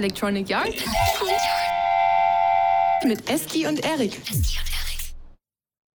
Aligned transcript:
Electronic 0.00 0.48
Yard 0.48 0.74
mit 3.06 3.28
Eski 3.28 3.66
und 3.66 3.84
Erik. 3.84 4.18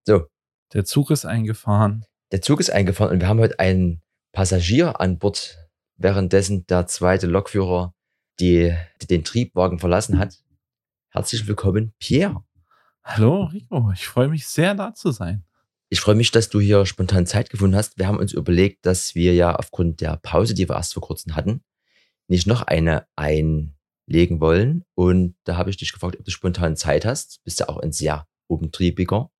So, 0.06 0.28
Der 0.74 0.86
Zug 0.86 1.10
ist 1.10 1.26
eingefahren. 1.26 2.06
der 2.32 2.44
Zug 2.44 2.60
ist 2.60 2.70
eingefahren 2.70 3.14
und 3.14 3.22
wir 3.22 3.28
haben 3.28 3.40
heute 3.40 3.58
einen 3.58 4.04
Passagier 4.32 5.00
an 5.02 5.18
Bord, 5.18 5.58
währenddessen 5.98 6.68
der 6.68 6.86
zweite 6.86 7.26
Lokführer 7.26 7.96
die, 8.40 8.76
die 9.02 9.08
den 9.08 9.24
Triebwagen 9.24 9.80
verlassen 9.80 10.20
hat. 10.20 10.36
Herzlich 11.10 11.48
willkommen, 11.48 11.96
Pierre. 11.98 12.44
Hallo, 13.04 13.46
Rico. 13.46 13.92
Ich 13.92 14.06
freue 14.06 14.28
mich 14.28 14.46
sehr, 14.46 14.76
da 14.76 14.94
zu 14.94 15.10
sein. 15.10 15.46
Ich 15.90 16.00
freue 16.00 16.14
mich, 16.14 16.30
dass 16.30 16.50
du 16.50 16.60
hier 16.60 16.86
spontan 16.86 17.26
Zeit 17.26 17.50
gefunden 17.50 17.76
hast. 17.76 17.98
Wir 17.98 18.06
haben 18.06 18.20
uns 18.20 18.34
überlegt, 18.34 18.86
dass 18.86 19.16
wir 19.16 19.34
ja 19.34 19.56
aufgrund 19.56 20.00
der 20.02 20.18
Pause, 20.18 20.54
die 20.54 20.70
wir 20.70 20.76
erst 20.76 20.94
vor 20.94 21.02
kurzem 21.02 21.36
hatten, 21.36 21.64
nicht 22.28 22.46
noch 22.46 22.62
eine 22.62 23.08
einlegen 24.08 24.40
wollen. 24.40 24.84
Und 24.96 25.36
da 25.44 25.58
habe 25.58 25.70
ich 25.70 25.78
dich 25.78 25.94
gefragt, 25.94 26.18
ob 26.20 26.26
du 26.26 26.32
spontan 26.32 26.76
Zeit 26.76 27.06
hast. 27.06 27.44
Bist 27.44 27.60
ja 27.60 27.70
auch 27.70 27.78
ein 27.78 27.92
sehr 27.92 28.28
umtriebiger. 28.48 29.32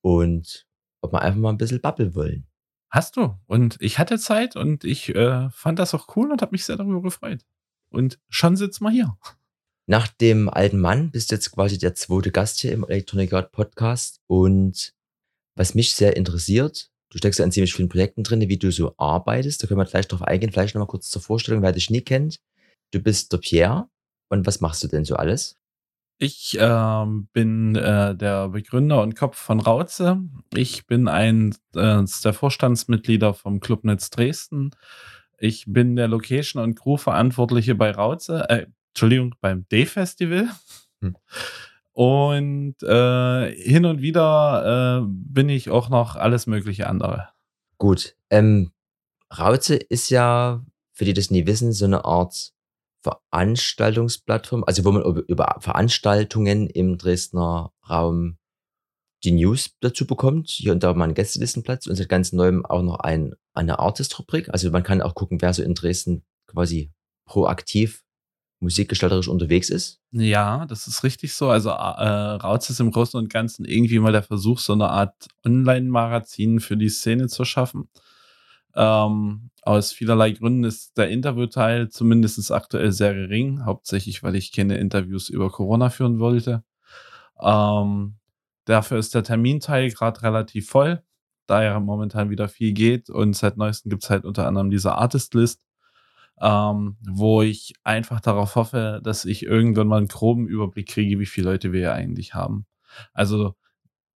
Und 0.00 0.66
ob 1.00 1.12
wir 1.12 1.22
einfach 1.22 1.40
mal 1.40 1.50
ein 1.50 1.58
bisschen 1.58 1.80
babbeln 1.80 2.14
wollen. 2.14 2.46
Hast 2.90 3.16
du? 3.16 3.34
Und 3.46 3.76
ich 3.80 3.98
hatte 3.98 4.18
Zeit 4.18 4.56
und 4.56 4.84
ich 4.84 5.14
äh, 5.14 5.50
fand 5.50 5.78
das 5.78 5.94
auch 5.94 6.16
cool 6.16 6.30
und 6.30 6.42
habe 6.42 6.52
mich 6.52 6.64
sehr 6.64 6.76
darüber 6.76 7.02
gefreut. 7.02 7.44
Und 7.90 8.18
schon 8.28 8.56
sitzen 8.56 8.84
wir 8.84 8.90
hier. 8.90 9.16
Nach 9.86 10.08
dem 10.08 10.48
alten 10.48 10.78
Mann 10.78 11.10
bist 11.10 11.30
du 11.30 11.34
jetzt 11.34 11.50
quasi 11.50 11.76
der 11.76 11.94
zweite 11.94 12.30
Gast 12.30 12.60
hier 12.60 12.72
im 12.72 12.84
Electronic 12.84 13.32
Art 13.32 13.52
Podcast. 13.52 14.20
Und 14.26 14.94
was 15.56 15.74
mich 15.74 15.94
sehr 15.94 16.16
interessiert, 16.16 16.90
du 17.10 17.18
steckst 17.18 17.38
ja 17.38 17.44
in 17.44 17.52
ziemlich 17.52 17.74
vielen 17.74 17.88
Projekten 17.88 18.22
drin, 18.22 18.48
wie 18.48 18.58
du 18.58 18.70
so 18.70 18.94
arbeitest. 18.96 19.62
Da 19.62 19.66
können 19.66 19.80
wir 19.80 19.84
gleich 19.84 20.08
drauf 20.08 20.22
eingehen. 20.22 20.52
Vielleicht 20.52 20.74
nochmal 20.74 20.88
kurz 20.88 21.10
zur 21.10 21.20
Vorstellung, 21.22 21.62
wer 21.62 21.72
dich 21.72 21.90
nie 21.90 22.00
kennt. 22.00 22.40
Du 22.92 23.00
bist 23.00 23.32
der 23.32 23.38
Pierre. 23.38 23.88
Und 24.28 24.46
was 24.46 24.60
machst 24.60 24.82
du 24.82 24.88
denn 24.88 25.04
so 25.04 25.16
alles? 25.16 25.56
Ich 26.18 26.56
ähm, 26.60 27.28
bin 27.32 27.74
äh, 27.74 28.14
der 28.14 28.48
Begründer 28.48 29.02
und 29.02 29.16
Kopf 29.16 29.36
von 29.36 29.60
Rauze. 29.60 30.22
Ich 30.54 30.86
bin 30.86 31.08
ein 31.08 31.54
äh, 31.74 32.02
der 32.24 32.32
Vorstandsmitglieder 32.32 33.34
vom 33.34 33.60
Clubnetz 33.60 34.10
Dresden. 34.10 34.70
Ich 35.38 35.64
bin 35.66 35.96
der 35.96 36.08
Location- 36.08 36.62
und 36.62 36.76
Crew-Verantwortliche 36.76 37.74
bei 37.74 37.90
Rauze, 37.90 38.48
äh, 38.48 38.66
Entschuldigung, 38.90 39.34
beim 39.40 39.66
Day-Festival. 39.68 40.48
Hm. 41.00 41.16
Und 41.92 42.82
äh, 42.82 43.52
hin 43.52 43.84
und 43.84 44.00
wieder 44.00 45.02
äh, 45.02 45.06
bin 45.06 45.48
ich 45.48 45.70
auch 45.70 45.88
noch 45.88 46.16
alles 46.16 46.46
mögliche 46.46 46.88
andere. 46.88 47.28
Gut. 47.78 48.16
Ähm, 48.30 48.70
Rauze 49.36 49.76
ist 49.76 50.10
ja, 50.10 50.64
für 50.92 51.04
die 51.04 51.12
das 51.12 51.30
nie 51.30 51.46
wissen, 51.46 51.72
so 51.72 51.84
eine 51.84 52.04
Art 52.04 52.53
Veranstaltungsplattform, 53.04 54.64
also 54.66 54.84
wo 54.84 54.92
man 54.92 55.02
über, 55.02 55.56
Veranstaltungen 55.60 56.68
im 56.68 56.98
Dresdner 56.98 57.72
Raum 57.88 58.38
die 59.22 59.32
News 59.32 59.76
dazu 59.80 60.06
bekommt. 60.06 60.50
Hier 60.50 60.72
und 60.72 60.82
da 60.82 60.92
mal 60.94 61.04
einen 61.04 61.14
Gästelistenplatz 61.14 61.86
und 61.86 61.96
seit 61.96 62.08
ganz 62.08 62.32
neuem 62.32 62.64
auch 62.64 62.82
noch 62.82 63.00
ein, 63.00 63.34
eine 63.52 63.78
Artist-Rubrik. 63.78 64.48
Also 64.50 64.70
man 64.70 64.82
kann 64.82 65.02
auch 65.02 65.14
gucken, 65.14 65.40
wer 65.40 65.52
so 65.52 65.62
in 65.62 65.74
Dresden 65.74 66.24
quasi 66.46 66.92
proaktiv 67.26 68.02
musikgestalterisch 68.60 69.28
unterwegs 69.28 69.68
ist. 69.68 70.00
Ja, 70.10 70.64
das 70.66 70.86
ist 70.86 71.04
richtig 71.04 71.34
so. 71.34 71.50
Also 71.50 71.70
äh, 71.70 71.72
Rauz 71.74 72.70
ist 72.70 72.80
im 72.80 72.90
Großen 72.90 73.18
und 73.18 73.30
Ganzen 73.30 73.64
irgendwie 73.64 73.98
mal 73.98 74.12
der 74.12 74.22
Versuch, 74.22 74.58
so 74.58 74.72
eine 74.72 74.88
Art 74.88 75.28
Online-Magazin 75.44 76.60
für 76.60 76.76
die 76.76 76.88
Szene 76.88 77.28
zu 77.28 77.44
schaffen. 77.44 77.88
Ähm, 78.76 79.50
aus 79.62 79.92
vielerlei 79.92 80.32
Gründen 80.32 80.64
ist 80.64 80.96
der 80.98 81.08
Interviewteil 81.08 81.88
zumindest 81.88 82.50
aktuell 82.52 82.92
sehr 82.92 83.14
gering, 83.14 83.64
hauptsächlich 83.64 84.22
weil 84.22 84.34
ich 84.34 84.52
keine 84.52 84.76
Interviews 84.76 85.28
über 85.28 85.50
Corona 85.50 85.90
führen 85.90 86.18
wollte. 86.18 86.64
Ähm, 87.40 88.16
dafür 88.66 88.98
ist 88.98 89.14
der 89.14 89.24
Terminteil 89.24 89.90
gerade 89.90 90.22
relativ 90.22 90.68
voll, 90.68 91.02
da 91.46 91.62
ja 91.62 91.80
momentan 91.80 92.30
wieder 92.30 92.48
viel 92.48 92.72
geht 92.72 93.10
und 93.10 93.34
seit 93.36 93.56
neuestem 93.56 93.90
gibt 93.90 94.04
es 94.04 94.10
halt 94.10 94.24
unter 94.24 94.46
anderem 94.46 94.70
diese 94.70 94.94
Artist-List, 94.96 95.64
ähm, 96.40 96.96
wo 97.08 97.42
ich 97.42 97.74
einfach 97.84 98.20
darauf 98.20 98.56
hoffe, 98.56 99.00
dass 99.04 99.24
ich 99.24 99.44
irgendwann 99.44 99.88
mal 99.88 99.98
einen 99.98 100.08
groben 100.08 100.46
Überblick 100.46 100.88
kriege, 100.88 101.18
wie 101.20 101.26
viele 101.26 101.50
Leute 101.50 101.72
wir 101.72 101.80
ja 101.80 101.92
eigentlich 101.92 102.34
haben. 102.34 102.66
Also 103.12 103.54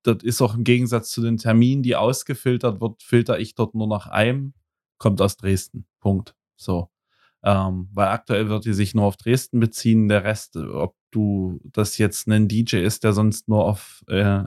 das 0.09 0.23
ist 0.23 0.43
auch 0.43 0.55
im 0.55 0.65
Gegensatz 0.65 1.11
zu 1.11 1.23
den 1.23 1.37
Terminen, 1.37 1.83
die 1.83 1.97
ausgefiltert 1.97 2.81
wird, 2.81 3.03
filter 3.03 3.39
ich 3.39 3.55
dort 3.55 3.75
nur 3.75 3.87
nach 3.87 4.07
einem, 4.07 4.55
kommt 4.99 5.21
aus 5.21 5.37
Dresden. 5.37 5.87
Punkt. 6.01 6.35
So. 6.57 6.91
Ähm, 7.45 7.89
weil 7.93 8.09
aktuell 8.09 8.49
wird 8.49 8.65
die 8.65 8.73
sich 8.73 8.95
nur 8.95 9.05
auf 9.05 9.17
Dresden 9.17 9.61
beziehen. 9.61 10.09
Der 10.09 10.25
Rest, 10.25 10.57
ob 10.57 10.97
du 11.11 11.61
das 11.65 11.99
jetzt 11.99 12.27
ein 12.27 12.49
DJ 12.49 12.79
ist, 12.79 13.05
der 13.05 13.13
sonst 13.13 13.49
nur 13.49 13.65
auf 13.65 14.03
äh, 14.09 14.43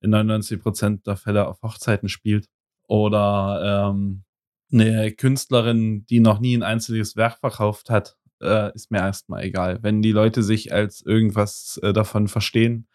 in 0.00 0.10
99 0.10 0.60
Prozent 0.60 1.06
der 1.06 1.16
Fälle 1.16 1.48
auf 1.48 1.62
Hochzeiten 1.62 2.08
spielt 2.08 2.48
oder 2.86 3.90
ähm, 3.90 4.24
eine 4.70 5.12
Künstlerin, 5.12 6.04
die 6.06 6.20
noch 6.20 6.40
nie 6.40 6.56
ein 6.56 6.62
einziges 6.62 7.16
Werk 7.16 7.38
verkauft 7.38 7.88
hat, 7.88 8.16
äh, 8.42 8.74
ist 8.74 8.90
mir 8.90 8.98
erstmal 8.98 9.44
egal. 9.44 9.78
Wenn 9.82 10.02
die 10.02 10.12
Leute 10.12 10.42
sich 10.42 10.72
als 10.72 11.00
irgendwas 11.00 11.78
äh, 11.82 11.92
davon 11.92 12.28
verstehen, 12.28 12.88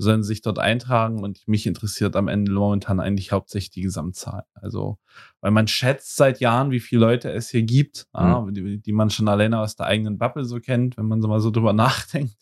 sollen 0.00 0.22
sich 0.22 0.40
dort 0.40 0.58
eintragen 0.58 1.22
und 1.22 1.46
mich 1.46 1.66
interessiert 1.66 2.16
am 2.16 2.28
Ende 2.28 2.52
momentan 2.52 3.00
eigentlich 3.00 3.32
hauptsächlich 3.32 3.70
die 3.70 3.82
Gesamtzahl. 3.82 4.44
Also, 4.54 4.98
weil 5.40 5.50
man 5.50 5.68
schätzt 5.68 6.16
seit 6.16 6.40
Jahren, 6.40 6.70
wie 6.70 6.80
viele 6.80 7.02
Leute 7.02 7.30
es 7.30 7.50
hier 7.50 7.62
gibt, 7.62 8.06
mhm. 8.14 8.20
ja, 8.20 8.46
die, 8.50 8.80
die, 8.80 8.92
man 8.92 9.10
schon 9.10 9.28
alleine 9.28 9.60
aus 9.60 9.76
der 9.76 9.86
eigenen 9.86 10.16
Bubble 10.16 10.44
so 10.44 10.58
kennt, 10.58 10.96
wenn 10.96 11.06
man 11.06 11.20
so 11.20 11.28
mal 11.28 11.40
so 11.40 11.50
drüber 11.50 11.72
nachdenkt. 11.74 12.34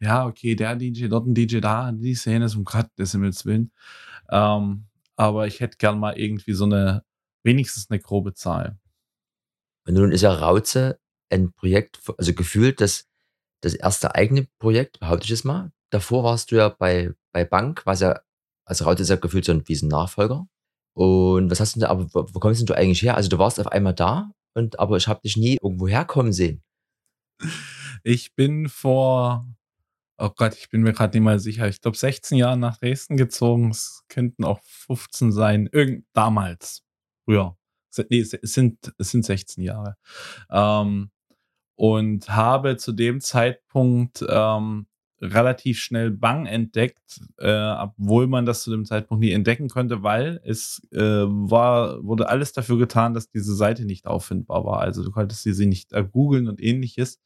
Ja, 0.00 0.26
okay, 0.26 0.56
der 0.56 0.74
DJ, 0.74 1.06
dort 1.06 1.26
ein 1.26 1.34
DJ 1.34 1.60
da, 1.60 1.92
die 1.92 2.14
Szene 2.14 2.46
ist 2.46 2.56
um 2.56 2.64
Gottes 2.64 3.12
Himmels 3.12 3.46
Willen. 3.46 3.70
Ähm, 4.30 4.86
aber 5.14 5.46
ich 5.46 5.60
hätte 5.60 5.78
gern 5.78 6.00
mal 6.00 6.18
irgendwie 6.18 6.54
so 6.54 6.64
eine, 6.64 7.04
wenigstens 7.44 7.88
eine 7.88 8.00
grobe 8.00 8.34
Zahl. 8.34 8.78
Und 9.86 9.94
nun 9.94 10.10
ist 10.10 10.22
ja 10.22 10.32
Rauze 10.32 10.98
ein 11.30 11.52
Projekt, 11.52 12.00
also 12.18 12.34
gefühlt 12.34 12.80
das, 12.80 13.06
das 13.60 13.74
erste 13.74 14.16
eigene 14.16 14.48
Projekt, 14.58 14.98
behaupte 14.98 15.26
ich 15.26 15.30
es 15.30 15.44
mal, 15.44 15.70
davor 15.90 16.24
warst 16.24 16.50
du 16.50 16.56
ja 16.56 16.68
bei, 16.68 17.12
bei 17.32 17.44
Bank, 17.44 17.82
was 17.86 18.00
ja, 18.00 18.20
also 18.64 18.84
Raute 18.84 19.02
ist 19.02 19.10
ja 19.10 19.16
gefühlt 19.16 19.44
so 19.44 19.52
ein, 19.52 19.66
wie 19.66 19.74
ein 19.74 19.88
Nachfolger. 19.88 20.46
Und 20.94 21.50
was 21.50 21.60
hast 21.60 21.76
du 21.76 21.80
denn 21.80 21.88
aber 21.88 22.06
wo, 22.14 22.26
wo 22.32 22.38
kommst 22.40 22.60
denn 22.60 22.66
du 22.66 22.74
eigentlich 22.74 23.02
her? 23.02 23.16
Also 23.16 23.28
du 23.28 23.38
warst 23.38 23.60
auf 23.60 23.68
einmal 23.68 23.94
da, 23.94 24.32
und 24.54 24.78
aber 24.78 24.96
ich 24.96 25.08
habe 25.08 25.20
dich 25.22 25.36
nie 25.36 25.58
irgendwo 25.62 25.86
herkommen 25.86 26.32
sehen. 26.32 26.62
Ich 28.02 28.34
bin 28.34 28.68
vor, 28.68 29.46
oh 30.18 30.30
Gott, 30.30 30.54
ich 30.54 30.70
bin 30.70 30.82
mir 30.82 30.92
gerade 30.92 31.16
nicht 31.16 31.24
mal 31.24 31.38
sicher, 31.38 31.68
ich 31.68 31.80
glaube 31.80 31.96
16 31.96 32.38
Jahre 32.38 32.56
nach 32.56 32.78
Dresden 32.78 33.16
gezogen. 33.16 33.70
Es 33.70 34.04
könnten 34.08 34.44
auch 34.44 34.60
15 34.62 35.32
sein, 35.32 35.68
irgend 35.70 36.06
damals, 36.14 36.82
früher. 37.24 37.56
Nee, 38.10 38.20
es 38.20 38.30
sind, 38.30 38.94
es 38.98 39.10
sind 39.10 39.24
16 39.24 39.62
Jahre. 39.64 39.96
Ähm, 40.50 41.10
und 41.76 42.28
habe 42.30 42.76
zu 42.78 42.92
dem 42.92 43.20
Zeitpunkt 43.20 44.24
ähm, 44.28 44.86
relativ 45.20 45.78
schnell 45.78 46.10
Bang 46.10 46.46
entdeckt, 46.46 47.20
äh, 47.38 47.70
obwohl 47.78 48.26
man 48.26 48.44
das 48.44 48.62
zu 48.62 48.70
dem 48.70 48.84
Zeitpunkt 48.84 49.22
nie 49.22 49.32
entdecken 49.32 49.68
konnte, 49.68 50.02
weil 50.02 50.40
es 50.44 50.86
äh, 50.92 51.00
war, 51.00 52.02
wurde 52.04 52.28
alles 52.28 52.52
dafür 52.52 52.78
getan, 52.78 53.14
dass 53.14 53.30
diese 53.30 53.54
Seite 53.54 53.84
nicht 53.84 54.06
auffindbar 54.06 54.64
war. 54.64 54.80
Also 54.80 55.02
du 55.02 55.10
konntest 55.10 55.42
sie 55.42 55.66
nicht 55.66 55.92
äh, 55.92 56.04
googeln 56.04 56.48
und 56.48 56.62
ähnliches. 56.62 57.20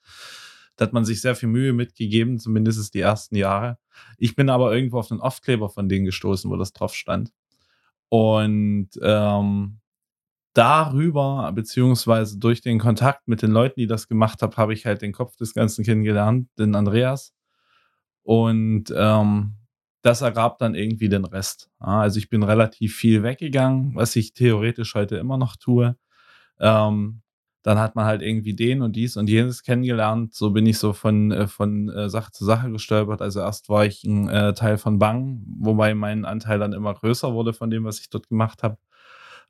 Da 0.77 0.87
hat 0.87 0.93
man 0.93 1.05
sich 1.05 1.21
sehr 1.21 1.35
viel 1.35 1.49
Mühe 1.49 1.73
mitgegeben, 1.73 2.39
zumindest 2.39 2.95
die 2.95 3.01
ersten 3.01 3.37
Jahre. 3.37 3.79
Ich 4.19 4.37
bin 4.37 4.49
aber 4.49 4.75
irgendwo 4.75 4.99
auf 4.99 5.09
den 5.09 5.21
Aufkleber 5.21 5.69
von 5.69 5.89
denen 5.89 6.05
gestoßen, 6.05 6.51
wo 6.51 6.57
das 6.57 6.73
drauf 6.73 6.95
stand. 6.95 7.33
Und 8.09 8.89
ähm, 9.03 9.81
darüber, 10.55 11.51
beziehungsweise 11.53 12.39
durch 12.39 12.61
den 12.61 12.79
Kontakt 12.79 13.29
mit 13.29 13.43
den 13.43 13.51
Leuten, 13.51 13.81
die 13.81 13.87
das 13.87 14.09
gemacht 14.09 14.43
haben, 14.43 14.57
habe 14.57 14.73
ich 14.73 14.87
halt 14.87 15.03
den 15.03 15.13
Kopf 15.13 15.37
des 15.37 15.55
Ganzen 15.55 15.85
kennengelernt, 15.85 16.49
den 16.59 16.75
Andreas 16.75 17.35
und 18.23 18.93
ähm, 18.97 19.55
das 20.03 20.23
ergab 20.23 20.59
dann 20.59 20.75
irgendwie 20.75 21.09
den 21.09 21.25
Rest. 21.25 21.71
Also 21.79 22.19
ich 22.19 22.31
bin 22.31 22.43
relativ 22.43 22.97
viel 22.97 23.23
weggegangen, 23.23 23.95
was 23.95 24.17
ich 24.17 24.33
theoretisch 24.33 24.95
heute 24.95 25.17
immer 25.17 25.37
noch 25.37 25.57
tue. 25.57 25.97
Ähm, 26.61 27.23
dann 27.63 27.79
hat 27.79 27.95
man 27.97 28.07
halt 28.07 28.23
irgendwie 28.23 28.55
den 28.55 28.83
und 28.83 28.97
dies 28.97 29.17
und 29.17 29.29
jenes 29.29 29.63
kennengelernt. 29.63 30.35
So 30.35 30.51
bin 30.51 30.67
ich 30.67 30.79
so 30.79 30.93
von, 30.95 31.31
äh, 31.33 31.47
von 31.47 31.91
äh, 31.91 32.09
Sache 32.09 32.33
zu 32.33 32.45
Sache 32.45 32.71
gestolpert. 32.71 33.21
Also 33.21 33.41
erst 33.41 33.69
war 33.69 33.85
ich 33.85 34.05
ein 34.05 34.29
äh, 34.29 34.55
Teil 34.55 34.79
von 34.79 34.99
Bang, 34.99 35.43
wobei 35.59 35.95
mein 35.95 36.25
Anteil 36.25 36.59
dann 36.59 36.73
immer 36.73 36.95
größer 36.95 37.35
wurde 37.35 37.53
von 37.53 37.71
dem, 37.71 37.85
was 37.85 38.01
ich 38.01 38.09
dort 38.09 38.29
gemacht 38.29 38.63
habe. 38.63 38.79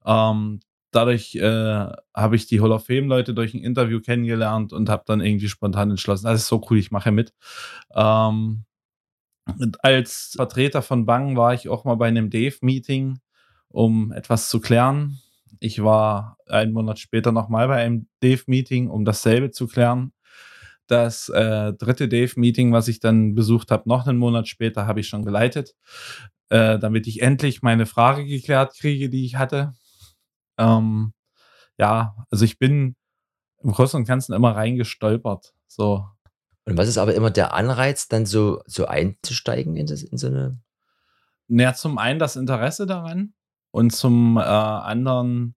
Ähm, 0.04 0.60
dadurch 0.90 1.34
äh, 1.36 1.86
habe 2.14 2.36
ich 2.36 2.46
die 2.46 2.60
Hall 2.60 2.72
of 2.72 2.86
Fame-Leute 2.86 3.34
durch 3.34 3.54
ein 3.54 3.62
Interview 3.62 4.00
kennengelernt 4.00 4.72
und 4.72 4.88
habe 4.88 5.04
dann 5.06 5.20
irgendwie 5.20 5.48
spontan 5.48 5.90
entschlossen, 5.90 6.26
das 6.26 6.42
ist 6.42 6.48
so 6.48 6.64
cool, 6.70 6.78
ich 6.78 6.90
mache 6.90 7.12
mit. 7.12 7.32
Ähm, 7.94 8.64
als 9.82 10.32
Vertreter 10.36 10.82
von 10.82 11.06
Bang 11.06 11.36
war 11.36 11.54
ich 11.54 11.68
auch 11.68 11.84
mal 11.84 11.96
bei 11.96 12.08
einem 12.08 12.30
Dave-Meeting, 12.30 13.18
um 13.68 14.12
etwas 14.12 14.48
zu 14.48 14.60
klären. 14.60 15.18
Ich 15.60 15.82
war 15.82 16.38
einen 16.46 16.72
Monat 16.72 16.98
später 16.98 17.32
nochmal 17.32 17.68
bei 17.68 17.76
einem 17.76 18.08
Dave-Meeting, 18.20 18.88
um 18.88 19.04
dasselbe 19.04 19.50
zu 19.50 19.66
klären. 19.66 20.12
das 20.88 21.28
äh, 21.30 21.72
dritte 21.74 22.08
Dave-Meeting, 22.08 22.72
was 22.72 22.88
ich 22.88 23.00
dann 23.00 23.34
besucht 23.34 23.70
habe, 23.70 23.88
noch 23.88 24.06
einen 24.06 24.18
Monat 24.18 24.48
später, 24.48 24.86
habe 24.86 25.00
ich 25.00 25.08
schon 25.08 25.24
geleitet, 25.24 25.74
äh, 26.50 26.78
damit 26.78 27.06
ich 27.06 27.22
endlich 27.22 27.62
meine 27.62 27.86
Frage 27.86 28.26
geklärt 28.26 28.74
kriege, 28.78 29.08
die 29.10 29.24
ich 29.24 29.36
hatte. 29.36 29.74
Ähm, 30.60 31.12
ja, 31.78 32.14
also 32.30 32.44
ich 32.44 32.58
bin 32.58 32.96
im 33.62 33.72
Großen 33.72 33.98
und 33.98 34.06
Ganzen 34.06 34.34
immer 34.34 34.54
reingestolpert. 34.54 35.54
So. 35.66 36.06
Und 36.64 36.76
was 36.76 36.88
ist 36.88 36.98
aber 36.98 37.14
immer 37.14 37.30
der 37.30 37.54
Anreiz, 37.54 38.08
dann 38.08 38.26
so, 38.26 38.62
so 38.66 38.86
einzusteigen 38.86 39.76
in, 39.76 39.86
das, 39.86 40.02
in 40.02 40.18
so 40.18 40.28
eine. 40.28 40.60
Naja, 41.48 41.74
zum 41.74 41.98
einen 41.98 42.20
das 42.20 42.36
Interesse 42.36 42.86
daran 42.86 43.34
und 43.72 43.90
zum 43.90 44.36
äh, 44.36 44.40
anderen 44.40 45.56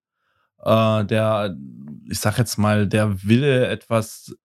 äh, 0.64 1.04
der, 1.04 1.56
ich 2.08 2.20
sag 2.20 2.38
jetzt 2.38 2.56
mal, 2.56 2.88
der 2.88 3.22
Wille, 3.24 3.68
etwas 3.68 4.36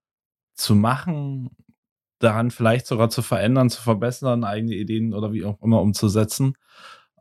zu 0.53 0.75
machen, 0.75 1.49
daran 2.19 2.51
vielleicht 2.51 2.85
sogar 2.85 3.09
zu 3.09 3.21
verändern, 3.21 3.69
zu 3.69 3.81
verbessern, 3.81 4.43
eigene 4.43 4.75
Ideen 4.75 5.13
oder 5.13 5.31
wie 5.31 5.45
auch 5.45 5.61
immer 5.61 5.81
umzusetzen. 5.81 6.53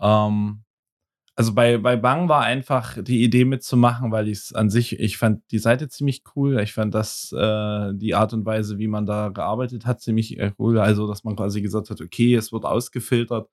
Ähm, 0.01 0.65
also 1.39 1.55
bei, 1.55 1.79
bei 1.79 1.95
Bang 1.95 2.29
war 2.29 2.43
einfach 2.43 3.01
die 3.01 3.23
Idee 3.23 3.45
mitzumachen, 3.45 4.11
weil 4.11 4.27
ich 4.27 4.39
es 4.39 4.53
an 4.53 4.71
sich, 4.71 4.99
ich 4.99 5.19
fand 5.19 5.41
die 5.53 5.61
Seite 5.61 5.89
ziemlich 5.89 6.25
cool. 6.35 6.59
Ich 6.59 6.73
fand 6.73 6.93
das, 6.97 7.31
äh, 7.31 7.95
die 7.95 8.17
Art 8.17 8.33
und 8.33 8.45
Weise, 8.45 8.79
wie 8.79 8.89
man 8.89 9.07
da 9.07 9.29
gearbeitet 9.29 9.87
hat, 9.87 10.01
ziemlich 10.01 10.37
äh, 10.37 10.51
cool. 10.59 10.81
Also, 10.81 11.07
dass 11.07 11.23
man 11.23 11.37
quasi 11.37 11.63
gesagt 11.63 11.91
hat, 11.91 12.01
okay, 12.01 12.35
es 12.35 12.51
wird 12.51 12.65
ausgefiltert. 12.65 13.49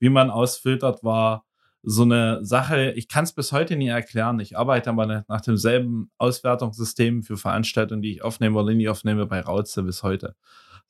Wie 0.00 0.08
man 0.08 0.28
ausfiltert, 0.28 1.04
war 1.04 1.44
so 1.84 2.02
eine 2.02 2.44
Sache, 2.44 2.90
ich 2.96 3.06
kann 3.06 3.22
es 3.22 3.32
bis 3.32 3.52
heute 3.52 3.76
nie 3.76 3.86
erklären. 3.86 4.40
Ich 4.40 4.58
arbeite 4.58 4.90
aber 4.90 5.24
nach 5.28 5.40
demselben 5.40 6.10
Auswertungssystem 6.18 7.22
für 7.22 7.36
Veranstaltungen, 7.36 8.02
die 8.02 8.10
ich 8.10 8.24
aufnehme 8.24 8.58
oder 8.58 8.74
nie 8.74 8.88
aufnehme, 8.88 9.26
bei 9.26 9.38
Rauze 9.38 9.84
bis 9.84 10.02
heute. 10.02 10.34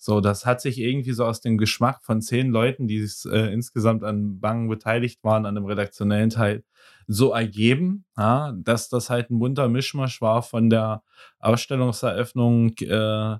So, 0.02 0.22
das 0.22 0.46
hat 0.46 0.62
sich 0.62 0.78
irgendwie 0.78 1.12
so 1.12 1.26
aus 1.26 1.42
dem 1.42 1.58
Geschmack 1.58 2.02
von 2.02 2.22
zehn 2.22 2.50
Leuten, 2.50 2.88
die 2.88 3.06
äh, 3.26 3.52
insgesamt 3.52 4.02
an 4.02 4.40
Bangen 4.40 4.66
beteiligt 4.70 5.22
waren, 5.22 5.44
an 5.44 5.54
dem 5.54 5.66
redaktionellen 5.66 6.30
Teil, 6.30 6.64
so 7.06 7.32
ergeben, 7.32 8.06
ja, 8.16 8.52
dass 8.56 8.88
das 8.88 9.10
halt 9.10 9.30
ein 9.30 9.38
bunter 9.38 9.68
Mischmasch 9.68 10.22
war 10.22 10.42
von 10.42 10.70
der 10.70 11.02
Ausstellungseröffnung 11.38 12.70
äh, 12.78 13.36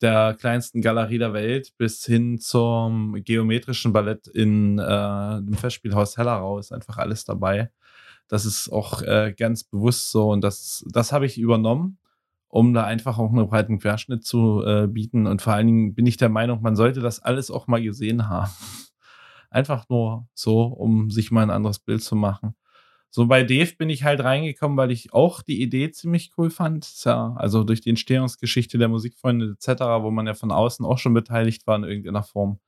der 0.00 0.34
kleinsten 0.34 0.82
Galerie 0.82 1.18
der 1.18 1.32
Welt 1.32 1.74
bis 1.78 2.04
hin 2.04 2.40
zum 2.40 3.22
geometrischen 3.22 3.92
Ballett 3.92 4.26
in 4.26 4.80
äh, 4.80 4.82
dem 4.82 5.54
Festspielhaus 5.54 6.16
Hellerau 6.16 6.58
ist 6.58 6.72
einfach 6.72 6.98
alles 6.98 7.24
dabei. 7.24 7.70
Das 8.26 8.44
ist 8.44 8.68
auch 8.72 9.02
äh, 9.02 9.32
ganz 9.38 9.62
bewusst 9.62 10.10
so 10.10 10.30
und 10.30 10.40
das, 10.42 10.84
das 10.90 11.12
habe 11.12 11.26
ich 11.26 11.38
übernommen 11.38 11.98
um 12.50 12.74
da 12.74 12.84
einfach 12.84 13.18
auch 13.18 13.30
einen 13.30 13.48
breiten 13.48 13.78
Querschnitt 13.78 14.24
zu 14.24 14.64
äh, 14.64 14.88
bieten. 14.88 15.26
Und 15.26 15.40
vor 15.40 15.52
allen 15.52 15.68
Dingen 15.68 15.94
bin 15.94 16.06
ich 16.06 16.16
der 16.16 16.28
Meinung, 16.28 16.60
man 16.60 16.74
sollte 16.74 17.00
das 17.00 17.20
alles 17.20 17.50
auch 17.50 17.68
mal 17.68 17.80
gesehen 17.80 18.28
haben. 18.28 18.50
einfach 19.50 19.88
nur 19.88 20.28
so, 20.34 20.64
um 20.64 21.10
sich 21.10 21.30
mal 21.30 21.42
ein 21.42 21.50
anderes 21.50 21.78
Bild 21.78 22.02
zu 22.02 22.16
machen. 22.16 22.54
So 23.12 23.26
bei 23.26 23.44
Dave 23.44 23.72
bin 23.76 23.88
ich 23.88 24.04
halt 24.04 24.20
reingekommen, 24.22 24.76
weil 24.76 24.90
ich 24.90 25.12
auch 25.12 25.42
die 25.42 25.62
Idee 25.62 25.90
ziemlich 25.92 26.32
cool 26.36 26.50
fand. 26.50 26.88
Ja, 27.04 27.34
also 27.36 27.62
durch 27.64 27.80
die 27.80 27.90
Entstehungsgeschichte 27.90 28.78
der 28.78 28.88
Musikfreunde 28.88 29.56
etc., 29.56 29.82
wo 30.02 30.10
man 30.10 30.26
ja 30.26 30.34
von 30.34 30.50
außen 30.50 30.84
auch 30.84 30.98
schon 30.98 31.14
beteiligt 31.14 31.66
war 31.68 31.76
in 31.76 31.84
irgendeiner 31.84 32.24
Form. 32.24 32.58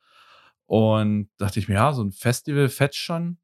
Und 0.67 1.29
dachte 1.39 1.59
ich 1.59 1.69
mir, 1.69 1.75
ja, 1.75 1.93
so 1.93 2.03
ein 2.03 2.13
Festival 2.13 2.69
fetzt 2.69 2.99
schon. 2.99 3.39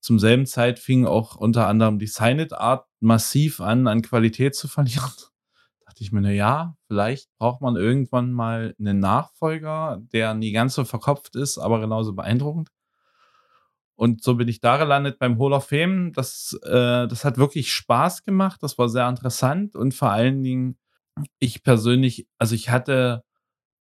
Zum 0.00 0.20
selben 0.20 0.46
Zeit 0.46 0.78
fing 0.78 1.06
auch 1.06 1.34
unter 1.36 1.66
anderem 1.66 1.98
die 1.98 2.06
Sign 2.06 2.52
Art 2.52 2.86
massiv 3.00 3.60
an, 3.60 3.88
an 3.88 4.02
Qualität 4.02 4.54
zu 4.54 4.68
verlieren 4.68 5.10
dachte 5.96 6.04
ich 6.04 6.12
mir, 6.12 6.20
na 6.20 6.30
ja, 6.30 6.76
vielleicht 6.88 7.30
braucht 7.38 7.62
man 7.62 7.74
irgendwann 7.76 8.30
mal 8.30 8.74
einen 8.78 9.00
Nachfolger, 9.00 10.02
der 10.12 10.34
nie 10.34 10.52
ganz 10.52 10.74
so 10.74 10.84
verkopft 10.84 11.36
ist, 11.36 11.56
aber 11.56 11.80
genauso 11.80 12.12
beeindruckend. 12.12 12.68
Und 13.94 14.22
so 14.22 14.34
bin 14.34 14.46
ich 14.46 14.60
da 14.60 14.76
gelandet 14.76 15.18
beim 15.18 15.38
Hall 15.38 15.54
of 15.54 15.68
Fame. 15.68 16.12
Das, 16.12 16.52
äh, 16.64 17.08
das 17.08 17.24
hat 17.24 17.38
wirklich 17.38 17.72
Spaß 17.72 18.24
gemacht. 18.24 18.62
Das 18.62 18.76
war 18.76 18.90
sehr 18.90 19.08
interessant 19.08 19.74
und 19.74 19.94
vor 19.94 20.10
allen 20.10 20.42
Dingen, 20.42 20.76
ich 21.38 21.62
persönlich, 21.62 22.26
also 22.36 22.54
ich 22.54 22.68
hatte, 22.68 23.24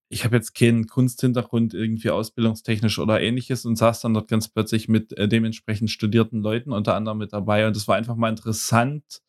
ich 0.09 0.25
habe 0.25 0.37
jetzt 0.37 0.55
keinen 0.55 0.87
Kunsthintergrund 0.87 1.75
irgendwie 1.75 2.11
ausbildungstechnisch 2.11 3.01
oder 3.01 3.21
ähnliches 3.21 3.65
und 3.65 3.75
saß 3.75 4.03
dann 4.03 4.15
dort 4.15 4.29
ganz 4.29 4.49
plötzlich 4.49 4.89
mit 4.89 5.19
äh, 5.19 5.27
dementsprechend 5.27 5.91
studierten 5.91 6.43
Leuten 6.43 6.73
unter 6.73 6.95
anderem 6.95 7.19
mit 7.19 7.33
dabei 7.33 7.67
und 7.67 7.77
es 7.77 7.89
war 7.89 7.97
einfach 7.97 8.15
mal 8.15 8.29
interessant, 8.31 9.24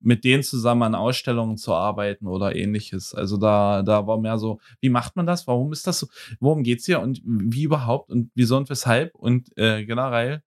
mit 0.00 0.24
denen 0.24 0.42
zusammen 0.42 0.82
an 0.82 0.94
Ausstellungen 0.94 1.56
zu 1.56 1.74
arbeiten 1.74 2.26
oder 2.26 2.54
ähnliches. 2.54 3.14
Also 3.14 3.36
da, 3.36 3.82
da 3.82 4.06
war 4.06 4.18
mehr 4.18 4.38
so, 4.38 4.60
wie 4.80 4.90
macht 4.90 5.16
man 5.16 5.26
das? 5.26 5.46
Warum 5.46 5.72
ist 5.72 5.86
das 5.86 5.98
so? 6.00 6.08
Worum 6.40 6.62
geht's 6.62 6.86
hier 6.86 7.00
und 7.00 7.20
wie 7.24 7.64
überhaupt 7.64 8.10
und 8.10 8.30
wieso 8.34 8.56
und 8.56 8.70
weshalb? 8.70 9.14
Und 9.14 9.56
äh, 9.56 9.84
generell, 9.84 10.42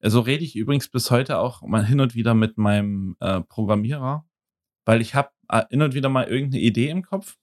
also 0.00 0.20
rede 0.20 0.44
ich 0.44 0.56
übrigens 0.56 0.88
bis 0.88 1.10
heute 1.10 1.38
auch 1.38 1.62
mal 1.62 1.84
hin 1.84 2.00
und 2.00 2.14
wieder 2.14 2.34
mit 2.34 2.58
meinem 2.58 3.16
äh, 3.20 3.40
Programmierer, 3.40 4.26
weil 4.84 5.00
ich 5.00 5.14
habe 5.14 5.30
äh, 5.48 5.64
hin 5.70 5.82
und 5.82 5.94
wieder 5.94 6.08
mal 6.08 6.26
irgendeine 6.26 6.62
Idee 6.62 6.88
im 6.90 7.02
Kopf. 7.02 7.36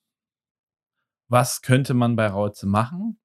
Was 1.30 1.62
könnte 1.62 1.94
man 1.94 2.15
bei 2.15 2.27
Rauze 2.27 2.68
machen? 2.68 3.19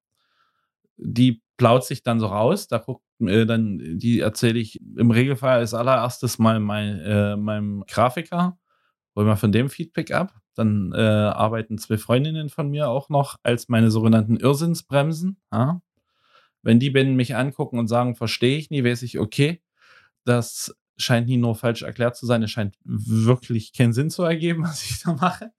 Die 0.96 1.43
plaut 1.58 1.84
sich 1.84 2.02
dann 2.02 2.20
so 2.20 2.26
raus, 2.26 2.69
da 2.69 2.78
guckt 2.78 3.05
äh, 3.20 3.44
dann, 3.44 3.99
die 3.99 4.20
erzähle 4.20 4.58
ich 4.58 4.81
im 4.96 5.10
Regelfall 5.10 5.58
als 5.58 5.75
allererstes 5.75 6.38
mal 6.38 6.60
mein, 6.60 7.00
äh, 7.00 7.37
meinem 7.37 7.84
Grafiker, 7.87 8.58
hol 9.14 9.25
mal 9.25 9.37
von 9.37 9.52
dem 9.52 9.69
Feedback 9.69 10.12
ab. 10.12 10.34
Dann 10.55 10.93
äh, 10.94 10.99
arbeiten 10.99 11.78
zwei 11.78 11.99
Freundinnen 11.99 12.49
von 12.49 12.69
mir 12.69 12.88
auch 12.88 13.10
noch 13.10 13.37
als 13.43 13.69
meine 13.69 13.90
sogenannten 13.90 14.37
Irrsinnsbremsen. 14.37 15.40
Ja? 15.52 15.82
Wenn 16.62 16.81
die 16.81 16.90
beiden 16.90 17.16
mich 17.16 17.37
angucken 17.37 17.78
und 17.78 17.88
sagen, 17.88 18.16
verstehe 18.16 18.56
ich 18.56 18.70
nie, 18.70 18.82
weiß 18.82 19.02
ich, 19.02 19.19
okay, 19.19 19.62
das 20.25 20.76
scheint 20.96 21.28
nie 21.28 21.37
nur 21.37 21.54
falsch 21.54 21.82
erklärt 21.82 22.16
zu 22.16 22.26
sein, 22.26 22.43
es 22.43 22.50
scheint 22.50 22.76
wirklich 22.84 23.72
keinen 23.72 23.93
Sinn 23.93 24.11
zu 24.11 24.22
ergeben, 24.25 24.62
was 24.64 24.84
ich 24.84 25.02
da 25.02 25.14
mache. 25.14 25.52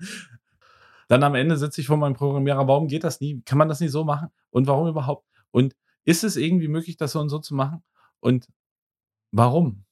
Dann 1.07 1.23
am 1.23 1.35
Ende 1.35 1.57
sitze 1.57 1.81
ich 1.81 1.87
vor 1.87 1.97
meinem 1.97 2.13
Programmierer, 2.13 2.67
warum 2.67 2.87
geht 2.87 3.03
das 3.03 3.19
nie? 3.19 3.41
Kann 3.43 3.57
man 3.57 3.67
das 3.67 3.79
nicht 3.79 3.91
so 3.91 4.03
machen? 4.03 4.29
Und 4.51 4.67
warum 4.67 4.87
überhaupt? 4.87 5.25
Und 5.51 5.75
ist 6.09 6.23
es 6.23 6.37
irgendwie 6.37 6.67
möglich, 6.67 6.97
das 6.97 7.11
so 7.11 7.19
und 7.19 7.29
so 7.29 7.37
zu 7.37 7.53
machen? 7.53 7.83
Und 8.19 8.47
warum? 9.31 9.85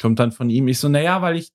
Kommt 0.00 0.18
dann 0.18 0.32
von 0.32 0.48
ihm. 0.48 0.66
Ich 0.66 0.78
so, 0.78 0.88
naja, 0.88 1.20
weil 1.20 1.36
ich, 1.36 1.52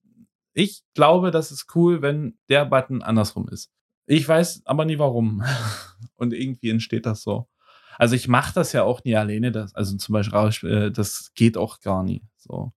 ich 0.53 0.83
glaube, 0.93 1.31
das 1.31 1.51
ist 1.51 1.75
cool, 1.75 2.03
wenn 2.03 2.37
der 2.47 2.65
Button 2.65 3.01
andersrum 3.01 3.49
ist. 3.49 3.71
Ich 4.05 4.27
weiß 4.27 4.61
aber 4.65 4.85
nie 4.85 4.99
warum. 4.99 5.43
Und 6.15 6.33
irgendwie 6.33 6.69
entsteht 6.69 7.07
das 7.07 7.23
so. 7.23 7.47
Also 7.97 8.15
ich 8.15 8.27
mache 8.27 8.53
das 8.53 8.71
ja 8.71 8.83
auch 8.83 9.03
nie 9.03 9.15
alleine. 9.15 9.51
Das, 9.51 9.73
also 9.73 9.97
zum 9.97 10.13
Beispiel, 10.13 10.69
äh, 10.69 10.91
das 10.91 11.31
geht 11.33 11.57
auch 11.57 11.79
gar 11.79 12.03
nie. 12.03 12.23
So. 12.37 12.73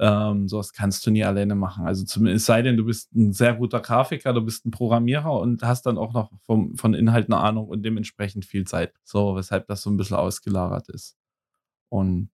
Ähm, 0.00 0.48
sowas 0.48 0.72
kannst 0.72 1.06
du 1.06 1.10
nie 1.10 1.24
alleine 1.24 1.54
machen. 1.54 1.86
Also 1.86 2.04
zumindest 2.04 2.46
sei 2.46 2.62
denn, 2.62 2.76
du 2.76 2.84
bist 2.84 3.14
ein 3.14 3.32
sehr 3.32 3.54
guter 3.54 3.80
Grafiker, 3.80 4.32
du 4.32 4.42
bist 4.42 4.66
ein 4.66 4.72
Programmierer 4.72 5.38
und 5.40 5.62
hast 5.62 5.86
dann 5.86 5.98
auch 5.98 6.12
noch 6.12 6.32
vom, 6.46 6.76
von 6.76 6.94
Inhalten 6.94 7.32
eine 7.32 7.42
Ahnung 7.42 7.68
und 7.68 7.82
dementsprechend 7.84 8.44
viel 8.44 8.66
Zeit. 8.66 8.92
So, 9.04 9.36
weshalb 9.36 9.68
das 9.68 9.82
so 9.82 9.90
ein 9.90 9.96
bisschen 9.96 10.16
ausgelagert 10.16 10.88
ist. 10.88 11.16
Und 11.90 12.30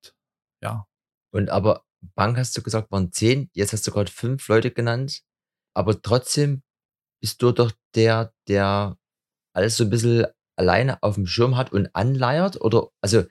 ja. 0.62 0.86
Und 1.32 1.50
aber 1.50 1.84
Bank 2.14 2.38
hast 2.38 2.56
du 2.56 2.62
gesagt, 2.62 2.90
waren 2.90 3.12
zehn, 3.12 3.50
jetzt 3.52 3.72
hast 3.72 3.86
du 3.86 3.90
gerade 3.92 4.10
fünf 4.10 4.48
Leute 4.48 4.70
genannt, 4.70 5.22
aber 5.74 6.00
trotzdem 6.00 6.62
bist 7.20 7.42
du 7.42 7.52
doch 7.52 7.72
der, 7.94 8.32
der 8.48 8.96
alles 9.54 9.76
so 9.76 9.84
ein 9.84 9.90
bisschen 9.90 10.26
alleine 10.56 11.02
auf 11.02 11.16
dem 11.16 11.26
Schirm 11.26 11.56
hat 11.56 11.72
und 11.72 11.94
anleiert? 11.94 12.60
Oder, 12.60 12.88
also 13.00 13.24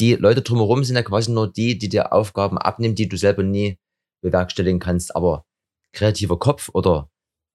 die 0.00 0.14
Leute 0.14 0.42
drumherum 0.42 0.84
sind 0.84 0.96
ja 0.96 1.02
quasi 1.02 1.30
nur 1.30 1.52
die, 1.52 1.78
die 1.78 1.88
dir 1.88 2.12
Aufgaben 2.12 2.58
abnehmen, 2.58 2.94
die 2.94 3.08
du 3.08 3.16
selber 3.16 3.42
nie 3.42 3.78
bewerkstelligen 4.22 4.80
kannst. 4.80 5.14
Aber 5.14 5.44
kreativer 5.92 6.38
Kopf 6.38 6.70
oder 6.72 7.10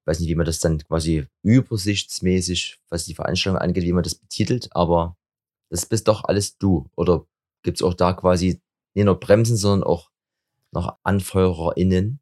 weiß 0.06 0.20
nicht, 0.20 0.30
wie 0.30 0.36
man 0.36 0.46
das 0.46 0.60
dann 0.60 0.80
quasi 0.80 1.28
übersichtsmäßig, 1.44 2.80
was 2.90 3.06
die 3.06 3.14
Veranstaltung 3.14 3.60
angeht, 3.60 3.84
wie 3.84 3.94
man 3.94 4.04
das 4.04 4.16
betitelt, 4.16 4.70
aber 4.72 5.18
das 5.70 5.86
bist 5.86 6.08
doch 6.08 6.24
alles 6.24 6.58
du. 6.58 6.90
Oder 6.96 7.26
gibt 7.64 7.78
es 7.78 7.84
auch 7.84 7.94
da 7.94 8.14
quasi 8.14 8.62
nicht 8.94 9.06
nur 9.06 9.20
Bremsen, 9.20 9.58
sondern 9.58 9.86
auch 9.86 10.10
noch 10.72 10.98
AnfeuererInnen? 11.04 12.22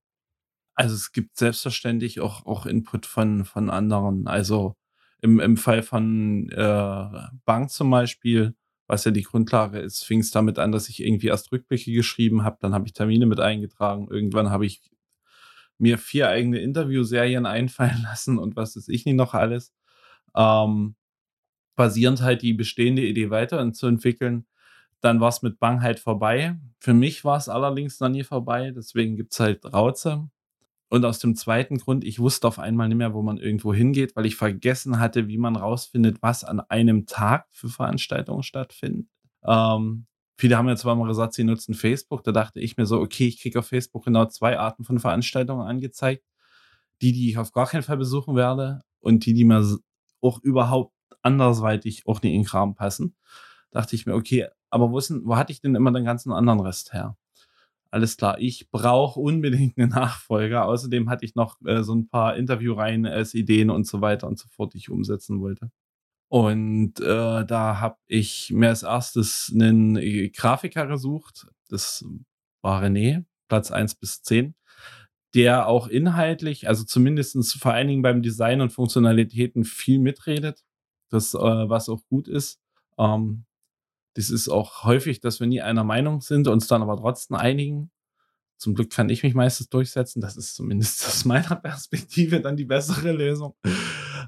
Also 0.74 0.96
es 0.96 1.12
gibt 1.12 1.38
selbstverständlich 1.38 2.20
auch, 2.20 2.46
auch 2.46 2.66
Input 2.66 3.06
von, 3.06 3.46
von 3.46 3.70
anderen. 3.70 4.28
Also 4.28 4.76
im, 5.22 5.40
im 5.40 5.56
Fall 5.56 5.84
von 5.84 6.50
äh, 6.50 7.28
Bank 7.46 7.70
zum 7.70 7.92
Beispiel 7.92 8.56
was 8.88 9.06
ja 9.06 9.12
die 9.12 9.24
Grundlage 9.24 9.80
ist, 9.80 10.04
fing 10.04 10.20
es 10.20 10.32
damit 10.32 10.60
an, 10.60 10.72
dass 10.72 10.90
ich 10.90 11.04
irgendwie 11.04 11.28
erst 11.28 11.52
Rückblicke 11.52 11.92
geschrieben 11.92 12.44
habe, 12.44 12.58
dann 12.62 12.74
habe 12.74 12.86
ich 12.86 12.94
Termine 12.94 13.26
mit 13.26 13.40
eingetragen, 13.40 14.08
irgendwann 14.10 14.50
habe 14.50 14.66
ich 14.66 14.82
mir 15.78 15.98
vier 15.98 16.30
eigene 16.30 16.60
Interviewserien 16.60 17.46
einfallen 17.46 18.02
lassen 18.04 18.38
und 18.38 18.56
was 18.56 18.76
ist 18.76 18.90
ich 18.90 19.06
nicht 19.06 19.16
noch 19.16 19.34
alles. 19.34 19.74
Ähm, 20.36 20.96
basierend 21.76 22.22
halt 22.22 22.42
die 22.42 22.54
bestehende 22.54 23.04
Idee 23.06 23.30
weiterzuentwickeln. 23.30 24.46
Dann 25.02 25.20
war 25.20 25.30
es 25.30 25.42
mit 25.42 25.60
Bang 25.60 25.82
halt 25.82 26.00
vorbei. 26.00 26.58
Für 26.80 26.94
mich 26.94 27.26
war 27.26 27.38
es 27.38 27.50
allerdings 27.50 28.00
noch 28.00 28.10
nie 28.10 28.24
vorbei, 28.24 28.72
deswegen 28.72 29.18
gibt 29.18 29.34
es 29.34 29.40
halt 29.40 29.66
Rauze. 29.66 30.30
Und 30.90 31.04
aus 31.04 31.20
dem 31.20 31.36
zweiten 31.36 31.78
Grund, 31.78 32.04
ich 32.04 32.20
wusste 32.20 32.48
auf 32.48 32.60
einmal 32.60 32.88
nicht 32.88 32.98
mehr, 32.98 33.14
wo 33.14 33.22
man 33.22 33.38
irgendwo 33.38 33.74
hingeht, 33.74 34.16
weil 34.16 34.26
ich 34.26 34.36
vergessen 34.36 35.00
hatte, 35.00 35.28
wie 35.28 35.38
man 35.38 35.56
rausfindet, 35.56 36.22
was 36.22 36.44
an 36.44 36.60
einem 36.60 37.06
Tag 37.08 37.48
für 37.52 37.70
Veranstaltungen 37.70 38.44
stattfindet. 38.44 39.08
Ähm, 39.44 40.06
viele 40.38 40.58
haben 40.58 40.68
ja 40.68 40.76
zwar 40.76 40.96
mal 40.96 41.08
gesagt, 41.08 41.34
sie 41.34 41.44
nutzen 41.44 41.74
Facebook. 41.74 42.24
Da 42.24 42.32
dachte 42.32 42.60
ich 42.60 42.78
mir 42.78 42.86
so, 42.86 43.00
okay, 43.00 43.28
ich 43.28 43.42
kriege 43.42 43.60
auf 43.60 43.68
Facebook 43.68 44.06
genau 44.06 44.26
zwei 44.26 44.60
Arten 44.60 44.84
von 44.84 45.00
Veranstaltungen 45.00 45.68
angezeigt. 45.68 46.24
Die, 47.02 47.12
die 47.12 47.30
ich 47.30 47.38
auf 47.38 47.52
gar 47.52 47.68
keinen 47.68 47.84
Fall 47.84 47.98
besuchen 47.98 48.38
werde 48.38 48.82
und 49.02 49.26
die, 49.26 49.34
die 49.34 49.44
mir 49.44 49.66
auch 50.22 50.40
überhaupt 50.42 50.94
andersweitig 51.22 52.04
auch 52.06 52.22
nicht 52.22 52.34
in 52.34 52.42
den 52.42 52.48
Kram 52.48 52.74
passen. 52.76 53.16
Dachte 53.72 53.96
ich 53.96 54.06
mir, 54.06 54.14
okay, 54.14 54.48
aber 54.70 54.92
wo, 54.92 54.98
ist 54.98 55.10
denn, 55.10 55.24
wo 55.26 55.36
hatte 55.36 55.52
ich 55.52 55.60
denn 55.60 55.76
immer 55.76 55.92
den 55.92 56.06
ganzen 56.06 56.32
anderen 56.32 56.62
Rest 56.62 56.94
her? 56.94 57.18
Alles 57.96 58.18
klar, 58.18 58.40
ich 58.42 58.70
brauche 58.72 59.22
unbedingt 59.22 59.78
einen 59.78 59.90
Nachfolger. 59.92 60.66
Außerdem 60.66 61.10
hatte 61.10 61.24
ich 61.24 61.36
noch 61.36 61.62
äh, 61.66 61.82
so 61.82 61.96
ein 61.96 62.10
paar 62.10 62.36
Interviewreihen 62.36 63.06
als 63.06 63.34
Ideen 63.34 63.70
und 63.70 63.88
so 63.88 64.02
weiter 64.02 64.28
und 64.28 64.38
so 64.38 64.50
fort, 64.50 64.74
die 64.74 64.80
ich 64.80 64.90
umsetzen 64.90 65.40
wollte. 65.40 65.72
Und 66.28 67.00
äh, 67.00 67.46
da 67.46 67.80
habe 67.80 67.96
ich 68.08 68.52
mir 68.52 68.68
als 68.68 68.84
erstes 68.84 69.50
einen 69.54 69.96
äh, 69.96 70.30
Grafiker 70.30 70.88
gesucht. 70.88 71.48
Das 71.70 72.04
war 72.62 72.84
René, 72.84 73.24
Platz 73.48 73.72
1 73.72 73.96
bis 73.96 74.22
10, 74.24 74.56
der 75.34 75.70
auch 75.70 75.88
inhaltlich, 75.88 76.68
also 76.68 76.84
zumindest 76.84 77.54
vor 77.62 77.72
allen 77.72 77.88
Dingen 77.88 78.02
beim 78.02 78.22
Design 78.22 78.60
und 78.60 78.74
Funktionalitäten 78.74 79.64
viel 79.64 80.00
mitredet, 80.00 80.66
das, 81.10 81.34
äh, 81.34 81.38
was 81.40 81.88
auch 81.88 82.02
gut 82.10 82.28
ist. 82.28 82.60
Ähm, 82.98 83.46
das 84.16 84.30
ist 84.30 84.50
auch 84.50 84.84
häufig, 84.84 85.20
dass 85.20 85.40
wir 85.40 85.48
nie 85.48 85.62
einer 85.62 85.84
Meinung 85.84 86.22
sind, 86.22 86.48
uns 86.48 86.68
dann 86.68 86.82
aber 86.82 86.98
trotzdem 86.98 87.38
einigen. 87.38 87.92
Zum 88.58 88.74
Glück 88.74 88.90
kann 88.90 89.10
ich 89.10 89.24
mich 89.24 89.34
meistens 89.34 89.70
durchsetzen. 89.70 90.22
Das 90.22 90.38
ist 90.38 90.56
zumindest 90.56 91.06
aus 91.06 91.26
meiner 91.26 91.56
Perspektive 91.62 92.40
dann 92.40 92.56
die 92.56 92.66
bessere 92.66 93.12
Lösung. 93.12 93.56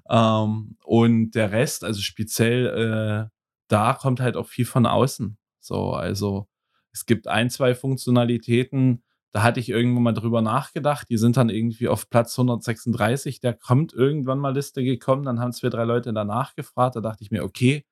Ähm, 0.09 0.77
und 0.83 1.31
der 1.31 1.51
Rest, 1.51 1.83
also 1.83 2.01
speziell 2.01 3.29
äh, 3.29 3.37
da 3.67 3.93
kommt 3.93 4.19
halt 4.19 4.35
auch 4.35 4.47
viel 4.47 4.65
von 4.65 4.85
außen. 4.85 5.37
So, 5.59 5.91
also 5.91 6.47
es 6.91 7.05
gibt 7.05 7.27
ein, 7.27 7.49
zwei 7.49 7.75
Funktionalitäten, 7.75 9.03
da 9.37 9.43
hatte 9.43 9.59
ich 9.59 9.69
irgendwann 9.69 10.01
mal 10.01 10.13
drüber 10.13 10.41
nachgedacht. 10.41 11.11
Die 11.11 11.17
sind 11.17 11.37
dann 11.37 11.49
irgendwie 11.49 11.87
auf 11.89 12.09
Platz 12.09 12.39
136. 12.39 13.39
Der 13.39 13.53
kommt 13.53 13.93
irgendwann 13.93 14.39
mal 14.39 14.55
Liste 14.55 14.83
gekommen. 14.83 15.21
Dann 15.25 15.39
haben 15.39 15.53
zwei, 15.53 15.69
drei 15.69 15.83
Leute 15.83 16.11
danach 16.11 16.55
gefragt. 16.55 16.95
Da 16.95 17.01
dachte 17.01 17.23
ich 17.23 17.29
mir, 17.29 17.43
okay, 17.43 17.85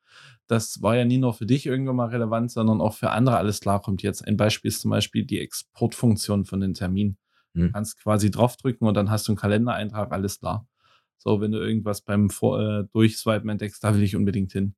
das 0.47 0.81
war 0.81 0.95
ja 0.95 1.05
nie 1.05 1.19
nur 1.19 1.35
für 1.35 1.45
dich 1.45 1.67
irgendwann 1.67 1.97
mal 1.97 2.09
relevant, 2.09 2.49
sondern 2.49 2.81
auch 2.81 2.95
für 2.95 3.11
andere. 3.11 3.37
Alles 3.37 3.59
klar 3.59 3.79
kommt 3.79 4.01
jetzt. 4.01 4.27
Ein 4.27 4.37
Beispiel 4.37 4.69
ist 4.69 4.81
zum 4.81 4.89
Beispiel 4.89 5.23
die 5.23 5.39
Exportfunktion 5.39 6.45
von 6.45 6.61
den 6.61 6.73
Terminen. 6.73 7.19
Du 7.53 7.61
hm. 7.61 7.73
kannst 7.73 8.01
quasi 8.01 8.31
draufdrücken 8.31 8.87
und 8.87 8.95
dann 8.95 9.11
hast 9.11 9.27
du 9.27 9.33
einen 9.33 9.37
Kalendereintrag, 9.37 10.11
alles 10.13 10.39
klar. 10.39 10.67
So, 11.19 11.41
wenn 11.41 11.51
du 11.51 11.59
irgendwas 11.59 12.01
beim 12.01 12.31
Vor 12.31 12.59
äh, 12.59 12.85
Durchswipen 12.91 13.51
entdeckst, 13.51 13.83
da 13.83 13.93
will 13.93 14.01
ich 14.01 14.15
unbedingt 14.15 14.51
hin. 14.51 14.73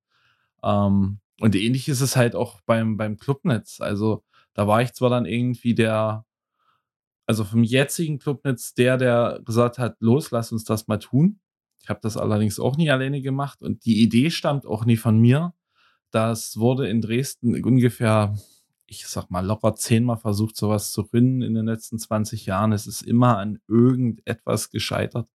Ähm, 0.61 1.19
und 1.39 1.55
ähnlich 1.55 1.87
ist 1.87 2.01
es 2.01 2.17
halt 2.17 2.35
auch 2.35 2.59
beim, 2.65 2.97
beim 2.97 3.15
Clubnetz. 3.15 3.79
Also, 3.79 4.25
da 4.53 4.67
war 4.67 4.81
ich 4.81 4.91
zwar 4.91 5.09
dann 5.09 5.25
irgendwie 5.25 5.73
der, 5.73 6.25
also 7.27 7.43
vom 7.43 7.63
jetzigen 7.63 8.19
Clubnetz 8.19 8.73
der, 8.73 8.97
der 8.97 9.41
gesagt 9.45 9.77
hat, 9.77 9.97
los, 9.99 10.31
lass 10.31 10.51
uns 10.51 10.63
das 10.63 10.87
mal 10.87 10.97
tun. 10.97 11.39
Ich 11.81 11.89
habe 11.89 11.99
das 12.01 12.17
allerdings 12.17 12.59
auch 12.59 12.77
nie 12.77 12.89
alleine 12.89 13.21
gemacht 13.21 13.61
und 13.61 13.85
die 13.85 14.01
Idee 14.01 14.31
stammt 14.31 14.65
auch 14.65 14.85
nie 14.85 14.97
von 14.97 15.19
mir. 15.19 15.53
Das 16.09 16.57
wurde 16.57 16.87
in 16.87 17.01
Dresden 17.01 17.61
ungefähr, 17.63 18.35
ich 18.85 19.05
sag 19.07 19.29
mal, 19.29 19.45
locker 19.45 19.75
zehnmal 19.75 20.17
versucht, 20.17 20.55
sowas 20.55 20.91
zu 20.93 21.05
gründen 21.05 21.41
in 21.41 21.53
den 21.53 21.65
letzten 21.65 21.99
20 21.99 22.45
Jahren. 22.45 22.71
Es 22.71 22.87
ist 22.87 23.01
immer 23.01 23.37
an 23.37 23.59
irgendetwas 23.67 24.69
gescheitert. 24.69 25.27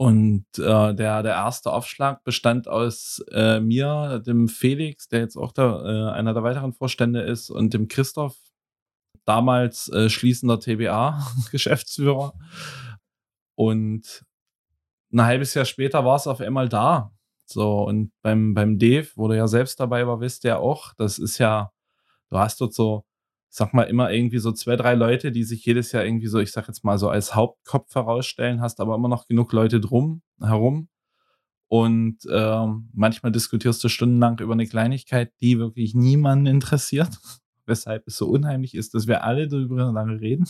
Und 0.00 0.46
äh, 0.58 0.94
der, 0.94 1.22
der 1.22 1.34
erste 1.34 1.72
Aufschlag 1.72 2.22
bestand 2.22 2.68
aus 2.68 3.22
äh, 3.32 3.60
mir, 3.60 4.22
dem 4.24 4.48
Felix, 4.48 5.08
der 5.08 5.20
jetzt 5.20 5.36
auch 5.36 5.52
der, 5.52 5.82
äh, 5.84 6.16
einer 6.16 6.34
der 6.34 6.44
weiteren 6.44 6.72
Vorstände 6.72 7.20
ist, 7.22 7.50
und 7.50 7.74
dem 7.74 7.88
Christoph, 7.88 8.36
damals 9.28 9.88
äh, 9.90 10.08
schließender 10.08 10.58
TBA-Geschäftsführer. 10.58 12.32
Und 13.54 14.24
ein 15.12 15.22
halbes 15.22 15.54
Jahr 15.54 15.64
später 15.64 16.04
war 16.04 16.16
es 16.16 16.26
auf 16.26 16.40
einmal 16.40 16.68
da. 16.68 17.12
So, 17.44 17.84
und 17.88 18.12
beim, 18.20 18.52
beim 18.52 18.78
Dave, 18.78 19.08
wo 19.16 19.26
du 19.26 19.34
ja 19.34 19.48
selbst 19.48 19.80
dabei 19.80 20.06
war, 20.06 20.20
wisst 20.20 20.44
ihr 20.44 20.58
auch, 20.58 20.92
das 20.94 21.18
ist 21.18 21.38
ja, 21.38 21.72
du 22.28 22.38
hast 22.38 22.60
dort 22.60 22.74
so, 22.74 23.06
sag 23.48 23.72
mal, 23.72 23.84
immer 23.84 24.12
irgendwie 24.12 24.38
so 24.38 24.52
zwei, 24.52 24.76
drei 24.76 24.94
Leute, 24.94 25.32
die 25.32 25.44
sich 25.44 25.64
jedes 25.64 25.92
Jahr 25.92 26.04
irgendwie 26.04 26.26
so, 26.26 26.40
ich 26.40 26.52
sag 26.52 26.68
jetzt 26.68 26.84
mal 26.84 26.98
so 26.98 27.08
als 27.08 27.34
Hauptkopf 27.34 27.94
herausstellen, 27.94 28.60
hast 28.60 28.80
aber 28.80 28.94
immer 28.94 29.08
noch 29.08 29.26
genug 29.26 29.52
Leute 29.54 29.80
drum, 29.80 30.20
herum. 30.40 30.88
Und 31.68 32.18
ähm, 32.30 32.90
manchmal 32.92 33.32
diskutierst 33.32 33.82
du 33.82 33.88
stundenlang 33.88 34.38
über 34.40 34.52
eine 34.52 34.66
Kleinigkeit, 34.66 35.32
die 35.40 35.58
wirklich 35.58 35.94
niemanden 35.94 36.46
interessiert, 36.46 37.18
weshalb 37.68 38.06
es 38.06 38.16
so 38.16 38.28
unheimlich 38.28 38.74
ist, 38.74 38.94
dass 38.94 39.06
wir 39.06 39.24
alle 39.24 39.48
darüber 39.48 39.92
lange 39.92 40.20
reden. 40.20 40.46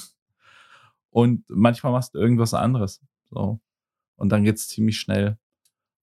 Und 1.11 1.45
manchmal 1.49 1.93
machst 1.93 2.15
du 2.15 2.19
irgendwas 2.19 2.55
anderes. 2.55 3.01
So. 3.31 3.61
Und 4.17 4.31
dann 4.31 4.45
geht 4.45 4.57
es 4.57 4.69
ziemlich 4.69 4.99
schnell. 4.99 5.39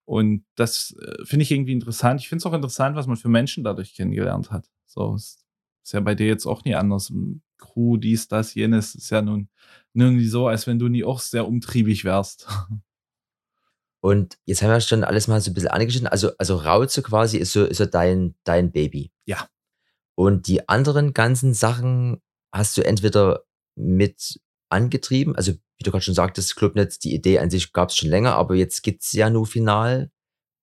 Und 0.05 0.45
das 0.55 0.95
äh, 1.01 1.25
finde 1.25 1.45
ich 1.45 1.51
irgendwie 1.51 1.73
interessant. 1.73 2.21
Ich 2.21 2.29
finde 2.29 2.41
es 2.43 2.47
auch 2.47 2.53
interessant, 2.53 2.97
was 2.97 3.07
man 3.07 3.17
für 3.17 3.29
Menschen 3.29 3.65
dadurch 3.65 3.95
kennengelernt 3.95 4.51
hat. 4.51 4.69
So 4.87 5.15
ist, 5.15 5.45
ist 5.83 5.93
ja 5.93 6.01
bei 6.01 6.15
dir 6.15 6.27
jetzt 6.27 6.47
auch 6.47 6.65
nie 6.65 6.75
anders. 6.75 7.13
Crew, 7.59 7.97
dies, 7.97 8.29
das, 8.29 8.55
jenes 8.55 8.95
ist 8.95 9.11
ja 9.11 9.23
nun, 9.23 9.49
nun 9.93 10.17
nie 10.17 10.27
so, 10.27 10.49
als 10.49 10.67
wenn 10.67 10.79
du 10.79 10.89
nie 10.89 11.05
auch 11.05 11.21
sehr 11.21 11.47
umtriebig 11.47 12.05
wärst. 12.05 12.47
Und 14.01 14.37
jetzt 14.45 14.61
haben 14.61 14.69
wir 14.69 14.81
schon 14.83 15.03
alles 15.03 15.29
mal 15.29 15.41
so 15.41 15.51
ein 15.51 15.55
bisschen 15.55 15.71
angeschnitten. 15.71 16.09
Also, 16.09 16.37
also 16.37 16.57
Rauze 16.57 17.01
quasi 17.03 17.39
ist 17.39 17.53
so, 17.53 17.65
ist 17.65 17.79
so 17.79 17.87
dein, 17.87 18.35
dein 18.45 18.71
Baby. 18.71 19.13
Ja. 19.25 19.49
Und 20.17 20.47
die 20.47 20.69
anderen 20.69 21.13
ganzen 21.13 21.55
Sachen 21.55 22.23
hast 22.53 22.77
du 22.77 22.85
entweder 22.85 23.45
mit 23.77 24.41
angetrieben, 24.71 25.35
also 25.37 25.53
wie 25.53 25.83
du 25.83 25.91
gerade 25.91 26.05
schon 26.05 26.15
sagtest, 26.15 26.57
Clubnetz, 26.57 26.99
die 26.99 27.15
Idee 27.15 27.39
an 27.39 27.51
sich 27.51 27.73
gab 27.73 27.89
es 27.89 27.97
schon 27.97 28.11
länger, 28.11 28.37
aber 28.37 28.55
jetzt 28.55 28.83
gibt 28.83 29.03
es 29.03 29.13
ja 29.13 29.29
nur 29.31 29.47
final. 29.47 30.11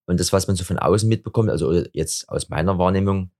Und 0.07 0.19
das, 0.19 0.33
was 0.33 0.47
man 0.47 0.55
so 0.55 0.63
von 0.63 0.79
außen 0.79 1.07
mitbekommt, 1.07 1.49
also 1.49 1.83
jetzt 1.93 2.27
aus 2.29 2.49
meiner 2.49 2.77
Wahrnehmung, 2.77 3.31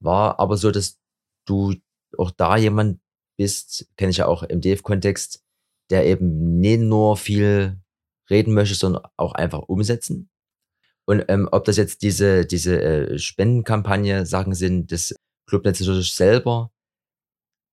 war 0.00 0.40
aber 0.40 0.56
so, 0.56 0.70
dass 0.70 0.98
du 1.46 1.74
auch 2.18 2.30
da 2.30 2.56
jemand 2.56 3.00
bist, 3.38 3.88
kenne 3.96 4.10
ich 4.10 4.18
ja 4.18 4.26
auch 4.26 4.42
im 4.42 4.60
DF-Kontext, 4.60 5.42
der 5.90 6.06
eben 6.06 6.60
nicht 6.60 6.80
nur 6.80 7.16
viel 7.16 7.78
reden 8.30 8.54
möchte, 8.54 8.74
sondern 8.74 9.02
auch 9.16 9.34
einfach 9.34 9.60
umsetzen. 9.60 10.30
Und 11.04 11.24
ähm, 11.28 11.48
ob 11.50 11.64
das 11.64 11.76
jetzt 11.76 12.02
diese, 12.02 12.46
diese 12.46 12.80
äh, 12.80 13.18
Spendenkampagne 13.18 14.24
Sachen 14.24 14.54
sind, 14.54 14.92
das 14.92 15.14
Clubnetz 15.46 15.80
natürlich 15.80 16.14
selber, 16.14 16.70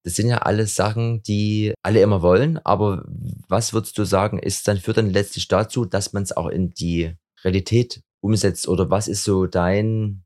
das 0.03 0.15
sind 0.15 0.27
ja 0.27 0.39
alles 0.39 0.75
Sachen, 0.75 1.21
die 1.23 1.73
alle 1.83 2.01
immer 2.01 2.21
wollen, 2.21 2.57
aber 2.59 3.05
was 3.47 3.73
würdest 3.73 3.97
du 3.97 4.05
sagen, 4.05 4.39
ist 4.39 4.67
dann 4.67 4.79
führt 4.79 4.97
dann 4.97 5.11
letztlich 5.11 5.47
dazu, 5.47 5.85
dass 5.85 6.13
man 6.13 6.23
es 6.23 6.35
auch 6.35 6.47
in 6.47 6.71
die 6.71 7.15
Realität 7.43 8.01
umsetzt? 8.21 8.67
Oder 8.67 8.89
was 8.89 9.07
ist 9.07 9.23
so 9.23 9.45
dein, 9.45 10.23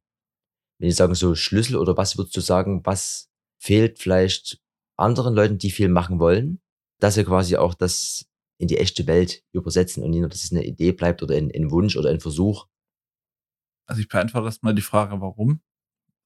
wenn 0.79 0.89
ich 0.89 0.95
sagen 0.95 1.15
so 1.15 1.35
Schlüssel? 1.35 1.77
Oder 1.77 1.97
was 1.97 2.17
würdest 2.17 2.37
du 2.37 2.41
sagen, 2.41 2.85
was 2.85 3.29
fehlt 3.59 3.99
vielleicht 3.99 4.59
anderen 4.97 5.33
Leuten, 5.33 5.57
die 5.57 5.71
viel 5.71 5.89
machen 5.89 6.19
wollen, 6.19 6.61
dass 6.99 7.15
sie 7.15 7.23
quasi 7.23 7.57
auch 7.57 7.73
das 7.73 8.25
in 8.59 8.67
die 8.67 8.77
echte 8.77 9.07
Welt 9.07 9.43
übersetzen 9.53 10.03
und 10.03 10.11
nicht 10.11 10.21
nur, 10.21 10.29
dass 10.29 10.43
es 10.43 10.51
eine 10.51 10.65
Idee 10.65 10.91
bleibt 10.91 11.23
oder 11.23 11.35
ein, 11.35 11.51
ein 11.53 11.71
Wunsch 11.71 11.97
oder 11.97 12.09
ein 12.09 12.19
Versuch? 12.19 12.67
Also 13.87 14.01
ich 14.01 14.07
beantworte 14.07 14.45
erstmal 14.45 14.75
die 14.75 14.81
Frage, 14.81 15.19
warum? 15.19 15.61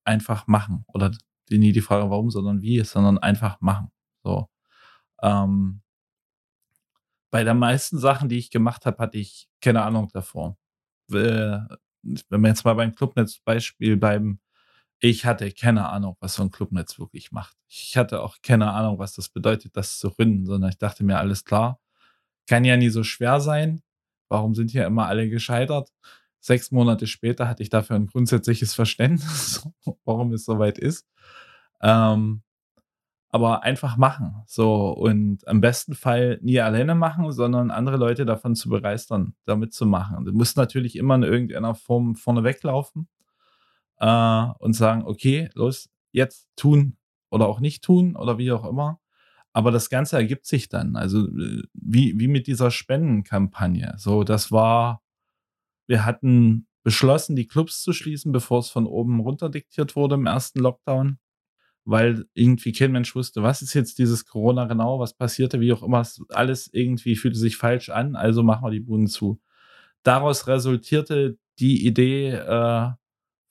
Einfach 0.08 0.48
machen 0.48 0.86
oder 0.88 1.12
nie 1.50 1.74
die 1.74 1.82
Frage, 1.82 2.10
warum, 2.10 2.32
sondern 2.32 2.62
wie, 2.62 2.84
sondern 2.84 3.18
einfach 3.18 3.60
machen. 3.62 3.92
So. 4.24 4.50
Ähm, 5.22 5.82
bei 7.30 7.44
den 7.44 7.60
meisten 7.60 7.98
Sachen, 8.00 8.30
die 8.30 8.38
ich 8.38 8.50
gemacht 8.50 8.86
habe, 8.86 8.98
hatte 9.00 9.18
ich 9.18 9.50
keine 9.62 9.84
Ahnung 9.84 10.10
davor. 10.14 10.58
Wenn 11.10 11.68
wir 12.30 12.50
jetzt 12.50 12.64
mal 12.64 12.74
beim 12.76 12.96
Clubnetz-Beispiel 12.96 13.98
bleiben, 13.98 14.40
ich 15.00 15.26
hatte 15.26 15.52
keine 15.52 15.90
Ahnung, 15.90 16.16
was 16.22 16.36
so 16.36 16.44
ein 16.44 16.52
Clubnetz 16.52 16.98
wirklich 17.00 17.32
macht. 17.32 17.58
Ich 17.68 17.98
hatte 17.98 18.22
auch 18.22 18.38
keine 18.42 18.72
Ahnung, 18.72 18.98
was 18.98 19.14
das 19.14 19.30
bedeutet, 19.30 19.76
das 19.78 20.00
zu 20.00 20.10
gründen, 20.10 20.46
sondern 20.46 20.70
ich 20.70 20.78
dachte 20.78 21.04
mir, 21.04 21.18
alles 21.20 21.44
klar, 21.44 21.80
kann 22.48 22.66
ja 22.66 22.78
nie 22.78 22.90
so 22.90 23.04
schwer 23.04 23.40
sein. 23.42 23.84
Warum 24.30 24.56
sind 24.56 24.72
hier 24.72 24.86
immer 24.86 25.08
alle 25.08 25.30
gescheitert? 25.30 25.92
Sechs 26.40 26.72
Monate 26.72 27.08
später 27.08 27.48
hatte 27.48 27.64
ich 27.64 27.70
dafür 27.70 27.96
ein 27.96 28.08
grundsätzliches 28.08 28.74
Verständnis, 28.74 29.68
warum 30.06 30.34
es 30.34 30.46
soweit 30.46 30.78
ist. 30.78 31.08
Ähm, 31.82 32.42
aber 33.30 33.64
einfach 33.64 33.98
machen. 33.98 34.44
So 34.46 34.90
und 34.90 35.48
am 35.48 35.62
besten 35.62 35.96
Fall 35.96 36.40
nie 36.42 36.60
alleine 36.60 36.96
machen, 36.96 37.32
sondern 37.32 37.72
andere 37.72 37.98
Leute 37.98 38.26
davon 38.26 38.56
zu 38.56 38.70
begeistern, 38.70 39.34
damit 39.46 39.74
zu 39.74 39.86
machen. 39.86 40.26
Du 40.26 40.32
musst 40.32 40.58
natürlich 40.58 40.96
immer 40.96 41.16
in 41.16 41.24
irgendeiner 41.24 41.76
Form 41.76 42.16
vorne 42.16 42.44
weglaufen 42.44 43.08
äh, 44.00 44.46
und 44.60 44.74
sagen, 44.74 45.04
okay, 45.06 45.50
los, 45.56 45.90
jetzt 46.12 46.48
tun 46.56 46.98
oder 47.30 47.48
auch 47.48 47.60
nicht 47.60 47.84
tun 47.84 48.16
oder 48.16 48.38
wie 48.38 48.52
auch 48.52 48.66
immer. 48.66 49.00
aber 49.54 49.72
das 49.72 49.90
Ganze 49.90 50.18
ergibt 50.18 50.46
sich 50.46 50.70
dann. 50.70 50.96
Also 50.96 51.28
äh, 51.28 51.64
wie, 51.74 52.20
wie 52.20 52.28
mit 52.28 52.48
dieser 52.48 52.70
Spendenkampagne. 52.72 53.96
So, 53.98 54.24
das 54.24 54.52
war, 54.52 55.02
wir 55.88 56.06
hatten 56.06 56.68
beschlossen, 56.84 57.36
die 57.36 57.48
Clubs 57.48 57.82
zu 57.82 57.94
schließen, 57.94 58.32
bevor 58.32 58.60
es 58.60 58.70
von 58.70 58.86
oben 58.86 59.20
runter 59.20 59.50
diktiert 59.50 59.96
wurde 59.96 60.16
im 60.16 60.26
ersten 60.26 60.60
Lockdown, 60.60 61.20
weil 61.86 62.26
irgendwie 62.34 62.72
kein 62.72 62.92
Mensch 62.92 63.16
wusste, 63.16 63.44
was 63.44 63.62
ist 63.62 63.74
jetzt 63.74 63.98
dieses 64.00 64.26
Corona 64.26 64.66
genau, 64.66 65.00
was 65.00 65.14
passierte, 65.14 65.60
wie 65.60 65.74
auch 65.74 65.84
immer. 65.84 66.06
Alles 66.30 66.70
irgendwie 66.72 67.16
fühlte 67.16 67.40
sich 67.40 67.58
falsch 67.58 67.90
an, 67.90 68.16
also 68.16 68.44
machen 68.44 68.66
wir 68.66 68.72
die 68.72 68.80
Buden 68.80 69.08
zu. 69.08 69.42
Daraus 70.04 70.48
resultierte 70.48 71.38
die 71.60 71.86
Idee, 71.86 72.32
äh, 72.32 72.92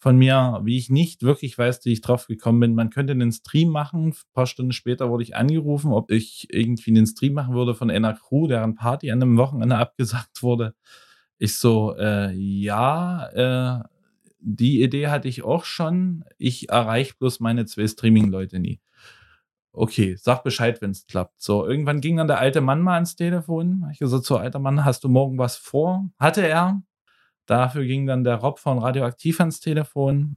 von 0.06 0.18
mir, 0.18 0.60
wie 0.62 0.76
ich 0.76 0.90
nicht 0.90 1.22
wirklich 1.22 1.56
weiß, 1.58 1.84
wie 1.84 1.92
ich 1.92 2.00
drauf 2.00 2.28
gekommen 2.28 2.60
bin. 2.60 2.74
Man 2.74 2.90
könnte 2.90 3.12
einen 3.12 3.32
Stream 3.32 3.70
machen. 3.70 4.10
Ein 4.10 4.14
paar 4.34 4.46
Stunden 4.46 4.70
später 4.70 5.10
wurde 5.10 5.24
ich 5.24 5.34
angerufen, 5.34 5.92
ob 5.92 6.10
ich 6.12 6.46
irgendwie 6.50 6.90
einen 6.90 7.06
Stream 7.06 7.32
machen 7.32 7.54
würde 7.54 7.74
von 7.74 7.90
einer 7.90 8.14
Crew, 8.14 8.46
deren 8.46 8.76
Party 8.76 9.10
an 9.10 9.20
einem 9.20 9.36
Wochenende 9.36 9.76
abgesagt 9.78 10.42
wurde. 10.42 10.74
Ich 11.38 11.56
so, 11.56 11.94
äh, 11.96 12.32
ja, 12.32 13.82
äh, 13.82 13.84
die 14.40 14.82
Idee 14.82 15.08
hatte 15.08 15.28
ich 15.28 15.42
auch 15.42 15.64
schon. 15.64 16.24
Ich 16.38 16.68
erreiche 16.68 17.14
bloß 17.18 17.40
meine 17.40 17.66
zwei 17.66 17.86
Streaming-Leute 17.86 18.58
nie. 18.58 18.80
Okay, 19.72 20.16
sag 20.18 20.42
Bescheid, 20.42 20.80
wenn 20.80 20.92
es 20.92 21.06
klappt. 21.06 21.42
So, 21.42 21.66
irgendwann 21.66 22.00
ging 22.00 22.16
dann 22.16 22.28
der 22.28 22.38
alte 22.38 22.62
Mann 22.62 22.80
mal 22.80 22.94
ans 22.94 23.16
Telefon. 23.16 23.86
Ich 23.92 23.98
gesagt, 23.98 24.24
so, 24.24 24.38
alter 24.38 24.58
Mann, 24.58 24.84
hast 24.86 25.04
du 25.04 25.08
morgen 25.08 25.36
was 25.36 25.56
vor? 25.56 26.08
Hatte 26.18 26.46
er. 26.46 26.82
Dafür 27.44 27.84
ging 27.84 28.06
dann 28.06 28.24
der 28.24 28.36
Rob 28.36 28.58
von 28.58 28.78
Radioaktiv 28.78 29.38
ans 29.40 29.60
Telefon. 29.60 30.36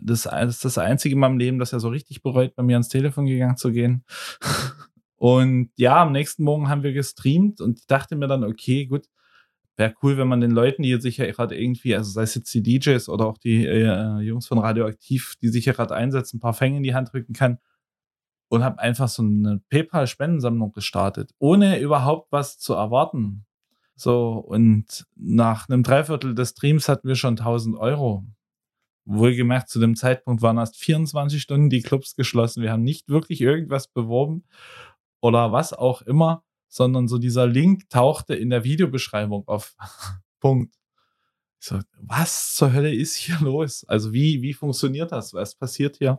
Das 0.00 0.26
ist 0.26 0.64
das 0.64 0.78
Einzige 0.78 1.14
in 1.14 1.20
meinem 1.20 1.38
Leben, 1.38 1.58
das 1.58 1.72
er 1.72 1.80
so 1.80 1.88
richtig 1.88 2.22
bereut, 2.22 2.54
bei 2.54 2.62
mir 2.62 2.76
ans 2.76 2.88
Telefon 2.88 3.26
gegangen 3.26 3.56
zu 3.56 3.72
gehen. 3.72 4.04
Und 5.16 5.70
ja, 5.76 6.02
am 6.02 6.12
nächsten 6.12 6.44
Morgen 6.44 6.68
haben 6.68 6.82
wir 6.82 6.92
gestreamt 6.92 7.62
und 7.62 7.78
ich 7.78 7.86
dachte 7.86 8.14
mir 8.14 8.26
dann, 8.26 8.44
okay, 8.44 8.84
gut, 8.84 9.06
wäre 9.76 9.94
cool, 10.02 10.16
wenn 10.16 10.28
man 10.28 10.40
den 10.40 10.50
Leuten, 10.50 10.82
die 10.82 11.00
sich 11.00 11.16
ja 11.16 11.30
gerade 11.30 11.58
irgendwie, 11.60 11.94
also 11.94 12.10
sei 12.10 12.22
es 12.22 12.34
jetzt 12.34 12.52
die 12.54 12.62
DJs 12.62 13.08
oder 13.08 13.26
auch 13.26 13.38
die 13.38 13.66
äh, 13.66 14.20
Jungs 14.20 14.46
von 14.46 14.58
Radioaktiv, 14.58 15.34
die 15.42 15.48
sich 15.48 15.64
ja 15.64 15.72
gerade 15.72 15.94
einsetzen, 15.94 16.36
ein 16.36 16.40
paar 16.40 16.54
Fänge 16.54 16.76
in 16.76 16.82
die 16.82 16.94
Hand 16.94 17.12
drücken 17.12 17.32
kann. 17.32 17.58
Und 18.48 18.62
habe 18.62 18.78
einfach 18.78 19.08
so 19.08 19.22
eine 19.22 19.60
PayPal-Spendensammlung 19.70 20.70
gestartet, 20.72 21.32
ohne 21.38 21.80
überhaupt 21.80 22.30
was 22.30 22.58
zu 22.58 22.74
erwarten. 22.74 23.46
So, 23.96 24.32
und 24.34 25.06
nach 25.16 25.68
einem 25.68 25.82
Dreiviertel 25.82 26.34
des 26.34 26.50
Streams 26.50 26.88
hatten 26.88 27.08
wir 27.08 27.16
schon 27.16 27.36
1000 27.36 27.76
Euro. 27.76 28.24
Wohlgemerkt, 29.06 29.68
zu 29.68 29.80
dem 29.80 29.96
Zeitpunkt 29.96 30.42
waren 30.42 30.58
erst 30.58 30.76
24 30.76 31.42
Stunden 31.42 31.68
die 31.68 31.82
Clubs 31.82 32.14
geschlossen. 32.14 32.62
Wir 32.62 32.70
haben 32.70 32.84
nicht 32.84 33.08
wirklich 33.08 33.40
irgendwas 33.40 33.88
beworben 33.88 34.44
oder 35.20 35.52
was 35.52 35.72
auch 35.72 36.02
immer, 36.02 36.43
sondern 36.74 37.06
so 37.06 37.18
dieser 37.18 37.46
Link 37.46 37.88
tauchte 37.88 38.34
in 38.34 38.50
der 38.50 38.64
Videobeschreibung 38.64 39.46
auf. 39.46 39.76
Punkt. 40.40 40.74
Ich 41.60 41.68
so, 41.68 41.78
was 42.00 42.56
zur 42.56 42.72
Hölle 42.72 42.92
ist 42.92 43.14
hier 43.14 43.38
los? 43.40 43.84
Also 43.84 44.12
wie, 44.12 44.42
wie 44.42 44.52
funktioniert 44.52 45.12
das? 45.12 45.32
Was 45.32 45.54
passiert 45.54 45.98
hier? 45.98 46.18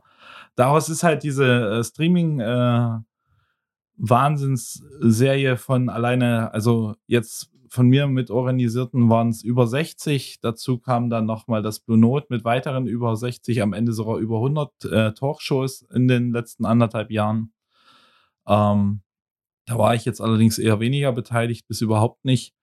Daraus 0.55 0.87
ist 0.87 1.03
halt 1.03 1.23
diese 1.23 1.45
äh, 1.45 1.83
Streaming- 1.83 2.39
äh, 2.39 2.99
Wahnsinnsserie 3.97 5.55
von 5.55 5.87
alleine, 5.87 6.53
also 6.53 6.95
jetzt 7.07 7.49
von 7.69 7.87
mir 7.87 8.07
mit 8.07 8.29
organisierten 8.29 9.09
waren 9.09 9.29
es 9.29 9.41
über 9.41 9.67
60. 9.67 10.39
Dazu 10.41 10.79
kam 10.79 11.09
dann 11.09 11.25
nochmal 11.25 11.61
das 11.61 11.79
Blue 11.79 11.97
Note 11.97 12.27
mit 12.29 12.43
weiteren 12.43 12.87
über 12.87 13.15
60, 13.15 13.61
am 13.61 13.71
Ende 13.71 13.93
sogar 13.93 14.17
über 14.17 14.35
100 14.37 14.85
äh, 14.85 15.13
Talkshows 15.13 15.83
in 15.93 16.09
den 16.09 16.31
letzten 16.33 16.65
anderthalb 16.65 17.09
Jahren. 17.09 17.53
Ähm, 18.47 19.01
da 19.65 19.77
war 19.77 19.95
ich 19.95 20.05
jetzt 20.05 20.21
allerdings 20.21 20.57
eher 20.57 20.79
weniger 20.79 21.11
beteiligt, 21.11 21.67
bis 21.67 21.81
überhaupt 21.81 22.23
nicht. 22.25 22.53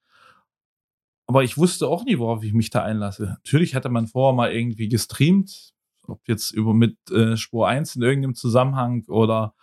Aber 1.26 1.45
ich 1.45 1.56
wusste 1.56 1.88
auch 1.88 2.04
nie, 2.04 2.19
worauf 2.19 2.45
ich 2.45 2.52
mich 2.52 2.71
da 2.71 2.82
einlasse. 2.82 3.25
Natürlich 3.25 3.75
hatte 3.75 3.88
man 3.88 4.06
vorher 4.06 4.34
mal 4.34 4.52
irgendwie 4.52 4.88
gestreamt, 4.88 5.73
ob 6.06 6.21
jetzt 6.28 6.52
über 6.52 6.75
mit 6.75 6.97
äh, 7.10 7.36
Spur 7.36 7.69
1 7.69 7.97
in 7.97 8.02
irgendeinem 8.02 8.34
Zusammenhang 8.34 9.04
oder 9.08 9.54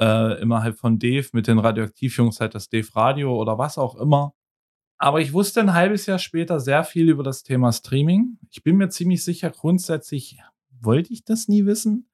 äh, 0.00 0.40
innerhalb 0.40 0.78
von 0.78 0.98
Dave 0.98 1.28
mit 1.32 1.46
den 1.46 1.58
Radioaktivjungs 1.58 2.40
halt 2.40 2.54
das 2.54 2.68
Dave 2.68 2.88
Radio 2.94 3.36
oder 3.36 3.58
was 3.58 3.78
auch 3.78 3.94
immer. 3.96 4.34
Aber 4.98 5.20
ich 5.20 5.32
wusste 5.32 5.60
ein 5.60 5.74
halbes 5.74 6.06
Jahr 6.06 6.18
später 6.18 6.60
sehr 6.60 6.84
viel 6.84 7.08
über 7.08 7.22
das 7.22 7.42
Thema 7.42 7.72
Streaming. 7.72 8.38
Ich 8.50 8.62
bin 8.62 8.76
mir 8.76 8.88
ziemlich 8.88 9.24
sicher, 9.24 9.50
grundsätzlich 9.50 10.38
wollte 10.80 11.12
ich 11.12 11.24
das 11.24 11.48
nie 11.48 11.66
wissen. 11.66 12.08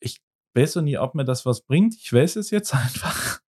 Ich 0.00 0.20
weiß 0.54 0.78
auch 0.78 0.82
nie, 0.82 0.98
ob 0.98 1.14
mir 1.14 1.24
das 1.24 1.46
was 1.46 1.62
bringt. 1.62 1.94
Ich 1.94 2.12
weiß 2.12 2.36
es 2.36 2.50
jetzt 2.50 2.74
einfach. 2.74 3.40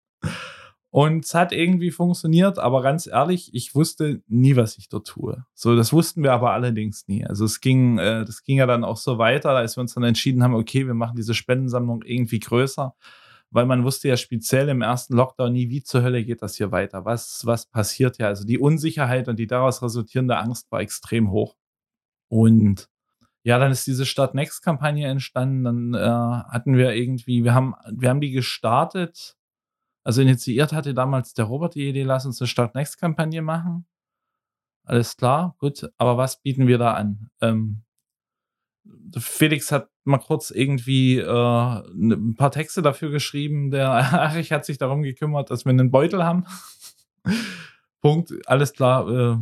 Und 0.93 1.25
es 1.25 1.35
hat 1.35 1.53
irgendwie 1.53 1.91
funktioniert, 1.91 2.59
aber 2.59 2.83
ganz 2.83 3.07
ehrlich, 3.07 3.55
ich 3.55 3.75
wusste 3.75 4.23
nie, 4.29 4.57
was 4.57 4.77
ich 4.77 4.91
dort 4.91 5.07
tue. 5.07 5.43
So, 5.55 5.75
das 5.75 5.93
wussten 5.93 6.23
wir 6.23 6.35
aber 6.35 6.53
allerdings 6.53 7.09
nie. 7.09 7.25
Also 7.25 7.47
es 7.47 7.61
ging, 7.61 7.97
äh, 7.97 8.27
das 8.27 8.43
ging 8.45 8.59
ja 8.59 8.67
dann 8.67 8.85
auch 8.85 8.99
so 8.99 9.17
weiter, 9.17 9.51
als 9.51 9.77
wir 9.77 9.81
uns 9.81 9.95
dann 9.95 10.05
entschieden 10.05 10.43
haben, 10.43 10.55
okay, 10.55 10.87
wir 10.87 10.95
machen 10.95 11.17
diese 11.17 11.33
Spendensammlung 11.33 12.03
irgendwie 12.03 12.41
größer 12.41 12.95
weil 13.53 13.67
man 13.67 13.85
wusste 13.85 14.09
ja 14.09 14.17
speziell 14.17 14.69
im 14.71 14.81
ersten 14.81 15.15
Lockdown 15.15 15.53
nie, 15.53 15.69
wie 15.69 15.83
zur 15.83 16.03
Hölle 16.03 16.25
geht 16.25 16.43
das 16.43 16.57
hier 16.57 16.73
weiter? 16.73 17.05
Was, 17.05 17.43
was 17.45 17.67
passiert 17.67 18.19
ja? 18.19 18.29
Also 18.29 18.45
die 18.45 18.59
Unsicherheit 18.59 19.29
und 19.29 19.39
die 19.39 19.47
daraus 19.47 19.83
resultierende 19.83 20.39
Angst 20.39 20.73
war 20.73 20.81
extrem 20.81 21.31
hoch. 21.31 21.55
Und 22.29 22.89
ja, 23.45 23.59
dann 23.59 23.71
ist 23.71 23.87
diese 23.87 24.07
Start 24.07 24.35
Next 24.35 24.63
Kampagne 24.63 25.07
entstanden. 25.07 25.65
Dann 25.65 25.95
äh, 25.95 25.99
hatten 25.99 26.77
wir 26.77 26.95
irgendwie, 26.95 27.45
wir 27.45 27.53
haben, 27.53 27.75
wir 27.91 28.09
haben 28.09 28.23
die 28.23 28.31
gestartet. 28.31 29.37
Also 30.05 30.23
initiiert 30.23 30.73
hatte 30.73 30.95
damals 30.95 31.35
der 31.35 31.45
Robert 31.45 31.75
die 31.75 31.89
Idee, 31.89 32.03
lass 32.03 32.27
uns 32.27 32.41
eine 32.41 32.49
Start 32.49 32.75
Next 32.75 32.99
Kampagne 32.99 33.43
machen. 33.43 33.87
Alles 34.85 35.17
klar, 35.17 35.55
gut. 35.59 35.89
Aber 35.97 36.17
was 36.17 36.41
bieten 36.43 36.67
wir 36.67 36.79
da 36.79 36.95
an? 36.95 37.31
Ähm, 37.41 37.85
Felix 39.17 39.71
hat 39.71 39.89
mal 40.05 40.19
kurz 40.19 40.51
irgendwie 40.51 41.19
äh, 41.19 41.25
ne, 41.25 42.15
ein 42.15 42.35
paar 42.35 42.51
Texte 42.51 42.83
dafür 42.83 43.11
geschrieben. 43.11 43.71
Der 43.71 43.89
Erich 44.13 44.51
hat 44.51 44.65
sich 44.65 44.79
darum 44.79 45.03
gekümmert, 45.03 45.51
dass 45.51 45.65
wir 45.65 45.71
einen 45.71 45.91
Beutel 45.91 46.25
haben. 46.25 46.45
Punkt, 48.01 48.33
alles 48.47 48.73
klar. 48.73 49.09
Äh, 49.09 49.37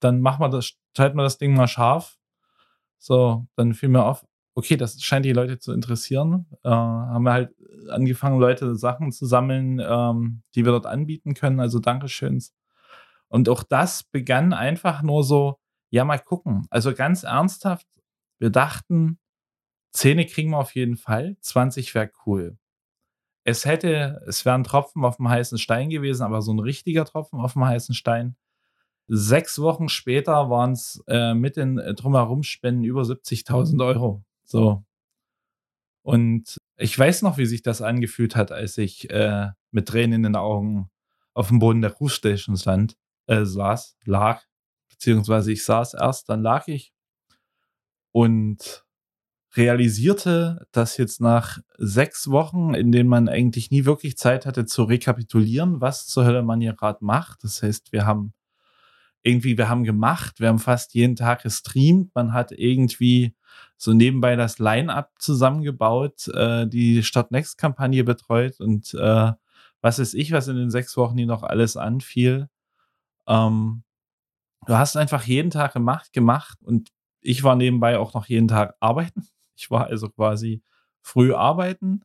dann 0.00 0.20
machen 0.20 0.40
wir 0.40 0.48
das, 0.48 0.72
schalten 0.96 1.16
wir 1.18 1.22
das 1.22 1.38
Ding 1.38 1.54
mal 1.54 1.68
scharf. 1.68 2.18
So, 2.98 3.46
dann 3.56 3.74
fiel 3.74 3.90
mir 3.90 4.04
auf, 4.04 4.24
okay, 4.54 4.76
das 4.76 5.02
scheint 5.02 5.26
die 5.26 5.32
Leute 5.32 5.58
zu 5.58 5.72
interessieren. 5.72 6.46
Äh, 6.64 6.70
haben 6.70 7.24
wir 7.24 7.32
halt 7.32 7.54
angefangen, 7.92 8.40
Leute 8.40 8.76
Sachen 8.76 9.12
zu 9.12 9.26
sammeln, 9.26 9.80
ähm, 9.80 10.42
die 10.54 10.64
wir 10.64 10.72
dort 10.72 10.86
anbieten 10.86 11.34
können. 11.34 11.60
Also 11.60 11.78
Dankeschöns. 11.78 12.54
Und 13.28 13.48
auch 13.48 13.62
das 13.62 14.04
begann 14.04 14.52
einfach 14.52 15.02
nur 15.02 15.24
so, 15.24 15.58
ja, 15.90 16.04
mal 16.04 16.18
gucken. 16.18 16.66
Also 16.70 16.94
ganz 16.94 17.22
ernsthaft, 17.22 17.86
wir 18.38 18.50
dachten, 18.50 19.18
Zähne 19.92 20.26
kriegen 20.26 20.50
wir 20.50 20.58
auf 20.58 20.74
jeden 20.74 20.96
Fall, 20.96 21.36
20 21.40 21.94
wäre 21.94 22.10
cool. 22.26 22.58
Es 23.44 23.64
hätte, 23.64 24.22
es 24.26 24.44
wäre 24.44 24.54
ein 24.54 24.64
Tropfen 24.64 25.04
auf 25.04 25.16
dem 25.16 25.28
heißen 25.28 25.58
Stein 25.58 25.90
gewesen, 25.90 26.22
aber 26.22 26.42
so 26.42 26.52
ein 26.52 26.60
richtiger 26.60 27.04
Tropfen 27.04 27.40
auf 27.40 27.54
dem 27.54 27.64
heißen 27.64 27.94
Stein. 27.94 28.36
Sechs 29.08 29.58
Wochen 29.60 29.88
später 29.88 30.48
waren 30.48 30.72
es 30.72 31.02
äh, 31.08 31.34
mit 31.34 31.56
den 31.56 31.78
äh, 31.78 31.94
drumherum 31.94 32.42
Spenden 32.42 32.84
über 32.84 33.02
70.000 33.02 33.84
Euro. 33.84 34.24
So. 34.44 34.84
Und 36.02 36.58
ich 36.76 36.98
weiß 36.98 37.22
noch, 37.22 37.38
wie 37.38 37.46
sich 37.46 37.62
das 37.62 37.80
angefühlt 37.80 38.36
hat, 38.36 38.52
als 38.52 38.76
ich 38.78 39.08
äh, 39.10 39.48
mit 39.70 39.88
Tränen 39.88 40.14
in 40.14 40.22
den 40.24 40.36
Augen 40.36 40.90
auf 41.32 41.48
dem 41.48 41.60
Boden 41.60 41.80
der 41.80 41.92
Cruise 41.92 42.14
Station 42.14 42.56
stand, 42.56 42.96
äh, 43.26 43.44
saß, 43.44 43.96
lag, 44.04 44.42
beziehungsweise 44.88 45.52
ich 45.52 45.64
saß 45.64 45.94
erst, 45.94 46.28
dann 46.28 46.42
lag 46.42 46.68
ich 46.68 46.92
und 48.10 48.84
realisierte, 49.54 50.66
dass 50.72 50.96
jetzt 50.96 51.20
nach 51.20 51.58
sechs 51.76 52.30
Wochen, 52.30 52.74
in 52.74 52.90
denen 52.90 53.08
man 53.08 53.28
eigentlich 53.28 53.70
nie 53.70 53.84
wirklich 53.84 54.16
Zeit 54.16 54.46
hatte 54.46 54.64
zu 54.64 54.84
rekapitulieren, 54.84 55.80
was 55.80 56.06
zur 56.06 56.24
Hölle 56.24 56.42
man 56.42 56.60
hier 56.60 56.72
gerade 56.72 57.04
macht. 57.04 57.44
Das 57.44 57.62
heißt, 57.62 57.92
wir 57.92 58.06
haben 58.06 58.32
irgendwie, 59.22 59.58
wir 59.58 59.68
haben 59.68 59.84
gemacht, 59.84 60.40
wir 60.40 60.48
haben 60.48 60.58
fast 60.58 60.94
jeden 60.94 61.16
Tag 61.16 61.42
gestreamt, 61.42 62.14
man 62.14 62.32
hat 62.32 62.50
irgendwie 62.52 63.34
so 63.76 63.92
nebenbei 63.92 64.36
das 64.36 64.58
Line-up 64.58 65.12
zusammengebaut, 65.18 66.28
äh, 66.28 66.66
die 66.66 67.02
Stadt 67.02 67.30
Next 67.30 67.58
Kampagne 67.58 68.04
betreut 68.04 68.60
und 68.60 68.94
äh, 68.94 69.32
was 69.80 69.98
ist 69.98 70.14
ich, 70.14 70.32
was 70.32 70.48
in 70.48 70.56
den 70.56 70.70
sechs 70.70 70.96
Wochen 70.96 71.18
hier 71.18 71.26
noch 71.26 71.42
alles 71.42 71.76
anfiel. 71.76 72.48
Ähm, 73.26 73.82
du 74.66 74.74
hast 74.74 74.96
einfach 74.96 75.24
jeden 75.24 75.50
Tag 75.50 75.72
gemacht, 75.72 76.12
gemacht 76.12 76.58
und 76.62 76.90
ich 77.20 77.42
war 77.42 77.56
nebenbei 77.56 77.98
auch 77.98 78.14
noch 78.14 78.26
jeden 78.26 78.48
Tag 78.48 78.74
arbeiten. 78.80 79.26
Ich 79.54 79.70
war 79.70 79.86
also 79.86 80.08
quasi 80.08 80.62
früh 81.02 81.34
arbeiten, 81.34 82.00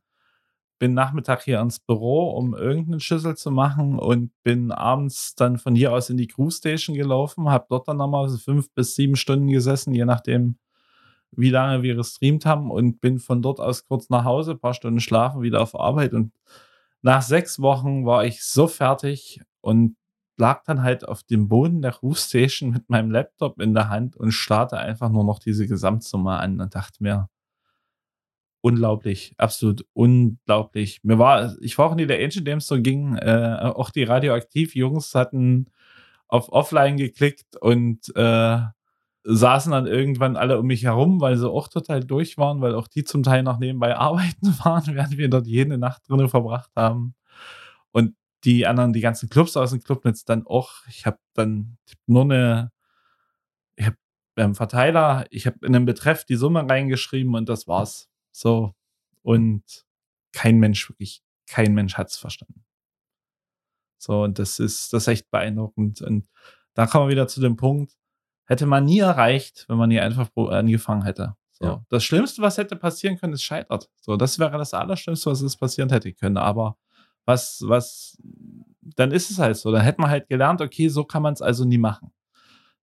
bin 0.79 0.93
Nachmittag 0.93 1.43
hier 1.43 1.59
ins 1.61 1.79
Büro, 1.79 2.29
um 2.31 2.53
irgendeinen 2.53 2.99
Schüssel 2.99 3.35
zu 3.35 3.51
machen 3.51 3.97
und 3.97 4.31
bin 4.43 4.71
abends 4.71 5.33
dann 5.33 5.57
von 5.57 5.73
hier 5.73 5.93
aus 5.93 6.09
in 6.09 6.17
die 6.17 6.27
Crew 6.27 6.51
Station 6.51 6.95
gelaufen, 6.95 7.49
habe 7.49 7.65
dort 7.69 7.87
dann 7.87 7.97
nochmal 7.97 8.29
fünf 8.37 8.71
bis 8.73 8.95
sieben 8.95 9.15
Stunden 9.15 9.47
gesessen, 9.47 9.93
je 9.93 10.05
nachdem, 10.05 10.57
wie 11.31 11.49
lange 11.49 11.83
wir 11.83 11.95
gestreamt 11.95 12.45
haben 12.45 12.71
und 12.71 13.01
bin 13.01 13.19
von 13.19 13.41
dort 13.41 13.59
aus 13.59 13.85
kurz 13.85 14.09
nach 14.09 14.23
Hause, 14.23 14.51
ein 14.51 14.59
paar 14.59 14.73
Stunden 14.73 14.99
schlafen, 14.99 15.41
wieder 15.41 15.61
auf 15.61 15.79
Arbeit 15.79 16.13
und 16.13 16.33
nach 17.01 17.21
sechs 17.21 17.61
Wochen 17.61 18.05
war 18.05 18.25
ich 18.25 18.43
so 18.43 18.67
fertig 18.67 19.41
und 19.61 19.95
lag 20.37 20.63
dann 20.65 20.83
halt 20.83 21.07
auf 21.07 21.23
dem 21.23 21.47
Boden 21.47 21.81
der 21.81 21.95
Rufstation 21.95 22.71
mit 22.71 22.89
meinem 22.89 23.11
Laptop 23.11 23.59
in 23.59 23.73
der 23.73 23.89
Hand 23.89 24.15
und 24.15 24.31
starrte 24.31 24.77
einfach 24.77 25.09
nur 25.09 25.23
noch 25.23 25.39
diese 25.39 25.67
Gesamtsumme 25.67 26.37
an 26.37 26.61
und 26.61 26.75
dachte 26.75 27.01
mir, 27.03 27.29
unglaublich, 28.61 29.33
absolut 29.37 29.85
unglaublich. 29.93 30.99
Mir 31.03 31.17
war, 31.19 31.55
ich 31.61 31.77
war 31.77 31.89
auch 31.89 31.95
nie 31.95 32.05
der 32.05 32.17
Angel 32.17 32.43
dem 32.43 32.57
es 32.59 32.67
so 32.67 32.81
ging, 32.81 33.15
äh, 33.15 33.71
auch 33.73 33.89
die 33.89 34.03
Radioaktiv-Jungs 34.03 35.15
hatten 35.15 35.67
auf 36.27 36.51
Offline 36.51 36.97
geklickt 36.97 37.55
und 37.55 38.13
äh, 38.15 38.59
saßen 39.29 39.73
dann 39.73 39.87
irgendwann 39.87 40.37
alle 40.37 40.57
um 40.57 40.67
mich 40.67 40.83
herum, 40.83 41.19
weil 41.19 41.35
sie 41.37 41.49
auch 41.49 41.67
total 41.67 41.99
durch 41.99 42.37
waren, 42.37 42.61
weil 42.61 42.73
auch 42.73 42.87
die 42.87 43.03
zum 43.03 43.23
Teil 43.23 43.43
noch 43.43 43.59
nebenbei 43.59 43.95
arbeiten 43.97 44.57
waren, 44.63 44.95
während 44.95 45.17
wir 45.17 45.29
dort 45.29 45.47
jede 45.47 45.77
Nacht 45.77 46.09
drinnen 46.09 46.29
verbracht 46.29 46.71
haben. 46.75 47.13
Und 47.91 48.15
die 48.45 48.65
anderen, 48.65 48.93
die 48.93 49.01
ganzen 49.01 49.29
Clubs 49.29 49.57
aus 49.57 49.71
dem 49.71 49.83
Clubnetz 49.83 50.23
dann 50.23 50.47
auch. 50.47 50.85
Ich 50.87 51.05
habe 51.05 51.19
dann 51.33 51.77
nur 52.05 52.23
eine, 52.23 52.71
ich 53.75 53.87
habe 53.87 53.97
beim 54.35 54.55
Verteiler, 54.55 55.25
ich 55.29 55.45
habe 55.45 55.57
in 55.65 55.73
den 55.73 55.85
Betreff 55.85 56.23
die 56.23 56.35
Summe 56.35 56.69
reingeschrieben 56.69 57.35
und 57.35 57.49
das 57.49 57.67
war's. 57.67 58.07
So. 58.31 58.73
Und 59.23 59.63
kein 60.31 60.59
Mensch, 60.59 60.89
wirklich, 60.89 61.21
kein 61.47 61.73
Mensch 61.73 61.95
hat's 61.97 62.17
verstanden. 62.17 62.63
So, 63.97 64.23
und 64.23 64.39
das 64.39 64.59
ist, 64.59 64.93
das 64.93 65.03
ist 65.03 65.07
echt 65.07 65.31
beeindruckend. 65.31 66.01
Und 66.01 66.29
da 66.75 66.87
kommen 66.87 67.07
wir 67.07 67.11
wieder 67.11 67.27
zu 67.27 67.41
dem 67.41 67.57
Punkt, 67.57 67.97
hätte 68.47 68.65
man 68.65 68.85
nie 68.85 68.99
erreicht, 68.99 69.65
wenn 69.67 69.77
man 69.77 69.89
nie 69.89 69.99
einfach 69.99 70.29
angefangen 70.35 71.03
hätte. 71.03 71.35
So. 71.51 71.65
Ja. 71.65 71.85
Das 71.89 72.03
Schlimmste, 72.03 72.41
was 72.41 72.57
hätte 72.57 72.75
passieren 72.75 73.17
können, 73.17 73.33
ist 73.33 73.43
scheitert. 73.43 73.89
So, 74.01 74.15
das 74.15 74.39
wäre 74.39 74.57
das 74.57 74.73
Allerschlimmste, 74.73 75.29
was 75.29 75.41
es 75.41 75.57
passieren 75.57 75.89
hätte 75.89 76.13
können. 76.13 76.37
Aber 76.37 76.77
was, 77.25 77.63
was, 77.65 78.17
dann 78.81 79.11
ist 79.11 79.29
es 79.29 79.37
halt 79.37 79.57
so. 79.57 79.71
Dann 79.71 79.81
hätte 79.81 80.01
man 80.01 80.09
halt 80.09 80.29
gelernt, 80.29 80.61
okay, 80.61 80.87
so 80.87 81.03
kann 81.03 81.21
man 81.21 81.33
es 81.33 81.41
also 81.41 81.65
nie 81.65 81.77
machen. 81.77 82.11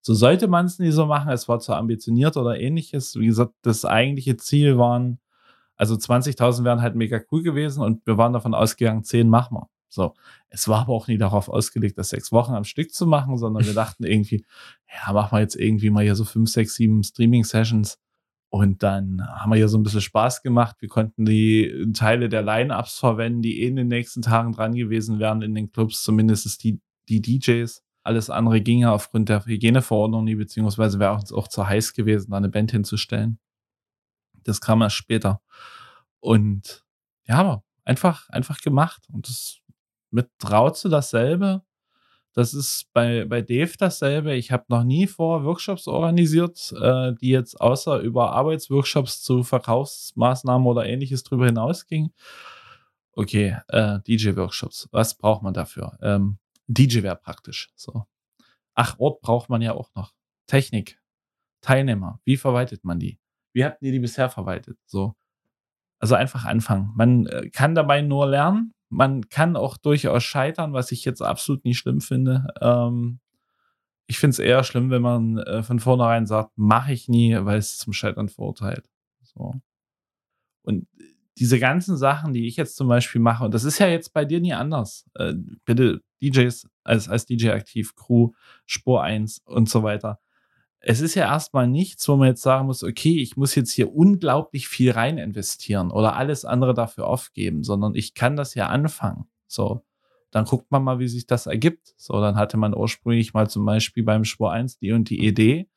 So 0.01 0.13
sollte 0.13 0.49
man 0.49 0.67
es 0.67 0.79
nie 0.79 0.91
so 0.91 1.07
machen. 1.07 1.31
Es 1.33 1.49
war 1.49 1.61
zu 1.61 1.73
ambitioniert 1.73 2.37
oder 2.37 2.61
ähnliches. 2.61 3.17
Wie 3.17 3.27
gesagt, 3.27 3.55
das 3.63 3.87
eigentliche 3.87 4.37
Ziel 4.37 4.77
waren, 4.77 5.19
also 5.77 5.95
20.000 5.95 6.65
wären 6.65 6.83
halt 6.83 6.95
mega 6.95 7.21
cool 7.33 7.43
gewesen 7.43 7.83
und 7.83 8.07
wir 8.07 8.19
waren 8.19 8.35
davon 8.35 8.55
ausgegangen, 8.55 9.03
10 9.03 9.29
machen 9.29 9.57
wir. 9.57 9.69
So. 9.95 10.15
Es 10.49 10.69
war 10.69 10.83
aber 10.83 10.93
auch 10.93 11.09
nie 11.09 11.19
darauf 11.19 11.49
ausgelegt, 11.49 11.97
das 11.99 12.11
sechs 12.11 12.33
Wochen 12.33 12.53
am 12.53 12.65
Stück 12.65 12.93
zu 12.93 13.07
machen, 13.07 13.39
sondern 13.39 13.65
wir 13.65 13.75
dachten 13.75 14.05
irgendwie, 14.05 14.45
ja, 14.93 15.13
machen 15.13 15.37
wir 15.37 15.41
jetzt 15.41 15.57
irgendwie 15.57 15.91
mal 15.91 16.05
hier 16.05 16.17
so 16.17 16.25
fünf, 16.25 16.51
sechs, 16.51 16.75
sieben 16.75 17.03
Streaming-Sessions. 17.03 17.99
Und 18.51 18.83
dann 18.85 19.21
haben 19.27 19.51
wir 19.51 19.57
hier 19.57 19.69
so 19.69 19.79
ein 19.79 19.83
bisschen 19.83 20.01
Spaß 20.01 20.43
gemacht. 20.43 20.77
Wir 20.81 20.89
konnten 20.89 21.25
die 21.25 21.89
Teile 21.93 22.29
der 22.29 22.43
Line-Ups 22.43 22.99
verwenden, 22.99 23.43
die 23.43 23.63
eh 23.63 23.67
in 23.67 23.77
den 23.77 23.89
nächsten 23.89 24.23
Tagen 24.23 24.53
dran 24.53 24.75
gewesen 24.75 25.19
wären 25.19 25.43
in 25.43 25.55
den 25.55 25.73
Clubs, 25.73 26.03
zumindest 26.05 26.63
die, 26.63 26.81
die 27.09 27.21
DJs. 27.21 27.83
Alles 28.05 28.31
andere 28.31 28.61
ging 28.61 28.81
ja 28.81 28.93
aufgrund 28.93 29.29
der 29.29 29.45
Hygieneverordnung 29.45 30.25
nie, 30.25 30.37
beziehungsweise 30.37 31.01
wäre 31.01 31.15
uns 31.15 31.33
auch 31.33 31.49
zu 31.49 31.67
heiß 31.67 31.95
gewesen, 31.95 32.31
da 32.31 32.37
eine 32.37 32.49
Band 32.49 32.71
hinzustellen. 32.71 33.39
Das 34.45 34.61
kam 34.61 34.83
erst 34.83 34.97
später. 34.97 35.41
Und 36.21 36.85
ja, 37.27 37.63
einfach, 37.85 38.29
einfach 38.29 38.61
gemacht. 38.61 39.03
Und 39.13 39.29
das 39.29 39.61
mit 40.15 40.31
Trauze 40.39 40.89
dasselbe. 40.89 41.63
Das 42.35 42.55
ist 42.55 42.89
bei, 42.93 43.25
bei 43.27 43.43
Dave 43.43 43.73
dasselbe. 43.79 44.35
Ich 44.35 44.51
habe 44.51 44.65
noch 44.69 44.83
nie 44.83 45.07
vor 45.07 45.45
Workshops 45.45 45.87
organisiert, 45.87 46.73
äh, 46.81 47.13
die 47.21 47.29
jetzt 47.29 47.61
außer 47.61 47.99
über 48.01 48.33
Arbeitsworkshops 48.33 49.23
zu 49.23 49.43
Verkaufsmaßnahmen 49.43 50.67
oder 50.67 50.87
ähnliches 50.87 51.23
drüber 51.23 51.47
hinausgingen. 51.47 52.13
Okay, 53.13 53.57
äh, 53.69 54.01
DJ-Workshops. 54.01 54.89
Was 54.91 55.17
braucht 55.17 55.43
man 55.43 55.55
dafür? 55.55 55.97
Ähm, 56.03 56.39
DJ 56.67 57.03
wäre 57.03 57.17
praktisch. 57.17 57.71
So. 57.77 58.05
Ach, 58.75 58.99
Ort 58.99 59.21
braucht 59.21 59.49
man 59.49 59.63
ja 59.63 59.75
auch 59.75 59.95
noch. 59.95 60.13
Technik. 60.47 61.01
Teilnehmer. 61.61 62.21
Wie 62.25 62.37
verwaltet 62.37 62.85
man 62.85 62.99
die? 62.99 63.19
Wie 63.53 63.65
habt 63.65 63.81
ihr 63.83 63.93
die 63.93 64.01
bisher 64.01 64.29
verwaltet? 64.29 64.79
So. 64.87 65.15
Also 66.01 66.17
einfach 66.17 66.45
anfangen. 66.45 66.93
Man 66.97 67.27
äh, 67.27 67.49
kann 67.51 67.77
dabei 67.77 68.03
nur 68.03 68.27
lernen 68.27 68.74
man 68.89 69.29
kann 69.29 69.57
auch 69.57 69.77
durchaus 69.77 70.23
scheitern, 70.23 70.73
was 70.73 70.93
ich 70.93 71.05
jetzt 71.05 71.23
absolut 71.23 71.65
nicht 71.65 71.79
schlimm 71.79 72.01
finde. 72.01 72.47
Ähm, 72.61 73.21
ich 74.07 74.19
finde 74.19 74.33
es 74.33 74.39
eher 74.39 74.65
schlimm, 74.65 74.91
wenn 74.91 75.03
man 75.03 75.39
äh, 75.39 75.63
von 75.63 75.81
vornherein 75.81 76.27
sagt, 76.27 76.51
mache 76.57 76.93
ich 76.93 77.09
nie, 77.09 77.37
weil 77.41 77.59
es 77.59 77.79
zum 77.79 77.93
Scheitern 77.93 78.29
verurteilt. 78.29 78.89
So. 79.23 79.55
Und 80.63 80.87
diese 81.39 81.59
ganzen 81.59 81.97
Sachen, 81.97 82.33
die 82.33 82.47
ich 82.47 82.57
jetzt 82.57 82.77
zum 82.77 82.89
Beispiel 82.89 83.21
mache, 83.21 83.45
und 83.45 83.55
das 83.55 83.65
ist 83.65 83.79
ja 83.79 83.89
jetzt 83.89 84.13
bei 84.13 84.25
dir 84.25 84.41
nie 84.41 84.53
anders. 84.53 85.07
Äh, 85.15 85.35
bitte 85.65 86.01
DJs 86.23 86.69
als, 86.85 87.09
als 87.09 87.27
DJ 87.27 87.51
aktiv, 87.51 87.95
Crew, 87.97 88.31
Spur 88.67 89.03
1 89.03 89.41
und 89.47 89.69
so 89.69 89.83
weiter 89.83 90.21
es 90.87 91.01
ist 91.01 91.15
ja 91.15 91.25
erstmal 91.25 91.67
nichts, 91.67 92.07
wo 92.09 92.17
man 92.17 92.29
jetzt 92.29 92.43
sagen 92.43 92.67
muss, 92.67 92.85
okay, 92.85 93.19
ich 93.21 93.37
muss 93.37 93.55
jetzt 93.55 93.73
hier 93.73 93.95
unglaublich 93.95 94.69
viel 94.69 94.91
rein 94.91 95.17
investieren 95.17 95.91
oder 95.91 96.17
alles 96.17 96.45
andere 96.45 96.75
dafür 96.75 97.07
aufgeben, 97.07 97.65
sondern 97.65 97.95
ich 97.95 98.13
kann 98.13 98.37
das 98.37 98.55
ja 98.55 98.69
anfangen. 98.69 99.25
So, 99.47 99.83
dann 100.31 100.45
guckt 100.45 100.71
man 100.71 100.85
mal, 100.85 100.99
wie 100.99 101.09
sich 101.09 101.27
das 101.27 101.47
ergibt. 101.47 101.95
So, 101.97 102.21
dann 102.21 102.37
hatte 102.37 102.59
man 102.59 102.75
ursprünglich 102.75 103.33
mal 103.33 103.49
zum 103.49 103.65
Beispiel 103.65 104.03
beim 104.03 104.25
Spur 104.25 104.53
1 104.53 104.79
die 104.79 104.93
und 104.93 105.09
die 105.09 105.25
Idee 105.27 105.69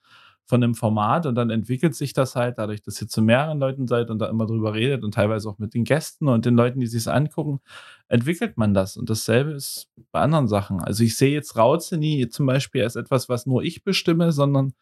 von 0.45 0.61
einem 0.61 0.75
Format 0.75 1.25
und 1.25 1.35
dann 1.35 1.51
entwickelt 1.51 1.95
sich 1.95 2.13
das 2.13 2.35
halt 2.35 2.57
dadurch, 2.57 2.81
dass 2.81 3.01
ihr 3.01 3.07
zu 3.07 3.21
mehreren 3.21 3.59
Leuten 3.59 3.87
seid 3.87 4.09
und 4.09 4.19
da 4.19 4.27
immer 4.27 4.45
drüber 4.45 4.73
redet 4.73 5.03
und 5.03 5.13
teilweise 5.13 5.47
auch 5.49 5.57
mit 5.57 5.73
den 5.73 5.85
Gästen 5.85 6.27
und 6.27 6.45
den 6.45 6.55
Leuten, 6.55 6.79
die 6.79 6.87
sich 6.87 7.07
angucken, 7.07 7.59
entwickelt 8.07 8.57
man 8.57 8.73
das. 8.73 8.97
Und 8.97 9.09
dasselbe 9.09 9.51
ist 9.51 9.89
bei 10.11 10.19
anderen 10.19 10.47
Sachen. 10.47 10.81
Also 10.81 11.03
ich 11.03 11.15
sehe 11.15 11.31
jetzt 11.31 11.55
Rauze 11.57 11.97
nie 11.97 12.27
zum 12.27 12.45
Beispiel 12.45 12.83
als 12.83 12.95
etwas, 12.97 13.29
was 13.29 13.45
nur 13.45 13.63
ich 13.63 13.83
bestimme, 13.83 14.31
sondern 14.31 14.73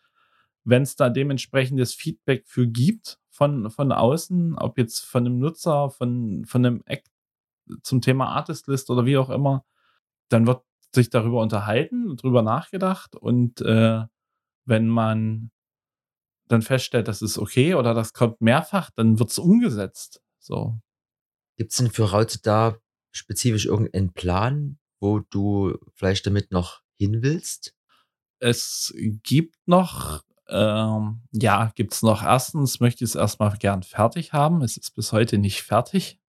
wenn 0.65 0.81
es 0.81 0.95
da 0.95 1.09
dementsprechendes 1.09 1.93
Feedback 1.93 2.45
für 2.47 2.67
gibt 2.67 3.19
von, 3.29 3.69
von 3.69 3.91
außen, 3.91 4.57
ob 4.57 4.77
jetzt 4.77 5.05
von 5.05 5.25
einem 5.25 5.39
Nutzer, 5.39 5.91
von, 5.91 6.43
von 6.45 6.65
einem 6.65 6.81
Act 6.85 7.07
zum 7.81 8.01
Thema 8.01 8.29
Artist 8.29 8.67
List 8.67 8.89
oder 8.89 9.05
wie 9.05 9.17
auch 9.17 9.29
immer, 9.29 9.63
dann 10.29 10.47
wird 10.47 10.63
sich 10.93 11.09
darüber 11.09 11.41
unterhalten, 11.41 12.15
darüber 12.17 12.41
nachgedacht 12.41 13.15
und 13.15 13.61
äh, 13.61 14.03
wenn 14.65 14.87
man 14.87 15.51
dann 16.47 16.61
feststellt, 16.61 17.07
das 17.07 17.21
ist 17.21 17.37
okay 17.37 17.75
oder 17.75 17.93
das 17.93 18.13
kommt 18.13 18.41
mehrfach, 18.41 18.91
dann 18.95 19.19
wird 19.19 19.31
es 19.31 19.39
umgesetzt. 19.39 20.21
So. 20.39 20.79
Gibt 21.57 21.71
es 21.71 21.77
denn 21.77 21.91
für 21.91 22.11
Raute 22.11 22.39
da 22.41 22.77
spezifisch 23.11 23.65
irgendeinen 23.65 24.13
Plan, 24.13 24.79
wo 24.99 25.19
du 25.19 25.77
vielleicht 25.93 26.25
damit 26.27 26.51
noch 26.51 26.81
hin 26.97 27.21
willst? 27.21 27.75
Es 28.39 28.93
gibt 29.23 29.55
noch 29.65 30.23
ähm, 30.49 31.21
ja, 31.31 31.71
gibt 31.75 31.93
es 31.93 32.01
noch. 32.03 32.23
Erstens 32.23 32.79
möchte 32.79 33.03
ich 33.03 33.11
es 33.11 33.15
erstmal 33.15 33.55
gern 33.57 33.83
fertig 33.83 34.33
haben. 34.33 34.61
Es 34.61 34.77
ist 34.77 34.95
bis 34.95 35.11
heute 35.11 35.37
nicht 35.37 35.61
fertig. 35.63 36.19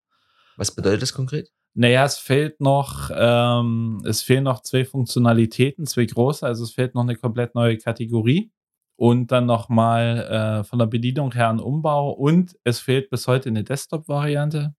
Was 0.57 0.75
bedeutet 0.75 1.03
das 1.03 1.13
konkret? 1.13 1.51
Naja, 1.75 2.05
es 2.07 2.17
fehlt 2.17 2.61
noch, 2.61 3.11
ähm, 3.15 4.03
es 4.07 4.23
fehlen 4.23 4.45
noch 4.45 4.63
zwei 4.63 4.87
Funktionalitäten, 4.87 5.85
zwei 5.85 6.07
große, 6.07 6.47
also 6.47 6.65
es 6.65 6.71
fehlt 6.71 6.95
noch 6.95 7.03
eine 7.03 7.17
komplett 7.17 7.55
neue 7.55 7.77
Kategorie 7.77 8.51
und 8.97 9.31
dann 9.31 9.45
nochmal 9.45 10.63
äh, 10.63 10.65
von 10.65 10.79
der 10.79 10.87
Bedienung 10.87 11.33
her 11.33 11.51
ein 11.51 11.61
Umbau 11.61 12.11
und 12.13 12.57
es 12.65 12.81
fehlt 12.81 13.11
bis 13.11 13.27
heute 13.29 13.51
eine 13.51 13.63
Desktop-Variante. 13.63 14.75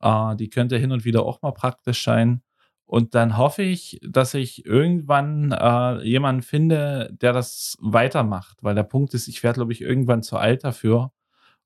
Äh, 0.00 0.36
die 0.36 0.50
könnte 0.50 0.76
hin 0.78 0.90
und 0.90 1.04
wieder 1.04 1.22
auch 1.24 1.42
mal 1.42 1.52
praktisch 1.52 2.02
sein. 2.02 2.42
Und 2.86 3.16
dann 3.16 3.36
hoffe 3.36 3.62
ich, 3.62 3.98
dass 4.02 4.34
ich 4.34 4.64
irgendwann 4.64 5.50
äh, 5.50 6.02
jemanden 6.04 6.42
finde, 6.42 7.12
der 7.20 7.32
das 7.32 7.76
weitermacht. 7.80 8.62
Weil 8.62 8.76
der 8.76 8.84
Punkt 8.84 9.12
ist, 9.12 9.26
ich 9.26 9.42
werde, 9.42 9.56
glaube 9.56 9.72
ich, 9.72 9.80
irgendwann 9.80 10.22
zu 10.22 10.36
alt 10.36 10.62
dafür, 10.62 11.12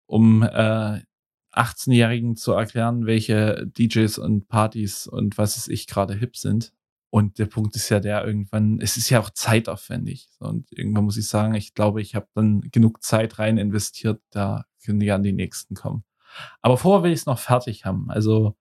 um 0.06 0.42
äh, 0.42 1.00
18-Jährigen 1.52 2.36
zu 2.36 2.52
erklären, 2.52 3.06
welche 3.06 3.66
DJs 3.66 4.18
und 4.18 4.48
Partys 4.48 5.06
und 5.06 5.36
was 5.36 5.56
es 5.56 5.68
ich 5.68 5.86
gerade 5.86 6.14
hip 6.14 6.36
sind. 6.36 6.72
Und 7.10 7.38
der 7.38 7.46
Punkt 7.46 7.74
ist 7.76 7.88
ja 7.88 8.00
der 8.00 8.24
irgendwann, 8.24 8.78
es 8.80 8.96
ist 8.96 9.10
ja 9.10 9.20
auch 9.20 9.30
zeitaufwendig. 9.30 10.28
Und 10.38 10.70
irgendwann 10.70 11.04
muss 11.04 11.16
ich 11.16 11.28
sagen, 11.28 11.54
ich 11.54 11.74
glaube, 11.74 12.00
ich 12.00 12.14
habe 12.14 12.28
dann 12.34 12.62
genug 12.70 13.02
Zeit 13.02 13.38
rein 13.38 13.58
investiert, 13.58 14.22
da 14.30 14.64
können 14.84 15.00
die 15.00 15.10
an 15.10 15.24
die 15.24 15.32
nächsten 15.32 15.74
kommen. 15.74 16.04
Aber 16.62 16.78
vorher 16.78 17.02
will 17.02 17.12
ich 17.12 17.20
es 17.20 17.26
noch 17.26 17.40
fertig 17.40 17.84
haben. 17.84 18.10
Also 18.10 18.56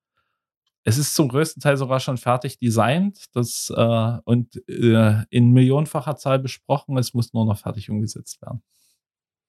es 0.84 0.98
ist 0.98 1.14
zum 1.14 1.30
größten 1.30 1.62
Teil 1.62 1.78
sogar 1.78 2.00
schon 2.00 2.18
fertig 2.18 2.58
designt 2.60 3.26
das, 3.34 3.72
äh, 3.76 4.18
und 4.26 4.56
äh, 4.68 5.24
in 5.30 5.52
millionenfacher 5.52 6.16
Zahl 6.16 6.40
besprochen. 6.40 6.98
Es 6.98 7.14
muss 7.14 7.34
nur 7.34 7.46
noch 7.46 7.60
fertig 7.60 7.90
umgesetzt 7.90 8.42
werden. 8.42 8.64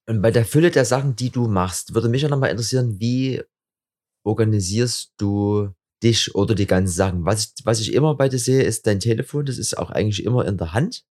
Und 0.06 0.22
bei 0.22 0.30
der 0.30 0.44
Fülle 0.44 0.70
der 0.70 0.84
Sachen, 0.84 1.14
die 1.14 1.30
du 1.30 1.46
machst, 1.46 1.94
würde 1.94 2.08
mich 2.08 2.22
ja 2.22 2.28
nochmal 2.28 2.50
interessieren, 2.50 2.98
wie 2.98 3.42
organisierst 4.24 5.14
du 5.18 5.70
dich 6.02 6.34
oder 6.34 6.54
die 6.54 6.66
ganzen 6.66 6.92
Sachen? 6.92 7.24
Was 7.24 7.54
was 7.64 7.80
ich 7.80 7.92
immer 7.94 8.16
bei 8.16 8.28
dir 8.28 8.38
sehe, 8.38 8.62
ist 8.62 8.86
dein 8.86 9.00
Telefon. 9.00 9.46
Das 9.46 9.58
ist 9.58 9.78
auch 9.78 9.90
eigentlich 9.90 10.24
immer 10.24 10.46
in 10.46 10.56
der 10.56 10.72
Hand. 10.72 11.04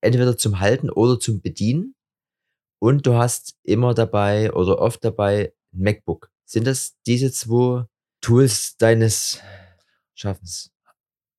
Entweder 0.00 0.36
zum 0.36 0.60
Halten 0.60 0.90
oder 0.90 1.20
zum 1.20 1.42
Bedienen. 1.42 1.94
Und 2.80 3.06
du 3.06 3.14
hast 3.14 3.56
immer 3.62 3.94
dabei 3.94 4.52
oder 4.52 4.78
oft 4.78 5.04
dabei 5.04 5.52
ein 5.72 5.82
MacBook. 5.82 6.30
Sind 6.44 6.66
das 6.66 6.96
diese 7.06 7.30
zwei 7.30 7.86
Tools 8.22 8.76
deines 8.78 9.42
schaffen 10.14 10.44
es. 10.44 10.72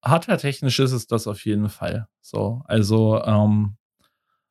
Hardware-technisch 0.03 0.79
ist 0.79 0.91
es 0.91 1.07
das 1.07 1.27
auf 1.27 1.43
jeden 1.45 1.69
Fall. 1.69 2.07
So, 2.21 2.61
also 2.65 3.23
ähm, 3.23 3.77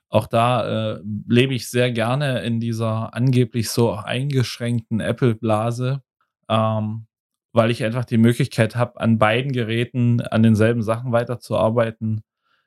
auch 0.08 0.26
da 0.26 0.94
äh, 0.94 1.00
lebe 1.28 1.54
ich 1.54 1.68
sehr 1.68 1.92
gerne 1.92 2.42
in 2.42 2.58
dieser 2.58 3.14
angeblich 3.14 3.70
so 3.70 3.92
eingeschränkten 3.92 5.00
Apple-Blase, 5.00 6.02
ähm, 6.48 7.06
weil 7.52 7.70
ich 7.70 7.84
einfach 7.84 8.06
die 8.06 8.18
Möglichkeit 8.18 8.76
habe, 8.76 8.98
an 9.00 9.18
beiden 9.18 9.52
Geräten 9.52 10.22
an 10.22 10.42
denselben 10.42 10.82
Sachen 10.82 11.12
weiterzuarbeiten. 11.12 12.22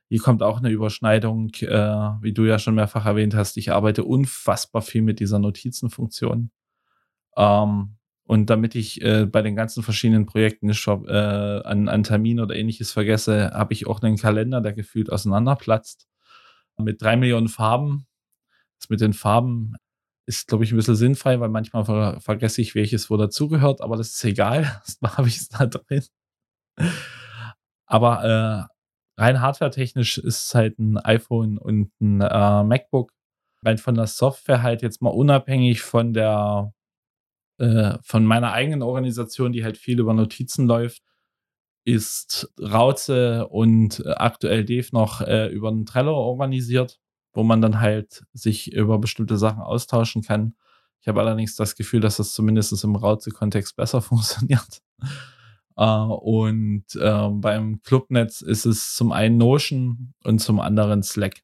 Hier 0.09 0.21
kommt 0.21 0.43
auch 0.43 0.59
eine 0.59 0.69
Überschneidung, 0.69 1.49
äh, 1.61 1.67
wie 2.21 2.33
du 2.33 2.45
ja 2.45 2.59
schon 2.59 2.75
mehrfach 2.75 3.05
erwähnt 3.05 3.33
hast. 3.33 3.57
Ich 3.57 3.71
arbeite 3.71 4.03
unfassbar 4.03 4.83
viel 4.83 5.01
mit 5.01 5.19
dieser 5.19 5.39
Notizenfunktion. 5.39 6.51
Ähm, 7.35 7.97
und 8.27 8.49
damit 8.49 8.73
ich 8.73 9.01
äh, 9.01 9.25
bei 9.25 9.41
den 9.43 9.55
ganzen 9.55 9.83
verschiedenen 9.83 10.25
Projekten 10.25 10.67
nicht 10.67 10.87
äh, 10.87 10.91
an, 10.91 11.87
an 11.87 12.03
Termin 12.03 12.39
oder 12.39 12.55
ähnliches 12.55 12.91
vergesse, 12.91 13.51
habe 13.51 13.73
ich 13.73 13.85
auch 13.85 14.01
einen 14.01 14.17
Kalender, 14.17 14.61
der 14.61 14.73
gefühlt 14.73 15.11
auseinanderplatzt. 15.11 16.07
Mit 16.77 17.01
drei 17.01 17.15
Millionen 17.17 17.47
Farben. 17.47 18.07
Das 18.79 18.89
mit 18.89 18.99
den 18.99 19.13
Farben 19.13 19.75
ist, 20.25 20.47
glaube 20.47 20.63
ich, 20.63 20.71
ein 20.71 20.75
bisschen 20.75 20.95
sinnfrei, 20.95 21.39
weil 21.39 21.49
manchmal 21.49 21.85
ver 21.85 22.19
vergesse 22.19 22.61
ich, 22.61 22.73
welches 22.75 23.09
wo 23.09 23.17
dazugehört, 23.17 23.81
aber 23.81 23.95
das 23.95 24.09
ist 24.09 24.23
egal. 24.23 24.81
Das 25.01 25.17
habe 25.17 25.27
ich 25.27 25.37
es 25.37 25.49
da 25.49 25.67
drin. 25.67 26.03
Aber 27.85 28.69
äh, 29.17 29.21
rein 29.21 29.41
hardware-technisch 29.41 30.17
ist 30.17 30.47
es 30.47 30.55
halt 30.55 30.79
ein 30.79 30.97
iPhone 30.97 31.57
und 31.59 31.91
ein 32.01 32.21
äh, 32.21 32.63
MacBook. 32.63 33.11
Rein 33.63 33.77
von 33.77 33.95
der 33.95 34.07
Software 34.07 34.63
halt 34.63 34.81
jetzt 34.81 35.01
mal 35.01 35.09
unabhängig 35.09 35.81
von 35.81 36.13
der 36.13 36.73
äh, 37.57 37.97
von 38.01 38.25
meiner 38.25 38.51
eigenen 38.51 38.81
Organisation, 38.81 39.51
die 39.51 39.63
halt 39.63 39.77
viel 39.77 39.99
über 39.99 40.13
Notizen 40.13 40.67
läuft, 40.67 41.03
ist 41.85 42.51
Rauze 42.59 43.47
und 43.47 43.99
äh, 44.05 44.11
aktuell 44.11 44.65
Dave 44.65 44.87
noch 44.91 45.21
äh, 45.21 45.47
über 45.47 45.69
einen 45.69 45.85
Trello 45.85 46.13
organisiert, 46.13 46.99
wo 47.33 47.43
man 47.43 47.61
dann 47.61 47.79
halt 47.79 48.25
sich 48.33 48.73
über 48.73 48.97
bestimmte 48.97 49.37
Sachen 49.37 49.61
austauschen 49.61 50.23
kann. 50.23 50.55
Ich 51.01 51.07
habe 51.07 51.21
allerdings 51.21 51.55
das 51.55 51.75
Gefühl, 51.75 51.99
dass 51.99 52.17
das 52.17 52.33
zumindest 52.33 52.83
im 52.83 52.95
Rauze-Kontext 52.95 53.75
besser 53.75 54.01
funktioniert. 54.01 54.81
Uh, 55.77 56.13
und 56.13 56.85
uh, 56.95 57.29
beim 57.31 57.81
Clubnetz 57.83 58.41
ist 58.41 58.65
es 58.65 58.95
zum 58.95 59.11
einen 59.11 59.37
Notion 59.37 60.13
und 60.23 60.39
zum 60.39 60.61
anderen 60.61 61.03
Slack. 61.03 61.41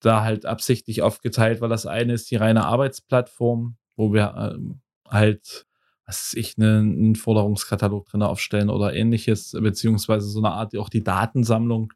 Da 0.00 0.22
halt 0.22 0.46
absichtlich 0.46 1.02
aufgeteilt, 1.02 1.60
weil 1.60 1.68
das 1.68 1.86
eine 1.86 2.14
ist 2.14 2.30
die 2.30 2.36
reine 2.36 2.64
Arbeitsplattform, 2.64 3.76
wo 3.96 4.12
wir 4.12 4.54
ähm, 4.54 4.80
halt, 5.08 5.66
was 6.06 6.34
ich, 6.34 6.56
ne, 6.56 6.78
einen 6.78 7.16
Forderungskatalog 7.16 8.06
drin 8.06 8.22
aufstellen 8.22 8.70
oder 8.70 8.94
ähnliches, 8.94 9.52
beziehungsweise 9.52 10.28
so 10.28 10.38
eine 10.38 10.52
Art, 10.52 10.76
auch 10.76 10.88
die 10.88 11.02
Datensammlung. 11.02 11.92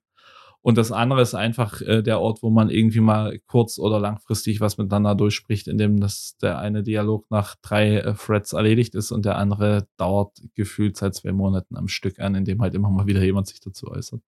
Und 0.62 0.76
das 0.76 0.92
andere 0.92 1.22
ist 1.22 1.34
einfach 1.34 1.80
äh, 1.80 2.02
der 2.02 2.20
Ort, 2.20 2.42
wo 2.42 2.50
man 2.50 2.68
irgendwie 2.68 3.00
mal 3.00 3.38
kurz 3.46 3.78
oder 3.78 3.98
langfristig 3.98 4.60
was 4.60 4.76
miteinander 4.76 5.14
durchspricht, 5.14 5.68
indem 5.68 6.00
das 6.00 6.36
der 6.42 6.58
eine 6.58 6.82
Dialog 6.82 7.30
nach 7.30 7.56
drei 7.62 7.96
äh, 7.96 8.14
Threads 8.14 8.52
erledigt 8.52 8.94
ist 8.94 9.10
und 9.10 9.24
der 9.24 9.36
andere 9.36 9.88
dauert 9.96 10.38
gefühlt 10.54 10.98
seit 10.98 11.14
zwei 11.14 11.32
Monaten 11.32 11.76
am 11.76 11.88
Stück 11.88 12.18
an, 12.18 12.34
indem 12.34 12.60
halt 12.60 12.74
immer 12.74 12.90
mal 12.90 13.06
wieder 13.06 13.22
jemand 13.22 13.46
sich 13.46 13.60
dazu 13.60 13.88
äußert. 13.88 14.20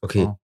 Okay. 0.00 0.22
Ja. 0.22 0.38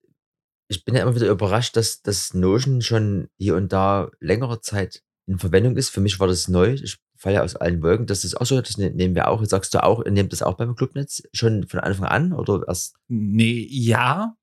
Ich 0.68 0.84
bin 0.84 0.94
ja 0.94 1.02
immer 1.02 1.14
wieder 1.14 1.30
überrascht, 1.30 1.76
dass 1.76 2.02
das 2.02 2.34
Notion 2.34 2.82
schon 2.82 3.28
hier 3.38 3.56
und 3.56 3.72
da 3.72 4.10
längere 4.20 4.60
Zeit 4.60 5.02
in 5.26 5.38
Verwendung 5.38 5.76
ist. 5.76 5.88
Für 5.88 6.00
mich 6.00 6.20
war 6.20 6.26
das 6.26 6.48
neu. 6.48 6.74
Ich 6.74 6.98
falle 7.16 7.42
aus 7.42 7.56
allen 7.56 7.82
Wolken. 7.82 8.06
Das 8.06 8.24
ist 8.24 8.40
auch 8.40 8.46
so, 8.46 8.60
das 8.60 8.78
ne-, 8.78 8.90
nehmen 8.90 9.14
wir 9.14 9.28
auch. 9.28 9.44
Sagst 9.44 9.74
du 9.74 9.82
auch, 9.82 10.04
nehmt 10.04 10.32
das 10.32 10.42
auch 10.42 10.54
beim 10.54 10.76
Clubnetz 10.76 11.22
schon 11.32 11.66
von 11.66 11.80
Anfang 11.80 12.06
an 12.06 12.32
oder 12.32 12.62
erst? 12.66 12.96
Nee, 13.08 13.66
ja. 13.70 14.36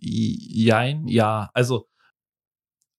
Jein, 0.00 1.06
ja. 1.08 1.50
Also, 1.54 1.88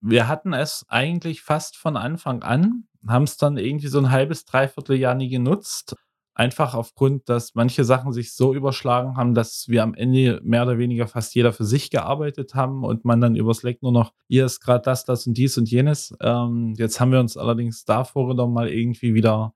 wir 0.01 0.27
hatten 0.27 0.53
es 0.53 0.85
eigentlich 0.87 1.41
fast 1.41 1.77
von 1.77 1.97
Anfang 1.97 2.43
an, 2.43 2.87
haben 3.07 3.23
es 3.23 3.37
dann 3.37 3.57
irgendwie 3.57 3.87
so 3.87 3.99
ein 3.99 4.11
halbes, 4.11 4.45
dreiviertel 4.45 4.97
Jahr 4.97 5.15
nie 5.15 5.29
genutzt. 5.29 5.95
Einfach 6.37 6.73
aufgrund, 6.73 7.29
dass 7.29 7.55
manche 7.55 7.85
Sachen 7.85 8.11
sich 8.11 8.33
so 8.33 8.53
überschlagen 8.53 9.15
haben, 9.15 9.33
dass 9.33 9.69
wir 9.69 9.83
am 9.83 9.93
Ende 9.93 10.41
mehr 10.43 10.63
oder 10.63 10.77
weniger 10.77 11.07
fast 11.07 11.33
jeder 11.33 11.53
für 11.53 11.63
sich 11.63 11.89
gearbeitet 11.89 12.55
haben 12.55 12.83
und 12.83 13.05
man 13.05 13.21
dann 13.21 13.37
über 13.37 13.53
Slack 13.53 13.81
nur 13.81 13.93
noch, 13.93 14.11
ihr 14.27 14.45
ist 14.45 14.59
gerade 14.59 14.81
das, 14.83 15.05
das 15.05 15.25
und 15.27 15.37
dies 15.37 15.57
und 15.57 15.71
jenes. 15.71 16.13
Ähm, 16.19 16.73
jetzt 16.77 16.99
haben 16.99 17.13
wir 17.13 17.21
uns 17.21 17.37
allerdings 17.37 17.85
da 17.85 18.03
vorgenommen, 18.03 18.53
mal 18.53 18.67
irgendwie 18.67 19.13
wieder 19.13 19.53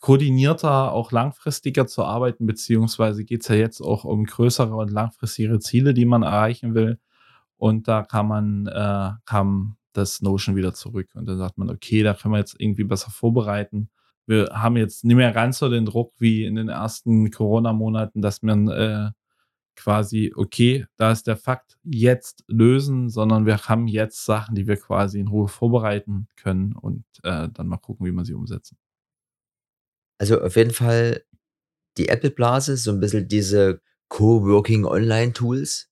koordinierter, 0.00 0.92
auch 0.92 1.12
langfristiger 1.12 1.86
zu 1.86 2.04
arbeiten, 2.04 2.46
beziehungsweise 2.46 3.24
geht 3.26 3.42
es 3.42 3.48
ja 3.48 3.56
jetzt 3.56 3.82
auch 3.82 4.04
um 4.04 4.24
größere 4.24 4.74
und 4.74 4.90
langfristigere 4.90 5.58
Ziele, 5.58 5.92
die 5.92 6.06
man 6.06 6.22
erreichen 6.22 6.74
will. 6.74 6.98
Und 7.58 7.86
da 7.86 8.02
kann 8.02 8.28
man, 8.28 8.66
äh, 8.66 9.10
kam 9.26 9.76
das 9.92 10.22
Notion 10.22 10.56
wieder 10.56 10.72
zurück. 10.72 11.10
Und 11.14 11.26
dann 11.26 11.36
sagt 11.36 11.58
man, 11.58 11.68
okay, 11.68 12.02
da 12.02 12.14
können 12.14 12.32
wir 12.32 12.38
jetzt 12.38 12.56
irgendwie 12.58 12.84
besser 12.84 13.10
vorbereiten 13.10 13.90
wir 14.26 14.48
haben 14.52 14.76
jetzt 14.76 15.04
nicht 15.04 15.16
mehr 15.16 15.32
ganz 15.32 15.58
so 15.58 15.68
den 15.68 15.84
Druck 15.84 16.12
wie 16.18 16.44
in 16.44 16.54
den 16.54 16.68
ersten 16.68 17.30
Corona-Monaten, 17.30 18.22
dass 18.22 18.42
man 18.42 18.68
äh, 18.68 19.10
quasi, 19.76 20.32
okay, 20.34 20.86
da 20.96 21.12
ist 21.12 21.26
der 21.26 21.36
Fakt, 21.36 21.78
jetzt 21.82 22.44
lösen, 22.46 23.08
sondern 23.10 23.46
wir 23.46 23.58
haben 23.68 23.86
jetzt 23.88 24.24
Sachen, 24.24 24.54
die 24.54 24.66
wir 24.66 24.76
quasi 24.76 25.20
in 25.20 25.28
Ruhe 25.28 25.48
vorbereiten 25.48 26.28
können 26.36 26.74
und 26.74 27.04
äh, 27.22 27.48
dann 27.52 27.68
mal 27.68 27.78
gucken, 27.78 28.06
wie 28.06 28.12
man 28.12 28.24
sie 28.24 28.34
umsetzen. 28.34 28.78
Also 30.18 30.40
auf 30.40 30.56
jeden 30.56 30.72
Fall 30.72 31.24
die 31.98 32.08
Apple-Blase, 32.08 32.76
so 32.76 32.92
ein 32.92 33.00
bisschen 33.00 33.28
diese 33.28 33.80
Co-Working 34.08 34.84
Online-Tools. 34.84 35.90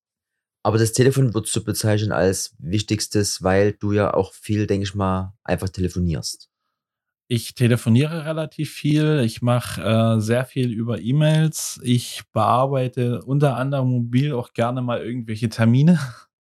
Aber 0.65 0.79
das 0.79 0.93
Telefon 0.93 1.35
würdest 1.35 1.55
du 1.57 1.65
bezeichnen 1.65 2.13
als 2.13 2.55
wichtigstes, 2.59 3.43
weil 3.43 3.73
du 3.73 3.93
ja 3.93 4.15
auch 4.15 4.33
viel, 4.33 4.67
denke 4.67 4.85
ich 4.85 4.95
mal, 4.95 5.35
einfach 5.43 5.69
telefonierst. 5.69 6.52
Ich 7.35 7.55
telefoniere 7.55 8.27
relativ 8.27 8.71
viel. 8.75 9.21
Ich 9.21 9.41
mache 9.41 9.81
äh, 9.81 10.21
sehr 10.21 10.45
viel 10.45 10.71
über 10.71 11.01
E-Mails. 11.01 11.81
Ich 11.83 12.25
bearbeite 12.31 13.23
unter 13.23 13.57
anderem 13.57 13.89
mobil 13.89 14.35
auch 14.35 14.53
gerne 14.53 14.83
mal 14.83 15.01
irgendwelche 15.03 15.49
Termine. 15.49 15.99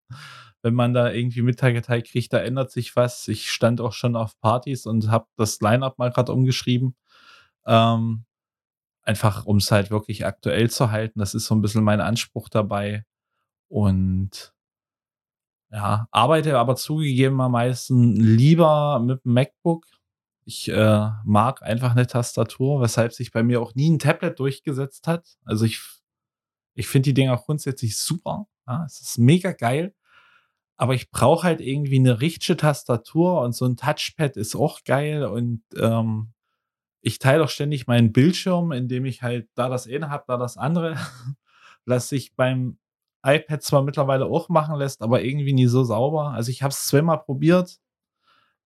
Wenn 0.63 0.73
man 0.73 0.95
da 0.95 1.13
irgendwie 1.13 1.43
mitgeteilt 1.43 2.07
kriegt, 2.07 2.33
da 2.33 2.39
ändert 2.39 2.71
sich 2.71 2.97
was. 2.97 3.29
Ich 3.29 3.51
stand 3.51 3.83
auch 3.83 3.93
schon 3.93 4.17
auf 4.17 4.41
Partys 4.41 4.87
und 4.87 5.11
habe 5.11 5.27
das 5.37 5.61
Line-up 5.61 5.99
mal 5.99 6.11
gerade 6.11 6.33
umgeschrieben. 6.33 6.97
Ähm, 7.67 8.25
einfach, 9.03 9.45
um 9.45 9.59
es 9.59 9.71
halt 9.71 9.91
wirklich 9.91 10.25
aktuell 10.25 10.71
zu 10.71 10.91
halten. 10.91 11.19
Das 11.19 11.35
ist 11.35 11.45
so 11.45 11.55
ein 11.55 11.61
bisschen 11.61 11.85
mein 11.85 12.01
Anspruch 12.01 12.49
dabei. 12.49 13.05
Und 13.69 14.55
ja, 15.71 16.09
arbeite 16.13 16.59
aber 16.59 16.77
zugegebenermaßen 16.77 18.17
lieber 18.17 19.01
mit 19.01 19.23
dem 19.27 19.35
MacBook 19.35 19.85
ich 20.49 20.71
äh, 20.71 21.11
mag 21.25 21.63
einfach 21.63 21.91
eine 21.91 22.07
Tastatur, 22.07 22.81
weshalb 22.81 23.13
sich 23.13 23.33
bei 23.33 23.43
mir 23.43 23.61
auch 23.61 23.75
nie 23.75 23.91
ein 23.91 23.99
Tablet 23.99 24.39
durchgesetzt 24.39 25.07
hat. 25.07 25.37
Also 25.45 25.67
ich, 25.67 25.79
ich 26.75 26.89
finde 26.89 27.11
die 27.11 27.15
Dinger 27.15 27.37
grundsätzlich 27.37 27.99
super. 27.99 28.47
Ja, 28.67 28.87
es 28.87 28.99
ist 28.99 29.19
mega 29.19 29.53
geil. 29.53 29.95
Aber 30.79 30.95
ich 30.95 31.11
brauche 31.11 31.47
halt 31.47 31.61
irgendwie 31.61 31.99
eine 31.99 32.23
richtige 32.23 32.57
Tastatur 32.57 33.43
und 33.43 33.55
so 33.55 33.67
ein 33.67 33.77
Touchpad 33.77 34.39
ist 34.39 34.57
auch 34.57 34.85
geil. 34.85 35.25
Und 35.25 35.63
ähm, 35.77 36.33
ich 37.03 37.19
teile 37.19 37.45
auch 37.45 37.51
ständig 37.51 37.87
meinen 37.87 38.13
Bildschirm, 38.13 38.73
indem 38.73 39.05
ich 39.05 39.23
halt 39.23 39.51
da 39.55 39.69
das 39.69 39.87
eine 39.87 40.09
habe, 40.09 40.25
da 40.29 40.39
das 40.39 40.57
andere. 40.57 40.97
Was 41.85 42.09
sich 42.09 42.35
beim 42.37 42.79
iPad 43.23 43.63
zwar 43.63 43.83
mittlerweile 43.83 44.25
auch 44.25 44.49
machen 44.49 44.77
lässt, 44.77 45.03
aber 45.03 45.23
irgendwie 45.23 45.53
nie 45.53 45.67
so 45.67 45.85
sauber. 45.85 46.31
Also 46.31 46.51
ich 46.51 46.63
habe 46.63 46.73
es 46.73 46.85
zweimal 46.87 47.19
probiert 47.23 47.81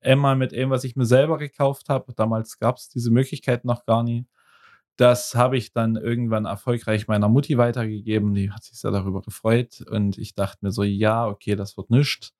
einmal 0.02 0.36
mit 0.36 0.52
dem, 0.52 0.70
was 0.70 0.84
ich 0.84 0.96
mir 0.96 1.06
selber 1.06 1.38
gekauft 1.38 1.88
habe. 1.88 2.12
Damals 2.14 2.58
gab 2.58 2.76
es 2.76 2.88
diese 2.88 3.10
Möglichkeit 3.10 3.64
noch 3.64 3.84
gar 3.84 4.02
nie. 4.02 4.26
Das 4.96 5.34
habe 5.34 5.56
ich 5.56 5.72
dann 5.72 5.96
irgendwann 5.96 6.44
erfolgreich 6.44 7.08
meiner 7.08 7.28
Mutti 7.28 7.56
weitergegeben. 7.58 8.34
Die 8.34 8.50
hat 8.50 8.64
sich 8.64 8.78
sehr 8.78 8.90
darüber 8.90 9.22
gefreut. 9.22 9.82
Und 9.90 10.18
ich 10.18 10.34
dachte 10.34 10.58
mir 10.62 10.70
so, 10.70 10.82
ja, 10.82 11.26
okay, 11.26 11.56
das 11.56 11.76
wird 11.76 11.90
nichts. 11.90 12.34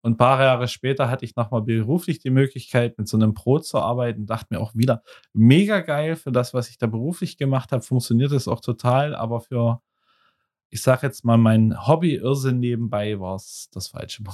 Und 0.00 0.12
ein 0.12 0.16
paar 0.16 0.40
Jahre 0.40 0.68
später 0.68 1.10
hatte 1.10 1.24
ich 1.24 1.36
nochmal 1.36 1.62
beruflich 1.62 2.18
die 2.18 2.30
Möglichkeit, 2.30 2.98
mit 2.98 3.08
so 3.08 3.16
einem 3.16 3.34
Pro 3.34 3.58
zu 3.58 3.78
arbeiten. 3.78 4.26
Dachte 4.26 4.46
mir 4.50 4.60
auch 4.60 4.74
wieder, 4.74 5.02
mega 5.32 5.80
geil 5.80 6.16
für 6.16 6.32
das, 6.32 6.54
was 6.54 6.70
ich 6.70 6.78
da 6.78 6.86
beruflich 6.86 7.36
gemacht 7.36 7.72
habe. 7.72 7.82
Funktioniert 7.82 8.32
es 8.32 8.48
auch 8.48 8.60
total. 8.60 9.14
Aber 9.14 9.40
für, 9.40 9.82
ich 10.70 10.82
sage 10.82 11.06
jetzt 11.06 11.24
mal, 11.24 11.38
mein 11.38 11.86
Hobby-Irrsinn 11.86 12.58
nebenbei 12.60 13.20
war 13.20 13.36
es 13.36 13.68
das 13.72 13.88
Falsche. 13.88 14.24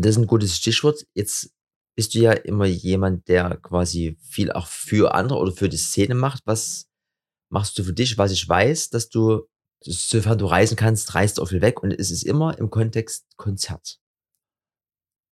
Das 0.00 0.10
ist 0.12 0.18
ein 0.18 0.26
gutes 0.28 0.56
Stichwort. 0.56 1.04
Jetzt 1.14 1.52
bist 1.96 2.14
du 2.14 2.20
ja 2.20 2.32
immer 2.32 2.66
jemand, 2.66 3.26
der 3.26 3.56
quasi 3.56 4.16
viel 4.22 4.52
auch 4.52 4.68
für 4.68 5.14
andere 5.14 5.40
oder 5.40 5.50
für 5.50 5.68
die 5.68 5.76
Szene 5.76 6.14
macht. 6.14 6.42
Was 6.46 6.88
machst 7.50 7.76
du 7.78 7.82
für 7.82 7.92
dich? 7.92 8.16
Was 8.16 8.30
ich 8.30 8.48
weiß, 8.48 8.90
dass 8.90 9.08
du, 9.08 9.48
sofern 9.82 10.38
du 10.38 10.46
reisen 10.46 10.76
kannst, 10.76 11.16
reist 11.16 11.40
auch 11.40 11.48
viel 11.48 11.62
weg 11.62 11.82
und 11.82 11.90
es 11.90 12.12
ist 12.12 12.22
immer 12.22 12.56
im 12.58 12.70
Kontext 12.70 13.26
Konzert. 13.36 13.98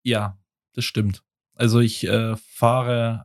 Ja, 0.05 0.38
das 0.75 0.85
stimmt. 0.85 1.25
Also 1.55 1.81
ich 1.81 2.05
äh, 2.05 2.37
fahre 2.37 3.25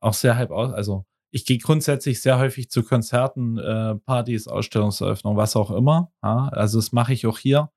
auch 0.00 0.14
sehr 0.14 0.36
halb 0.36 0.50
aus, 0.50 0.72
also 0.72 1.04
ich 1.30 1.46
gehe 1.46 1.58
grundsätzlich 1.58 2.20
sehr 2.20 2.38
häufig 2.38 2.70
zu 2.70 2.82
Konzerten, 2.82 3.58
äh, 3.58 3.94
Partys, 3.94 4.48
Ausstellungseröffnungen, 4.48 5.38
was 5.38 5.54
auch 5.54 5.70
immer. 5.70 6.12
Ja, 6.22 6.48
also 6.48 6.78
das 6.78 6.90
mache 6.90 7.12
ich 7.12 7.26
auch 7.28 7.38
hier. 7.38 7.70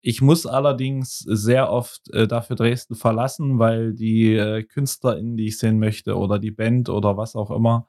Ich 0.00 0.20
muss 0.20 0.46
allerdings 0.46 1.18
sehr 1.18 1.70
oft 1.70 2.12
äh, 2.12 2.28
dafür 2.28 2.56
Dresden 2.56 2.94
verlassen, 2.94 3.58
weil 3.58 3.94
die 3.94 4.34
äh, 4.34 4.62
KünstlerInnen, 4.62 5.36
die 5.36 5.46
ich 5.46 5.58
sehen 5.58 5.78
möchte, 5.78 6.16
oder 6.16 6.38
die 6.38 6.52
Band 6.52 6.88
oder 6.88 7.16
was 7.16 7.34
auch 7.34 7.50
immer, 7.50 7.88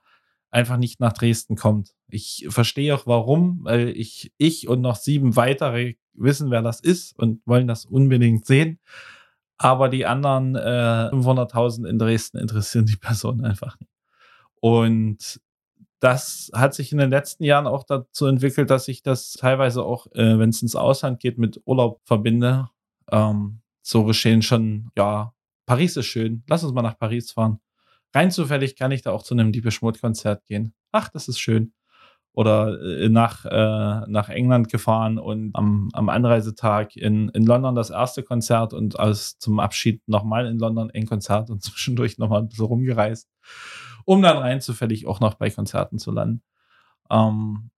einfach 0.49 0.77
nicht 0.77 0.99
nach 0.99 1.13
Dresden 1.13 1.55
kommt. 1.55 1.93
Ich 2.09 2.47
verstehe 2.49 2.95
auch 2.95 3.05
warum, 3.05 3.59
weil 3.63 3.89
ich, 3.89 4.33
ich 4.37 4.67
und 4.67 4.81
noch 4.81 4.95
sieben 4.95 5.35
weitere 5.35 5.95
wissen, 6.13 6.49
wer 6.51 6.61
das 6.61 6.79
ist 6.79 7.17
und 7.17 7.41
wollen 7.45 7.67
das 7.67 7.85
unbedingt 7.85 8.45
sehen. 8.45 8.79
Aber 9.57 9.89
die 9.89 10.05
anderen 10.05 10.55
äh, 10.55 11.09
500.000 11.11 11.87
in 11.87 11.99
Dresden 11.99 12.37
interessieren 12.37 12.85
die 12.85 12.95
Person 12.99 13.43
einfach 13.45 13.79
nicht. 13.79 13.91
Und 14.61 15.39
das 15.99 16.49
hat 16.53 16.73
sich 16.73 16.91
in 16.91 16.97
den 16.97 17.09
letzten 17.09 17.43
Jahren 17.43 17.67
auch 17.67 17.83
dazu 17.83 18.25
entwickelt, 18.25 18.69
dass 18.69 18.87
ich 18.87 19.03
das 19.03 19.33
teilweise 19.33 19.83
auch, 19.83 20.07
äh, 20.13 20.39
wenn 20.39 20.49
es 20.49 20.61
ins 20.61 20.75
Ausland 20.75 21.19
geht, 21.19 21.37
mit 21.37 21.61
Urlaub 21.65 22.01
verbinde. 22.05 22.69
Ähm, 23.11 23.61
so 23.81 24.05
geschehen 24.05 24.41
schon, 24.41 24.91
ja, 24.97 25.33
Paris 25.65 25.97
ist 25.97 26.05
schön. 26.05 26.43
Lass 26.47 26.63
uns 26.63 26.73
mal 26.73 26.81
nach 26.81 26.97
Paris 26.97 27.31
fahren. 27.31 27.59
Rein 28.13 28.31
zufällig 28.31 28.75
kann 28.75 28.91
ich 28.91 29.01
da 29.01 29.11
auch 29.11 29.23
zu 29.23 29.33
einem 29.33 29.51
Diebe 29.51 29.69
Konzert 29.99 30.45
gehen. 30.45 30.73
Ach, 30.91 31.09
das 31.09 31.27
ist 31.27 31.39
schön. 31.39 31.73
Oder 32.33 32.79
äh, 32.81 33.09
nach, 33.09 33.45
äh, 33.45 34.09
nach 34.09 34.29
England 34.29 34.69
gefahren 34.69 35.17
und 35.17 35.51
am, 35.53 35.89
am 35.93 36.09
Anreisetag 36.09 36.95
in, 36.95 37.29
in 37.29 37.45
London 37.45 37.75
das 37.75 37.89
erste 37.89 38.23
Konzert 38.23 38.73
und 38.73 38.99
als 38.99 39.37
zum 39.39 39.59
Abschied 39.59 40.01
nochmal 40.07 40.45
in 40.45 40.57
London 40.59 40.91
ein 40.91 41.05
Konzert 41.05 41.49
und 41.49 41.61
zwischendurch 41.63 42.17
nochmal 42.17 42.41
ein 42.41 42.49
bisschen 42.49 42.65
rumgereist 42.65 43.27
um 44.09 44.23
dann 44.23 44.37
rein 44.37 44.59
zufällig 44.59 45.05
auch 45.05 45.19
noch 45.19 45.35
bei 45.35 45.51
Konzerten 45.51 45.99
zu 45.99 46.09
landen. 46.09 46.41
Ähm, 47.11 47.69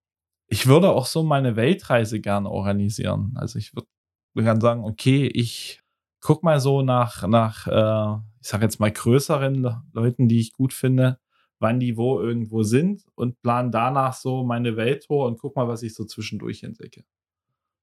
ich 0.48 0.66
würde 0.66 0.90
auch 0.92 1.06
so 1.06 1.24
meine 1.24 1.58
Weltreise 1.58 2.22
gern 2.22 2.46
organisieren. 2.46 3.34
Also 3.36 3.60
ich 3.60 3.76
würde 3.76 3.90
gern 4.34 4.62
sagen, 4.62 4.86
okay, 4.86 5.28
ich 5.28 5.82
guck 6.22 6.42
mal 6.42 6.62
so 6.62 6.84
nach, 6.84 7.28
nach 7.28 7.68
äh, 7.68 8.22
ich 8.40 8.48
sage 8.48 8.64
jetzt 8.64 8.80
mal 8.80 8.94
größeren 8.94 9.84
Leuten, 9.92 10.30
die 10.30 10.40
ich 10.40 10.54
gut 10.54 10.72
finde, 10.72 11.20
wann 11.60 11.82
die 11.82 11.98
wo 11.98 12.22
irgendwo 12.22 12.64
sind 12.64 13.04
und 13.16 13.42
plan 13.42 13.70
danach 13.70 14.14
so 14.14 14.46
meine 14.46 14.78
Welttour 14.78 15.26
und 15.26 15.38
guck 15.38 15.58
mal, 15.58 15.68
was 15.68 15.84
ich 15.84 15.94
so 15.94 16.06
zwischendurch 16.06 16.64
entdecke. 16.64 17.04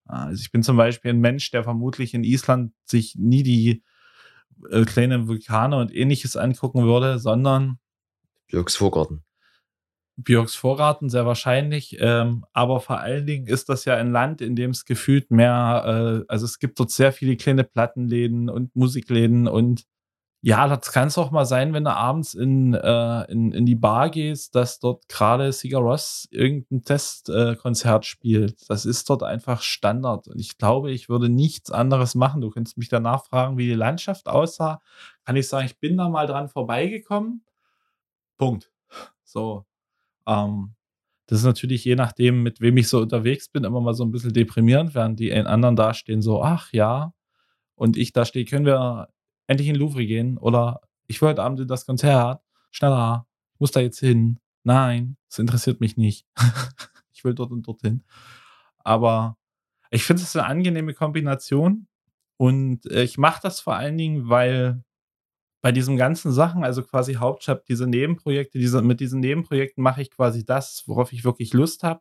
Also 0.07 0.41
ich 0.41 0.51
bin 0.51 0.63
zum 0.63 0.79
Beispiel 0.79 1.11
ein 1.11 1.21
Mensch, 1.21 1.51
der 1.51 1.65
vermutlich 1.65 2.15
in 2.15 2.25
Island 2.25 2.73
sich 2.87 3.15
nie 3.15 3.43
die 3.43 3.83
äh, 4.71 4.87
kleinen 4.87 5.29
Vulkane 5.29 5.77
und 5.77 5.95
ähnliches 5.95 6.35
angucken 6.39 6.85
würde, 6.85 7.19
sondern 7.19 7.79
Björks 8.49 8.77
Vorgarten. 8.77 9.23
Björks 10.17 10.57
Vorgarten, 10.57 11.11
sehr 11.11 11.27
wahrscheinlich. 11.27 11.97
Ähm, 12.01 12.45
aber 12.53 12.81
vor 12.81 12.99
allen 12.99 13.25
Dingen 13.27 13.47
ist 13.47 13.69
das 13.69 13.85
ja 13.85 13.95
ein 13.95 14.11
Land, 14.11 14.41
in 14.41 14.57
dem 14.57 14.71
es 14.71 14.85
gefühlt 14.85 15.31
mehr, 15.31 16.25
äh, 16.25 16.25
also 16.29 16.45
es 16.45 16.59
gibt 16.59 16.81
dort 16.81 16.91
sehr 16.91 17.13
viele 17.13 17.37
kleine 17.37 17.63
Plattenläden 17.63 18.51
und 18.51 18.75
Musikläden 18.75 19.47
und 19.47 19.85
ja, 20.41 20.69
das 20.69 20.93
kann 20.93 21.09
es 21.09 21.19
auch 21.19 21.33
mal 21.33 21.47
sein, 21.47 21.73
wenn 21.73 21.83
du 21.83 21.93
abends 21.93 22.35
in, 22.35 22.73
äh, 22.73 23.31
in, 23.31 23.51
in 23.53 23.67
die 23.67 23.75
Bar 23.75 24.09
gehst, 24.09 24.55
dass 24.55 24.79
dort 24.79 25.09
gerade 25.09 25.53
Sigur 25.53 25.81
Ross 25.81 26.29
irgendein 26.31 26.83
Testkonzert 26.83 28.05
äh, 28.05 28.07
spielt. 28.07 28.71
Das 28.71 28.87
ist 28.87 29.11
dort 29.11 29.25
einfach 29.25 29.63
Standard. 29.63 30.29
Und 30.29 30.39
ich 30.39 30.57
glaube, 30.57 30.93
ich 30.93 31.09
würde 31.09 31.29
nichts 31.29 31.73
anderes 31.73 32.15
machen. 32.15 32.41
Du 32.41 32.51
könntest 32.51 32.79
mich 32.79 32.89
danach 32.89 33.25
fragen, 33.25 33.59
wie 33.59 33.67
die 33.67 33.75
Landschaft 33.75 34.29
aussah. 34.29 34.81
Kann 35.25 35.35
ich 35.35 35.49
sagen, 35.49 35.67
ich 35.67 35.81
bin 35.81 35.97
da 35.97 36.09
mal 36.09 36.29
dran 36.29 36.49
vorbeigekommen 36.49 37.43
Punkt. 38.39 38.73
So. 39.25 39.67
Ähm, 40.27 40.75
das 41.27 41.41
ist 41.41 41.45
natürlich 41.45 41.85
je 41.85 41.95
nachdem, 41.95 42.43
mit 42.43 42.63
wem 42.63 42.79
ich 42.79 42.89
so 42.89 43.01
unterwegs 43.01 43.49
bin, 43.51 43.65
immer 43.65 43.83
mal 43.83 43.93
so 43.93 44.05
ein 44.05 44.11
bisschen 44.11 44.33
deprimierend, 44.33 44.95
während 44.95 45.21
die 45.21 45.33
anderen 45.35 45.77
dastehen 45.77 46.23
so, 46.23 46.43
ach 46.43 46.73
ja, 46.73 47.13
und 47.75 47.99
ich 47.99 48.13
da 48.13 48.25
stehe, 48.25 48.47
können 48.47 48.65
wir 48.65 49.09
endlich 49.47 49.69
in 49.69 49.75
den 49.75 49.81
Louvre 49.81 50.07
gehen 50.07 50.39
oder 50.39 50.81
ich 51.07 51.21
will 51.21 51.29
heute 51.29 51.43
Abend 51.43 51.61
in 51.61 51.69
das 51.69 51.85
Konzert, 51.85 52.43
schneller, 52.71 53.27
muss 53.59 53.73
da 53.73 53.81
jetzt 53.81 54.01
hin. 54.01 54.41
Nein, 54.65 55.17
das 55.29 55.39
interessiert 55.39 55.81
mich 55.81 55.97
nicht. 55.97 56.27
ich 57.13 57.25
will 57.25 57.35
dort 57.35 57.51
und 57.51 57.67
dorthin. 57.67 58.05
Aber 58.79 59.37
ich 59.91 60.05
finde 60.05 60.23
es 60.23 60.35
eine 60.37 60.47
angenehme 60.47 60.95
Kombination 60.95 61.89
und 62.37 62.87
äh, 62.87 63.03
ich 63.03 63.19
mache 63.19 63.41
das 63.43 63.61
vor 63.61 63.77
allen 63.77 63.99
Dingen, 63.99 64.29
weil 64.29 64.83
bei 65.61 65.73
diesen 65.73 65.97
ganzen 65.97 66.33
Sachen, 66.33 66.65
also 66.65 66.83
quasi 66.83 67.15
Hauptjob, 67.15 67.65
diese 67.67 67.87
Nebenprojekte, 67.87 68.59
diese, 68.59 68.83
mit 68.83 69.01
diesen 69.01 69.21
Nebenprojekten 69.21 69.83
mache 69.83 70.03
ich 70.03 70.11
quasi 70.11 70.45
das, 70.45 70.85
worauf 70.87 71.13
ich 71.13 71.25
wirklich 71.25 71.53
Lust 71.53 71.83
habe. 71.83 72.01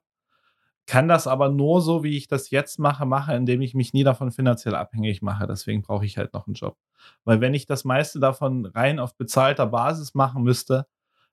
Kann 0.86 1.10
das 1.10 1.28
aber 1.28 1.50
nur 1.50 1.82
so, 1.82 2.04
wie 2.04 2.16
ich 2.16 2.28
das 2.30 2.50
jetzt 2.50 2.80
mache, 2.80 3.06
mache, 3.06 3.36
indem 3.36 3.62
ich 3.62 3.74
mich 3.74 3.92
nie 3.94 4.06
davon 4.06 4.32
finanziell 4.32 4.74
abhängig 4.74 5.22
mache. 5.22 5.46
Deswegen 5.46 5.82
brauche 5.82 6.06
ich 6.06 6.18
halt 6.18 6.34
noch 6.34 6.48
einen 6.48 6.54
Job. 6.54 6.78
Weil 7.26 7.42
wenn 7.42 7.54
ich 7.54 7.66
das 7.66 7.84
meiste 7.84 8.20
davon 8.22 8.66
rein 8.68 9.00
auf 9.00 9.18
bezahlter 9.18 9.68
Basis 9.68 10.14
machen 10.14 10.44
müsste, 10.44 10.88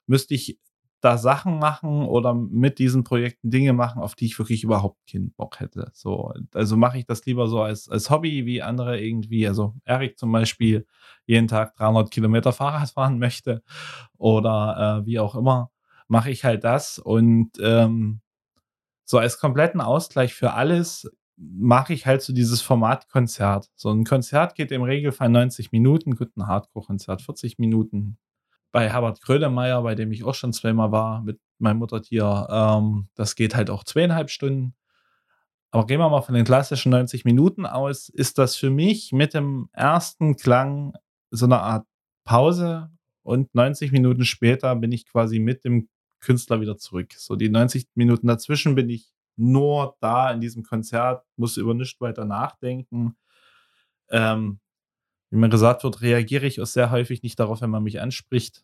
müsste 0.07 0.35
ich 0.35 0.59
da 1.01 1.19
Sachen 1.19 1.59
machen 1.59 2.07
oder 2.07 2.35
mit 2.35 2.79
diesen 2.79 3.05
Projekten 3.05 3.51
Dinge 3.51 3.75
machen, 3.75 4.01
auf 4.01 4.15
die 4.15 4.27
ich 4.27 4.39
wirklich 4.39 4.65
überhaupt 4.65 4.99
keinen 5.11 5.33
Bock 5.33 5.61
hätte. 5.61 5.91
So, 5.93 6.33
also 6.55 6.77
mache 6.77 6.99
ich 6.99 7.07
das 7.07 7.27
lieber 7.27 7.47
so 7.47 7.61
als, 7.61 7.89
als 7.89 8.09
Hobby, 8.09 8.47
wie 8.47 8.63
andere 8.63 8.99
irgendwie, 9.01 9.47
also 9.47 9.75
Erik 9.85 10.19
zum 10.19 10.33
Beispiel 10.33 10.87
jeden 11.27 11.49
Tag 11.49 11.77
300 11.77 12.11
Kilometer 12.11 12.53
Fahrrad 12.53 12.91
fahren 12.91 13.19
möchte 13.19 13.63
oder 14.17 15.03
äh, 15.03 15.07
wie 15.07 15.19
auch 15.19 15.35
immer, 15.35 15.71
mache 16.09 16.31
ich 16.31 16.45
halt 16.45 16.65
das 16.65 16.99
und 16.99 17.51
ähm, 17.61 18.21
so 19.05 19.19
als 19.19 19.39
kompletten 19.39 19.81
Ausgleich 19.81 20.35
für 20.35 20.55
alles 20.55 21.11
mache 21.37 21.93
ich 21.93 22.07
halt 22.07 22.23
so 22.23 22.33
dieses 22.33 22.63
Formatkonzert. 22.63 23.71
So 23.75 23.91
ein 23.91 24.05
Konzert 24.05 24.55
geht 24.55 24.73
im 24.73 24.83
Regelfall 24.83 25.29
90 25.29 25.73
Minuten, 25.73 26.17
gut, 26.17 26.37
ein 26.37 26.47
Hardcore-Konzert 26.47 27.23
40 27.23 27.59
Minuten, 27.59 28.19
bei 28.75 28.91
Herbert 28.91 29.21
Grönemeyer, 29.21 29.81
bei 29.83 29.95
dem 29.95 30.11
ich 30.11 30.25
auch 30.25 30.35
schon 30.35 30.53
zweimal 30.53 30.91
war 30.91 31.23
mit 31.23 31.39
meinem 31.59 31.79
Muttertier. 31.79 32.49
Ähm, 32.51 33.07
das 33.15 33.37
geht 33.37 33.55
halt 33.55 33.71
auch 33.71 33.85
zweieinhalb 33.85 34.31
Stunden. 34.31 34.75
Aber 35.71 35.87
gehen 35.87 36.01
wir 36.01 36.09
mal 36.09 36.23
von 36.23 36.35
den 36.35 36.45
klassischen 36.45 36.91
90 36.91 37.25
Minuten 37.25 37.67
aus, 37.67 38.09
ist 38.09 38.37
das 38.37 38.57
für 38.57 38.71
mich 38.71 39.13
mit 39.13 39.33
dem 39.33 39.69
ersten 39.73 40.35
Klang 40.35 40.93
so 41.31 41.45
eine 41.47 41.61
Art 41.61 41.87
Pause 42.25 42.91
und 43.23 43.55
90 43.55 43.93
Minuten 43.93 44.25
später 44.25 44.75
bin 44.75 44.91
ich 44.91 45.07
quasi 45.07 45.39
mit 45.39 45.65
dem 45.65 45.89
Künstler 46.19 46.61
wieder 46.61 46.77
zurück. 46.77 47.13
So 47.13 47.37
die 47.37 47.51
90 47.51 47.87
Minuten 47.95 48.27
dazwischen 48.27 48.75
bin 48.75 48.91
ich 48.91 49.13
nur 49.37 49.97
da 50.01 50.33
in 50.33 50.41
diesem 50.41 50.65
Konzert, 50.65 51.25
muss 51.37 51.59
über 51.59 51.75
nichts 51.75 52.01
weiter 52.01 52.25
nachdenken. 52.25 53.15
Ähm, 54.11 54.59
wie 55.35 55.39
mir 55.39 55.49
gesagt 55.49 55.83
wird, 55.83 56.01
reagiere 56.01 56.47
ich 56.47 56.61
auch 56.61 56.67
sehr 56.67 56.93
häufig 56.93 57.25
nicht 57.25 57.41
darauf, 57.41 57.61
wenn 57.61 57.71
man 57.71 57.83
mich 57.83 58.01
anspricht. 58.01 58.63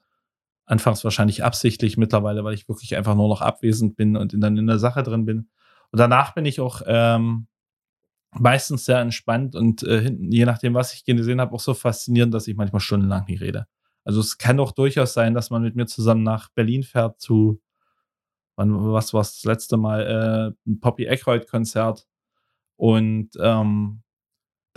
Anfangs 0.66 1.02
wahrscheinlich 1.02 1.42
absichtlich, 1.42 1.96
mittlerweile, 1.96 2.44
weil 2.44 2.54
ich 2.54 2.68
wirklich 2.68 2.96
einfach 2.96 3.16
nur 3.16 3.28
noch 3.28 3.40
abwesend 3.40 3.96
bin 3.96 4.16
und 4.16 4.32
dann 4.38 4.56
in 4.56 4.68
der 4.68 4.78
Sache 4.78 5.02
drin 5.02 5.24
bin. 5.24 5.48
Und 5.90 5.98
danach 5.98 6.32
bin 6.32 6.44
ich 6.44 6.60
auch 6.60 6.82
ähm, 6.86 7.48
meistens 8.30 8.84
sehr 8.84 9.00
entspannt 9.00 9.56
und 9.56 9.82
äh, 9.82 10.14
je 10.20 10.44
nachdem, 10.44 10.74
was 10.74 10.94
ich 10.94 11.04
gesehen 11.04 11.40
habe, 11.40 11.52
auch 11.52 11.60
so 11.60 11.74
faszinierend, 11.74 12.32
dass 12.32 12.46
ich 12.46 12.56
manchmal 12.56 12.78
stundenlang 12.78 13.24
nicht 13.26 13.40
rede. 13.40 13.66
Also 14.04 14.20
es 14.20 14.38
kann 14.38 14.58
doch 14.58 14.70
durchaus 14.70 15.12
sein, 15.12 15.34
dass 15.34 15.50
man 15.50 15.62
mit 15.62 15.74
mir 15.74 15.86
zusammen 15.86 16.22
nach 16.22 16.50
Berlin 16.50 16.84
fährt 16.84 17.20
zu, 17.20 17.60
wann, 18.54 18.92
was 18.92 19.12
war 19.12 19.22
das 19.22 19.42
letzte 19.42 19.76
Mal, 19.76 20.54
äh, 20.66 20.70
ein 20.70 20.78
Poppy 20.78 21.06
Eckroyd-Konzert. 21.06 22.06
Und 22.76 23.30
ähm, 23.40 24.02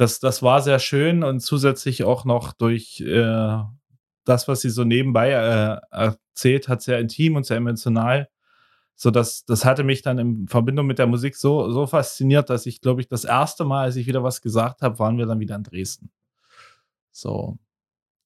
das, 0.03 0.19
das 0.19 0.43
war 0.43 0.61
sehr 0.61 0.79
schön 0.79 1.23
und 1.23 1.39
zusätzlich 1.39 2.03
auch 2.03 2.25
noch 2.25 2.51
durch 2.51 2.99
äh, 2.99 3.57
das, 4.25 4.47
was 4.49 4.59
sie 4.59 4.69
so 4.69 4.83
nebenbei 4.83 5.31
äh, 5.31 5.79
erzählt 5.91 6.67
hat, 6.67 6.81
sehr 6.81 6.99
intim 6.99 7.37
und 7.37 7.45
sehr 7.45 7.55
emotional. 7.57 8.27
So 8.95 9.11
dass 9.11 9.45
das 9.45 9.63
hatte 9.63 9.85
mich 9.85 10.01
dann 10.01 10.19
in 10.19 10.47
Verbindung 10.49 10.87
mit 10.87 10.99
der 10.99 11.07
Musik 11.07 11.37
so, 11.37 11.71
so 11.71 11.87
fasziniert, 11.87 12.49
dass 12.49 12.65
ich, 12.65 12.81
glaube 12.81 12.99
ich, 12.99 13.07
das 13.07 13.23
erste 13.23 13.63
Mal, 13.63 13.83
als 13.85 13.95
ich 13.95 14.05
wieder 14.05 14.23
was 14.23 14.41
gesagt 14.41 14.81
habe, 14.81 14.99
waren 14.99 15.17
wir 15.17 15.25
dann 15.25 15.39
wieder 15.39 15.55
in 15.55 15.63
Dresden. 15.63 16.11
So. 17.11 17.57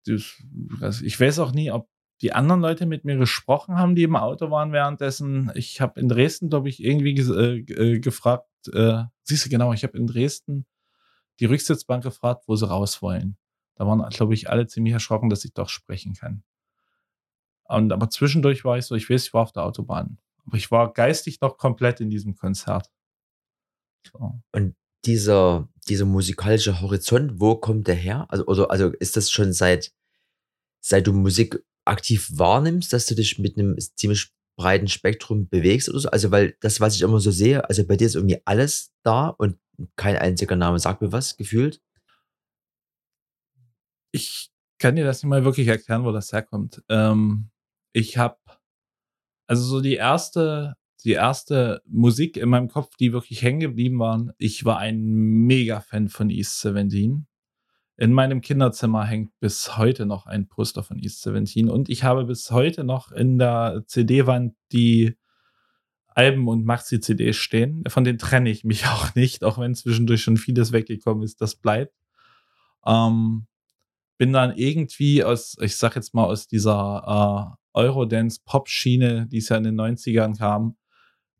Ich 0.08 1.20
weiß 1.20 1.40
auch 1.40 1.52
nie, 1.52 1.70
ob 1.70 1.90
die 2.22 2.34
anderen 2.34 2.62
Leute 2.62 2.88
mit 2.88 3.06
mir 3.06 3.18
gesprochen 3.18 3.78
haben, 3.78 3.94
die 3.94 4.04
im 4.04 4.16
Auto 4.16 4.50
waren 4.50 4.72
währenddessen. 4.72 5.52
Ich 5.54 5.80
habe 5.80 6.00
in 6.00 6.10
Dresden, 6.10 6.50
glaube 6.50 6.70
ich, 6.70 6.84
irgendwie 6.84 7.16
äh, 7.16 7.60
äh, 7.60 8.00
gefragt, 8.00 8.50
äh, 8.74 9.04
siehst 9.22 9.46
du 9.46 9.50
genau, 9.50 9.74
ich 9.74 9.84
habe 9.84 9.98
in 9.98 10.08
Dresden 10.08 10.66
die 11.40 11.46
Rücksitzbank 11.46 12.04
gefragt, 12.04 12.44
wo 12.48 12.56
sie 12.56 12.68
raus 12.68 13.02
wollen. 13.02 13.38
Da 13.76 13.86
waren, 13.86 14.08
glaube 14.10 14.34
ich, 14.34 14.50
alle 14.50 14.68
ziemlich 14.68 14.94
erschrocken, 14.94 15.30
dass 15.30 15.46
ich 15.46 15.54
doch 15.54 15.70
sprechen 15.70 16.14
kann. 16.14 16.44
Und, 17.66 17.92
aber 17.92 18.10
zwischendurch 18.10 18.66
war 18.66 18.78
ich 18.78 18.86
so, 18.86 18.96
ich 18.96 19.10
weiß, 19.10 19.26
ich 19.28 19.34
war 19.34 19.44
auf 19.44 19.52
der 19.52 19.64
Autobahn. 19.64 20.18
Aber 20.46 20.58
ich 20.58 20.72
war 20.72 20.94
geistig 20.94 21.42
noch 21.42 21.58
komplett 21.58 22.00
in 22.00 22.10
diesem 22.10 22.36
Konzert. 22.36 22.90
So. 24.12 24.40
Und 24.54 24.76
dieser, 25.06 25.68
dieser 25.88 26.06
musikalische 26.06 26.82
Horizont, 26.82 27.40
wo 27.40 27.56
kommt 27.56 27.88
der 27.88 27.96
her? 27.96 28.26
Also, 28.30 28.46
oder, 28.48 28.72
also 28.72 28.88
ist 29.00 29.18
das 29.18 29.30
schon 29.30 29.54
seit, 29.54 29.92
seit 30.80 31.06
du 31.08 31.14
Musik 31.14 31.64
aktiv 31.86 32.30
wahrnimmst, 32.34 32.92
dass 32.94 33.06
du 33.06 33.16
dich 33.16 33.38
mit 33.38 33.58
einem 33.58 33.78
ziemlich 33.78 34.32
breiten 34.56 34.88
Spektrum 34.88 35.48
bewegst 35.50 35.90
oder 35.90 36.00
so? 36.00 36.10
Also, 36.10 36.32
weil 36.32 36.56
das, 36.62 36.80
was 36.80 36.96
ich 36.96 37.02
immer 37.02 37.20
so 37.20 37.32
sehe, 37.32 37.68
also 37.68 37.86
bei 37.86 37.96
dir 37.96 38.08
ist 38.08 38.16
irgendwie 38.16 38.42
alles 38.46 38.92
da 39.04 39.28
und 39.28 39.58
kein 39.96 40.16
einziger 40.18 40.56
Name 40.56 40.80
sagt 40.80 41.02
mir 41.02 41.12
was, 41.12 41.38
gefühlt. 41.38 41.82
Ich 44.12 44.50
kann 44.80 44.96
dir 44.96 45.06
das 45.06 45.24
nicht 45.24 45.30
mal 45.30 45.44
wirklich 45.44 45.68
erklären, 45.68 46.04
wo 46.04 46.12
das 46.12 46.32
herkommt. 46.34 46.84
Ähm, 46.90 47.50
ich 47.94 48.18
habe 48.18 48.38
also 49.48 49.64
so 49.64 49.82
die 49.82 49.96
erste 49.96 50.76
die 51.04 51.14
erste 51.14 51.82
Musik 51.86 52.38
in 52.38 52.50
meinem 52.50 52.68
Kopf, 52.68 52.96
die 52.98 53.14
wirklich 53.14 53.42
hängen 53.42 53.60
geblieben 53.60 54.00
waren. 54.00 54.34
Ich 54.38 54.66
war 54.66 54.78
ein 54.80 55.02
Mega-Fan 55.02 56.10
von 56.10 56.30
East 56.30 56.60
17. 56.62 57.28
In 57.98 58.14
meinem 58.14 58.42
Kinderzimmer 58.42 59.06
hängt 59.06 59.32
bis 59.40 59.78
heute 59.78 60.06
noch 60.06 60.26
ein 60.26 60.48
Poster 60.48 60.84
von 60.84 61.00
East 61.00 61.22
17 61.24 61.70
und 61.70 61.90
ich 61.90 62.04
habe 62.04 62.26
bis 62.26 62.52
heute 62.52 62.84
noch 62.84 63.12
in 63.12 63.38
der 63.38 63.84
CD-Wand 63.88 64.56
die 64.72 65.18
Alben 66.18 66.48
und 66.48 66.66
Maxi-CDs 66.66 67.36
stehen. 67.36 67.84
Von 67.88 68.04
denen 68.04 68.18
trenne 68.18 68.50
ich 68.50 68.64
mich 68.64 68.86
auch 68.88 69.14
nicht, 69.14 69.44
auch 69.44 69.60
wenn 69.60 69.76
zwischendurch 69.76 70.24
schon 70.24 70.38
vieles 70.38 70.72
weggekommen 70.72 71.24
ist. 71.24 71.40
Das 71.42 71.56
bleibt. 71.56 71.94
Ähm, 72.86 73.46
bin 74.18 74.34
dann 74.34 74.58
irgendwie 74.58 75.24
aus, 75.24 75.58
ich 75.62 75.76
sag 75.76 75.96
jetzt 75.96 76.16
mal, 76.16 76.26
aus 76.26 76.48
dieser 76.48 77.56
äh, 77.76 77.80
Eurodance-Pop-Schiene, 77.80 79.28
die 79.28 79.38
es 79.38 79.50
ja 79.50 79.58
in 79.58 79.64
den 79.64 79.80
90ern 79.80 80.36
kam, 80.36 80.76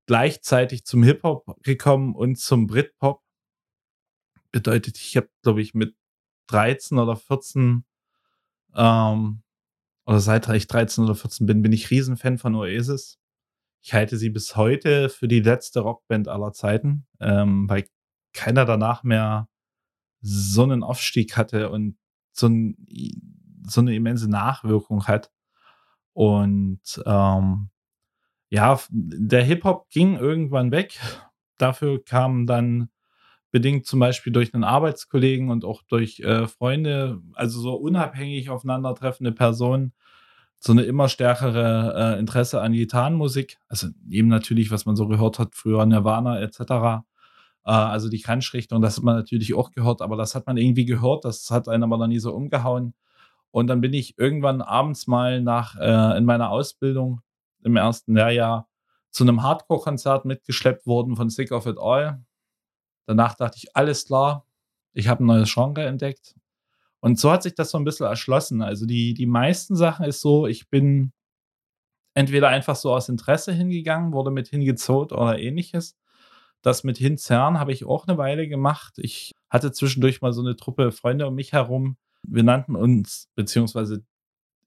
gleichzeitig 0.06 0.86
zum 0.86 1.02
Hip-Hop 1.02 1.58
gekommen 1.64 2.14
und 2.14 2.38
zum 2.38 2.68
Britpop. 2.68 3.24
Bedeutet, 4.52 4.98
ich 4.98 5.18
habe, 5.18 5.30
glaube 5.42 5.62
ich, 5.62 5.74
mit 5.74 5.96
13 6.48 7.00
oder 7.00 7.16
14 7.16 7.84
ähm, 8.76 9.42
oder 10.06 10.20
seit 10.20 10.48
ich 10.50 10.68
13 10.68 11.04
oder 11.04 11.16
14 11.16 11.48
bin, 11.48 11.64
bin 11.64 11.74
ich 11.74 11.90
Riesenfan 11.90 12.38
von 12.38 12.54
Oasis. 12.54 13.20
Ich 13.88 13.94
halte 13.94 14.18
sie 14.18 14.30
bis 14.30 14.58
heute 14.58 15.08
für 15.08 15.30
die 15.30 15.40
letzte 15.40 15.80
Rockband 15.80 16.28
aller 16.28 16.52
Zeiten, 16.52 17.08
ähm, 17.22 17.70
weil 17.70 17.88
keiner 18.34 18.66
danach 18.66 19.04
mehr 19.04 19.48
so 20.20 20.64
einen 20.64 20.84
Aufstieg 20.84 21.38
hatte 21.38 21.70
und 21.70 21.98
so, 22.34 22.48
ein, 22.48 22.76
so 23.66 23.80
eine 23.80 23.96
immense 23.96 24.30
Nachwirkung 24.30 25.06
hat. 25.08 25.32
Und 26.12 26.82
ähm, 27.06 27.70
ja, 28.50 28.78
der 28.90 29.46
Hip-Hop 29.46 29.88
ging 29.90 30.18
irgendwann 30.18 30.72
weg. 30.72 31.00
Dafür 31.58 32.04
kamen 32.04 32.46
dann 32.46 32.90
bedingt 33.52 33.86
zum 33.86 34.02
Beispiel 34.02 34.34
durch 34.34 34.54
einen 34.54 34.66
Arbeitskollegen 34.66 35.50
und 35.50 35.64
auch 35.64 35.82
durch 35.84 36.20
äh, 36.20 36.46
Freunde, 36.50 37.22
also 37.36 37.62
so 37.62 37.76
unabhängig 37.76 38.50
aufeinandertreffende 38.50 39.32
Personen, 39.32 39.94
so 40.60 40.72
eine 40.72 40.84
immer 40.84 41.08
stärkere 41.10 42.16
äh, 42.16 42.20
Interesse 42.20 42.62
an 42.62 42.74
Gitarrenmusik. 42.74 43.60
Also 43.70 43.88
eben 44.10 44.28
natürlich, 44.28 44.72
was 44.72 44.86
man 44.86 44.96
so 44.96 45.08
gehört 45.08 45.40
hat, 45.40 45.56
früher 45.56 45.86
Nirvana 45.86 46.40
etc. 46.40 46.60
Äh, 46.60 47.04
also 47.66 48.10
die 48.10 48.22
Crunch-Richtung, 48.22 48.82
das 48.82 48.98
hat 48.98 49.04
man 49.04 49.16
natürlich 49.16 49.54
auch 49.54 49.72
gehört, 49.72 50.02
aber 50.02 50.18
das 50.18 50.36
hat 50.36 50.48
man 50.48 50.58
irgendwie 50.58 50.86
gehört, 50.86 51.26
das 51.26 51.52
hat 51.52 51.68
einen 51.70 51.84
aber 51.84 51.98
noch 51.98 52.08
nie 52.08 52.20
so 52.20 52.34
umgehauen. 52.34 52.94
Und 53.52 53.68
dann 53.68 53.82
bin 53.82 53.94
ich 53.94 54.18
irgendwann 54.18 54.62
abends 54.62 55.08
mal 55.08 55.42
nach 55.42 55.76
äh, 55.80 56.18
in 56.18 56.26
meiner 56.26 56.50
Ausbildung 56.50 57.22
im 57.64 57.76
ersten 57.76 58.16
Lehrjahr 58.16 58.68
zu 59.12 59.24
einem 59.24 59.44
Hardcore-Konzert 59.44 60.26
mitgeschleppt 60.26 60.86
worden 60.86 61.16
von 61.16 61.30
Sick 61.30 61.52
of 61.52 61.66
It 61.66 61.78
All. 61.80 62.24
Danach 63.06 63.36
dachte 63.36 63.58
ich, 63.58 63.76
alles 63.76 64.06
klar, 64.06 64.46
ich 64.94 65.08
habe 65.08 65.24
ein 65.24 65.28
neues 65.28 65.54
Genre 65.54 65.86
entdeckt 65.86 66.36
und 67.00 67.20
so 67.20 67.32
hat 67.32 67.44
sich 67.44 67.56
das 67.56 67.72
so 67.72 67.78
ein 67.78 67.84
bisschen 67.84 68.08
erschlossen. 68.08 68.62
Also 68.62 68.86
die, 68.86 69.14
die 69.14 69.28
meisten 69.28 69.76
Sachen 69.76 70.06
ist 70.06 70.22
so, 70.22 70.48
ich 70.48 70.70
bin 70.70 71.12
entweder 72.14 72.50
einfach 72.50 72.76
so 72.76 72.94
aus 72.94 73.10
Interesse 73.10 73.52
hingegangen, 73.54 74.14
wurde 74.14 74.32
mit 74.32 74.48
hingezogen 74.48 75.18
oder 75.18 75.38
ähnliches. 75.40 75.96
Das 76.64 76.84
mit 76.84 76.98
Hinzern 76.98 77.60
habe 77.60 77.72
ich 77.72 77.86
auch 77.86 78.08
eine 78.08 78.18
Weile 78.18 78.48
gemacht. 78.48 78.96
Ich 78.98 79.34
hatte 79.50 79.72
zwischendurch 79.72 80.22
mal 80.22 80.34
so 80.34 80.42
eine 80.42 80.56
Truppe 80.56 80.92
Freunde 80.92 81.28
um 81.28 81.36
mich 81.36 81.54
herum. 81.54 81.98
Wir 82.24 82.44
nannten 82.44 82.76
uns, 82.76 83.30
beziehungsweise 83.36 84.04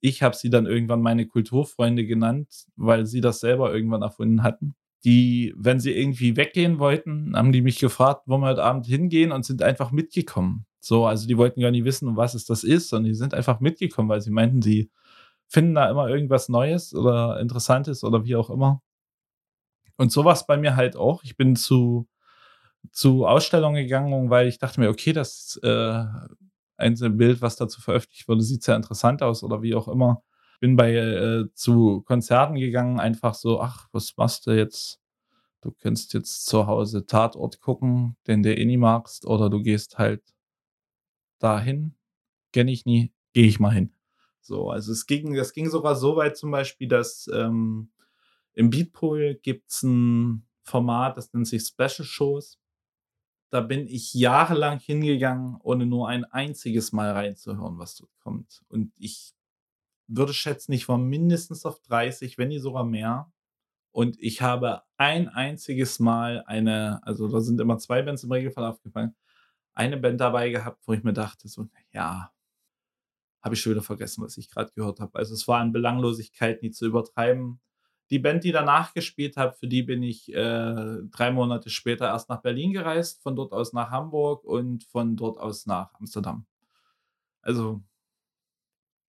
ich 0.00 0.22
habe 0.22 0.36
sie 0.36 0.48
dann 0.48 0.66
irgendwann 0.66 1.02
meine 1.02 1.26
Kulturfreunde 1.26 2.06
genannt, 2.06 2.66
weil 2.76 3.06
sie 3.06 3.20
das 3.20 3.40
selber 3.40 3.74
irgendwann 3.74 4.02
erfunden 4.02 4.42
hatten. 4.42 4.74
Die, 5.04 5.52
wenn 5.56 5.80
sie 5.80 5.92
irgendwie 5.92 6.36
weggehen 6.36 6.78
wollten, 6.78 7.34
haben 7.36 7.52
die 7.52 7.62
mich 7.62 7.78
gefragt, 7.80 8.22
wo 8.26 8.38
wir 8.38 8.48
heute 8.48 8.62
Abend 8.62 8.86
hingehen 8.86 9.32
und 9.32 9.44
sind 9.44 9.62
einfach 9.62 9.90
mitgekommen. 9.90 10.66
So, 10.80 11.06
also 11.06 11.26
die 11.28 11.36
wollten 11.36 11.60
gar 11.60 11.70
nicht 11.70 11.84
wissen, 11.84 12.08
um 12.08 12.16
was 12.16 12.34
es 12.34 12.46
das 12.46 12.64
ist, 12.64 12.88
sondern 12.88 13.10
die 13.12 13.14
sind 13.14 13.34
einfach 13.34 13.60
mitgekommen, 13.60 14.08
weil 14.08 14.20
sie 14.22 14.30
meinten, 14.30 14.62
sie 14.62 14.90
finden 15.46 15.74
da 15.74 15.90
immer 15.90 16.08
irgendwas 16.08 16.48
Neues 16.48 16.94
oder 16.94 17.40
Interessantes 17.40 18.02
oder 18.04 18.24
wie 18.24 18.36
auch 18.36 18.50
immer. 18.50 18.82
Und 19.96 20.12
sowas 20.12 20.46
bei 20.46 20.56
mir 20.56 20.76
halt 20.76 20.96
auch. 20.96 21.22
Ich 21.24 21.36
bin 21.36 21.56
zu, 21.56 22.08
zu 22.92 23.26
Ausstellungen 23.26 23.82
gegangen, 23.82 24.30
weil 24.30 24.48
ich 24.48 24.58
dachte 24.58 24.80
mir, 24.80 24.88
okay, 24.88 25.12
das 25.12 25.60
äh, 25.62 26.04
einzelne 26.78 27.10
Bild, 27.10 27.42
was 27.42 27.56
dazu 27.56 27.80
veröffentlicht 27.80 28.28
wurde, 28.28 28.42
sieht 28.42 28.62
sehr 28.62 28.76
interessant 28.76 29.22
aus 29.22 29.42
oder 29.42 29.62
wie 29.62 29.74
auch 29.74 29.88
immer. 29.88 30.22
Bin 30.60 30.76
bei 30.76 30.94
äh, 30.94 31.44
zu 31.54 32.02
Konzerten 32.02 32.54
gegangen, 32.54 33.00
einfach 33.00 33.34
so, 33.34 33.60
ach, 33.60 33.88
was 33.92 34.16
machst 34.16 34.46
du 34.46 34.52
jetzt? 34.52 35.00
Du 35.62 35.72
kannst 35.82 36.14
jetzt 36.14 36.46
zu 36.46 36.66
Hause 36.66 37.06
Tatort 37.06 37.60
gucken, 37.60 38.16
den 38.26 38.42
du 38.42 38.54
eh 38.54 38.64
nie 38.64 38.78
magst, 38.78 39.26
oder 39.26 39.50
du 39.50 39.62
gehst 39.62 39.98
halt 39.98 40.22
dahin, 41.40 41.94
kenne 42.52 42.70
ich 42.70 42.84
nie, 42.86 43.12
gehe 43.32 43.46
ich 43.46 43.60
mal 43.60 43.74
hin. 43.74 43.92
So, 44.40 44.70
also 44.70 44.92
es 44.92 45.06
ging, 45.06 45.34
das 45.34 45.52
ging 45.52 45.68
sogar 45.68 45.96
so 45.96 46.16
weit 46.16 46.36
zum 46.36 46.50
Beispiel, 46.50 46.88
dass 46.88 47.28
ähm, 47.32 47.90
im 48.52 48.70
Beatpool 48.70 49.38
gibt 49.42 49.70
es 49.70 49.82
ein 49.82 50.46
Format, 50.62 51.16
das 51.16 51.32
nennt 51.32 51.46
sich 51.46 51.62
Special 51.62 52.04
Shows. 52.04 52.58
Da 53.50 53.60
bin 53.60 53.86
ich 53.86 54.14
jahrelang 54.14 54.78
hingegangen, 54.78 55.56
ohne 55.62 55.86
nur 55.86 56.08
ein 56.08 56.24
einziges 56.24 56.92
Mal 56.92 57.10
reinzuhören, 57.10 57.78
was 57.78 57.96
dort 57.96 58.16
kommt. 58.20 58.62
Und 58.68 58.92
ich 58.96 59.34
würde 60.06 60.32
schätzen, 60.32 60.72
ich 60.72 60.88
war 60.88 60.98
mindestens 60.98 61.66
auf 61.66 61.80
30, 61.82 62.38
wenn 62.38 62.48
nicht 62.48 62.62
sogar 62.62 62.84
mehr. 62.84 63.32
Und 63.92 64.16
ich 64.20 64.40
habe 64.40 64.82
ein 64.96 65.28
einziges 65.28 65.98
Mal 65.98 66.44
eine, 66.46 67.00
also 67.04 67.28
da 67.28 67.40
sind 67.40 67.60
immer 67.60 67.78
zwei 67.78 68.02
Bands 68.02 68.22
im 68.22 68.30
Regelfall 68.30 68.64
aufgefallen, 68.64 69.16
eine 69.74 69.96
Band 69.96 70.20
dabei 70.20 70.50
gehabt, 70.50 70.82
wo 70.86 70.92
ich 70.92 71.02
mir 71.02 71.12
dachte, 71.12 71.48
so, 71.48 71.68
ja, 71.92 72.32
habe 73.42 73.54
ich 73.54 73.60
schon 73.60 73.72
wieder 73.72 73.82
vergessen, 73.82 74.22
was 74.22 74.36
ich 74.36 74.50
gerade 74.50 74.72
gehört 74.74 75.00
habe. 75.00 75.18
Also 75.18 75.34
es 75.34 75.48
war 75.48 75.60
an 75.60 75.72
Belanglosigkeit 75.72 76.62
nie 76.62 76.70
zu 76.70 76.86
übertreiben. 76.86 77.60
Die 78.10 78.18
Band, 78.18 78.44
die 78.44 78.52
danach 78.52 78.92
gespielt 78.92 79.36
hat, 79.36 79.56
für 79.58 79.68
die 79.68 79.82
bin 79.82 80.02
ich 80.02 80.32
äh, 80.34 80.98
drei 81.10 81.30
Monate 81.30 81.70
später 81.70 82.06
erst 82.06 82.28
nach 82.28 82.42
Berlin 82.42 82.72
gereist, 82.72 83.22
von 83.22 83.36
dort 83.36 83.52
aus 83.52 83.72
nach 83.72 83.90
Hamburg 83.90 84.44
und 84.44 84.84
von 84.84 85.16
dort 85.16 85.38
aus 85.38 85.66
nach 85.66 85.94
Amsterdam. 85.94 86.46
Also 87.40 87.82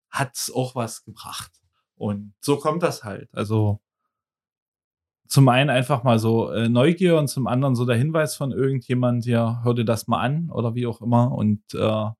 hat 0.08 0.36
es 0.36 0.52
auch 0.54 0.74
was 0.74 1.04
gebracht. 1.04 1.50
Und 1.96 2.34
so 2.40 2.58
kommt 2.58 2.82
das 2.82 3.02
halt. 3.02 3.34
Also 3.34 3.80
zum 5.32 5.48
einen 5.48 5.70
einfach 5.70 6.04
mal 6.04 6.18
so 6.18 6.50
äh, 6.50 6.68
Neugier 6.68 7.16
und 7.18 7.28
zum 7.28 7.46
anderen 7.46 7.74
so 7.74 7.86
der 7.86 7.96
Hinweis 7.96 8.36
von 8.36 8.52
irgendjemand, 8.52 9.24
ja, 9.24 9.62
hör 9.64 9.72
dir 9.72 9.86
das 9.86 10.06
mal 10.06 10.20
an 10.20 10.50
oder 10.50 10.74
wie 10.74 10.86
auch 10.86 11.00
immer. 11.00 11.32
Und 11.32 11.62
äh, 11.72 12.10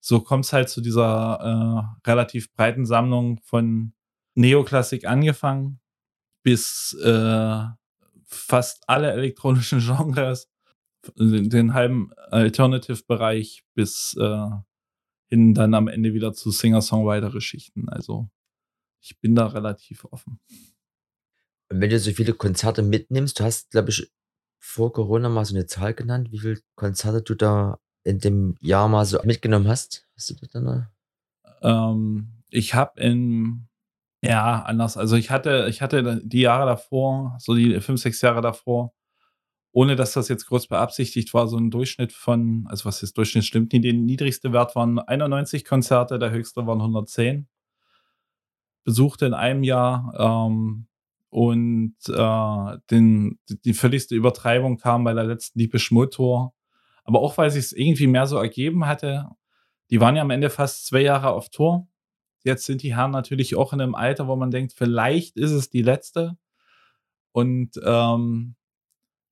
so 0.00 0.20
kommt 0.20 0.46
es 0.46 0.54
halt 0.54 0.70
zu 0.70 0.80
dieser 0.80 1.92
äh, 2.06 2.08
relativ 2.08 2.50
breiten 2.54 2.86
Sammlung 2.86 3.40
von 3.44 3.92
Neoklassik 4.36 5.06
angefangen 5.06 5.80
bis 6.42 6.94
äh, 7.04 7.62
fast 8.24 8.84
alle 8.86 9.12
elektronischen 9.12 9.80
Genres, 9.86 10.50
den, 11.18 11.50
den 11.50 11.74
halben 11.74 12.10
Alternative-Bereich 12.30 13.64
bis 13.74 14.16
äh, 14.18 14.48
hin 15.28 15.52
dann 15.52 15.74
am 15.74 15.88
Ende 15.88 16.14
wieder 16.14 16.32
zu 16.32 16.50
Singer-Songwriter-Geschichten. 16.50 17.90
Also 17.90 18.30
ich 19.02 19.20
bin 19.20 19.34
da 19.34 19.48
relativ 19.48 20.06
offen. 20.06 20.40
Wenn 21.72 21.90
du 21.90 21.98
so 21.98 22.12
viele 22.12 22.34
Konzerte 22.34 22.82
mitnimmst, 22.82 23.40
du 23.40 23.44
hast, 23.44 23.70
glaube 23.70 23.90
ich, 23.90 24.10
vor 24.58 24.92
Corona 24.92 25.28
mal 25.28 25.44
so 25.44 25.54
eine 25.54 25.66
Zahl 25.66 25.94
genannt, 25.94 26.30
wie 26.30 26.38
viele 26.38 26.60
Konzerte 26.76 27.22
du 27.22 27.34
da 27.34 27.78
in 28.04 28.18
dem 28.18 28.56
Jahr 28.60 28.88
mal 28.88 29.04
so 29.04 29.18
mitgenommen 29.24 29.68
hast. 29.68 30.06
Hast 30.16 30.30
du 30.30 30.34
das 30.34 30.50
dann? 30.50 30.88
Ähm, 31.62 32.42
ich 32.50 32.74
habe 32.74 33.00
in 33.00 33.68
ja, 34.24 34.62
anders. 34.62 34.96
Also 34.96 35.16
ich 35.16 35.30
hatte, 35.30 35.66
ich 35.68 35.82
hatte 35.82 36.20
die 36.24 36.40
Jahre 36.42 36.66
davor, 36.66 37.36
so 37.40 37.54
die 37.56 37.80
fünf, 37.80 38.00
sechs 38.00 38.20
Jahre 38.22 38.40
davor, 38.40 38.94
ohne 39.72 39.96
dass 39.96 40.12
das 40.12 40.28
jetzt 40.28 40.46
groß 40.46 40.68
beabsichtigt 40.68 41.34
war, 41.34 41.48
so 41.48 41.58
ein 41.58 41.70
Durchschnitt 41.70 42.12
von, 42.12 42.66
also 42.68 42.84
was 42.86 43.02
ist 43.02 43.16
Durchschnitt 43.18 43.44
stimmt 43.44 43.72
nicht, 43.72 43.84
der 43.84 43.94
niedrigste 43.94 44.52
Wert 44.52 44.76
waren 44.76 44.98
91 45.00 45.64
Konzerte, 45.64 46.18
der 46.20 46.30
höchste 46.30 46.66
waren 46.66 46.80
110. 46.80 47.48
Besuchte 48.84 49.26
in 49.26 49.34
einem 49.34 49.64
Jahr 49.64 50.14
ähm, 50.18 50.86
und 51.32 51.96
äh, 52.08 52.78
den, 52.90 53.38
die 53.64 53.72
völligste 53.72 54.14
Übertreibung 54.14 54.76
kam 54.76 55.04
bei 55.04 55.14
der 55.14 55.24
letzten 55.24 55.58
Diepisch 55.58 55.90
Motor. 55.90 56.52
Aber 57.04 57.20
auch, 57.20 57.38
weil 57.38 57.50
sich 57.50 57.64
es 57.64 57.72
irgendwie 57.72 58.06
mehr 58.06 58.26
so 58.26 58.36
ergeben 58.36 58.86
hatte. 58.86 59.30
Die 59.88 59.98
waren 59.98 60.14
ja 60.14 60.20
am 60.20 60.28
Ende 60.28 60.50
fast 60.50 60.84
zwei 60.84 61.00
Jahre 61.00 61.30
auf 61.30 61.48
Tour. 61.48 61.88
Jetzt 62.44 62.66
sind 62.66 62.82
die 62.82 62.94
Herren 62.94 63.12
natürlich 63.12 63.56
auch 63.56 63.72
in 63.72 63.80
einem 63.80 63.94
Alter, 63.94 64.28
wo 64.28 64.36
man 64.36 64.50
denkt, 64.50 64.74
vielleicht 64.76 65.38
ist 65.38 65.52
es 65.52 65.70
die 65.70 65.80
letzte. 65.80 66.36
Und 67.32 67.80
ähm, 67.82 68.54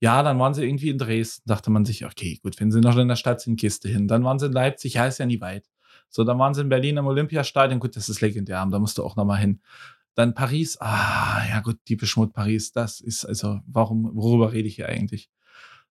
ja, 0.00 0.22
dann 0.22 0.38
waren 0.38 0.54
sie 0.54 0.64
irgendwie 0.64 0.88
in 0.88 0.96
Dresden, 0.96 1.42
dachte 1.46 1.70
man 1.70 1.84
sich, 1.84 2.06
okay, 2.06 2.40
gut, 2.42 2.58
wenn 2.60 2.72
sie 2.72 2.80
noch 2.80 2.96
in 2.96 3.08
der 3.08 3.16
Stadt 3.16 3.42
sind, 3.42 3.62
du 3.62 3.88
hin. 3.90 4.08
Dann 4.08 4.24
waren 4.24 4.38
sie 4.38 4.46
in 4.46 4.52
Leipzig, 4.52 4.94
ja, 4.94 5.06
ist 5.06 5.18
ja 5.18 5.26
nie 5.26 5.42
weit. 5.42 5.68
So, 6.08 6.24
dann 6.24 6.38
waren 6.38 6.54
sie 6.54 6.62
in 6.62 6.70
Berlin 6.70 6.96
im 6.96 7.06
Olympiastadion, 7.06 7.78
gut, 7.78 7.94
das 7.94 8.08
ist 8.08 8.22
legendär, 8.22 8.66
da 8.70 8.78
musst 8.78 8.96
du 8.96 9.04
auch 9.04 9.16
nochmal 9.16 9.38
hin. 9.38 9.60
Dann 10.20 10.34
Paris, 10.34 10.76
ah, 10.82 11.40
ja 11.48 11.60
gut, 11.60 11.78
die 11.88 11.96
Beschmut 11.96 12.34
Paris, 12.34 12.72
das 12.72 13.00
ist, 13.00 13.24
also, 13.24 13.60
warum, 13.66 14.10
worüber 14.12 14.52
rede 14.52 14.68
ich 14.68 14.74
hier 14.74 14.86
eigentlich? 14.86 15.30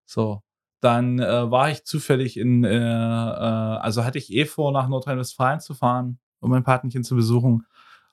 So, 0.06 0.44
dann 0.82 1.18
äh, 1.18 1.50
war 1.50 1.72
ich 1.72 1.84
zufällig 1.84 2.38
in, 2.38 2.64
äh, 2.64 2.78
äh, 2.78 2.78
also 2.78 4.06
hatte 4.06 4.20
ich 4.20 4.32
eh 4.32 4.46
vor, 4.46 4.72
nach 4.72 4.88
Nordrhein-Westfalen 4.88 5.62
zu 5.62 5.74
fahren, 5.74 6.20
um 6.42 6.52
mein 6.52 6.64
Patenchen 6.64 7.04
zu 7.04 7.16
besuchen. 7.16 7.66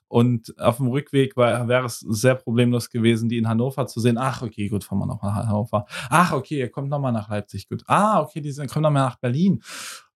Und 0.07 0.59
auf 0.59 0.77
dem 0.77 0.87
Rückweg 0.87 1.37
wäre 1.37 1.85
es 1.85 1.99
sehr 1.99 2.33
problemlos 2.33 2.89
gewesen, 2.89 3.29
die 3.29 3.37
in 3.37 3.47
Hannover 3.47 3.85
zu 3.85 3.99
sehen. 3.99 4.17
Ach, 4.17 4.41
okay, 4.41 4.69
gut, 4.69 4.85
fahren 4.85 4.97
wir 4.97 5.05
noch 5.05 5.21
nach 5.21 5.35
Hannover. 5.35 5.85
Ach, 6.09 6.31
okay, 6.31 6.57
ihr 6.57 6.71
kommt 6.71 6.89
nochmal 6.89 7.11
nach 7.11 7.29
Leipzig. 7.29 7.69
Gut. 7.69 7.83
Ah, 7.85 8.21
okay, 8.21 8.41
die 8.41 8.51
sind, 8.51 8.71
kommen 8.71 8.81
nochmal 8.81 9.03
nach 9.03 9.19
Berlin. 9.19 9.61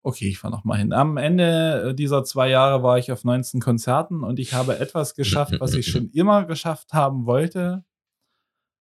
Okay, 0.04 0.30
ich 0.30 0.40
fahre 0.40 0.54
nochmal 0.54 0.80
hin. 0.80 0.94
Am 0.94 1.18
Ende 1.18 1.90
äh, 1.90 1.94
dieser 1.94 2.24
zwei 2.24 2.50
Jahre 2.50 2.82
war 2.82 2.98
ich 2.98 3.12
auf 3.12 3.24
19 3.24 3.62
Konzerten 3.62 4.24
und 4.24 4.40
ich 4.40 4.54
habe 4.54 4.80
etwas 4.80 5.14
geschafft, 5.14 5.60
was 5.60 5.76
ich 5.76 5.88
schon 5.88 6.10
immer 6.10 6.46
geschafft 6.46 6.94
haben 6.94 7.26
wollte. 7.28 7.84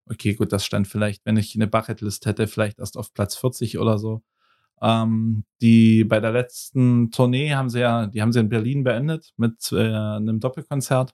Okay, 0.07 0.33
gut, 0.33 0.51
das 0.51 0.65
stand 0.65 0.87
vielleicht, 0.87 1.25
wenn 1.25 1.37
ich 1.37 1.53
eine 1.55 1.67
Bucketlist 1.67 2.25
hätte, 2.25 2.47
vielleicht 2.47 2.79
erst 2.79 2.97
auf 2.97 3.13
Platz 3.13 3.35
40 3.35 3.77
oder 3.77 3.99
so. 3.99 4.23
Ähm, 4.81 5.45
die 5.61 6.03
bei 6.03 6.19
der 6.19 6.31
letzten 6.31 7.11
Tournee 7.11 7.53
haben 7.53 7.69
sie 7.69 7.81
ja, 7.81 8.07
die 8.07 8.21
haben 8.21 8.33
sie 8.33 8.39
in 8.39 8.49
Berlin 8.49 8.83
beendet 8.83 9.31
mit 9.37 9.71
äh, 9.71 9.77
einem 9.77 10.39
Doppelkonzert. 10.39 11.13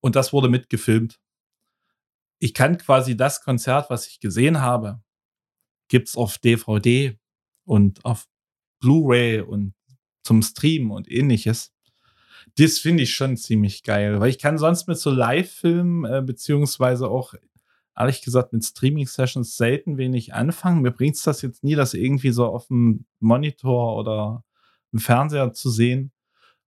Und 0.00 0.14
das 0.14 0.32
wurde 0.32 0.48
mitgefilmt. 0.48 1.18
Ich 2.38 2.54
kann 2.54 2.78
quasi 2.78 3.16
das 3.16 3.42
Konzert, 3.42 3.90
was 3.90 4.06
ich 4.06 4.20
gesehen 4.20 4.60
habe, 4.60 5.02
gibt's 5.88 6.16
auf 6.16 6.38
DVD 6.38 7.18
und 7.64 8.04
auf 8.04 8.28
Blu-ray 8.80 9.40
und 9.40 9.74
zum 10.22 10.42
Streamen 10.42 10.90
und 10.90 11.10
ähnliches. 11.10 11.72
Das 12.56 12.78
finde 12.78 13.04
ich 13.04 13.14
schon 13.14 13.36
ziemlich 13.36 13.82
geil, 13.82 14.20
weil 14.20 14.30
ich 14.30 14.38
kann 14.38 14.58
sonst 14.58 14.88
mit 14.88 14.98
so 14.98 15.10
Live-Filmen 15.10 16.04
äh, 16.04 16.22
beziehungsweise 16.22 17.08
auch 17.08 17.34
ehrlich 17.96 18.22
gesagt 18.22 18.52
mit 18.52 18.64
Streaming-Sessions 18.64 19.56
selten 19.56 19.96
wenig 19.98 20.34
anfangen. 20.34 20.82
Mir 20.82 20.92
bringt 20.92 21.16
es 21.16 21.22
das 21.22 21.42
jetzt 21.42 21.64
nie, 21.64 21.74
das 21.74 21.94
irgendwie 21.94 22.30
so 22.30 22.46
auf 22.46 22.68
dem 22.68 23.06
Monitor 23.20 23.96
oder 23.96 24.44
im 24.92 25.00
Fernseher 25.00 25.52
zu 25.52 25.70
sehen, 25.70 26.12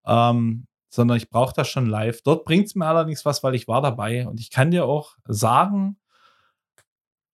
ähm, 0.05 0.68
sondern 0.89 1.18
ich 1.18 1.30
brauche 1.30 1.53
das 1.55 1.70
schon 1.70 1.86
live. 1.86 2.22
Dort 2.22 2.45
bringt 2.45 2.68
es 2.68 2.76
mir 2.76 2.86
allerdings 2.86 3.26
was, 3.26 3.43
weil 3.43 3.55
ich 3.55 3.68
war 3.68 3.82
dabei 3.82 4.28
und 4.28 4.39
ich 4.39 4.51
kann 4.51 4.72
dir 4.72 4.86
auch 4.86 5.16
sagen, 5.26 5.97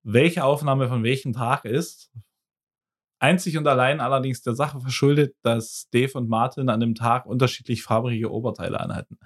welche 0.04 0.44
Aufnahme 0.44 0.88
von 0.88 1.02
welchem 1.02 1.32
Tag 1.32 1.64
ist. 1.64 2.10
Einzig 3.18 3.56
und 3.58 3.66
allein 3.66 4.00
allerdings 4.00 4.42
der 4.42 4.54
Sache 4.54 4.80
verschuldet, 4.80 5.36
dass 5.42 5.88
Dave 5.92 6.16
und 6.18 6.28
Martin 6.28 6.68
an 6.68 6.80
dem 6.80 6.94
Tag 6.94 7.26
unterschiedlich 7.26 7.82
farbige 7.82 8.30
Oberteile 8.30 8.80
anhatten. 8.80 9.18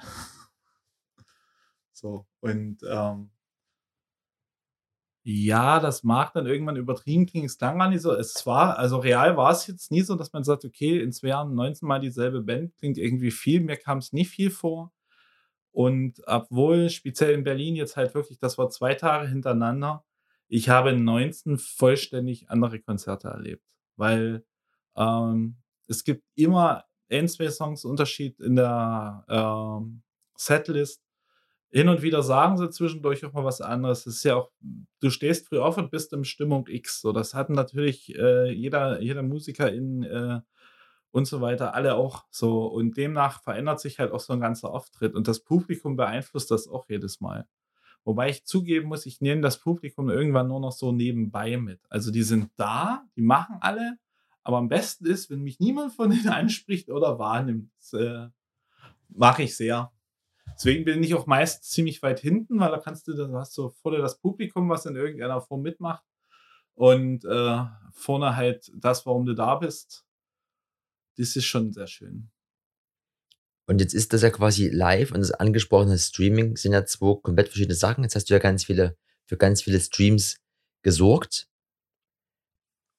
so, 1.93 2.27
und 2.41 2.79
ähm, 2.89 3.31
ja, 5.25 5.79
das 5.79 6.03
mag 6.03 6.33
dann 6.33 6.47
irgendwann 6.47 6.77
übertrieben 6.77 7.27
klingen. 7.27 7.47
Es 7.47 7.59
klang 7.59 7.79
gar 7.79 7.89
nicht 7.89 8.03
so. 8.03 8.13
Es 8.13 8.45
war, 8.45 8.77
also 8.79 8.99
real 8.99 9.37
war 9.37 9.53
es 9.53 9.67
jetzt 9.69 9.93
nie 9.93 10.03
so, 10.03 10.17
dass 10.17 10.33
man 10.33 10.43
sagt, 10.43 10.65
okay, 10.65 11.01
in 11.01 11.13
zwei 11.13 11.29
Jahren 11.29 11.55
19 11.55 11.87
Mal 11.87 12.01
dieselbe 12.01 12.43
Band 12.43 12.77
klingt 12.79 12.99
irgendwie 12.99 13.31
viel. 13.31 13.61
Mir 13.61 13.77
kam 13.77 13.99
es 13.99 14.13
nicht 14.13 14.31
viel 14.31 14.51
vor. 14.51 14.93
Und 15.71 16.21
obwohl 16.27 16.91
speziell 16.91 17.35
in 17.35 17.45
Berlin 17.45 17.77
jetzt 17.77 17.97
halt 17.97 18.15
wirklich, 18.15 18.39
das 18.39 18.59
war 18.59 18.69
zwei 18.71 18.95
Tage 18.95 19.29
hintereinander, 19.29 20.05
ich 20.49 20.69
habe 20.69 20.93
19 20.93 21.57
vollständig 21.57 22.51
andere 22.51 22.81
Konzerte 22.81 23.29
erlebt. 23.29 23.65
Weil 23.97 24.45
ähm, 24.97 25.57
es 25.89 26.05
gibt 26.05 26.25
immer 26.35 26.85
ein, 27.11 27.29
zwei 27.29 27.51
Songs 27.51 27.85
Unterschied 27.85 28.41
in 28.41 28.57
der 28.57 29.25
ähm, 29.29 30.03
Setlist 30.37 31.03
hin 31.71 31.89
und 31.89 32.03
wieder 32.03 32.23
sagen 32.23 32.59
sie 32.59 32.69
zwischendurch 32.71 33.25
auch 33.25 33.33
mal 33.33 33.45
was 33.45 33.63
anderes. 33.63 34.07
Es 34.07 34.17
ist 34.17 34.25
ja 34.25 34.37
auch, 34.37 34.51
du 35.01 35.09
stehst 35.09 35.49
früh 35.49 35.59
auf 35.59 35.79
und 35.79 35.91
bist 35.91 36.13
in 36.13 36.25
Stimmung 36.25 36.67
X. 36.69 37.01
So, 37.01 37.13
das 37.13 37.33
hatten 37.33 37.55
natürlich 37.55 38.15
äh, 38.15 38.51
jeder, 38.51 39.01
jeder 39.01 39.23
Musiker 39.23 39.73
in 39.73 40.03
äh, 40.03 40.41
und 41.13 41.27
so 41.27 41.41
weiter, 41.41 41.75
alle 41.75 41.95
auch 41.95 42.25
so. 42.31 42.67
Und 42.67 42.97
demnach 42.97 43.43
verändert 43.43 43.81
sich 43.81 43.99
halt 43.99 44.13
auch 44.13 44.21
so 44.21 44.33
ein 44.35 44.41
ganzer 44.41 44.71
Auftritt. 44.71 45.15
Und 45.15 45.29
das 45.29 45.41
Publikum 45.41 45.97
beeinflusst 45.97 46.51
das 46.51 46.69
auch 46.69 46.89
jedes 46.89 47.21
Mal. 47.21 47.47
Wobei 48.05 48.31
ich 48.31 48.45
zugeben 48.45 48.89
muss, 48.89 49.07
ich 49.07 49.21
nehme 49.21 49.43
das 49.43 49.61
Publikum 49.61 50.11
irgendwann 50.11 50.49
nur 50.49 50.61
noch 50.61 50.73
so 50.73 50.93
nebenbei 50.93 51.57
mit. 51.57 51.81
Also 51.89 52.11
die 52.11 52.25
sind 52.25 52.51
da, 52.57 53.05
die 53.17 53.23
machen 53.23 53.59
alle, 53.61 53.99
aber 54.43 54.59
am 54.59 54.69
besten 54.69 55.07
ist, 55.07 55.31
wenn 55.31 55.43
mich 55.43 55.61
niemand 55.61 55.93
von 55.95 56.11
denen 56.11 56.29
anspricht 56.29 56.91
oder 56.91 57.19
wahrnimmt. 57.19 57.71
Das, 57.79 57.93
äh, 57.93 58.29
mache 59.15 59.45
ich 59.45 59.57
sehr. 59.57 59.93
Deswegen 60.55 60.85
bin 60.85 61.03
ich 61.03 61.15
auch 61.15 61.27
meist 61.27 61.65
ziemlich 61.65 62.03
weit 62.03 62.21
hinten, 62.21 62.59
weil 62.59 62.71
da 62.71 62.79
kannst 62.79 63.09
du, 63.09 63.15
du 63.15 63.37
hast 63.37 63.55
so 63.55 63.71
vorne 63.71 63.99
das 63.99 64.19
Publikum, 64.19 64.69
was 64.69 64.87
in 64.87 64.97
irgendeiner 64.97 65.41
Form 65.41 65.63
mitmacht. 65.63 66.05
Und 66.75 67.25
äh, 67.25 67.65
vorne 67.93 68.37
halt 68.37 68.73
das, 68.75 69.07
warum 69.07 69.27
du 69.27 69.35
da 69.35 69.57
bist. 69.57 70.05
Das 71.17 71.37
ist 71.37 71.45
schon 71.45 71.73
sehr 71.73 71.87
schön. 71.87 72.31
Und 73.69 73.81
jetzt 73.81 73.95
ist 73.95 74.13
das 74.13 74.23
ja 74.23 74.31
quasi 74.31 74.69
live 74.69 75.13
und 75.13 75.21
das 75.21 75.31
angesprochene 75.31 75.99
Streaming 75.99 76.57
sind 76.57 76.73
ja 76.73 76.85
zwei 76.85 77.21
komplett 77.21 77.49
verschiedene 77.49 77.77
Sachen. 77.77 78.05
Jetzt 78.05 78.17
hast 78.17 78.29
du 78.29 78.35
ja 78.35 78.41
ganz 78.41 78.65
viele, 78.65 78.97
für 79.27 79.37
ganz 79.37 79.63
viele 79.63 79.81
Streams 79.81 80.39
gesorgt. 80.83 81.49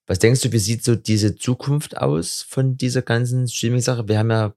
Was 0.07 0.19
denkst 0.19 0.41
du, 0.41 0.51
wie 0.51 0.59
sieht 0.59 0.83
so 0.83 0.95
diese 0.95 1.35
Zukunft 1.35 1.97
aus 1.97 2.41
von 2.41 2.77
dieser 2.77 3.01
ganzen 3.01 3.47
Streaming-Sache? 3.47 4.07
Wir 4.07 4.19
haben 4.19 4.31
ja 4.31 4.55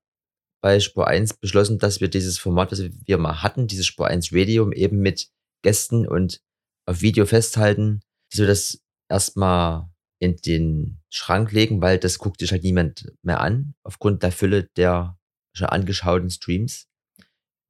bei 0.61 0.81
Spur 0.81 1.07
1 1.07 1.35
beschlossen, 1.35 1.79
dass 1.79 2.01
wir 2.01 2.09
dieses 2.09 2.39
Format, 2.39 2.73
was 2.73 2.83
wir 2.83 3.19
mal 3.19 3.43
hatten, 3.43 3.67
dieses 3.67 3.87
Spur 3.87 4.09
1 4.09 4.33
Radio, 4.33 4.71
eben 4.73 4.99
mit 4.99 5.29
Gästen 5.63 6.07
und 6.07 6.41
auf 6.87 7.03
Video 7.03 7.27
festhalten, 7.27 8.01
dass 8.31 8.41
wir 8.41 8.47
das 8.47 8.81
erstmal 9.09 9.89
in 10.19 10.37
den 10.37 11.01
Schrank 11.11 11.53
legen, 11.53 11.83
weil 11.83 11.99
das 11.99 12.19
guckt 12.19 12.41
sich 12.41 12.53
halt 12.53 12.63
niemand 12.63 13.13
mehr 13.23 13.41
an, 13.41 13.75
aufgrund 13.83 14.23
der 14.23 14.33
Fülle 14.33 14.65
der 14.77 15.19
schon 15.57 15.69
angeschauten 15.69 16.31
Streams. 16.31 16.89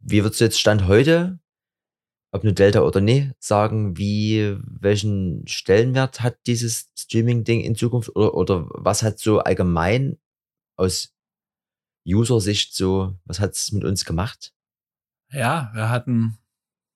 Wie 0.01 0.23
würdest 0.23 0.41
du 0.41 0.45
jetzt 0.45 0.61
Stand 0.61 0.87
heute, 0.87 1.41
ob 2.33 2.45
nur 2.45 2.53
Delta 2.53 2.81
oder 2.81 3.01
nee, 3.01 3.33
sagen, 3.39 3.97
wie, 3.97 4.57
welchen 4.63 5.47
Stellenwert 5.47 6.21
hat 6.21 6.39
dieses 6.47 6.91
Streaming-Ding 6.99 7.61
in 7.61 7.77
Zukunft 7.77 8.15
oder, 8.15 8.35
oder 8.35 8.67
was 8.71 9.03
hat 9.03 9.19
so 9.19 9.39
allgemein 9.39 10.19
aus 10.77 11.15
User-Sicht 12.07 12.75
so, 12.75 13.17
was 13.25 13.41
hat 13.41 13.53
es 13.53 13.73
mit 13.73 13.85
uns 13.85 14.05
gemacht? 14.05 14.53
Ja, 15.33 15.71
wir 15.75 15.89
hatten, 15.89 16.39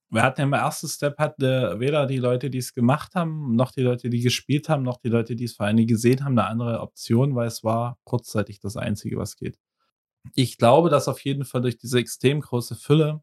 wir 0.09 0.22
hatten 0.22 0.43
im 0.43 0.53
ersten 0.53 0.88
Step 0.88 1.18
hatte 1.18 1.76
weder 1.78 2.07
die 2.07 2.18
Leute, 2.18 2.51
die 2.51 2.59
es 2.59 2.74
gemacht 2.74 3.14
haben, 3.14 3.57
noch 3.57 3.72
die 3.72 3.82
Leute, 3.82 4.11
die 4.11 4.20
gespielt 4.20 4.68
haben, 4.68 4.82
noch 4.82 4.99
die 4.99 5.09
Leute, 5.09 5.34
die 5.36 5.45
es 5.45 5.55
vor 5.55 5.66
allem 5.66 5.86
gesehen 5.86 6.24
haben, 6.24 6.38
eine 6.38 6.49
andere 6.49 6.80
Option, 6.80 7.34
weil 7.34 7.49
es 7.49 7.64
war 7.64 7.99
kurzzeitig 8.05 8.61
das 8.61 8.76
Einzige, 8.76 9.16
was 9.16 9.36
geht. 9.36 9.59
Ich 10.34 10.58
glaube, 10.58 10.90
dass 10.90 11.08
auf 11.08 11.20
jeden 11.20 11.44
Fall 11.44 11.62
durch 11.62 11.78
diese 11.78 11.98
extrem 11.98 12.40
große 12.40 12.74
Fülle, 12.74 13.22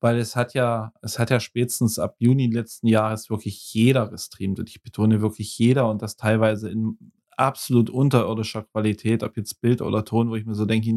weil 0.00 0.18
es 0.18 0.36
hat 0.36 0.54
ja, 0.54 0.92
es 1.02 1.18
hat 1.18 1.30
ja 1.30 1.40
spätestens 1.40 1.98
ab 1.98 2.16
Juni 2.18 2.48
letzten 2.48 2.88
Jahres 2.88 3.30
wirklich 3.30 3.72
jeder 3.72 4.08
gestreamt 4.08 4.58
und 4.58 4.68
ich 4.68 4.82
betone 4.82 5.22
wirklich 5.22 5.56
jeder 5.58 5.88
und 5.88 6.02
das 6.02 6.16
teilweise 6.16 6.70
in 6.70 6.98
absolut 7.36 7.90
unterirdischer 7.90 8.64
Qualität, 8.64 9.22
ob 9.22 9.36
jetzt 9.36 9.60
Bild 9.60 9.82
oder 9.82 10.04
Ton, 10.04 10.30
wo 10.30 10.36
ich 10.36 10.44
mir 10.44 10.54
so 10.54 10.66
denke, 10.66 10.90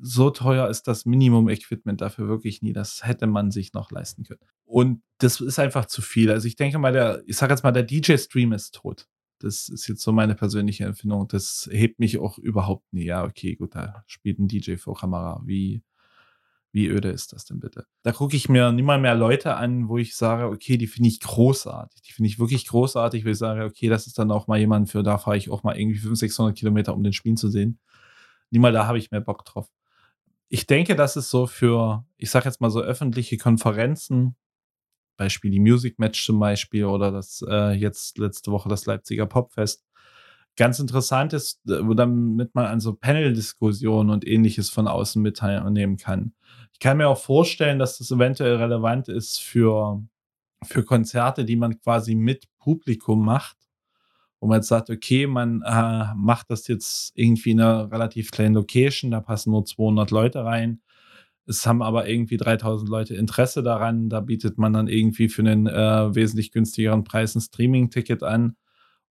so 0.00 0.30
teuer 0.30 0.68
ist 0.68 0.86
das 0.86 1.06
Minimum-Equipment 1.06 2.00
dafür 2.00 2.28
wirklich 2.28 2.62
nie. 2.62 2.72
Das 2.72 3.04
hätte 3.04 3.26
man 3.26 3.50
sich 3.50 3.72
noch 3.72 3.90
leisten 3.90 4.24
können. 4.24 4.40
Und 4.64 5.02
das 5.18 5.40
ist 5.40 5.58
einfach 5.58 5.86
zu 5.86 6.02
viel. 6.02 6.30
Also 6.30 6.46
ich 6.46 6.56
denke 6.56 6.78
mal, 6.78 6.92
der, 6.92 7.22
ich 7.26 7.36
sage 7.36 7.52
jetzt 7.52 7.64
mal, 7.64 7.72
der 7.72 7.82
DJ-Stream 7.82 8.52
ist 8.52 8.74
tot. 8.76 9.08
Das 9.38 9.68
ist 9.68 9.86
jetzt 9.88 10.02
so 10.02 10.12
meine 10.12 10.34
persönliche 10.34 10.84
Empfindung. 10.84 11.28
Das 11.28 11.68
hebt 11.72 12.00
mich 12.00 12.18
auch 12.18 12.38
überhaupt 12.38 12.92
nie. 12.92 13.04
Ja, 13.04 13.24
okay, 13.24 13.54
gut, 13.54 13.74
da 13.74 14.04
spielt 14.06 14.38
ein 14.38 14.48
DJ 14.48 14.76
vor 14.76 14.96
Kamera. 14.96 15.40
Wie 15.44 15.82
wie 16.72 16.86
öde 16.86 17.08
ist 17.08 17.32
das 17.32 17.44
denn 17.46 17.60
bitte? 17.60 17.86
Da 18.02 18.12
gucke 18.12 18.36
ich 18.36 18.48
mir 18.48 18.72
niemand 18.72 19.02
mehr 19.02 19.14
Leute 19.14 19.56
an, 19.56 19.88
wo 19.88 19.96
ich 19.96 20.14
sage, 20.14 20.46
okay, 20.46 20.76
die 20.76 20.86
finde 20.86 21.08
ich 21.08 21.20
großartig. 21.20 22.02
Die 22.02 22.12
finde 22.12 22.28
ich 22.28 22.38
wirklich 22.38 22.66
großartig, 22.66 23.24
wo 23.24 23.30
ich 23.30 23.38
sage, 23.38 23.64
okay, 23.64 23.88
das 23.88 24.06
ist 24.06 24.18
dann 24.18 24.30
auch 24.30 24.46
mal 24.48 24.58
jemand, 24.58 24.90
für 24.90 25.02
da 25.02 25.18
fahre 25.18 25.38
ich 25.38 25.50
auch 25.50 25.62
mal 25.62 25.78
irgendwie 25.78 25.98
500, 25.98 26.18
600 26.18 26.56
Kilometer, 26.58 26.94
um 26.94 27.02
den 27.02 27.12
Spiel 27.12 27.34
zu 27.36 27.48
sehen. 27.48 27.78
Niemals 28.50 28.74
da 28.74 28.86
habe 28.86 28.98
ich 28.98 29.10
mehr 29.10 29.20
Bock 29.20 29.44
drauf. 29.44 29.68
Ich 30.50 30.66
denke, 30.66 30.94
das 30.94 31.16
ist 31.16 31.30
so 31.30 31.46
für, 31.46 32.06
ich 32.16 32.30
sage 32.30 32.46
jetzt 32.46 32.60
mal 32.60 32.70
so 32.70 32.80
öffentliche 32.80 33.38
Konferenzen, 33.38 34.36
Beispiel 35.18 35.50
die 35.50 35.60
Music 35.60 35.98
Match 35.98 36.24
zum 36.24 36.38
Beispiel 36.38 36.86
oder 36.86 37.12
das 37.12 37.44
äh, 37.46 37.72
jetzt 37.72 38.16
letzte 38.16 38.50
Woche 38.50 38.70
das 38.70 38.86
Leipziger 38.86 39.26
Popfest, 39.26 39.84
ganz 40.56 40.78
interessant 40.78 41.34
ist, 41.34 41.60
damit 41.64 42.54
man 42.54 42.66
an 42.66 42.80
so 42.80 42.94
Panel-Diskussionen 42.94 44.08
und 44.08 44.26
ähnliches 44.26 44.70
von 44.70 44.88
außen 44.88 45.20
mitnehmen 45.20 45.98
kann. 45.98 46.32
Ich 46.72 46.78
kann 46.78 46.96
mir 46.96 47.08
auch 47.08 47.18
vorstellen, 47.18 47.78
dass 47.78 47.98
das 47.98 48.10
eventuell 48.10 48.56
relevant 48.56 49.08
ist 49.08 49.40
für 49.40 50.02
für 50.64 50.84
Konzerte, 50.84 51.44
die 51.44 51.56
man 51.56 51.78
quasi 51.80 52.14
mit 52.14 52.48
Publikum 52.58 53.24
macht, 53.24 53.56
wo 54.40 54.46
man 54.46 54.58
jetzt 54.58 54.68
sagt, 54.68 54.90
okay, 54.90 55.26
man 55.26 55.62
äh, 55.62 56.14
macht 56.16 56.50
das 56.50 56.66
jetzt 56.68 57.12
irgendwie 57.14 57.52
in 57.52 57.60
einer 57.60 57.90
relativ 57.90 58.30
kleinen 58.30 58.54
Location, 58.54 59.10
da 59.10 59.20
passen 59.20 59.50
nur 59.50 59.64
200 59.64 60.10
Leute 60.10 60.44
rein. 60.44 60.80
Es 61.48 61.66
haben 61.66 61.82
aber 61.82 62.08
irgendwie 62.08 62.36
3000 62.36 62.88
Leute 62.90 63.14
Interesse 63.14 63.62
daran. 63.62 64.10
Da 64.10 64.20
bietet 64.20 64.58
man 64.58 64.74
dann 64.74 64.86
irgendwie 64.86 65.28
für 65.28 65.42
einen 65.42 65.66
äh, 65.66 66.14
wesentlich 66.14 66.52
günstigeren 66.52 67.04
Preis 67.04 67.34
ein 67.34 67.40
Streaming-Ticket 67.40 68.22
an 68.22 68.56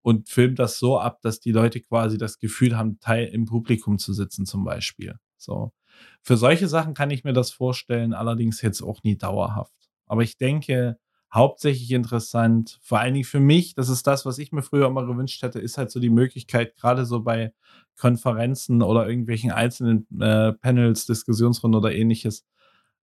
und 0.03 0.29
filmt 0.29 0.59
das 0.59 0.77
so 0.77 0.99
ab, 0.99 1.19
dass 1.21 1.39
die 1.39 1.51
Leute 1.51 1.81
quasi 1.81 2.17
das 2.17 2.37
Gefühl 2.37 2.77
haben, 2.77 2.99
Teil 2.99 3.27
im 3.27 3.45
Publikum 3.45 3.97
zu 3.97 4.13
sitzen, 4.13 4.45
zum 4.45 4.63
Beispiel. 4.63 5.15
So. 5.35 5.73
Für 6.21 6.37
solche 6.37 6.67
Sachen 6.67 6.93
kann 6.93 7.09
ich 7.09 7.23
mir 7.23 7.33
das 7.33 7.51
vorstellen, 7.51 8.13
allerdings 8.13 8.61
jetzt 8.61 8.81
auch 8.81 9.01
nie 9.03 9.17
dauerhaft. 9.17 9.73
Aber 10.05 10.21
ich 10.21 10.37
denke, 10.37 10.97
hauptsächlich 11.33 11.91
interessant, 11.91 12.79
vor 12.81 12.99
allen 12.99 13.13
Dingen 13.13 13.25
für 13.25 13.39
mich, 13.39 13.75
das 13.75 13.89
ist 13.89 14.07
das, 14.07 14.25
was 14.25 14.37
ich 14.39 14.51
mir 14.51 14.61
früher 14.61 14.87
immer 14.87 15.05
gewünscht 15.05 15.41
hätte, 15.43 15.59
ist 15.59 15.77
halt 15.77 15.91
so 15.91 15.99
die 15.99 16.09
Möglichkeit, 16.09 16.75
gerade 16.77 17.05
so 17.05 17.21
bei 17.21 17.53
Konferenzen 17.97 18.81
oder 18.81 19.07
irgendwelchen 19.07 19.51
einzelnen 19.51 20.07
äh, 20.19 20.53
Panels, 20.53 21.05
Diskussionsrunden 21.05 21.77
oder 21.77 21.93
ähnliches, 21.93 22.45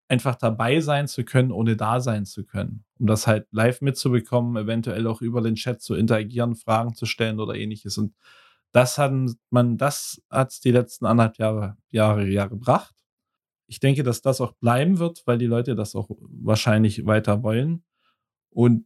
einfach 0.07 0.35
dabei 0.35 0.81
sein 0.81 1.07
zu 1.07 1.23
können, 1.23 1.51
ohne 1.51 1.75
da 1.75 1.99
sein 1.99 2.25
zu 2.25 2.45
können. 2.45 2.85
Um 2.99 3.07
das 3.07 3.27
halt 3.27 3.47
live 3.51 3.81
mitzubekommen, 3.81 4.55
eventuell 4.61 5.07
auch 5.07 5.21
über 5.21 5.41
den 5.41 5.55
Chat 5.55 5.81
zu 5.81 5.95
interagieren, 5.95 6.55
Fragen 6.55 6.93
zu 6.93 7.05
stellen 7.05 7.39
oder 7.39 7.55
ähnliches. 7.55 7.97
Und 7.97 8.13
das 8.71 8.97
hat 8.97 9.13
man, 9.49 9.77
das 9.77 10.21
hat 10.29 10.51
es 10.51 10.59
die 10.59 10.71
letzten 10.71 11.05
anderthalb 11.05 11.37
Jahre, 11.39 11.77
Jahre, 11.89 12.27
Jahre 12.27 12.49
gebracht. 12.49 12.95
Ich 13.67 13.79
denke, 13.79 14.03
dass 14.03 14.21
das 14.21 14.41
auch 14.41 14.51
bleiben 14.53 14.99
wird, 14.99 15.23
weil 15.25 15.37
die 15.37 15.47
Leute 15.47 15.75
das 15.75 15.95
auch 15.95 16.09
wahrscheinlich 16.19 17.05
weiter 17.05 17.41
wollen. 17.41 17.83
Und 18.55 18.85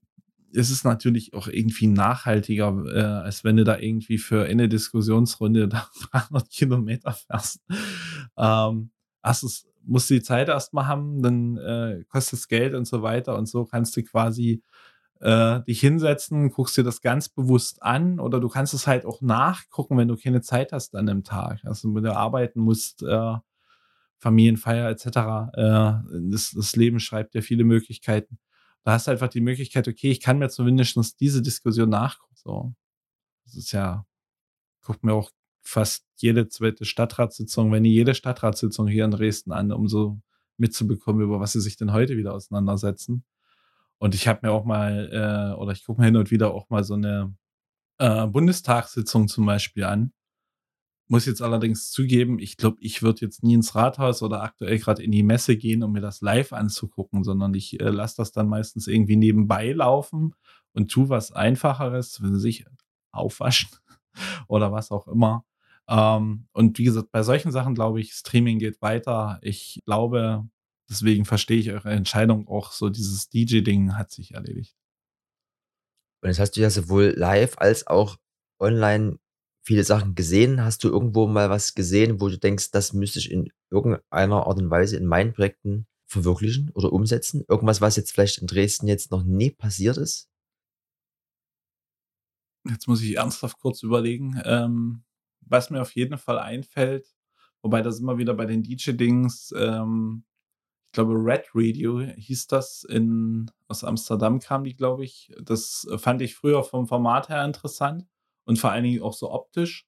es 0.53 0.71
ist 0.71 0.83
natürlich 0.83 1.35
auch 1.35 1.47
irgendwie 1.47 1.85
nachhaltiger, 1.85 2.83
äh, 2.87 3.01
als 3.01 3.43
wenn 3.43 3.55
du 3.55 3.63
da 3.63 3.77
irgendwie 3.77 4.17
für 4.17 4.45
eine 4.45 4.67
Diskussionsrunde 4.67 5.67
da 5.69 5.87
300 6.11 6.49
Kilometer 6.49 7.13
fährst. 7.13 7.61
Ähm, 8.35 8.89
erstens 9.23 9.67
musst 9.83 10.09
du 10.09 10.15
die 10.15 10.23
Zeit 10.23 10.49
erstmal 10.49 10.87
haben, 10.87 11.21
dann 11.21 11.57
äh, 11.57 12.03
kostet 12.09 12.39
es 12.39 12.47
Geld 12.47 12.73
und 12.73 12.85
so 12.85 13.03
weiter 13.03 13.37
und 13.37 13.47
so 13.47 13.63
kannst 13.65 13.95
du 13.95 14.03
quasi 14.03 14.63
äh, 15.19 15.61
dich 15.61 15.81
hinsetzen, 15.81 16.49
guckst 16.49 16.75
dir 16.77 16.83
das 16.83 17.01
ganz 17.01 17.29
bewusst 17.29 17.83
an 17.83 18.19
oder 18.19 18.39
du 18.39 18.49
kannst 18.49 18.73
es 18.73 18.87
halt 18.87 19.05
auch 19.05 19.21
nachgucken, 19.21 19.97
wenn 19.97 20.07
du 20.07 20.17
keine 20.17 20.41
Zeit 20.41 20.71
hast 20.71 20.95
an 20.95 21.05
dem 21.05 21.23
Tag. 21.23 21.59
Also 21.63 21.93
wenn 21.93 22.03
du 22.03 22.15
arbeiten 22.15 22.59
musst, 22.59 23.03
äh, 23.03 23.35
Familienfeier 24.17 24.89
etc. 24.89 25.05
Äh, 25.05 26.31
das, 26.31 26.51
das 26.55 26.75
Leben 26.75 26.99
schreibt 26.99 27.35
dir 27.35 27.43
viele 27.43 27.65
Möglichkeiten 27.65 28.39
da 28.83 28.93
hast 28.93 29.07
du 29.07 29.11
einfach 29.11 29.27
die 29.27 29.41
Möglichkeit, 29.41 29.87
okay, 29.87 30.11
ich 30.11 30.21
kann 30.21 30.39
mir 30.39 30.49
zumindest 30.49 31.19
diese 31.19 31.41
Diskussion 31.41 31.89
nachgucken. 31.89 32.35
So. 32.35 32.73
Das 33.45 33.55
ist 33.55 33.71
ja, 33.71 34.05
guckt 34.81 35.03
mir 35.03 35.13
auch 35.13 35.31
fast 35.61 36.05
jede 36.15 36.47
zweite 36.47 36.85
Stadtratssitzung, 36.85 37.71
wenn 37.71 37.83
nicht 37.83 37.93
jede 37.93 38.15
Stadtratssitzung 38.15 38.87
hier 38.87 39.05
in 39.05 39.11
Dresden 39.11 39.51
an, 39.51 39.71
um 39.71 39.87
so 39.87 40.19
mitzubekommen, 40.57 41.21
über 41.21 41.39
was 41.39 41.53
sie 41.53 41.61
sich 41.61 41.77
denn 41.77 41.93
heute 41.93 42.17
wieder 42.17 42.33
auseinandersetzen. 42.33 43.23
Und 43.97 44.15
ich 44.15 44.27
habe 44.27 44.39
mir 44.43 44.53
auch 44.53 44.65
mal, 44.65 45.09
äh, 45.11 45.59
oder 45.59 45.73
ich 45.73 45.85
gucke 45.85 46.01
mir 46.01 46.07
hin 46.07 46.17
und 46.17 46.31
wieder 46.31 46.53
auch 46.53 46.69
mal 46.69 46.83
so 46.83 46.93
eine 46.93 47.35
äh, 47.97 48.27
Bundestagssitzung 48.27 49.27
zum 49.27 49.45
Beispiel 49.45 49.83
an. 49.83 50.13
Muss 51.11 51.25
jetzt 51.25 51.41
allerdings 51.41 51.89
zugeben, 51.89 52.37
ich 52.37 52.55
glaube, 52.55 52.77
ich 52.81 53.01
würde 53.01 53.21
jetzt 53.21 53.43
nie 53.43 53.55
ins 53.55 53.73
Rathaus 53.73 54.21
oder 54.21 54.43
aktuell 54.43 54.77
gerade 54.77 55.01
in 55.01 55.11
die 55.11 55.23
Messe 55.23 55.57
gehen, 55.57 55.81
um 55.81 55.91
mir 55.91 56.01
das 56.01 56.21
live 56.21 56.53
anzugucken, 56.53 57.23
sondern 57.23 57.53
ich 57.55 57.79
äh, 57.79 57.89
lasse 57.89 58.17
das 58.17 58.31
dann 58.31 58.47
meistens 58.47 58.85
irgendwie 58.85 59.15
nebenbei 59.15 59.71
laufen 59.71 60.35
und 60.73 60.91
tu 60.91 61.09
was 61.09 61.31
Einfacheres, 61.31 62.21
wenn 62.21 62.35
sie 62.35 62.39
sich 62.39 62.65
aufwaschen 63.11 63.69
oder 64.47 64.71
was 64.71 64.91
auch 64.91 65.07
immer. 65.07 65.45
Ähm, 65.87 66.47
und 66.51 66.77
wie 66.77 66.83
gesagt, 66.83 67.11
bei 67.11 67.23
solchen 67.23 67.51
Sachen 67.51 67.73
glaube 67.73 67.99
ich, 67.99 68.13
Streaming 68.13 68.59
geht 68.59 68.79
weiter. 68.83 69.39
Ich 69.41 69.81
glaube, 69.85 70.47
deswegen 70.87 71.25
verstehe 71.25 71.57
ich 71.59 71.71
eure 71.71 71.89
Entscheidung 71.89 72.47
auch 72.47 72.71
so, 72.71 72.89
dieses 72.89 73.29
DJ-Ding 73.29 73.97
hat 73.97 74.11
sich 74.11 74.35
erledigt. 74.35 74.75
Und 76.21 76.29
jetzt 76.29 76.39
hast 76.39 76.51
du 76.51 76.61
ja 76.61 76.69
sowohl 76.69 77.15
live 77.17 77.57
als 77.57 77.87
auch 77.87 78.17
online 78.59 79.17
viele 79.61 79.83
Sachen 79.83 80.15
gesehen. 80.15 80.63
Hast 80.63 80.83
du 80.83 80.89
irgendwo 80.89 81.27
mal 81.27 81.49
was 81.49 81.75
gesehen, 81.75 82.21
wo 82.21 82.29
du 82.29 82.37
denkst, 82.37 82.71
das 82.71 82.93
müsste 82.93 83.19
ich 83.19 83.31
in 83.31 83.51
irgendeiner 83.69 84.47
Art 84.47 84.59
und 84.59 84.69
Weise 84.69 84.97
in 84.97 85.05
meinen 85.05 85.33
Projekten 85.33 85.87
verwirklichen 86.05 86.71
oder 86.73 86.91
umsetzen? 86.91 87.43
Irgendwas, 87.47 87.81
was 87.81 87.95
jetzt 87.95 88.11
vielleicht 88.11 88.39
in 88.39 88.47
Dresden 88.47 88.87
jetzt 88.87 89.11
noch 89.11 89.23
nie 89.23 89.51
passiert 89.51 89.97
ist? 89.97 90.29
Jetzt 92.67 92.87
muss 92.87 93.01
ich 93.01 93.17
ernsthaft 93.17 93.59
kurz 93.59 93.83
überlegen. 93.83 94.41
Ähm, 94.43 95.03
was 95.41 95.69
mir 95.69 95.81
auf 95.81 95.95
jeden 95.95 96.17
Fall 96.17 96.39
einfällt, 96.39 97.07
wobei 97.61 97.81
das 97.81 97.99
immer 97.99 98.17
wieder 98.17 98.33
bei 98.33 98.45
den 98.45 98.63
DJ-Dings, 98.63 99.53
ähm, 99.57 100.23
ich 100.87 100.93
glaube, 100.93 101.13
Red 101.13 101.45
Radio 101.53 101.99
hieß 101.99 102.47
das, 102.47 102.83
in, 102.83 103.51
aus 103.67 103.83
Amsterdam 103.83 104.39
kam 104.39 104.63
die, 104.63 104.75
glaube 104.75 105.05
ich. 105.05 105.31
Das 105.39 105.87
fand 105.97 106.21
ich 106.23 106.35
früher 106.35 106.63
vom 106.63 106.87
Format 106.87 107.29
her 107.29 107.45
interessant 107.45 108.07
und 108.49 108.57
vor 108.57 108.71
allen 108.71 108.83
Dingen 108.83 109.03
auch 109.03 109.13
so 109.13 109.31
optisch. 109.31 109.85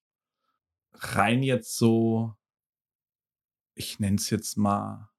Rein 0.94 1.42
jetzt 1.42 1.78
so, 1.78 2.36
ich 3.74 4.00
nenne 4.00 4.18
es 4.18 4.30
jetzt 4.30 4.56
mal, 4.56 5.10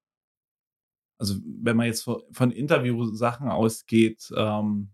also 1.19 1.41
wenn 1.45 1.77
man 1.77 1.87
jetzt 1.87 2.05
von 2.05 2.53
Interview-Sachen 2.53 3.49
ausgeht, 3.49 4.33
ähm, 4.37 4.93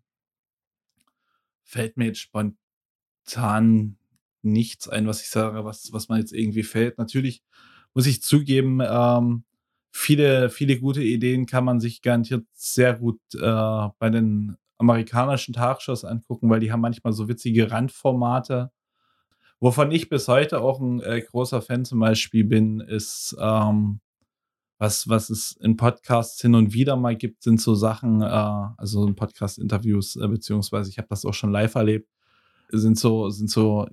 fällt 1.63 1.99
mir 1.99 2.07
jetzt 2.07 2.21
spontan 2.21 3.99
nichts 4.41 4.89
ein, 4.89 5.07
was 5.07 5.21
ich 5.21 5.29
sage, 5.29 5.67
was, 5.67 5.93
was 5.93 6.09
man 6.09 6.19
jetzt 6.19 6.33
irgendwie 6.33 6.63
fällt. 6.63 6.97
Natürlich 6.97 7.43
muss 7.93 8.07
ich 8.07 8.23
zugeben, 8.23 8.81
ähm, 8.81 9.45
viele, 9.93 10.49
viele 10.49 10.81
gute 10.81 11.03
Ideen 11.03 11.45
kann 11.45 11.67
man 11.67 11.81
sich 11.81 12.01
garantiert 12.01 12.47
sehr 12.55 12.95
gut 12.95 13.21
äh, 13.35 13.89
bei 13.99 14.09
den 14.09 14.57
amerikanischen 14.79 15.53
Talkshows 15.55 16.05
angucken, 16.05 16.49
weil 16.49 16.61
die 16.61 16.73
haben 16.73 16.81
manchmal 16.81 17.13
so 17.13 17.29
witzige 17.29 17.71
Randformate. 17.71 18.71
Wovon 19.61 19.91
ich 19.91 20.09
bis 20.09 20.29
heute 20.29 20.61
auch 20.61 20.81
ein 20.81 21.01
äh, 21.01 21.21
großer 21.21 21.61
Fan 21.61 21.85
zum 21.85 21.99
Beispiel 21.99 22.45
bin, 22.45 22.81
ist, 22.81 23.37
ähm, 23.41 24.01
was, 24.79 25.09
was 25.09 25.31
es 25.31 25.53
in 25.61 25.77
Podcasts 25.77 26.41
hin 26.41 26.55
und 26.55 26.73
wieder 26.73 26.95
mal 26.97 27.17
gibt, 27.17 27.43
sind 27.43 27.61
so 27.61 27.75
Sachen, 27.75 28.23
äh, 28.23 28.25
also 28.27 29.05
in 29.07 29.17
Podcast-Interviews, 29.17 30.17
äh, 30.17 30.29
beziehungsweise 30.29 30.91
ich 30.91 30.99
habe 30.99 31.09
das 31.09 31.25
auch 31.25 31.35
schon 31.35 31.51
live 31.51 31.75
erlebt, 31.75 32.09
sind 32.71 32.99
so, 32.99 33.31
sind 33.31 33.51
so 33.51 33.89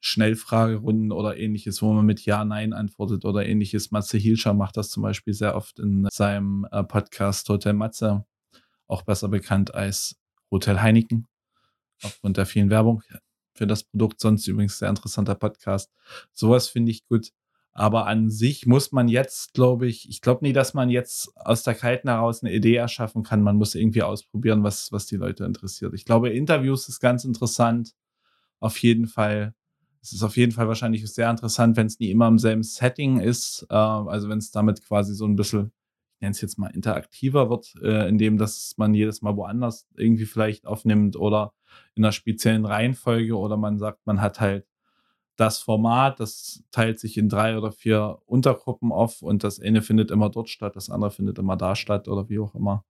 Schnellfragerunden 0.00 1.12
oder 1.12 1.36
ähnliches, 1.36 1.82
wo 1.82 1.92
man 1.92 2.06
mit 2.06 2.24
Ja, 2.24 2.44
Nein 2.46 2.72
antwortet 2.72 3.26
oder 3.26 3.44
ähnliches. 3.46 3.90
Matze 3.90 4.16
Hilscher 4.16 4.54
macht 4.54 4.78
das 4.78 4.88
zum 4.88 5.02
Beispiel 5.02 5.34
sehr 5.34 5.54
oft 5.54 5.78
in 5.78 6.08
seinem 6.10 6.66
äh, 6.72 6.82
Podcast 6.82 7.46
Hotel 7.50 7.74
Matze 7.74 8.24
auch 8.90 9.02
besser 9.02 9.28
bekannt 9.28 9.74
als 9.74 10.16
Hotel 10.50 10.80
Heineken, 10.80 11.28
aufgrund 12.02 12.36
der 12.36 12.46
vielen 12.46 12.70
Werbung 12.70 13.02
für 13.54 13.66
das 13.66 13.84
Produkt. 13.84 14.20
Sonst 14.20 14.46
übrigens 14.46 14.78
sehr 14.78 14.88
interessanter 14.88 15.34
Podcast. 15.34 15.90
Sowas 16.32 16.68
finde 16.68 16.90
ich 16.90 17.06
gut. 17.06 17.30
Aber 17.72 18.06
an 18.06 18.30
sich 18.30 18.66
muss 18.66 18.90
man 18.90 19.06
jetzt, 19.06 19.54
glaube 19.54 19.86
ich, 19.86 20.08
ich 20.08 20.20
glaube 20.20 20.44
nie, 20.44 20.52
dass 20.52 20.74
man 20.74 20.90
jetzt 20.90 21.30
aus 21.36 21.62
der 21.62 21.74
Kalten 21.74 22.08
heraus 22.08 22.42
eine 22.42 22.52
Idee 22.52 22.74
erschaffen 22.74 23.22
kann. 23.22 23.42
Man 23.42 23.56
muss 23.56 23.76
irgendwie 23.76 24.02
ausprobieren, 24.02 24.64
was, 24.64 24.90
was 24.90 25.06
die 25.06 25.16
Leute 25.16 25.44
interessiert. 25.44 25.94
Ich 25.94 26.04
glaube, 26.04 26.30
Interviews 26.30 26.88
ist 26.88 27.00
ganz 27.00 27.24
interessant. 27.24 27.94
Auf 28.58 28.76
jeden 28.78 29.06
Fall. 29.06 29.54
Es 30.02 30.12
ist 30.12 30.22
auf 30.22 30.36
jeden 30.36 30.52
Fall 30.52 30.66
wahrscheinlich 30.66 31.06
sehr 31.12 31.30
interessant, 31.30 31.76
wenn 31.76 31.86
es 31.86 32.00
nie 32.00 32.10
immer 32.10 32.26
im 32.26 32.38
selben 32.38 32.62
Setting 32.62 33.20
ist. 33.20 33.66
Äh, 33.70 33.74
also 33.74 34.28
wenn 34.28 34.38
es 34.38 34.50
damit 34.50 34.82
quasi 34.82 35.14
so 35.14 35.26
ein 35.26 35.36
bisschen 35.36 35.72
nenne 36.20 36.32
es 36.32 36.40
jetzt 36.40 36.58
mal, 36.58 36.68
interaktiver 36.68 37.50
wird, 37.50 37.74
äh, 37.82 38.08
indem 38.08 38.38
dass 38.38 38.74
man 38.76 38.94
jedes 38.94 39.22
Mal 39.22 39.36
woanders 39.36 39.86
irgendwie 39.96 40.26
vielleicht 40.26 40.66
aufnimmt 40.66 41.16
oder 41.16 41.52
in 41.94 42.04
einer 42.04 42.12
speziellen 42.12 42.66
Reihenfolge 42.66 43.36
oder 43.36 43.56
man 43.56 43.78
sagt, 43.78 44.06
man 44.06 44.20
hat 44.20 44.40
halt 44.40 44.66
das 45.36 45.58
Format, 45.58 46.20
das 46.20 46.62
teilt 46.70 47.00
sich 47.00 47.16
in 47.16 47.30
drei 47.30 47.56
oder 47.56 47.72
vier 47.72 48.18
Untergruppen 48.26 48.92
auf 48.92 49.22
und 49.22 49.42
das 49.42 49.58
eine 49.58 49.80
findet 49.80 50.10
immer 50.10 50.28
dort 50.28 50.50
statt, 50.50 50.76
das 50.76 50.90
andere 50.90 51.10
findet 51.10 51.38
immer 51.38 51.56
da 51.56 51.74
statt 51.74 52.08
oder 52.08 52.28
wie 52.28 52.38
auch 52.38 52.54
immer. 52.54 52.84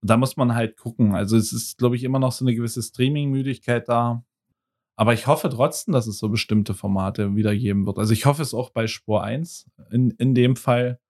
Und 0.00 0.10
da 0.10 0.16
muss 0.16 0.36
man 0.36 0.54
halt 0.54 0.76
gucken. 0.76 1.14
Also 1.14 1.36
es 1.36 1.52
ist, 1.52 1.78
glaube 1.78 1.96
ich, 1.96 2.04
immer 2.04 2.18
noch 2.18 2.32
so 2.32 2.44
eine 2.44 2.54
gewisse 2.54 2.82
Streaming-Müdigkeit 2.82 3.88
da. 3.88 4.24
Aber 4.96 5.12
ich 5.12 5.26
hoffe 5.26 5.48
trotzdem, 5.50 5.92
dass 5.92 6.06
es 6.06 6.18
so 6.18 6.28
bestimmte 6.28 6.72
Formate 6.72 7.36
wiedergeben 7.36 7.86
wird. 7.86 7.98
Also 7.98 8.12
ich 8.12 8.26
hoffe 8.26 8.42
es 8.42 8.54
auch 8.54 8.70
bei 8.70 8.86
Spur 8.86 9.22
1 9.22 9.70
in, 9.90 10.10
in 10.12 10.34
dem 10.34 10.56
Fall, 10.56 11.00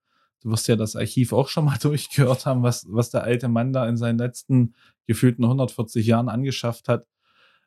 du 0.44 0.50
wirst 0.50 0.68
ja 0.68 0.76
das 0.76 0.94
Archiv 0.94 1.32
auch 1.32 1.48
schon 1.48 1.64
mal 1.64 1.78
durchgehört 1.82 2.46
haben, 2.46 2.62
was, 2.62 2.86
was 2.88 3.10
der 3.10 3.24
alte 3.24 3.48
Mann 3.48 3.72
da 3.72 3.88
in 3.88 3.96
seinen 3.96 4.18
letzten 4.18 4.74
gefühlten 5.06 5.44
140 5.44 6.06
Jahren 6.06 6.28
angeschafft 6.28 6.88
hat. 6.88 7.06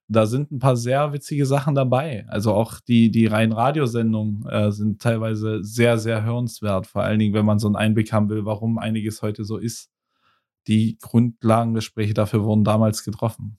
Da 0.10 0.26
sind 0.26 0.52
ein 0.52 0.60
paar 0.60 0.78
sehr 0.78 1.12
witzige 1.12 1.46
Sachen 1.46 1.76
dabei. 1.76 2.26
Also 2.30 2.54
auch 2.54 2.80
die, 2.80 3.12
die 3.12 3.26
reinen 3.26 3.52
Radiosendungen 3.52 4.48
äh, 4.48 4.72
sind 4.72 5.02
teilweise 5.02 5.62
sehr, 5.64 5.98
sehr 5.98 6.24
hörenswert. 6.24 6.88
Vor 6.88 7.04
allen 7.04 7.20
Dingen, 7.20 7.34
wenn 7.34 7.46
man 7.46 7.60
so 7.60 7.68
einen 7.68 7.76
Einblick 7.76 8.14
haben 8.14 8.30
will, 8.30 8.46
warum 8.46 8.78
einiges 8.78 9.22
heute 9.22 9.44
so 9.44 9.58
ist. 9.58 9.90
die 10.68 10.98
Grundlagengespräche 11.02 12.14
dafür 12.14 12.44
wurden 12.44 12.66
damals 12.66 13.04
getroffen. 13.04 13.58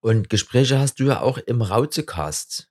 Und 0.00 0.30
Gespräche 0.30 0.78
hast 0.78 1.00
du 1.00 1.04
ja 1.04 1.20
auch 1.20 1.38
im 1.38 1.62
Rauzecast 1.62 2.70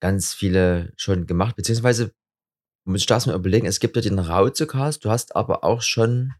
ganz 0.00 0.34
viele 0.34 0.92
schon 0.96 1.26
gemacht, 1.26 1.56
beziehungsweise 1.56 2.12
muss 2.84 3.00
ich 3.00 3.06
das 3.06 3.26
mal 3.26 3.34
überlegen, 3.34 3.66
es 3.66 3.80
gibt 3.80 3.96
ja 3.96 4.02
den 4.02 4.18
Rauzecast, 4.18 5.04
du 5.04 5.10
hast 5.10 5.36
aber 5.36 5.64
auch 5.64 5.82
schon 5.82 6.34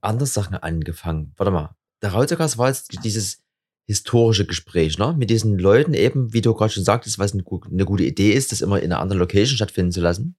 andere 0.00 0.26
Sachen 0.26 0.54
angefangen. 0.56 1.32
Warte 1.36 1.50
mal, 1.50 1.76
der 2.02 2.12
Rauzecast 2.12 2.58
war 2.58 2.68
jetzt 2.68 3.04
dieses 3.04 3.42
historische 3.86 4.46
Gespräch, 4.46 4.98
ne? 4.98 5.14
Mit 5.16 5.30
diesen 5.30 5.58
Leuten 5.58 5.94
eben, 5.94 6.32
wie 6.32 6.40
du 6.40 6.54
gerade 6.54 6.72
schon 6.72 6.84
sagtest, 6.84 7.18
was 7.18 7.32
eine, 7.32 7.44
eine, 7.70 7.84
gute 7.84 8.04
Idee 8.04 8.32
ist, 8.32 8.50
das 8.52 8.62
immer 8.62 8.80
in 8.80 8.92
einer 8.92 9.00
anderen 9.00 9.20
Location 9.20 9.56
stattfinden 9.56 9.92
zu 9.92 10.00
lassen. 10.00 10.36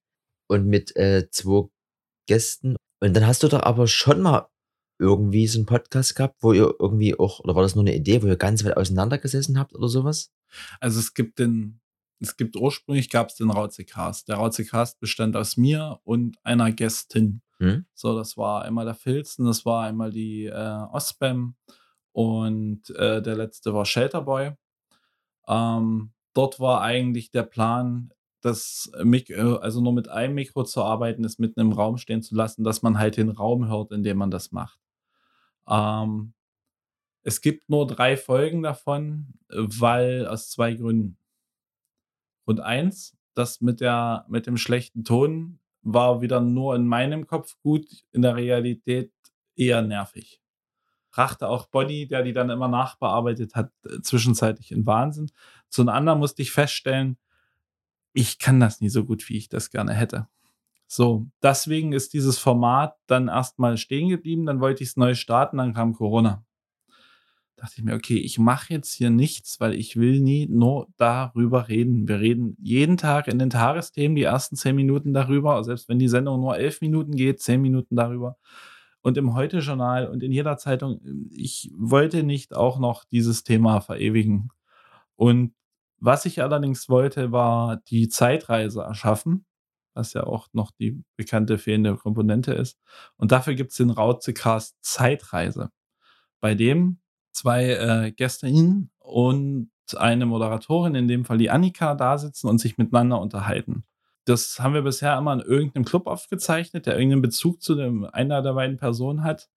Und 0.48 0.68
mit 0.68 0.96
äh, 0.96 1.30
zwei 1.32 1.68
Gästen. 2.28 2.76
Und 3.02 3.14
dann 3.16 3.28
hast 3.28 3.44
du 3.44 3.48
da 3.48 3.62
aber 3.62 3.88
schon 3.88 4.22
mal 4.22 4.48
irgendwie 5.00 5.48
so 5.48 5.60
einen 5.60 5.66
Podcast 5.66 6.16
gehabt, 6.16 6.38
wo 6.42 6.54
ihr 6.54 6.74
irgendwie 6.80 7.18
auch, 7.18 7.40
oder 7.40 7.56
war 7.56 7.64
das 7.64 7.76
nur 7.76 7.84
eine 7.84 7.96
Idee, 7.96 8.24
wo 8.24 8.28
ihr 8.28 8.38
ganz 8.38 8.64
weit 8.64 8.78
auseinandergesessen 8.78 9.60
habt 9.60 9.76
oder 9.76 9.90
sowas? 9.90 10.32
Also 10.80 11.00
es 11.00 11.14
gibt 11.14 11.40
den, 11.40 11.82
es 12.20 12.38
gibt 12.38 12.56
ursprünglich 12.56 13.10
gab 13.10 13.30
es 13.30 13.36
den 13.36 13.52
Rauzecast. 13.52 14.28
Der 14.30 14.38
Rauzecast 14.38 15.00
bestand 15.00 15.36
aus 15.36 15.58
mir 15.58 16.00
und 16.04 16.38
einer 16.44 16.72
Gästin. 16.72 17.42
Hm? 17.60 17.86
So, 17.94 18.18
das 18.18 18.38
war 18.38 18.64
einmal 18.64 18.86
der 18.86 18.96
Filzen, 18.96 19.46
das 19.46 19.66
war 19.66 19.84
einmal 19.84 20.12
die 20.12 20.46
äh, 20.46 20.86
Osbam 20.92 21.56
und 22.12 22.90
äh, 22.92 23.22
der 23.22 23.36
letzte 23.36 23.74
war 23.74 23.86
Shelterboy. 23.86 24.54
Ähm, 25.48 26.14
dort 26.34 26.60
war 26.60 26.82
eigentlich 26.82 27.32
der 27.32 27.44
Plan, 27.44 28.12
das 28.42 28.92
Mik 29.04 29.30
äh, 29.30 29.58
also 29.62 29.82
nur 29.82 29.94
mit 29.94 30.10
einem 30.10 30.36
Mikro 30.36 30.64
zu 30.64 30.84
arbeiten, 30.84 31.24
es 31.24 31.40
mitten 31.40 31.60
im 31.60 31.72
Raum 31.72 31.98
stehen 31.98 32.22
zu 32.22 32.36
lassen, 32.36 32.64
dass 32.64 32.82
man 32.82 32.98
halt 32.98 33.18
den 33.18 33.30
Raum 33.30 33.68
hört, 33.68 33.92
in 33.92 34.04
dem 34.04 34.18
man 34.18 34.32
das 34.32 34.52
macht. 34.52 34.80
Ähm, 35.68 36.34
es 37.24 37.42
gibt 37.42 37.70
nur 37.70 37.88
drei 37.88 38.18
Folgen 38.18 38.62
davon, 38.62 39.34
weil 39.50 40.28
aus 40.28 40.50
zwei 40.52 40.74
Gründen. 40.74 41.18
Und 42.46 42.62
eins, 42.62 43.18
das 43.34 43.62
mit, 43.62 43.82
der, 43.82 44.26
mit 44.30 44.48
dem 44.48 44.58
schlechten 44.58 45.04
Ton 45.04 45.60
war 45.82 46.22
wieder 46.22 46.40
nur 46.40 46.76
in 46.76 46.88
meinem 46.88 47.28
Kopf 47.28 47.58
gut, 47.62 47.86
in 48.12 48.22
der 48.22 48.36
Realität 48.36 49.12
eher 49.56 49.82
nervig 49.82 50.42
brachte 51.16 51.48
auch 51.48 51.68
Bonnie, 51.68 52.08
der 52.08 52.24
die 52.24 52.34
dann 52.34 52.50
immer 52.50 52.68
nachbearbeitet 52.68 53.56
hat, 53.56 53.72
äh, 53.86 54.02
zwischenzeitlich 54.02 54.72
in 54.74 54.86
Wahnsinn. 54.86 55.32
Zu 55.70 55.82
einem 55.82 55.90
anderen 55.90 56.20
musste 56.20 56.42
ich 56.42 56.52
feststellen, 56.52 57.18
ich 58.12 58.38
kann 58.38 58.60
das 58.60 58.82
nie 58.82 58.90
so 58.90 59.06
gut, 59.06 59.28
wie 59.30 59.38
ich 59.38 59.48
das 59.48 59.70
gerne 59.70 59.94
hätte. 59.94 60.28
So, 60.88 61.28
deswegen 61.42 61.94
ist 61.94 62.14
dieses 62.14 62.38
Format 62.38 62.98
dann 63.08 63.30
erstmal 63.30 63.78
stehen 63.78 64.10
geblieben, 64.10 64.46
dann 64.46 64.60
wollte 64.60 64.84
ich 64.84 64.90
es 64.90 64.98
neu 64.98 65.16
starten, 65.16 65.58
dann 65.58 65.74
kam 65.74 65.94
Corona. 65.94 66.46
Dachte 67.66 67.80
ich 67.80 67.84
mir, 67.84 67.96
okay, 67.96 68.18
ich 68.18 68.38
mache 68.38 68.72
jetzt 68.72 68.94
hier 68.94 69.10
nichts, 69.10 69.60
weil 69.60 69.74
ich 69.74 69.96
will 69.96 70.22
nie 70.22 70.46
nur 70.48 70.88
darüber 70.98 71.68
reden. 71.68 72.08
Wir 72.08 72.20
reden 72.20 72.56
jeden 72.62 72.96
Tag 72.96 73.28
in 73.28 73.40
den 73.40 73.50
Tagesthemen 73.50 74.16
die 74.16 74.22
ersten 74.22 74.56
zehn 74.56 74.76
Minuten 74.76 75.14
darüber, 75.14 75.64
selbst 75.64 75.90
wenn 75.90 75.98
die 75.98 76.08
Sendung 76.08 76.42
nur 76.42 76.58
elf 76.58 76.82
Minuten 76.82 77.14
geht, 77.14 77.42
zehn 77.42 77.60
Minuten 77.64 77.96
darüber 77.96 78.38
und 79.02 79.18
im 79.18 79.34
Heute-Journal 79.34 80.08
und 80.10 80.22
in 80.22 80.32
jeder 80.32 80.58
Zeitung. 80.58 81.02
Ich 81.32 81.72
wollte 81.76 82.22
nicht 82.22 82.54
auch 82.54 82.78
noch 82.78 83.04
dieses 83.04 83.44
Thema 83.44 83.82
verewigen. 83.82 84.50
Und 85.16 85.56
was 85.98 86.28
ich 86.28 86.44
allerdings 86.44 86.88
wollte, 86.88 87.32
war 87.32 87.78
die 87.88 88.10
Zeitreise 88.10 88.82
erschaffen, 88.82 89.48
was 89.96 90.14
ja 90.14 90.24
auch 90.24 90.50
noch 90.54 90.70
die 90.70 91.04
bekannte 91.16 91.58
fehlende 91.58 91.96
Komponente 91.96 92.54
ist. 92.54 92.78
Und 93.18 93.32
dafür 93.32 93.56
gibt 93.56 93.72
es 93.72 93.78
den 93.78 93.90
Rauzecast 93.90 94.76
Zeitreise, 94.82 95.72
bei 96.42 96.54
dem 96.54 97.00
zwei 97.36 97.72
äh, 97.72 98.12
GästeInnen 98.12 98.92
und 99.00 99.70
eine 99.96 100.26
Moderatorin, 100.26 100.96
in 100.96 101.08
dem 101.08 101.26
Fall 101.26 101.38
die 101.38 101.50
Annika, 101.50 101.94
da 101.96 102.18
sitzen 102.18 102.48
und 102.48 102.60
sich 102.60 102.78
miteinander 102.78 103.22
unterhalten. 103.22 103.84
Das 104.26 104.60
haben 104.60 104.74
wir 104.74 104.82
bisher 104.82 105.18
immer 105.18 105.34
in 105.34 105.42
irgendeinem 105.42 105.86
Club 105.86 106.08
aufgezeichnet, 106.08 106.88
der 106.88 106.96
irgendeinen 106.96 107.22
Bezug 107.22 107.62
zu 107.62 107.76
dem, 107.76 108.06
einer 108.06 108.42
der 108.42 108.54
beiden 108.54 108.78
Personen 108.78 109.24
hat. 109.24 109.50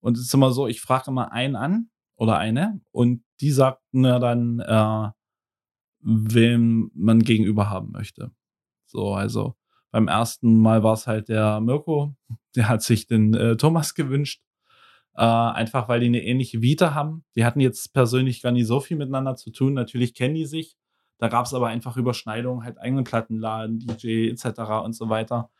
Und 0.00 0.16
es 0.16 0.24
ist 0.24 0.34
immer 0.34 0.52
so, 0.52 0.66
ich 0.66 0.80
frage 0.80 1.10
immer 1.10 1.32
einen 1.32 1.56
an 1.56 1.90
oder 2.16 2.38
eine 2.38 2.80
und 2.92 3.22
die 3.40 3.50
sagt 3.50 3.82
mir 3.92 4.18
dann, 4.18 4.60
äh, 4.60 5.10
wem 6.00 6.90
man 6.94 7.20
gegenüber 7.20 7.68
haben 7.68 7.90
möchte. 7.92 8.30
So, 8.86 9.14
also 9.14 9.56
beim 9.90 10.08
ersten 10.08 10.60
Mal 10.60 10.82
war 10.82 10.94
es 10.94 11.06
halt 11.06 11.28
der 11.28 11.60
Mirko, 11.60 12.14
der 12.56 12.68
hat 12.68 12.82
sich 12.82 13.06
den 13.06 13.34
äh, 13.34 13.56
Thomas 13.56 13.94
gewünscht. 13.94 14.42
Äh, 15.16 15.22
einfach 15.22 15.88
weil 15.88 16.00
die 16.00 16.06
eine 16.06 16.22
ähnliche 16.22 16.60
Vita 16.60 16.94
haben. 16.94 17.24
Die 17.34 17.44
hatten 17.44 17.60
jetzt 17.60 17.94
persönlich 17.94 18.42
gar 18.42 18.52
nicht 18.52 18.66
so 18.66 18.80
viel 18.80 18.96
miteinander 18.96 19.36
zu 19.36 19.50
tun. 19.50 19.74
Natürlich 19.74 20.14
kennen 20.14 20.34
die 20.34 20.44
sich, 20.44 20.76
da 21.18 21.28
gab 21.28 21.46
es 21.46 21.54
aber 21.54 21.68
einfach 21.68 21.96
Überschneidungen, 21.96 22.64
halt 22.64 22.78
eigenen 22.78 23.04
Plattenladen, 23.04 23.78
DJ 23.78 24.28
etc. 24.28 24.84
und 24.84 24.92
so 24.94 25.08
weiter. 25.08 25.50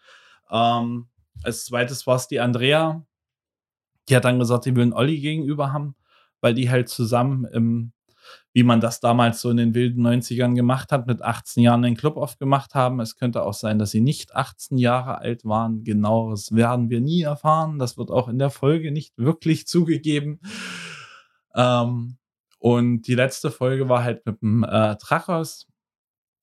Ähm, 0.50 1.08
als 1.42 1.64
zweites 1.64 2.06
war 2.06 2.16
es 2.16 2.28
die 2.28 2.40
Andrea. 2.40 3.04
Die 4.08 4.16
hat 4.16 4.24
dann 4.24 4.38
gesagt, 4.38 4.66
die 4.66 4.76
will 4.76 4.82
einen 4.82 4.92
Olli 4.92 5.18
gegenüber 5.20 5.72
haben, 5.72 5.96
weil 6.40 6.54
die 6.54 6.70
halt 6.70 6.88
zusammen 6.88 7.44
im, 7.46 7.92
wie 8.56 8.62
man 8.62 8.80
das 8.80 9.00
damals 9.00 9.42
so 9.42 9.50
in 9.50 9.58
den 9.58 9.74
wilden 9.74 10.06
90ern 10.06 10.54
gemacht 10.54 10.90
hat, 10.90 11.06
mit 11.06 11.20
18 11.20 11.62
Jahren 11.62 11.82
den 11.82 11.94
Club 11.94 12.16
aufgemacht 12.16 12.74
haben. 12.74 13.00
Es 13.00 13.14
könnte 13.16 13.42
auch 13.42 13.52
sein, 13.52 13.78
dass 13.78 13.90
sie 13.90 14.00
nicht 14.00 14.34
18 14.34 14.78
Jahre 14.78 15.18
alt 15.18 15.44
waren. 15.44 15.84
Genaueres 15.84 16.54
werden 16.54 16.88
wir 16.88 17.02
nie 17.02 17.20
erfahren. 17.20 17.78
Das 17.78 17.98
wird 17.98 18.10
auch 18.10 18.28
in 18.28 18.38
der 18.38 18.48
Folge 18.48 18.92
nicht 18.92 19.12
wirklich 19.18 19.66
zugegeben. 19.66 20.40
Ähm, 21.54 22.16
und 22.58 23.02
die 23.02 23.14
letzte 23.14 23.50
Folge 23.50 23.90
war 23.90 24.02
halt 24.02 24.24
mit 24.24 24.40
dem 24.40 24.64
äh, 24.64 24.96
Trachos, 24.96 25.66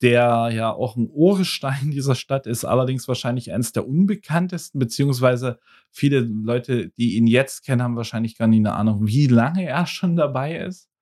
der 0.03 0.51
ja 0.53 0.71
auch 0.71 0.95
ein 0.95 1.09
Urgestein 1.11 1.89
dieser 1.89 2.13
Stadt 2.13 2.45
ist, 2.45 2.63
allerdings 2.63 3.07
wahrscheinlich 3.07 3.51
eines 3.51 3.71
der 3.71 3.87
unbekanntesten, 3.87 4.77
beziehungsweise 4.77 5.57
viele 5.89 6.19
Leute, 6.19 6.89
die 6.89 7.15
ihn 7.15 7.25
jetzt 7.25 7.65
kennen, 7.65 7.81
haben 7.81 7.95
wahrscheinlich 7.95 8.37
gar 8.37 8.45
nicht 8.45 8.59
eine 8.59 8.75
Ahnung, 8.75 9.07
wie 9.07 9.25
lange 9.25 9.65
er 9.65 9.87
schon 9.87 10.15
dabei 10.15 10.59
ist. 10.59 10.92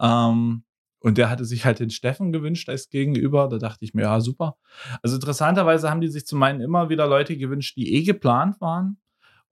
Ähm, 0.00 0.64
und 1.00 1.16
der 1.16 1.30
hatte 1.30 1.44
sich 1.44 1.64
halt 1.64 1.78
den 1.78 1.90
Steffen 1.90 2.32
gewünscht 2.32 2.68
als 2.68 2.90
Gegenüber. 2.90 3.48
Da 3.48 3.58
dachte 3.58 3.84
ich 3.84 3.94
mir, 3.94 4.02
ja, 4.02 4.20
super. 4.20 4.56
Also 5.02 5.16
interessanterweise 5.16 5.90
haben 5.90 6.00
die 6.00 6.08
sich 6.08 6.26
zum 6.26 6.42
einen 6.42 6.60
immer 6.60 6.88
wieder 6.88 7.06
Leute 7.06 7.36
gewünscht, 7.36 7.76
die 7.76 7.94
eh 7.94 8.02
geplant 8.02 8.60
waren. 8.60 8.98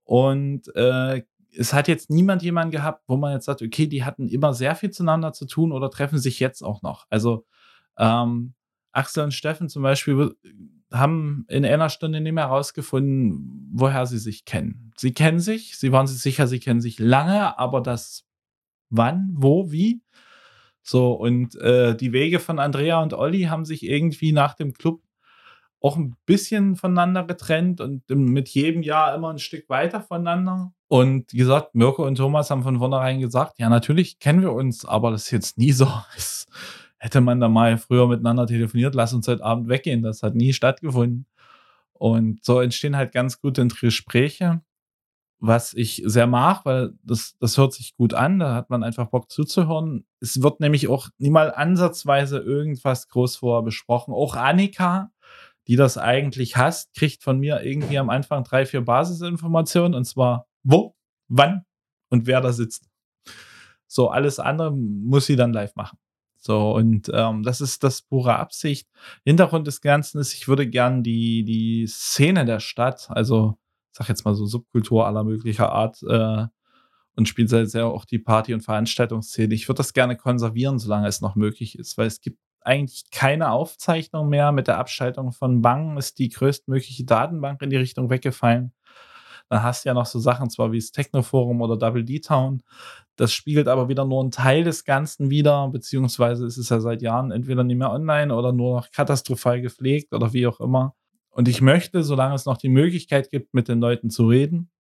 Und 0.03 0.73
äh, 0.75 1.23
es 1.57 1.73
hat 1.73 1.87
jetzt 1.87 2.09
niemand 2.09 2.43
jemanden 2.43 2.71
gehabt, 2.71 3.03
wo 3.07 3.17
man 3.17 3.33
jetzt 3.33 3.45
sagt, 3.45 3.61
okay, 3.61 3.87
die 3.87 4.03
hatten 4.03 4.27
immer 4.27 4.53
sehr 4.53 4.75
viel 4.75 4.91
zueinander 4.91 5.33
zu 5.33 5.45
tun 5.45 5.71
oder 5.71 5.89
treffen 5.89 6.19
sich 6.19 6.39
jetzt 6.39 6.61
auch 6.61 6.81
noch. 6.81 7.05
Also 7.09 7.45
ähm, 7.97 8.53
Axel 8.91 9.23
und 9.23 9.33
Steffen 9.33 9.69
zum 9.69 9.83
Beispiel 9.83 10.35
haben 10.91 11.45
in 11.49 11.65
einer 11.65 11.89
Stunde 11.89 12.21
nicht 12.21 12.33
mehr 12.33 12.45
herausgefunden, 12.45 13.69
woher 13.73 14.05
sie 14.05 14.19
sich 14.19 14.45
kennen. 14.45 14.91
Sie 14.97 15.13
kennen 15.13 15.39
sich, 15.39 15.77
sie 15.77 15.91
waren 15.91 16.07
sich 16.07 16.19
sicher, 16.19 16.47
sie 16.47 16.59
kennen 16.59 16.81
sich 16.81 16.99
lange, 16.99 17.57
aber 17.59 17.81
das 17.81 18.25
wann, 18.89 19.29
wo, 19.33 19.71
wie. 19.71 20.01
So, 20.87 21.11
und 21.11 21.55
äh, 21.55 21.95
die 21.95 22.13
Wege 22.13 22.39
von 22.39 22.59
Andrea 22.59 23.01
und 23.01 23.13
Olli 23.13 23.43
haben 23.43 23.65
sich 23.65 23.83
irgendwie 23.83 24.31
nach 24.31 24.53
dem 24.53 24.73
Club 24.73 25.01
auch 25.81 25.97
ein 25.97 26.15
bisschen 26.25 26.75
voneinander 26.75 27.23
getrennt 27.23 27.81
und 27.81 28.09
mit 28.09 28.49
jedem 28.49 28.81
Jahr 28.81 29.13
immer 29.13 29.31
ein 29.31 29.37
Stück 29.37 29.69
weiter 29.69 30.01
voneinander. 30.01 30.71
Und 30.87 31.33
wie 31.33 31.37
gesagt, 31.37 31.75
Mirko 31.75 32.05
und 32.05 32.15
Thomas 32.15 32.49
haben 32.49 32.63
von 32.63 32.79
vornherein 32.79 33.19
gesagt, 33.19 33.59
ja, 33.59 33.69
natürlich 33.69 34.19
kennen 34.19 34.41
wir 34.41 34.53
uns, 34.53 34.85
aber 34.85 35.11
das 35.11 35.25
ist 35.25 35.31
jetzt 35.31 35.57
nie 35.57 35.71
so. 35.71 35.87
Das 36.15 36.47
hätte 36.99 37.21
man 37.21 37.39
da 37.39 37.47
mal 37.47 37.77
früher 37.77 38.07
miteinander 38.07 38.47
telefoniert, 38.47 38.95
lass 38.95 39.13
uns 39.13 39.27
heute 39.27 39.43
Abend 39.43 39.69
weggehen. 39.69 40.01
Das 40.01 40.23
hat 40.23 40.33
nie 40.33 40.51
stattgefunden. 40.51 41.27
Und 41.93 42.43
so 42.43 42.59
entstehen 42.59 42.95
halt 42.95 43.11
ganz 43.11 43.39
gute 43.39 43.67
Gespräche, 43.67 44.61
was 45.39 45.73
ich 45.73 46.01
sehr 46.05 46.27
mag, 46.27 46.65
weil 46.65 46.93
das, 47.03 47.35
das 47.39 47.57
hört 47.57 47.73
sich 47.73 47.95
gut 47.95 48.13
an, 48.13 48.39
da 48.39 48.55
hat 48.55 48.69
man 48.69 48.83
einfach 48.83 49.07
Bock 49.07 49.31
zuzuhören. 49.31 50.05
Es 50.19 50.41
wird 50.41 50.59
nämlich 50.59 50.87
auch 50.87 51.09
niemals 51.19 51.53
ansatzweise 51.53 52.39
irgendwas 52.39 53.07
groß 53.09 53.37
vorher 53.37 53.63
besprochen. 53.63 54.13
Auch 54.13 54.35
Annika, 54.35 55.11
die 55.67 55.75
das 55.75 55.97
eigentlich 55.97 56.57
hasst, 56.57 56.93
kriegt 56.95 57.23
von 57.23 57.39
mir 57.39 57.61
irgendwie 57.63 57.99
am 57.99 58.09
Anfang 58.09 58.43
drei, 58.43 58.65
vier 58.65 58.81
Basisinformationen 58.81 59.93
und 59.93 60.05
zwar 60.05 60.47
wo, 60.63 60.95
wann 61.27 61.65
und 62.09 62.25
wer 62.25 62.41
da 62.41 62.51
sitzt. 62.51 62.89
So, 63.87 64.09
alles 64.09 64.39
andere 64.39 64.71
muss 64.71 65.27
sie 65.27 65.35
dann 65.35 65.53
live 65.53 65.75
machen. 65.75 65.97
So, 66.39 66.71
und 66.73 67.11
ähm, 67.13 67.43
das 67.43 67.61
ist 67.61 67.83
das 67.83 68.01
pure 68.01 68.37
Absicht. 68.37 68.87
Hintergrund 69.25 69.67
des 69.67 69.81
Ganzen 69.81 70.19
ist, 70.19 70.33
ich 70.33 70.47
würde 70.47 70.67
gern 70.67 71.03
die, 71.03 71.43
die 71.43 71.87
Szene 71.87 72.45
der 72.45 72.59
Stadt, 72.59 73.07
also 73.09 73.57
sag 73.97 74.09
jetzt 74.09 74.25
mal 74.25 74.35
so 74.35 74.45
Subkultur 74.45 75.05
aller 75.07 75.23
möglicher 75.23 75.71
Art, 75.71 76.01
äh, 76.03 76.45
und 77.17 77.27
spielt 77.27 77.49
sehr, 77.49 77.65
sehr 77.65 77.87
auch 77.87 78.05
die 78.05 78.19
Party- 78.19 78.53
und 78.53 78.61
Veranstaltungsszene. 78.61 79.53
Ich 79.55 79.67
würde 79.67 79.77
das 79.77 79.93
gerne 79.93 80.15
konservieren, 80.15 80.77
solange 80.77 81.07
es 81.07 81.19
noch 81.19 81.35
möglich 81.35 81.77
ist, 81.77 81.97
weil 81.97 82.05
es 82.05 82.21
gibt 82.21 82.39
eigentlich 82.61 83.09
keine 83.11 83.51
Aufzeichnung 83.51 84.29
mehr. 84.29 84.51
Mit 84.51 84.67
der 84.67 84.77
Abschaltung 84.77 85.31
von 85.31 85.61
Bang 85.63 85.97
ist 85.97 86.19
die 86.19 86.29
größtmögliche 86.29 87.05
Datenbank 87.05 87.61
in 87.63 87.71
die 87.71 87.77
Richtung 87.77 88.11
weggefallen. 88.11 88.71
Dann 89.49 89.63
hast 89.63 89.83
du 89.83 89.89
ja 89.89 89.93
noch 89.93 90.05
so 90.05 90.19
Sachen, 90.19 90.49
zwar 90.49 90.71
wie 90.71 90.79
das 90.79 90.91
Technoforum 90.91 91.61
oder 91.61 91.77
Double 91.77 92.03
D-Town. 92.03 92.61
Das 93.15 93.33
spiegelt 93.33 93.67
aber 93.67 93.89
wieder 93.89 94.05
nur 94.05 94.21
einen 94.21 94.31
Teil 94.31 94.63
des 94.63 94.83
Ganzen 94.83 95.29
wieder, 95.31 95.69
beziehungsweise 95.69 96.45
ist 96.45 96.57
es 96.57 96.69
ja 96.69 96.79
seit 96.81 97.01
Jahren 97.01 97.31
entweder 97.31 97.63
nicht 97.63 97.77
mehr 97.77 97.91
online 97.91 98.35
oder 98.35 98.51
nur 98.51 98.75
noch 98.75 98.91
katastrophal 98.91 99.61
gepflegt 99.61 100.13
oder 100.13 100.33
wie 100.33 100.45
auch 100.45 100.59
immer. 100.59 100.93
Und 101.37 101.47
ich 101.47 101.61
möchte, 101.61 102.03
solange 102.03 102.33
es 102.33 102.47
noch 102.47 102.57
die 102.57 102.67
Möglichkeit 102.67 103.29
gibt, 103.29 103.53
mit 103.53 103.67
den 103.67 103.79
Leuten 103.79 104.09
zu 104.09 104.27
reden, 104.27 104.71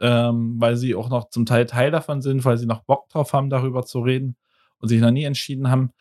ähm, 0.00 0.60
weil 0.60 0.76
sie 0.76 0.94
auch 0.94 1.08
noch 1.08 1.30
zum 1.30 1.46
Teil 1.46 1.64
Teil 1.64 1.90
davon 1.90 2.20
sind, 2.20 2.44
weil 2.44 2.58
sie 2.58 2.66
noch 2.66 2.82
Bock 2.82 3.08
drauf 3.08 3.32
haben, 3.32 3.48
darüber 3.48 3.86
zu 3.86 4.00
reden 4.00 4.36
und 4.76 4.88
sich 4.88 5.00
noch 5.00 5.10
nie 5.10 5.24
entschieden 5.24 5.70
haben, 5.70 5.92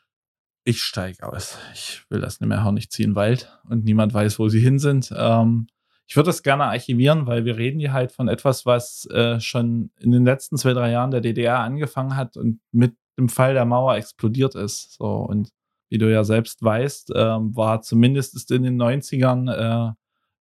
ich 0.65 0.83
steige 0.83 1.25
aus. 1.25 1.57
Ich 1.73 2.03
will 2.09 2.19
das 2.19 2.41
nicht 2.41 2.49
mehr 2.49 2.65
hören. 2.65 2.75
Ich 2.75 2.89
ziehe 2.91 3.05
in 3.05 3.11
den 3.11 3.15
Wald 3.15 3.57
und 3.69 3.85
niemand 3.85 4.13
weiß, 4.13 4.39
wo 4.39 4.49
sie 4.49 4.59
hin 4.59 4.77
sind. 4.77 5.13
Ähm, 5.15 5.67
ich 6.05 6.17
würde 6.17 6.27
das 6.27 6.43
gerne 6.43 6.65
archivieren, 6.65 7.25
weil 7.25 7.45
wir 7.45 7.55
reden 7.55 7.79
hier 7.79 7.93
halt 7.93 8.11
von 8.11 8.27
etwas, 8.27 8.65
was 8.65 9.05
äh, 9.05 9.39
schon 9.39 9.91
in 10.01 10.11
den 10.11 10.25
letzten 10.25 10.57
zwei, 10.57 10.73
drei 10.73 10.91
Jahren 10.91 11.11
der 11.11 11.21
DDR 11.21 11.59
angefangen 11.59 12.17
hat 12.17 12.35
und 12.35 12.59
mit 12.73 12.97
dem 13.17 13.29
Fall 13.29 13.53
der 13.53 13.63
Mauer 13.63 13.95
explodiert 13.95 14.55
ist. 14.55 14.95
So 14.95 15.07
und 15.07 15.53
wie 15.93 15.99
du 15.99 16.11
ja 16.11 16.23
selbst 16.23 16.63
weißt, 16.63 17.11
äh, 17.11 17.15
war 17.15 17.83
zumindest 17.83 18.49
in 18.49 18.63
den 18.63 18.81
90ern 18.81 19.91
äh, 19.91 19.93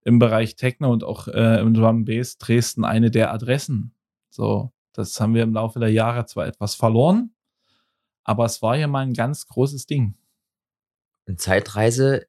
im 0.02 0.18
Bereich 0.18 0.56
Techno 0.56 0.90
und 0.90 1.04
auch 1.04 1.28
äh, 1.28 1.60
im 1.60 1.74
Drum 1.74 2.06
Bass 2.06 2.38
Dresden 2.38 2.86
eine 2.86 3.10
der 3.10 3.34
Adressen. 3.34 3.94
So, 4.30 4.72
das 4.94 5.20
haben 5.20 5.34
wir 5.34 5.42
im 5.42 5.52
Laufe 5.52 5.78
der 5.78 5.90
Jahre 5.90 6.24
zwar 6.24 6.46
etwas 6.46 6.74
verloren, 6.74 7.34
aber 8.24 8.46
es 8.46 8.62
war 8.62 8.78
ja 8.78 8.86
mal 8.86 9.00
ein 9.00 9.12
ganz 9.12 9.46
großes 9.46 9.84
Ding. 9.84 10.16
Und 11.28 11.38
Zeitreise 11.38 12.26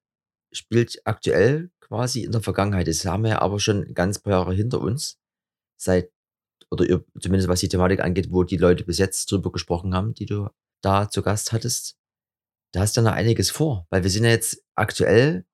spielt 0.51 0.99
aktuell 1.05 1.71
quasi 1.79 2.23
in 2.23 2.33
der 2.33 2.41
Vergangenheit. 2.41 2.89
Das 2.89 3.05
haben 3.05 3.23
wir 3.23 3.41
aber 3.41 3.61
schon 3.61 3.93
ganz 3.93 4.19
paar 4.19 4.33
Jahre 4.33 4.53
hinter 4.53 4.81
uns. 4.81 5.17
Seit, 5.77 6.11
oder 6.69 7.01
zumindest 7.21 7.47
was 7.47 7.61
die 7.61 7.69
Thematik 7.69 8.01
angeht, 8.01 8.31
wo 8.31 8.43
die 8.43 8.57
Leute 8.57 8.83
bis 8.83 8.97
jetzt 8.97 9.31
drüber 9.31 9.49
gesprochen 9.49 9.95
haben, 9.95 10.13
die 10.13 10.25
du 10.25 10.49
da 10.81 11.09
zu 11.09 11.21
Gast 11.21 11.53
hattest. 11.53 11.97
Da 12.73 12.81
hast 12.81 12.97
du 12.97 13.01
noch 13.01 13.11
einiges 13.11 13.51
vor, 13.51 13.87
weil 13.91 14.03
wir 14.03 14.09
sind 14.09 14.25
ja 14.25 14.31
jetzt 14.31 14.63
aktuell 14.75 15.45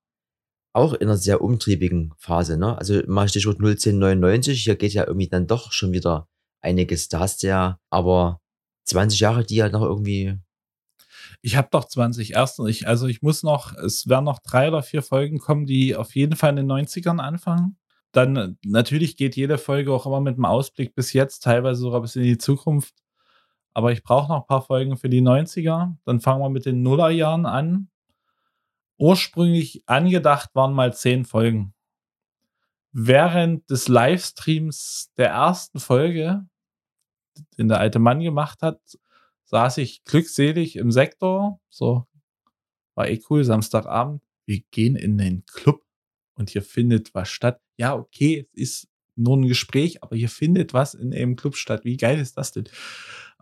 auch 0.73 0.93
in 0.93 1.07
einer 1.07 1.17
sehr 1.17 1.41
umtriebigen 1.41 2.13
Phase. 2.17 2.57
Ne? 2.57 2.77
Also 2.77 3.01
mal 3.07 3.27
Stichwort 3.27 3.59
01099, 3.59 4.63
hier 4.63 4.75
geht 4.77 4.93
ja 4.93 5.05
irgendwie 5.05 5.27
dann 5.27 5.45
doch 5.45 5.71
schon 5.73 5.91
wieder 5.91 6.29
einiges. 6.61 7.09
Da 7.09 7.19
hast 7.19 7.43
du 7.43 7.47
ja 7.47 7.79
aber 7.89 8.39
20 8.85 9.19
Jahre, 9.19 9.43
die 9.43 9.55
ja 9.55 9.69
noch 9.69 9.81
irgendwie. 9.81 10.37
Ich 11.41 11.57
habe 11.57 11.67
doch 11.71 11.85
20 11.85 12.33
erst. 12.33 12.59
Ich, 12.59 12.87
also 12.87 13.07
ich 13.07 13.21
muss 13.21 13.43
noch, 13.43 13.73
es 13.75 14.07
werden 14.07 14.25
noch 14.25 14.39
drei 14.39 14.69
oder 14.69 14.81
vier 14.81 15.01
Folgen 15.01 15.39
kommen, 15.39 15.65
die 15.65 15.95
auf 15.95 16.15
jeden 16.15 16.37
Fall 16.37 16.51
in 16.51 16.67
den 16.67 16.71
90ern 16.71 17.19
anfangen. 17.19 17.77
Dann 18.13 18.57
natürlich 18.65 19.17
geht 19.17 19.35
jede 19.35 19.57
Folge 19.57 19.93
auch 19.93 20.05
immer 20.05 20.21
mit 20.21 20.35
einem 20.35 20.45
Ausblick 20.45 20.95
bis 20.95 21.13
jetzt, 21.13 21.43
teilweise 21.43 21.81
sogar 21.81 22.01
bis 22.01 22.15
in 22.15 22.23
die 22.23 22.37
Zukunft. 22.37 22.93
Aber 23.79 23.93
ich 23.93 24.03
brauche 24.03 24.27
noch 24.27 24.41
ein 24.41 24.47
paar 24.47 24.61
Folgen 24.61 24.97
für 24.97 25.07
die 25.07 25.21
90er. 25.21 25.95
Dann 26.03 26.19
fangen 26.19 26.41
wir 26.41 26.49
mit 26.49 26.65
den 26.65 26.81
Nullerjahren 26.81 27.45
an. 27.45 27.89
Ursprünglich 28.97 29.83
angedacht 29.85 30.49
waren 30.53 30.73
mal 30.73 30.93
zehn 30.93 31.23
Folgen. 31.23 31.73
Während 32.91 33.69
des 33.69 33.87
Livestreams 33.87 35.13
der 35.15 35.29
ersten 35.29 35.79
Folge 35.79 36.45
den 37.57 37.69
der 37.69 37.79
alte 37.79 37.99
Mann 37.99 38.19
gemacht 38.19 38.61
hat, 38.63 38.81
saß 39.45 39.77
ich 39.77 40.03
glückselig 40.03 40.75
im 40.75 40.91
Sektor. 40.91 41.61
So, 41.69 42.05
war 42.95 43.07
eh 43.07 43.21
cool, 43.29 43.45
Samstagabend. 43.45 44.21
Wir 44.45 44.59
gehen 44.71 44.97
in 44.97 45.17
den 45.17 45.45
Club 45.45 45.85
und 46.35 46.49
hier 46.49 46.63
findet 46.63 47.15
was 47.15 47.29
statt. 47.29 47.61
Ja, 47.77 47.95
okay, 47.95 48.49
es 48.51 48.61
ist 48.61 48.89
nur 49.19 49.37
ein 49.37 49.47
Gespräch, 49.47 50.03
aber 50.03 50.15
hier 50.15 50.29
findet 50.29 50.73
was 50.73 50.93
in 50.93 51.11
dem 51.11 51.35
Club 51.35 51.55
statt. 51.55 51.83
Wie 51.83 51.97
geil 51.97 52.19
ist 52.19 52.37
das 52.37 52.51
denn? 52.51 52.67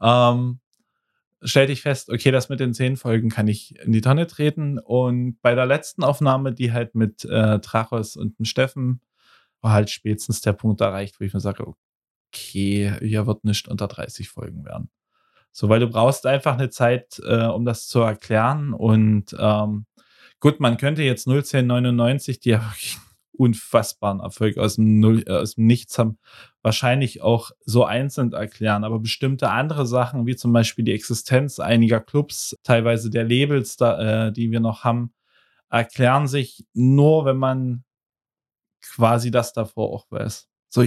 Ähm, 0.02 0.60
stellte 1.42 1.72
ich 1.72 1.82
fest, 1.82 2.10
okay, 2.10 2.32
das 2.32 2.50
mit 2.50 2.60
den 2.60 2.74
zehn 2.74 2.98
Folgen 2.98 3.30
kann 3.30 3.48
ich 3.48 3.78
in 3.80 3.92
die 3.92 4.02
Tonne 4.02 4.28
treten. 4.28 4.80
Und 4.80 5.40
bei 5.42 5.56
der 5.56 5.66
letzten 5.66 6.04
Aufnahme, 6.04 6.54
die 6.54 6.74
halt 6.74 6.96
mit 6.96 7.26
äh, 7.26 7.60
Trachos 7.60 8.16
und 8.16 8.36
Steffen, 8.48 9.02
war 9.62 9.72
halt 9.72 9.90
spätestens 9.90 10.42
der 10.42 10.54
Punkt 10.54 10.82
erreicht, 10.82 11.20
wo 11.20 11.26
ich 11.26 11.34
mir 11.34 11.40
sage, 11.40 11.66
okay, 12.30 12.94
hier 13.00 13.28
wird 13.28 13.44
nicht 13.44 13.68
unter 13.68 13.88
30 13.88 14.30
Folgen 14.30 14.66
werden. 14.66 14.90
So, 15.52 15.70
weil 15.70 15.80
du 15.80 15.88
brauchst 15.88 16.26
einfach 16.26 16.54
eine 16.54 16.70
Zeit, 16.70 17.20
äh, 17.26 17.46
um 17.46 17.66
das 17.66 17.88
zu 17.88 18.02
erklären. 18.02 18.74
Und 18.74 19.36
ähm, 19.40 19.86
gut, 20.40 20.60
man 20.60 20.78
könnte 20.78 21.04
jetzt 21.04 21.28
01099, 21.28 22.40
die 22.40 22.50
ja 22.50 22.62
wirklich 22.62 22.98
unfassbaren 23.38 24.20
Erfolg 24.20 24.58
aus 24.58 24.76
dem, 24.76 25.00
Null, 25.00 25.24
äh, 25.28 25.32
aus 25.32 25.56
dem 25.56 25.68
Nichts 25.68 25.98
haben, 25.98 26.18
wahrscheinlich 26.62 27.22
auch 27.22 27.52
so 27.66 27.86
einzeln 27.86 28.34
erklären. 28.34 28.84
Aber 28.84 29.00
bestimmte 29.00 29.50
andere 29.50 29.86
Sachen, 29.86 30.26
wie 30.26 30.36
zum 30.36 30.54
Beispiel 30.54 30.86
die 30.86 30.94
Existenz 30.94 31.60
einiger 31.60 32.00
Clubs, 32.00 32.56
teilweise 32.64 33.10
der 33.10 33.24
Labels, 33.24 33.78
da, 33.78 34.28
äh, 34.28 34.32
die 34.32 34.52
wir 34.52 34.60
noch 34.60 34.84
haben, 34.84 35.14
erklären 35.70 36.28
sich 36.28 36.66
nur, 36.74 37.26
wenn 37.26 37.38
man 37.38 37.84
quasi 38.82 39.32
das 39.32 39.54
davor 39.54 39.94
auch 39.94 40.06
weiß. 40.10 40.48
So, 40.70 40.84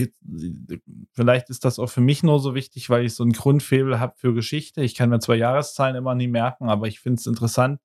vielleicht 1.12 1.48
ist 1.48 1.64
das 1.64 1.78
auch 1.78 1.88
für 1.88 2.02
mich 2.02 2.22
nur 2.22 2.38
so 2.38 2.54
wichtig, 2.54 2.90
weil 2.90 3.06
ich 3.06 3.14
so 3.14 3.22
einen 3.22 3.32
Grundfebel 3.32 3.98
habe 3.98 4.12
für 4.16 4.34
Geschichte. 4.34 4.82
Ich 4.82 4.94
kann 4.94 5.08
mir 5.08 5.20
zwar 5.20 5.36
Jahreszahlen 5.36 5.96
immer 5.96 6.14
nie 6.14 6.28
merken, 6.28 6.68
aber 6.68 6.86
ich 6.86 7.00
finde 7.00 7.18
es 7.18 7.26
interessant, 7.26 7.80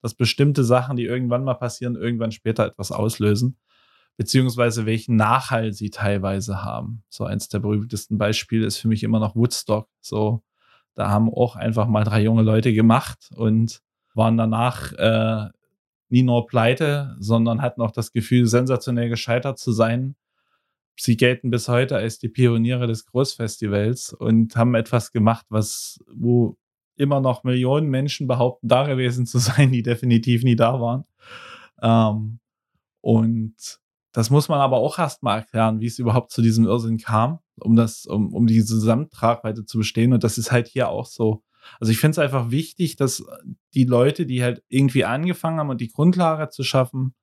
dass 0.00 0.14
bestimmte 0.14 0.62
Sachen, 0.62 0.96
die 0.96 1.04
irgendwann 1.04 1.42
mal 1.42 1.54
passieren, 1.54 1.96
irgendwann 1.96 2.30
später 2.30 2.66
etwas 2.66 2.92
auslösen, 2.92 3.56
beziehungsweise 4.20 4.84
welchen 4.84 5.16
Nachhall 5.16 5.72
sie 5.72 5.88
teilweise 5.88 6.62
haben. 6.62 7.02
So 7.08 7.24
eins 7.24 7.48
der 7.48 7.60
berühmtesten 7.60 8.18
Beispiele 8.18 8.66
ist 8.66 8.76
für 8.76 8.88
mich 8.88 9.02
immer 9.02 9.18
noch 9.18 9.34
Woodstock. 9.34 9.88
So, 10.02 10.42
da 10.94 11.08
haben 11.08 11.32
auch 11.32 11.56
einfach 11.56 11.86
mal 11.86 12.04
drei 12.04 12.20
junge 12.20 12.42
Leute 12.42 12.74
gemacht 12.74 13.30
und 13.34 13.80
waren 14.12 14.36
danach 14.36 14.92
äh, 14.92 15.48
nie 16.10 16.22
nur 16.22 16.46
pleite, 16.46 17.16
sondern 17.18 17.62
hatten 17.62 17.80
auch 17.80 17.92
das 17.92 18.12
Gefühl, 18.12 18.44
sensationell 18.44 19.08
gescheitert 19.08 19.58
zu 19.58 19.72
sein 19.72 20.16
sie 20.98 21.16
gelten 21.16 21.48
bis 21.48 21.66
heute 21.68 21.96
als 21.96 22.18
die 22.18 22.28
Pioniere 22.28 22.86
des 22.86 23.06
Großfestivals 23.06 24.12
und 24.12 24.54
haben 24.54 24.74
etwas 24.74 25.12
gemacht, 25.12 25.46
was, 25.48 25.98
wo 26.12 26.58
immer 26.96 27.22
noch 27.22 27.42
Millionen 27.42 27.88
Menschen 27.88 28.26
behaupten, 28.26 28.68
da 28.68 28.86
gewesen 28.86 29.24
zu 29.24 29.38
sein, 29.38 29.72
die 29.72 29.82
definitiv 29.82 30.44
nie 30.44 30.56
da 30.56 30.78
waren. 30.78 31.04
Ähm, 31.80 32.40
und 33.00 33.80
das 34.12 34.30
muss 34.30 34.48
man 34.48 34.60
aber 34.60 34.78
auch 34.78 34.98
erst 34.98 35.22
mal 35.22 35.38
erklären, 35.38 35.80
wie 35.80 35.86
es 35.86 35.98
überhaupt 35.98 36.32
zu 36.32 36.42
diesem 36.42 36.66
Irrsinn 36.66 36.98
kam, 36.98 37.38
um 37.60 37.76
das, 37.76 38.06
um, 38.06 38.34
um 38.34 38.46
diese 38.46 38.74
Gesamttragweite 38.74 39.64
zu 39.64 39.78
bestehen. 39.78 40.12
Und 40.12 40.24
das 40.24 40.38
ist 40.38 40.50
halt 40.50 40.66
hier 40.66 40.88
auch 40.88 41.06
so. 41.06 41.42
Also 41.78 41.92
ich 41.92 41.98
finde 41.98 42.12
es 42.12 42.18
einfach 42.18 42.50
wichtig, 42.50 42.96
dass 42.96 43.22
die 43.74 43.84
Leute, 43.84 44.26
die 44.26 44.42
halt 44.42 44.62
irgendwie 44.68 45.04
angefangen 45.04 45.60
haben 45.60 45.70
und 45.70 45.80
die 45.80 45.92
Grundlage 45.92 46.48
zu 46.48 46.64
schaffen, 46.64 47.14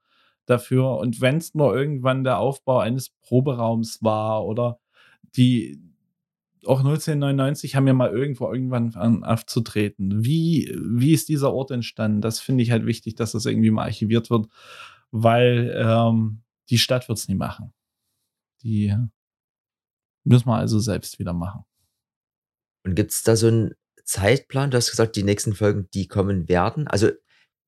dafür. 0.48 0.98
Und 0.98 1.22
wenn 1.22 1.38
es 1.38 1.54
nur 1.54 1.76
irgendwann 1.76 2.24
der 2.24 2.40
Aufbau 2.40 2.80
eines 2.80 3.10
Proberaums 3.22 4.00
war 4.02 4.46
oder 4.46 4.80
die 5.36 5.80
auch 6.66 6.80
1999 6.80 7.76
haben 7.76 7.88
ja 7.88 7.94
mal 7.94 8.10
irgendwo 8.10 8.52
irgendwann 8.52 8.94
an, 8.96 9.24
aufzutreten. 9.24 10.26
Wie, 10.26 10.76
wie 10.78 11.14
ist 11.14 11.30
dieser 11.30 11.54
Ort 11.54 11.72
entstanden? 11.72 12.20
Das 12.20 12.40
finde 12.40 12.64
ich 12.64 12.72
halt 12.72 12.86
wichtig, 12.86 13.16
dass 13.16 13.32
das 13.32 13.46
irgendwie 13.46 13.72
mal 13.72 13.84
archiviert 13.84 14.30
wird, 14.30 14.48
weil 15.12 15.74
ähm, 15.78 16.42
die 16.70 16.78
Stadt 16.78 17.08
wird 17.08 17.18
es 17.18 17.28
nie 17.28 17.36
machen. 17.36 17.74
Die 18.64 18.96
müssen 20.24 20.48
wir 20.48 20.58
also 20.58 20.80
selbst 20.80 21.20
wieder 21.20 21.34
machen. 21.34 21.64
Und 22.84 22.96
gibt 22.96 23.12
es 23.12 23.24
da 23.24 23.36
so 23.36 23.48
einen 23.48 23.74
Zeitplan? 24.04 24.72
Du 24.72 24.78
hast 24.78 24.90
gesagt, 24.90 25.16
die 25.16 25.24
nächsten 25.24 25.54
Folgen, 25.54 25.90
die 25.94 26.08
kommen 26.08 26.48
werden. 26.48 26.88
Also, 26.88 27.12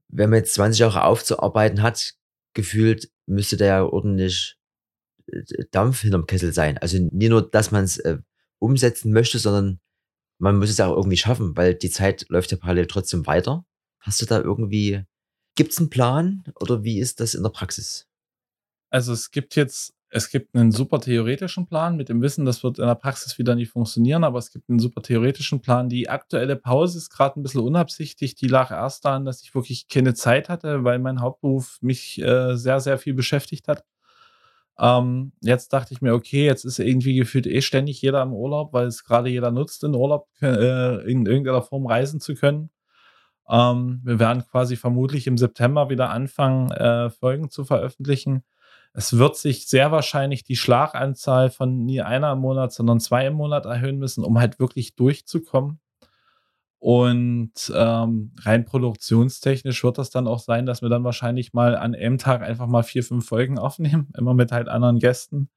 wenn 0.08 0.30
man 0.30 0.40
jetzt 0.40 0.54
20 0.56 0.80
Jahre 0.80 1.04
aufzuarbeiten 1.04 1.82
hat, 1.82 2.16
gefühlt 2.54 3.12
müsste 3.26 3.58
da 3.58 3.66
ja 3.66 3.84
ordentlich 3.84 4.58
äh, 5.28 5.66
Dampf 5.72 6.02
hinterm 6.02 6.26
Kessel 6.26 6.54
sein. 6.54 6.78
Also 6.80 6.98
nicht 6.98 7.30
nur, 7.30 7.48
dass 7.48 7.72
man 7.72 7.84
es 7.84 7.98
äh, 8.00 8.18
umsetzen 8.60 9.14
möchte, 9.14 9.40
sondern 9.40 9.80
man 10.40 10.58
muss 10.58 10.70
es 10.70 10.80
auch 10.80 10.96
irgendwie 10.96 11.18
schaffen, 11.18 11.56
weil 11.56 11.76
die 11.76 11.90
Zeit 11.90 12.26
läuft 12.30 12.52
ja 12.52 12.58
parallel 12.58 12.88
trotzdem 12.88 13.28
weiter. 13.28 13.66
Hast 14.00 14.22
du 14.22 14.26
da 14.26 14.40
irgendwie, 14.40 15.04
gibt 15.56 15.74
es 15.74 15.78
einen 15.78 15.90
Plan 15.90 16.44
oder 16.60 16.84
wie 16.84 17.00
ist 17.00 17.20
das 17.20 17.36
in 17.36 17.44
der 17.44 17.50
Praxis? 17.50 18.09
Also 18.90 19.14
es 19.14 19.32
gibt 19.32 19.56
jetzt 19.56 19.94
es 20.12 20.30
gibt 20.30 20.56
einen 20.56 20.72
super 20.72 21.00
theoretischen 21.00 21.68
Plan 21.68 21.96
mit 21.96 22.10
dem 22.10 22.22
Wissen, 22.22 22.46
das 22.46 22.64
wird 22.64 22.80
in 22.80 22.88
der 22.88 22.96
Praxis 22.96 23.38
wieder 23.38 23.56
nicht 23.56 23.72
funktionieren, 23.72 24.24
aber 24.24 24.40
es 24.40 24.52
gibt 24.52 24.70
einen 24.70 24.80
super 24.80 25.02
theoretischen 25.02 25.62
Plan. 25.62 25.88
Die 25.88 26.10
aktuelle 26.10 26.56
Pause 26.56 26.98
ist 26.98 27.12
gerade 27.12 27.40
ein 27.40 27.44
bisschen 27.44 27.62
unabsichtlich. 27.62 28.34
Die 28.36 28.48
lag 28.48 28.72
erst 28.72 29.06
daran, 29.06 29.26
dass 29.26 29.44
ich 29.44 29.54
wirklich 29.54 29.88
keine 29.88 30.16
Zeit 30.16 30.50
hatte, 30.50 30.84
weil 30.84 30.98
mein 31.00 31.22
Hauptberuf 31.22 31.78
mich 31.82 32.20
äh, 32.22 32.56
sehr, 32.56 32.80
sehr 32.80 32.98
viel 32.98 33.14
beschäftigt 33.14 33.68
hat. 33.68 33.84
Ähm, 34.80 35.34
jetzt 35.42 35.74
dachte 35.74 35.94
ich 35.94 36.02
mir, 36.02 36.14
okay, 36.16 36.46
jetzt 36.46 36.66
ist 36.66 36.80
irgendwie 36.80 37.16
gefühlt 37.16 37.46
eh 37.46 37.62
ständig 37.62 38.02
jeder 38.02 38.24
im 38.24 38.34
Urlaub, 38.34 38.74
weil 38.74 38.88
es 38.88 39.04
gerade 39.04 39.30
jeder 39.30 39.52
nutzt, 39.52 39.84
in 39.84 39.94
Urlaub 39.94 40.28
äh, 40.42 41.12
in 41.12 41.26
irgendeiner 41.26 41.62
Form 41.62 41.86
reisen 41.86 42.20
zu 42.20 42.34
können. 42.34 42.72
Ähm, 43.50 44.02
wir 44.04 44.20
werden 44.20 44.44
quasi 44.50 44.76
vermutlich 44.76 45.28
im 45.28 45.38
September 45.38 45.90
wieder 45.90 46.10
anfangen, 46.10 46.72
äh, 46.72 47.10
Folgen 47.12 47.50
zu 47.52 47.66
veröffentlichen 47.66 48.44
es 48.94 49.18
wird 49.18 49.38
sich 49.38 49.68
sehr 49.68 49.92
wahrscheinlich 49.92 50.44
die 50.44 50.56
Schlaganzahl 50.56 51.50
von 51.50 51.86
nie 51.86 52.02
einer 52.02 52.34
im 52.34 52.40
Monat, 52.40 52.74
sondern 52.74 53.00
zwei 53.00 53.28
im 53.28 53.36
Monat 53.36 53.66
erhöhen 53.66 53.98
müssen, 53.98 54.24
um 54.24 54.40
halt 54.40 54.60
wirklich 54.60 54.96
durchzukommen. 54.96 55.80
Und 56.80 57.72
ähm, 57.76 58.32
rein 58.40 58.64
produktionstechnisch 58.64 59.84
wird 59.84 59.98
das 59.98 60.12
dann 60.12 60.28
auch 60.28 60.40
sein, 60.40 60.66
dass 60.66 60.82
wir 60.82 60.88
dann 60.88 61.04
wahrscheinlich 61.04 61.54
mal 61.54 61.76
an 61.76 61.94
einem 61.94 62.18
Tag 62.18 62.42
einfach 62.42 62.68
mal 62.68 62.84
vier, 62.84 63.04
fünf 63.04 63.28
Folgen 63.28 63.60
aufnehmen, 63.60 64.12
immer 64.18 64.34
mit 64.34 64.52
halt 64.52 64.70
anderen 64.70 65.00
Gästen, 65.00 65.50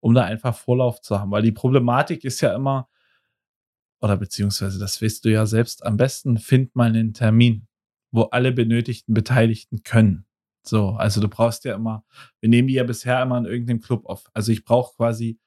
um 0.00 0.14
da 0.14 0.22
einfach 0.22 0.54
Vorlauf 0.54 1.00
zu 1.00 1.18
haben. 1.18 1.32
Weil 1.32 1.42
die 1.42 1.52
Problematik 1.52 2.24
ist 2.24 2.40
ja 2.40 2.54
immer, 2.54 2.88
oder 4.00 4.16
beziehungsweise 4.16 4.78
das 4.78 5.02
weißt 5.02 5.24
du 5.24 5.30
ja 5.30 5.46
selbst 5.46 5.84
am 5.84 5.96
besten, 5.96 6.38
find 6.38 6.76
mal 6.76 6.88
einen 6.88 7.12
Termin, 7.12 7.66
wo 8.12 8.22
alle 8.24 8.52
benötigten 8.52 9.14
Beteiligten 9.14 9.82
können. 9.82 10.26
So, 10.62 10.90
also 10.90 11.20
du 11.20 11.28
brauchst 11.28 11.64
ja 11.64 11.74
immer, 11.74 12.04
wir 12.40 12.48
nehmen 12.48 12.68
die 12.68 12.74
ja 12.74 12.84
bisher 12.84 13.20
immer 13.22 13.38
in 13.38 13.46
irgendeinem 13.46 13.80
Club 13.80 14.06
auf. 14.06 14.30
Also 14.32 14.52
ich 14.52 14.64
brauche 14.64 14.94
quasi 14.96 15.38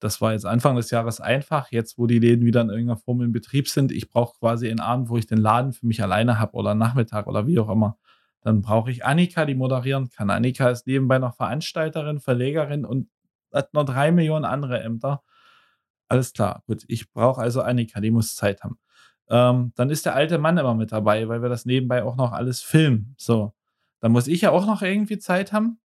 das 0.00 0.20
war 0.20 0.32
jetzt 0.32 0.46
Anfang 0.46 0.76
des 0.76 0.90
Jahres 0.90 1.20
einfach. 1.20 1.70
Jetzt, 1.72 1.98
wo 1.98 2.06
die 2.06 2.18
Läden 2.18 2.44
wieder 2.44 2.60
in 2.60 2.70
irgendeiner 2.70 2.98
Form 2.98 3.20
in 3.22 3.32
Betrieb 3.32 3.68
sind, 3.68 3.90
ich 3.90 4.08
brauche 4.08 4.38
quasi 4.38 4.68
einen 4.70 4.80
Abend, 4.80 5.08
wo 5.08 5.16
ich 5.16 5.26
den 5.26 5.38
Laden 5.38 5.72
für 5.72 5.86
mich 5.86 6.02
alleine 6.02 6.38
habe 6.38 6.54
oder 6.54 6.74
Nachmittag 6.74 7.26
oder 7.26 7.46
wie 7.46 7.58
auch 7.58 7.68
immer. 7.68 7.98
Dann 8.42 8.62
brauche 8.62 8.90
ich 8.90 9.04
Annika, 9.04 9.44
die 9.44 9.56
moderieren 9.56 10.10
kann. 10.10 10.30
Annika 10.30 10.70
ist 10.70 10.86
nebenbei 10.86 11.18
noch 11.18 11.34
Veranstalterin, 11.34 12.20
Verlegerin 12.20 12.84
und 12.84 13.08
hat 13.52 13.74
noch 13.74 13.84
drei 13.84 14.12
Millionen 14.12 14.44
andere 14.44 14.80
Ämter. 14.80 15.22
Alles 16.08 16.32
klar, 16.32 16.62
gut. 16.66 16.84
Ich 16.88 17.12
brauche 17.12 17.40
also 17.40 17.62
Annika, 17.62 18.00
die 18.00 18.10
muss 18.12 18.36
Zeit 18.36 18.62
haben. 18.62 18.78
Ähm, 19.28 19.72
dann 19.74 19.90
ist 19.90 20.06
der 20.06 20.14
alte 20.14 20.38
Mann 20.38 20.56
immer 20.58 20.74
mit 20.74 20.92
dabei, 20.92 21.28
weil 21.28 21.42
wir 21.42 21.48
das 21.48 21.66
nebenbei 21.66 22.04
auch 22.04 22.16
noch 22.16 22.32
alles 22.32 22.62
filmen. 22.62 23.14
So, 23.18 23.52
dann 24.00 24.12
muss 24.12 24.28
ich 24.28 24.42
ja 24.42 24.50
auch 24.50 24.66
noch 24.66 24.82
irgendwie 24.82 25.18
Zeit 25.18 25.52
haben 25.52 25.78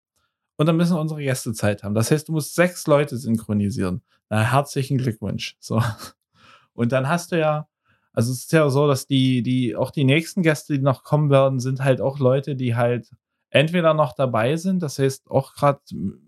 und 0.56 0.66
dann 0.66 0.76
müssen 0.76 0.96
unsere 0.96 1.22
Gäste 1.22 1.52
Zeit 1.52 1.82
haben. 1.82 1.94
Das 1.94 2.10
heißt, 2.10 2.28
du 2.28 2.32
musst 2.32 2.54
sechs 2.54 2.86
Leute 2.86 3.16
synchronisieren. 3.16 4.02
Na, 4.28 4.42
herzlichen 4.42 4.98
Glückwunsch. 4.98 5.56
So. 5.60 5.82
Und 6.74 6.92
dann 6.92 7.08
hast 7.08 7.32
du 7.32 7.38
ja, 7.38 7.68
also 8.12 8.32
es 8.32 8.44
ist 8.44 8.52
ja 8.52 8.68
so, 8.70 8.86
dass 8.86 9.06
die, 9.06 9.42
die, 9.42 9.76
auch 9.76 9.90
die 9.90 10.04
nächsten 10.04 10.42
Gäste, 10.42 10.74
die 10.74 10.82
noch 10.82 11.04
kommen 11.04 11.30
werden, 11.30 11.60
sind 11.60 11.84
halt 11.84 12.00
auch 12.00 12.18
Leute, 12.18 12.56
die 12.56 12.74
halt 12.74 13.10
entweder 13.50 13.92
noch 13.92 14.14
dabei 14.14 14.56
sind, 14.56 14.82
das 14.82 14.98
heißt 14.98 15.30
auch 15.30 15.54
gerade 15.54 15.80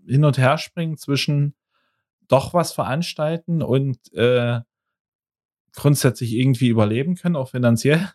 hin 0.05 0.23
und 0.23 0.37
her 0.37 0.59
springen 0.59 0.97
zwischen 0.97 1.55
doch 2.27 2.53
was 2.53 2.73
veranstalten 2.73 3.63
und 3.63 4.13
äh, 4.13 4.61
grundsätzlich 5.73 6.33
irgendwie 6.33 6.67
überleben 6.67 7.15
können, 7.15 7.35
auch 7.35 7.49
finanziell. 7.49 8.11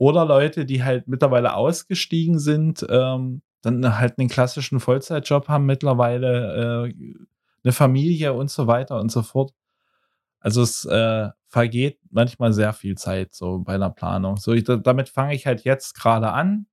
Oder 0.00 0.24
Leute, 0.24 0.64
die 0.64 0.82
halt 0.82 1.08
mittlerweile 1.08 1.52
ausgestiegen 1.52 2.38
sind, 2.38 2.86
ähm, 2.88 3.42
dann 3.60 3.98
halt 3.98 4.18
einen 4.18 4.30
klassischen 4.30 4.80
Vollzeitjob 4.80 5.48
haben 5.48 5.66
mittlerweile, 5.66 6.88
äh, 6.88 6.94
eine 7.62 7.72
Familie 7.74 8.32
und 8.32 8.50
so 8.50 8.66
weiter 8.66 8.98
und 8.98 9.12
so 9.12 9.20
fort. 9.22 9.52
Also 10.38 10.62
es 10.62 10.86
äh, 10.86 11.28
vergeht 11.48 11.98
manchmal 12.08 12.54
sehr 12.54 12.72
viel 12.72 12.96
Zeit 12.96 13.34
so 13.34 13.58
bei 13.58 13.74
einer 13.74 13.90
Planung. 13.90 14.38
So, 14.38 14.54
ich, 14.54 14.64
damit 14.64 15.10
fange 15.10 15.34
ich 15.34 15.44
halt 15.44 15.64
jetzt 15.64 15.92
gerade 15.92 16.32
an, 16.32 16.64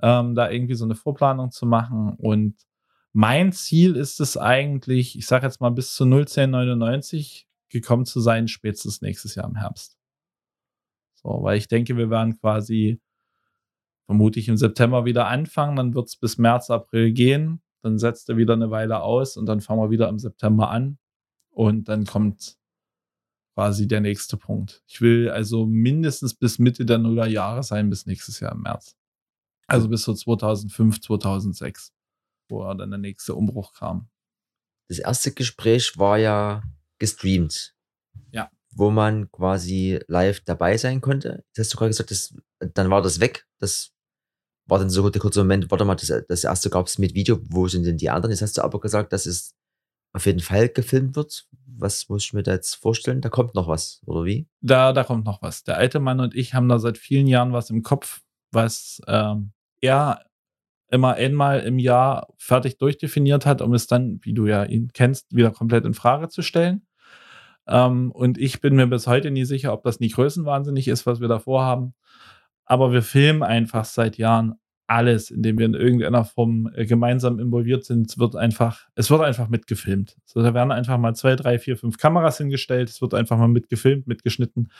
ähm, 0.00 0.34
da 0.34 0.48
irgendwie 0.48 0.74
so 0.74 0.86
eine 0.86 0.94
Vorplanung 0.94 1.50
zu 1.50 1.66
machen. 1.66 2.14
Und 2.16 2.56
mein 3.12 3.52
Ziel 3.52 3.96
ist 3.96 4.18
es 4.18 4.38
eigentlich, 4.38 5.18
ich 5.18 5.26
sage 5.26 5.44
jetzt 5.44 5.60
mal 5.60 5.72
bis 5.72 5.92
zu 5.94 6.04
01099 6.04 7.46
gekommen 7.68 8.06
zu 8.06 8.20
sein, 8.20 8.48
spätestens 8.48 9.02
nächstes 9.02 9.34
Jahr 9.34 9.46
im 9.46 9.56
Herbst. 9.56 9.98
So, 11.22 11.42
weil 11.42 11.58
ich 11.58 11.68
denke, 11.68 11.96
wir 11.96 12.10
werden 12.10 12.38
quasi 12.38 13.00
vermutlich 14.06 14.48
im 14.48 14.56
September 14.56 15.04
wieder 15.04 15.28
anfangen, 15.28 15.76
dann 15.76 15.94
wird 15.94 16.08
es 16.08 16.16
bis 16.16 16.38
März, 16.38 16.70
April 16.70 17.12
gehen, 17.12 17.62
dann 17.82 17.98
setzt 17.98 18.28
er 18.28 18.36
wieder 18.36 18.54
eine 18.54 18.70
Weile 18.70 19.02
aus 19.02 19.36
und 19.36 19.46
dann 19.46 19.60
fangen 19.60 19.80
wir 19.80 19.90
wieder 19.90 20.08
im 20.08 20.18
September 20.18 20.70
an 20.70 20.98
und 21.50 21.88
dann 21.88 22.04
kommt 22.04 22.56
quasi 23.54 23.86
der 23.86 24.00
nächste 24.00 24.36
Punkt. 24.36 24.82
Ich 24.86 25.00
will 25.00 25.30
also 25.30 25.66
mindestens 25.66 26.34
bis 26.34 26.58
Mitte 26.58 26.84
der 26.84 26.98
Nullerjahre 26.98 27.62
sein, 27.62 27.90
bis 27.90 28.06
nächstes 28.06 28.40
Jahr 28.40 28.52
im 28.52 28.62
März. 28.62 28.96
Also 29.66 29.88
bis 29.88 30.02
so 30.02 30.14
2005, 30.14 31.00
2006, 31.00 31.92
wo 32.48 32.62
dann 32.74 32.90
der 32.90 32.98
nächste 32.98 33.34
Umbruch 33.34 33.72
kam. 33.74 34.08
Das 34.88 34.98
erste 34.98 35.32
Gespräch 35.32 35.96
war 35.98 36.18
ja 36.18 36.62
gestreamt. 36.98 37.74
Ja. 38.30 38.50
Wo 38.74 38.90
man 38.90 39.30
quasi 39.30 40.00
live 40.06 40.40
dabei 40.40 40.76
sein 40.76 41.00
konnte. 41.00 41.44
Das 41.54 41.66
hast 41.66 41.74
du 41.74 41.78
gerade 41.78 41.90
gesagt, 41.90 42.10
das, 42.10 42.34
dann 42.58 42.90
war 42.90 43.02
das 43.02 43.20
weg. 43.20 43.46
Das 43.58 43.92
war 44.66 44.78
dann 44.78 44.90
so 44.90 45.08
der 45.10 45.20
kurze 45.20 45.40
Moment, 45.40 45.70
warte 45.70 45.84
mal, 45.84 45.96
das, 45.96 46.12
das 46.28 46.44
erste 46.44 46.70
gab 46.70 46.86
es 46.86 46.98
mit 46.98 47.14
Video, 47.14 47.38
wo 47.42 47.68
sind 47.68 47.84
denn 47.84 47.98
die 47.98 48.10
anderen? 48.10 48.30
Jetzt 48.30 48.42
hast 48.42 48.56
du 48.56 48.62
aber 48.62 48.80
gesagt, 48.80 49.12
dass 49.12 49.26
es 49.26 49.54
auf 50.14 50.26
jeden 50.26 50.40
Fall 50.40 50.68
gefilmt 50.68 51.16
wird. 51.16 51.46
Was 51.66 52.08
muss 52.08 52.24
ich 52.24 52.32
mir 52.32 52.42
da 52.42 52.52
jetzt 52.52 52.74
vorstellen? 52.74 53.20
Da 53.20 53.28
kommt 53.28 53.54
noch 53.54 53.66
was, 53.66 54.00
oder 54.06 54.24
wie? 54.24 54.46
Da, 54.60 54.92
da 54.92 55.04
kommt 55.04 55.24
noch 55.24 55.42
was. 55.42 55.64
Der 55.64 55.78
alte 55.78 56.00
Mann 56.00 56.20
und 56.20 56.34
ich 56.34 56.54
haben 56.54 56.68
da 56.68 56.78
seit 56.78 56.98
vielen 56.98 57.26
Jahren 57.26 57.52
was 57.52 57.70
im 57.70 57.82
Kopf, 57.82 58.22
was 58.52 59.00
ähm, 59.06 59.52
er 59.80 60.24
immer 60.90 61.14
einmal 61.14 61.60
im 61.60 61.78
Jahr 61.78 62.28
fertig 62.36 62.76
durchdefiniert 62.76 63.46
hat, 63.46 63.62
um 63.62 63.72
es 63.72 63.86
dann, 63.86 64.20
wie 64.22 64.34
du 64.34 64.46
ja 64.46 64.64
ihn 64.64 64.90
kennst, 64.92 65.34
wieder 65.34 65.50
komplett 65.50 65.86
in 65.86 65.94
Frage 65.94 66.28
zu 66.28 66.42
stellen. 66.42 66.86
Ähm, 67.72 68.12
und 68.12 68.38
ich 68.38 68.60
bin 68.60 68.76
mir 68.76 68.86
bis 68.86 69.08
heute 69.08 69.32
nie 69.32 69.44
sicher, 69.44 69.72
ob 69.72 69.82
das 69.82 69.98
nie 69.98 70.10
größenwahnsinnig 70.10 70.86
ist, 70.86 71.06
was 71.06 71.20
wir 71.20 71.28
da 71.28 71.40
vorhaben 71.40 71.94
aber 72.64 72.92
wir 72.92 73.02
filmen 73.02 73.42
einfach 73.42 73.84
seit 73.84 74.16
Jahren 74.18 74.54
alles, 74.86 75.30
in 75.30 75.42
dem 75.42 75.58
wir 75.58 75.66
in 75.66 75.74
irgendeiner 75.74 76.24
Form 76.24 76.70
äh, 76.74 76.86
gemeinsam 76.86 77.38
involviert 77.38 77.84
sind. 77.84 78.10
Es 78.10 78.18
wird 78.18 78.36
einfach, 78.36 78.88
es 78.94 79.10
wird 79.10 79.22
einfach 79.22 79.48
mitgefilmt. 79.48 80.16
So, 80.24 80.42
da 80.42 80.54
werden 80.54 80.72
einfach 80.72 80.98
mal 80.98 81.14
zwei, 81.14 81.36
drei, 81.36 81.58
vier, 81.58 81.76
fünf 81.76 81.98
Kameras 81.98 82.38
hingestellt. 82.38 82.88
Es 82.88 83.00
wird 83.00 83.14
einfach 83.14 83.38
mal 83.38 83.48
mitgefilmt, 83.48 84.06
mitgeschnitten. 84.06 84.70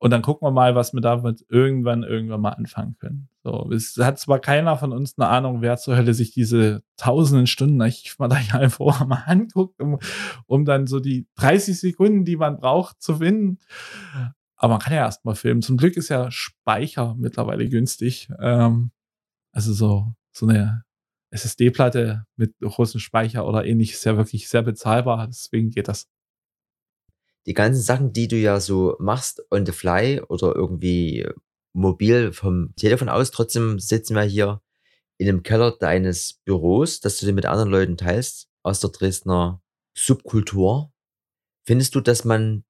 Und 0.00 0.12
dann 0.12 0.22
gucken 0.22 0.46
wir 0.46 0.52
mal, 0.52 0.76
was 0.76 0.92
wir 0.92 1.00
damit 1.00 1.44
irgendwann, 1.48 2.04
irgendwann 2.04 2.40
mal 2.40 2.50
anfangen 2.50 2.96
können. 2.98 3.28
So, 3.42 3.68
es 3.72 3.96
hat 3.98 4.18
zwar 4.18 4.38
keiner 4.38 4.76
von 4.76 4.92
uns 4.92 5.18
eine 5.18 5.28
Ahnung, 5.28 5.60
wer 5.60 5.76
zur 5.76 5.96
Hölle 5.96 6.14
sich 6.14 6.30
diese 6.32 6.82
tausenden 6.96 7.48
Stunden 7.48 7.82
Archivmaterial 7.82 8.70
vorher 8.70 9.06
mal 9.06 9.22
anguckt, 9.26 9.80
um, 9.80 9.98
um 10.46 10.64
dann 10.64 10.86
so 10.86 11.00
die 11.00 11.26
30 11.36 11.80
Sekunden, 11.80 12.24
die 12.24 12.36
man 12.36 12.58
braucht, 12.58 13.02
zu 13.02 13.16
finden. 13.16 13.58
Aber 14.56 14.74
man 14.74 14.80
kann 14.80 14.92
ja 14.92 15.00
erstmal 15.00 15.34
filmen. 15.34 15.62
Zum 15.62 15.76
Glück 15.76 15.96
ist 15.96 16.10
ja 16.10 16.30
Speicher 16.30 17.14
mittlerweile 17.16 17.68
günstig. 17.68 18.28
Ähm, 18.40 18.90
also 19.52 19.72
so, 19.72 20.14
so 20.32 20.46
eine 20.46 20.84
SSD-Platte 21.30 22.24
mit 22.36 22.54
großem 22.60 23.00
Speicher 23.00 23.46
oder 23.46 23.64
ähnlich 23.64 23.92
ist 23.92 24.04
ja 24.04 24.16
wirklich 24.16 24.48
sehr 24.48 24.62
bezahlbar. 24.62 25.26
Deswegen 25.26 25.70
geht 25.70 25.88
das. 25.88 26.08
Die 27.48 27.54
ganzen 27.54 27.80
Sachen, 27.80 28.12
die 28.12 28.28
du 28.28 28.36
ja 28.36 28.60
so 28.60 28.94
machst 28.98 29.42
on 29.50 29.64
the 29.64 29.72
fly 29.72 30.20
oder 30.28 30.54
irgendwie 30.54 31.26
mobil 31.72 32.30
vom 32.32 32.74
Telefon 32.76 33.08
aus, 33.08 33.30
trotzdem 33.30 33.78
sitzen 33.78 34.14
wir 34.16 34.22
hier 34.22 34.60
in 35.16 35.30
einem 35.30 35.42
Keller 35.42 35.72
deines 35.72 36.34
Büros, 36.44 37.00
dass 37.00 37.18
du 37.18 37.24
den 37.24 37.34
mit 37.34 37.46
anderen 37.46 37.70
Leuten 37.70 37.96
teilst 37.96 38.50
aus 38.62 38.80
der 38.80 38.90
Dresdner 38.90 39.62
Subkultur. 39.96 40.92
Findest 41.64 41.94
du, 41.94 42.02
dass 42.02 42.26
man 42.26 42.64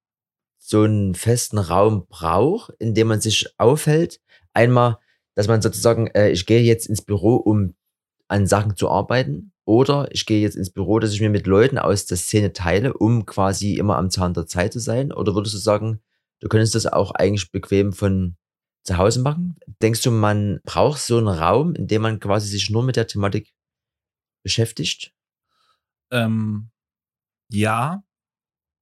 so 0.58 0.82
einen 0.82 1.16
festen 1.16 1.58
Raum 1.58 2.06
braucht, 2.08 2.72
in 2.78 2.94
dem 2.94 3.08
man 3.08 3.20
sich 3.20 3.52
aufhält. 3.58 4.20
Einmal, 4.52 4.98
dass 5.34 5.48
man 5.48 5.60
sozusagen, 5.60 6.06
äh, 6.08 6.30
ich 6.30 6.46
gehe 6.46 6.62
jetzt 6.62 6.86
ins 6.86 7.02
Büro, 7.02 7.34
um 7.34 7.74
an 8.28 8.46
Sachen 8.46 8.76
zu 8.76 8.88
arbeiten. 8.88 9.52
Oder 9.68 10.08
ich 10.12 10.24
gehe 10.24 10.40
jetzt 10.40 10.56
ins 10.56 10.70
Büro, 10.70 10.98
dass 10.98 11.12
ich 11.12 11.20
mir 11.20 11.28
mit 11.28 11.46
Leuten 11.46 11.76
aus 11.76 12.06
der 12.06 12.16
Szene 12.16 12.54
teile, 12.54 12.94
um 12.94 13.26
quasi 13.26 13.74
immer 13.74 13.98
am 13.98 14.08
Zahn 14.08 14.32
der 14.32 14.46
Zeit 14.46 14.72
zu 14.72 14.78
sein. 14.78 15.12
Oder 15.12 15.34
würdest 15.34 15.54
du 15.54 15.58
sagen, 15.58 16.00
du 16.40 16.48
könntest 16.48 16.74
das 16.74 16.86
auch 16.86 17.10
eigentlich 17.10 17.52
bequem 17.52 17.92
von 17.92 18.38
zu 18.82 18.96
Hause 18.96 19.20
machen? 19.20 19.60
Denkst 19.82 20.00
du, 20.00 20.10
man 20.10 20.60
braucht 20.64 21.02
so 21.02 21.18
einen 21.18 21.28
Raum, 21.28 21.74
in 21.74 21.86
dem 21.86 22.00
man 22.00 22.18
quasi 22.18 22.48
sich 22.48 22.70
nur 22.70 22.82
mit 22.82 22.96
der 22.96 23.08
Thematik 23.08 23.52
beschäftigt? 24.42 25.12
Ähm, 26.10 26.70
ja, 27.50 28.02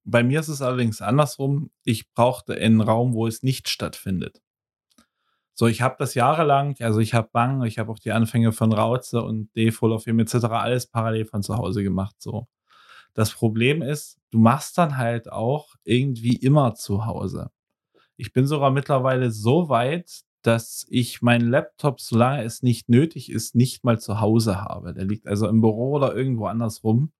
bei 0.05 0.23
mir 0.23 0.39
ist 0.39 0.47
es 0.47 0.61
allerdings 0.61 1.01
andersrum. 1.01 1.69
Ich 1.83 2.09
brauchte 2.13 2.53
einen 2.53 2.79
Raum, 2.79 3.13
wo 3.13 3.27
es 3.27 3.43
nicht 3.43 3.67
stattfindet. 3.67 4.41
So, 5.59 5.65
ich 5.65 5.81
habe 5.81 5.95
das 5.97 6.13
jahrelang, 6.13 6.75
also 6.81 6.99
ich 6.99 7.15
habe 7.15 7.29
Bang, 7.33 7.63
ich 7.63 7.79
habe 7.79 7.91
auch 7.91 7.97
die 7.97 8.11
Anfänge 8.11 8.51
von 8.51 8.71
Rauze 8.71 9.23
und 9.23 9.49
D-Full 9.55 9.91
of 9.91 10.03
Him 10.03 10.19
etc. 10.19 10.35
alles 10.51 10.85
parallel 10.85 11.25
von 11.25 11.41
zu 11.41 11.57
Hause 11.57 11.81
gemacht. 11.81 12.15
So. 12.19 12.47
Das 13.15 13.31
Problem 13.31 13.81
ist, 13.81 14.19
du 14.29 14.37
machst 14.37 14.77
dann 14.77 14.97
halt 14.97 15.31
auch 15.31 15.73
irgendwie 15.83 16.35
immer 16.35 16.75
zu 16.75 17.07
Hause. 17.07 17.49
Ich 18.17 18.33
bin 18.33 18.45
sogar 18.45 18.69
mittlerweile 18.69 19.31
so 19.31 19.67
weit, 19.67 20.21
dass 20.43 20.85
ich 20.89 21.23
meinen 21.23 21.49
Laptop, 21.49 22.01
solange 22.01 22.43
es 22.43 22.61
nicht 22.61 22.87
nötig 22.87 23.31
ist, 23.31 23.55
nicht 23.55 23.83
mal 23.83 23.99
zu 23.99 24.21
Hause 24.21 24.61
habe. 24.61 24.93
Der 24.93 25.05
liegt 25.05 25.25
also 25.25 25.47
im 25.47 25.61
Büro 25.61 25.93
oder 25.93 26.15
irgendwo 26.15 26.45
anders 26.45 26.83
rum. 26.83 27.11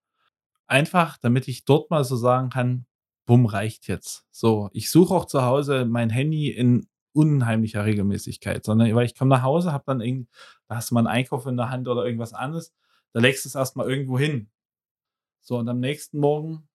Einfach, 0.68 1.18
damit 1.18 1.48
ich 1.48 1.66
dort 1.66 1.90
mal 1.90 2.04
so 2.04 2.16
sagen 2.16 2.52
kann, 2.52 2.86
bumm, 3.26 3.48
reicht 3.48 3.88
jetzt. 3.88 4.28
So, 4.30 4.70
ich 4.74 4.92
suche 4.92 5.16
auch 5.16 5.26
zu 5.26 5.42
Hause 5.42 5.86
mein 5.86 6.12
Handy 6.12 6.52
in 6.52 6.88
unheimlicher 7.18 7.84
Regelmäßigkeit, 7.84 8.64
sondern 8.64 8.94
weil 8.94 9.08
ich 9.08 9.16
komme 9.16 9.30
nach 9.30 9.42
Hause, 9.42 9.74
habe 9.74 9.84
dann 9.88 10.02
irgendwie, 10.02 10.30
da 10.68 10.76
hast 10.76 10.92
du 10.92 10.94
mal 10.94 11.00
einen 11.02 11.08
Einkauf 11.08 11.48
in 11.48 11.58
der 11.58 11.72
Hand 11.72 11.88
oder 11.88 12.06
irgendwas 12.06 12.34
anderes, 12.34 12.76
da 13.12 13.20
legst 13.20 13.44
du 13.44 13.50
es 13.50 13.56
erstmal 13.56 13.90
irgendwo 13.90 14.20
hin. 14.20 14.52
So, 15.42 15.58
und 15.58 15.68
am 15.68 15.80
nächsten 15.80 16.20
Morgen, 16.20 16.70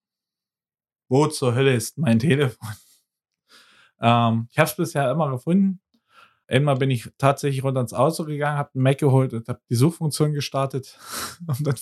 wo 1.09 1.29
zur 1.29 1.55
Hölle 1.55 1.75
ist 1.75 1.97
mein 1.97 2.19
Telefon? 2.19 2.69
ähm, 4.01 4.49
ich 4.51 4.59
habe 4.59 4.69
es 4.69 4.77
bisher 4.77 5.11
immer 5.13 5.31
gefunden. 5.31 5.81
Einmal 6.49 6.77
bin 6.77 6.91
ich 6.91 7.09
tatsächlich 7.19 7.63
runter 7.63 7.81
ins 7.81 7.95
Auto 7.95 8.25
gegangen, 8.25 8.59
habe 8.59 8.71
einen 8.75 8.83
Mac 8.83 8.99
geholt 8.99 9.33
und 9.33 9.47
habe 9.49 9.61
die 9.71 9.77
Suchfunktion 9.77 10.33
gestartet, 10.33 10.99
um 11.47 11.57
dann 11.61 11.77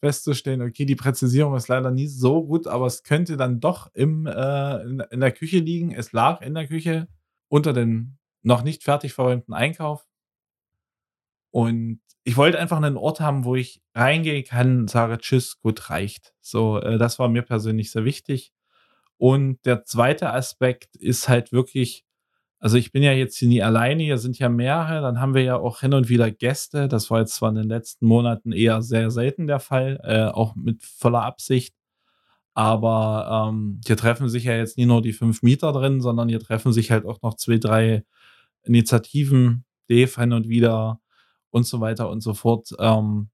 festzustellen, 0.00 0.60
okay, 0.60 0.84
die 0.84 0.96
Präzisierung 0.96 1.54
ist 1.54 1.68
leider 1.68 1.92
nie 1.92 2.08
so 2.08 2.44
gut, 2.44 2.66
aber 2.66 2.86
es 2.86 3.04
könnte 3.04 3.36
dann 3.36 3.60
doch 3.60 3.88
im, 3.94 4.26
äh, 4.26 4.82
in, 4.82 5.00
in 5.10 5.20
der 5.20 5.30
Küche 5.30 5.60
liegen. 5.60 5.92
Es 5.92 6.12
lag 6.12 6.42
in 6.42 6.54
der 6.54 6.66
Küche 6.66 7.06
unter 7.48 7.72
dem 7.72 8.18
noch 8.42 8.62
nicht 8.62 8.84
fertig 8.84 9.12
verräumten 9.12 9.54
Einkauf. 9.54 10.06
Und 11.50 12.00
ich 12.24 12.36
wollte 12.36 12.58
einfach 12.58 12.78
einen 12.78 12.96
Ort 12.96 13.20
haben, 13.20 13.44
wo 13.44 13.54
ich 13.54 13.82
reingehen 13.94 14.44
kann, 14.44 14.88
sage 14.88 15.18
Tschüss, 15.18 15.60
gut 15.60 15.90
reicht. 15.90 16.34
So, 16.40 16.80
äh, 16.80 16.98
das 16.98 17.20
war 17.20 17.28
mir 17.28 17.42
persönlich 17.42 17.92
sehr 17.92 18.04
wichtig. 18.04 18.52
Und 19.16 19.64
der 19.64 19.84
zweite 19.84 20.32
Aspekt 20.32 20.96
ist 20.96 21.28
halt 21.28 21.52
wirklich, 21.52 22.04
also 22.58 22.76
ich 22.76 22.90
bin 22.90 23.04
ja 23.04 23.12
jetzt 23.12 23.36
hier 23.36 23.48
nie 23.48 23.62
alleine, 23.62 24.02
hier 24.02 24.18
sind 24.18 24.40
ja 24.40 24.48
mehrere, 24.48 25.02
dann 25.02 25.20
haben 25.20 25.34
wir 25.34 25.42
ja 25.44 25.56
auch 25.56 25.80
hin 25.80 25.94
und 25.94 26.08
wieder 26.08 26.32
Gäste. 26.32 26.88
Das 26.88 27.10
war 27.12 27.20
jetzt 27.20 27.36
zwar 27.36 27.50
in 27.50 27.54
den 27.54 27.68
letzten 27.68 28.06
Monaten 28.06 28.50
eher 28.50 28.82
sehr 28.82 29.12
selten 29.12 29.46
der 29.46 29.60
Fall, 29.60 30.00
äh, 30.02 30.24
auch 30.24 30.56
mit 30.56 30.82
voller 30.82 31.22
Absicht. 31.22 31.75
Aber 32.56 33.50
ähm, 33.50 33.82
hier 33.86 33.98
treffen 33.98 34.30
sich 34.30 34.44
ja 34.44 34.56
jetzt 34.56 34.78
nie 34.78 34.86
nur 34.86 35.02
die 35.02 35.12
fünf 35.12 35.42
Mieter 35.42 35.72
drin, 35.72 36.00
sondern 36.00 36.30
hier 36.30 36.40
treffen 36.40 36.72
sich 36.72 36.90
halt 36.90 37.04
auch 37.04 37.20
noch 37.20 37.34
zwei, 37.34 37.58
drei 37.58 38.02
Initiativen, 38.62 39.66
Dave 39.90 40.10
hin 40.18 40.32
und 40.32 40.48
wieder 40.48 40.98
und 41.50 41.66
so 41.66 41.82
weiter 41.82 42.08
und 42.08 42.22
so 42.22 42.32
fort. 42.32 42.70
Ähm, 42.78 43.28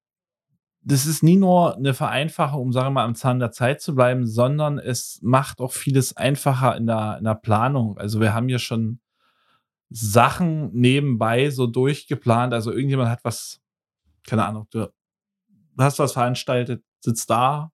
das 0.80 1.06
ist 1.06 1.22
nie 1.22 1.36
nur 1.36 1.76
eine 1.76 1.94
Vereinfachung, 1.94 2.62
um, 2.62 2.72
sagen 2.72 2.88
wir 2.88 2.90
mal, 2.90 3.04
am 3.04 3.14
Zahn 3.14 3.38
der 3.38 3.52
Zeit 3.52 3.80
zu 3.80 3.94
bleiben, 3.94 4.26
sondern 4.26 4.80
es 4.80 5.20
macht 5.22 5.60
auch 5.60 5.72
vieles 5.72 6.16
einfacher 6.16 6.76
in 6.76 6.88
der, 6.88 7.18
in 7.18 7.24
der 7.24 7.36
Planung. 7.36 7.96
Also 7.98 8.20
wir 8.20 8.34
haben 8.34 8.48
hier 8.48 8.58
schon 8.58 8.98
Sachen 9.88 10.72
nebenbei 10.72 11.50
so 11.50 11.68
durchgeplant. 11.68 12.52
Also 12.52 12.72
irgendjemand 12.72 13.08
hat 13.08 13.20
was, 13.22 13.60
keine 14.26 14.44
Ahnung, 14.46 14.66
du 14.72 14.92
hast 15.78 16.00
was 16.00 16.12
veranstaltet, 16.12 16.82
sitzt 16.98 17.30
da 17.30 17.70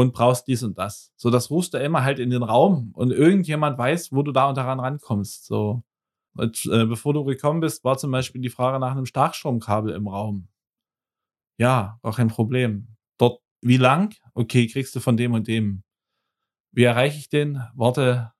und 0.00 0.12
brauchst 0.12 0.46
dies 0.48 0.62
und 0.62 0.78
das. 0.78 1.12
So, 1.16 1.30
das 1.30 1.50
rufst 1.50 1.74
du 1.74 1.78
immer 1.78 2.02
halt 2.04 2.18
in 2.18 2.30
den 2.30 2.42
Raum 2.42 2.92
und 2.94 3.12
irgendjemand 3.12 3.78
weiß, 3.78 4.12
wo 4.12 4.22
du 4.22 4.32
da 4.32 4.48
und 4.48 4.56
daran 4.56 4.80
rankommst. 4.80 5.44
So. 5.46 5.82
Und, 6.34 6.64
äh, 6.72 6.86
bevor 6.86 7.12
du 7.12 7.24
gekommen 7.24 7.60
bist, 7.60 7.84
war 7.84 7.98
zum 7.98 8.10
Beispiel 8.10 8.40
die 8.40 8.50
Frage 8.50 8.78
nach 8.78 8.92
einem 8.92 9.06
Starkstromkabel 9.06 9.92
im 9.94 10.08
Raum. 10.08 10.48
Ja, 11.58 11.98
gar 12.02 12.14
kein 12.14 12.28
Problem. 12.28 12.96
Dort, 13.18 13.42
wie 13.60 13.76
lang? 13.76 14.14
Okay, 14.34 14.66
kriegst 14.68 14.96
du 14.96 15.00
von 15.00 15.16
dem 15.16 15.34
und 15.34 15.48
dem. 15.48 15.82
Wie 16.72 16.84
erreiche 16.84 17.18
ich 17.18 17.28
den? 17.28 17.62
Warte, 17.74 18.32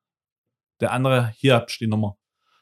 der 0.81 0.93
andere, 0.93 1.29
hier 1.37 1.55
habt 1.57 1.79
die 1.79 1.87
Nummer. 1.87 2.17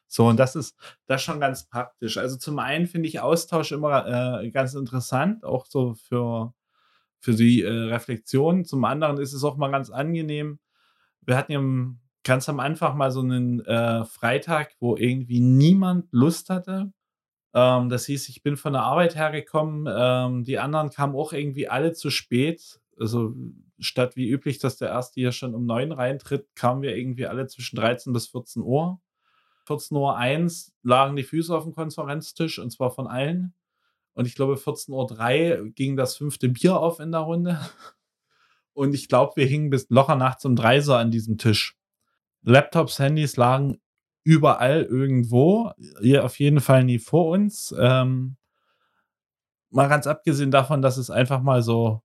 So, 0.08 0.26
und 0.26 0.38
das 0.38 0.56
ist 0.56 0.74
das 1.06 1.22
schon 1.22 1.38
ganz 1.38 1.68
praktisch. 1.68 2.16
Also 2.16 2.36
zum 2.36 2.58
einen 2.58 2.86
finde 2.86 3.08
ich 3.08 3.20
Austausch 3.20 3.72
immer 3.72 4.40
äh, 4.42 4.50
ganz 4.50 4.74
interessant, 4.74 5.44
auch 5.44 5.66
so 5.66 5.94
für, 5.94 6.54
für 7.20 7.34
die 7.34 7.62
äh, 7.62 7.70
Reflexion. 7.70 8.64
Zum 8.64 8.84
anderen 8.84 9.18
ist 9.18 9.32
es 9.32 9.44
auch 9.44 9.56
mal 9.56 9.70
ganz 9.70 9.90
angenehm. 9.90 10.58
Wir 11.22 11.36
hatten 11.36 11.52
ja 11.52 11.60
ganz 12.24 12.48
am 12.48 12.60
Anfang 12.60 12.96
mal 12.96 13.10
so 13.10 13.20
einen 13.20 13.60
äh, 13.64 14.04
Freitag, 14.04 14.74
wo 14.80 14.96
irgendwie 14.96 15.40
niemand 15.40 16.06
Lust 16.12 16.50
hatte. 16.50 16.92
Ähm, 17.54 17.88
das 17.88 18.06
hieß, 18.06 18.28
ich 18.28 18.42
bin 18.42 18.56
von 18.56 18.72
der 18.72 18.82
Arbeit 18.82 19.16
hergekommen. 19.16 19.86
Ähm, 19.90 20.44
die 20.44 20.58
anderen 20.58 20.90
kamen 20.90 21.14
auch 21.14 21.32
irgendwie 21.32 21.68
alle 21.68 21.92
zu 21.92 22.10
spät. 22.10 22.80
Also 22.98 23.34
statt 23.78 24.16
wie 24.16 24.28
üblich, 24.28 24.58
dass 24.58 24.76
der 24.76 24.88
erste 24.88 25.20
hier 25.20 25.32
schon 25.32 25.54
um 25.54 25.66
neun 25.66 25.92
reintritt, 25.92 26.48
kamen 26.54 26.82
wir 26.82 26.96
irgendwie 26.96 27.26
alle 27.26 27.46
zwischen 27.46 27.76
13 27.76 28.12
bis 28.12 28.28
14 28.28 28.62
Uhr. 28.62 29.00
14 29.66 29.96
Uhr 29.96 30.16
1 30.16 30.72
lagen 30.82 31.16
die 31.16 31.24
Füße 31.24 31.54
auf 31.54 31.64
dem 31.64 31.74
Konferenztisch 31.74 32.58
und 32.58 32.70
zwar 32.70 32.90
von 32.90 33.06
allen. 33.06 33.54
Und 34.18 34.26
ich 34.26 34.34
glaube, 34.34 34.56
14 34.56 34.92
Uhr 34.92 35.06
3 35.06 35.70
ging 35.76 35.96
das 35.96 36.16
fünfte 36.16 36.48
Bier 36.48 36.80
auf 36.80 36.98
in 36.98 37.12
der 37.12 37.20
Runde. 37.20 37.60
Und 38.72 38.92
ich 38.92 39.08
glaube, 39.08 39.34
wir 39.36 39.46
hingen 39.46 39.70
bis 39.70 39.86
locker 39.90 40.16
nachts 40.16 40.44
um 40.44 40.56
drei 40.56 40.80
so 40.80 40.94
an 40.94 41.12
diesem 41.12 41.38
Tisch. 41.38 41.76
Laptops, 42.42 42.98
Handys 42.98 43.36
lagen 43.36 43.78
überall 44.24 44.82
irgendwo. 44.82 45.70
Hier 46.00 46.24
auf 46.24 46.36
jeden 46.40 46.58
Fall 46.58 46.82
nie 46.82 46.98
vor 46.98 47.28
uns. 47.28 47.72
Ähm, 47.78 48.36
mal 49.70 49.86
ganz 49.86 50.08
abgesehen 50.08 50.50
davon, 50.50 50.82
dass 50.82 50.96
es 50.96 51.10
einfach 51.10 51.40
mal 51.40 51.62
so 51.62 52.02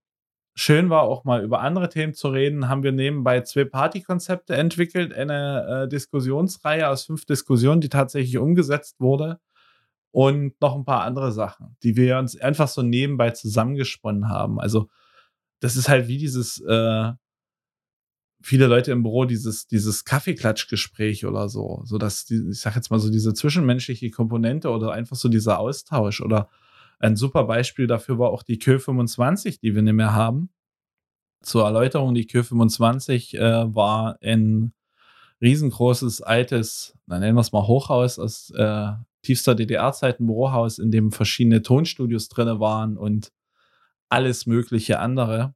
schön 0.54 0.90
war, 0.90 1.02
auch 1.02 1.24
mal 1.24 1.42
über 1.42 1.62
andere 1.62 1.88
Themen 1.88 2.14
zu 2.14 2.28
reden, 2.28 2.68
haben 2.68 2.84
wir 2.84 2.92
nebenbei 2.92 3.40
zwei 3.40 3.64
Partykonzepte 3.64 4.54
entwickelt, 4.54 5.12
eine 5.12 5.82
äh, 5.82 5.88
Diskussionsreihe 5.88 6.88
aus 6.88 7.06
fünf 7.06 7.24
Diskussionen, 7.24 7.80
die 7.80 7.88
tatsächlich 7.88 8.38
umgesetzt 8.38 9.00
wurde 9.00 9.40
und 10.14 10.60
noch 10.60 10.76
ein 10.76 10.84
paar 10.84 11.02
andere 11.02 11.32
Sachen, 11.32 11.76
die 11.82 11.96
wir 11.96 12.18
uns 12.18 12.40
einfach 12.40 12.68
so 12.68 12.82
nebenbei 12.82 13.30
zusammengesponnen 13.30 14.28
haben. 14.28 14.60
Also 14.60 14.88
das 15.58 15.74
ist 15.74 15.88
halt 15.88 16.06
wie 16.06 16.18
dieses 16.18 16.60
äh, 16.60 17.10
viele 18.40 18.68
Leute 18.68 18.92
im 18.92 19.02
Büro 19.02 19.24
dieses, 19.24 19.66
dieses 19.66 20.04
Kaffeeklatschgespräch 20.04 21.26
oder 21.26 21.48
so, 21.48 21.82
so 21.84 21.98
dass 21.98 22.26
die, 22.26 22.50
ich 22.50 22.60
sag 22.60 22.76
jetzt 22.76 22.92
mal 22.92 23.00
so 23.00 23.10
diese 23.10 23.34
zwischenmenschliche 23.34 24.12
Komponente 24.12 24.70
oder 24.70 24.92
einfach 24.92 25.16
so 25.16 25.28
dieser 25.28 25.58
Austausch 25.58 26.20
oder 26.20 26.48
ein 27.00 27.16
super 27.16 27.42
Beispiel 27.42 27.88
dafür 27.88 28.16
war 28.20 28.30
auch 28.30 28.44
die 28.44 28.60
Kö 28.60 28.78
25, 28.78 29.58
die 29.58 29.74
wir 29.74 29.82
nicht 29.82 29.94
mehr 29.94 30.14
haben. 30.14 30.48
Zur 31.42 31.64
Erläuterung, 31.64 32.14
die 32.14 32.28
Kö 32.28 32.44
25 32.44 33.34
äh, 33.34 33.74
war 33.74 34.18
ein 34.22 34.72
riesengroßes, 35.40 36.22
altes, 36.22 36.96
dann 37.08 37.18
nennen 37.18 37.36
wir 37.36 37.40
es 37.40 37.50
mal 37.50 37.66
Hochhaus 37.66 38.20
aus 38.20 38.50
äh, 38.50 38.92
tiefster 39.24 39.54
DDR-Zeit, 39.54 40.20
ein 40.20 40.26
Bürohaus, 40.26 40.78
in 40.78 40.90
dem 40.90 41.10
verschiedene 41.12 41.62
Tonstudios 41.62 42.28
drin 42.28 42.60
waren 42.60 42.96
und 42.96 43.32
alles 44.08 44.46
mögliche 44.46 45.00
andere. 45.00 45.54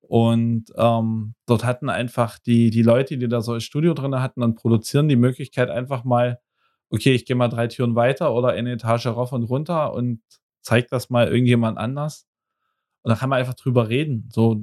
Und 0.00 0.66
ähm, 0.76 1.34
dort 1.46 1.64
hatten 1.64 1.88
einfach 1.88 2.38
die, 2.38 2.70
die 2.70 2.82
Leute, 2.82 3.16
die 3.16 3.28
da 3.28 3.40
so 3.42 3.52
ein 3.52 3.60
Studio 3.60 3.94
drin 3.94 4.20
hatten 4.20 4.42
und 4.42 4.56
produzieren, 4.56 5.08
die 5.08 5.16
Möglichkeit 5.16 5.70
einfach 5.70 6.04
mal, 6.04 6.40
okay, 6.90 7.14
ich 7.14 7.26
gehe 7.26 7.36
mal 7.36 7.48
drei 7.48 7.68
Türen 7.68 7.94
weiter 7.94 8.34
oder 8.34 8.48
eine 8.48 8.72
Etage 8.72 9.06
rauf 9.06 9.32
und 9.32 9.44
runter 9.44 9.92
und 9.92 10.20
zeig 10.62 10.88
das 10.88 11.10
mal 11.10 11.28
irgendjemand 11.28 11.78
anders. 11.78 12.26
Und 13.02 13.10
da 13.10 13.16
kann 13.16 13.30
man 13.30 13.38
einfach 13.38 13.54
drüber 13.54 13.88
reden. 13.88 14.28
So, 14.32 14.62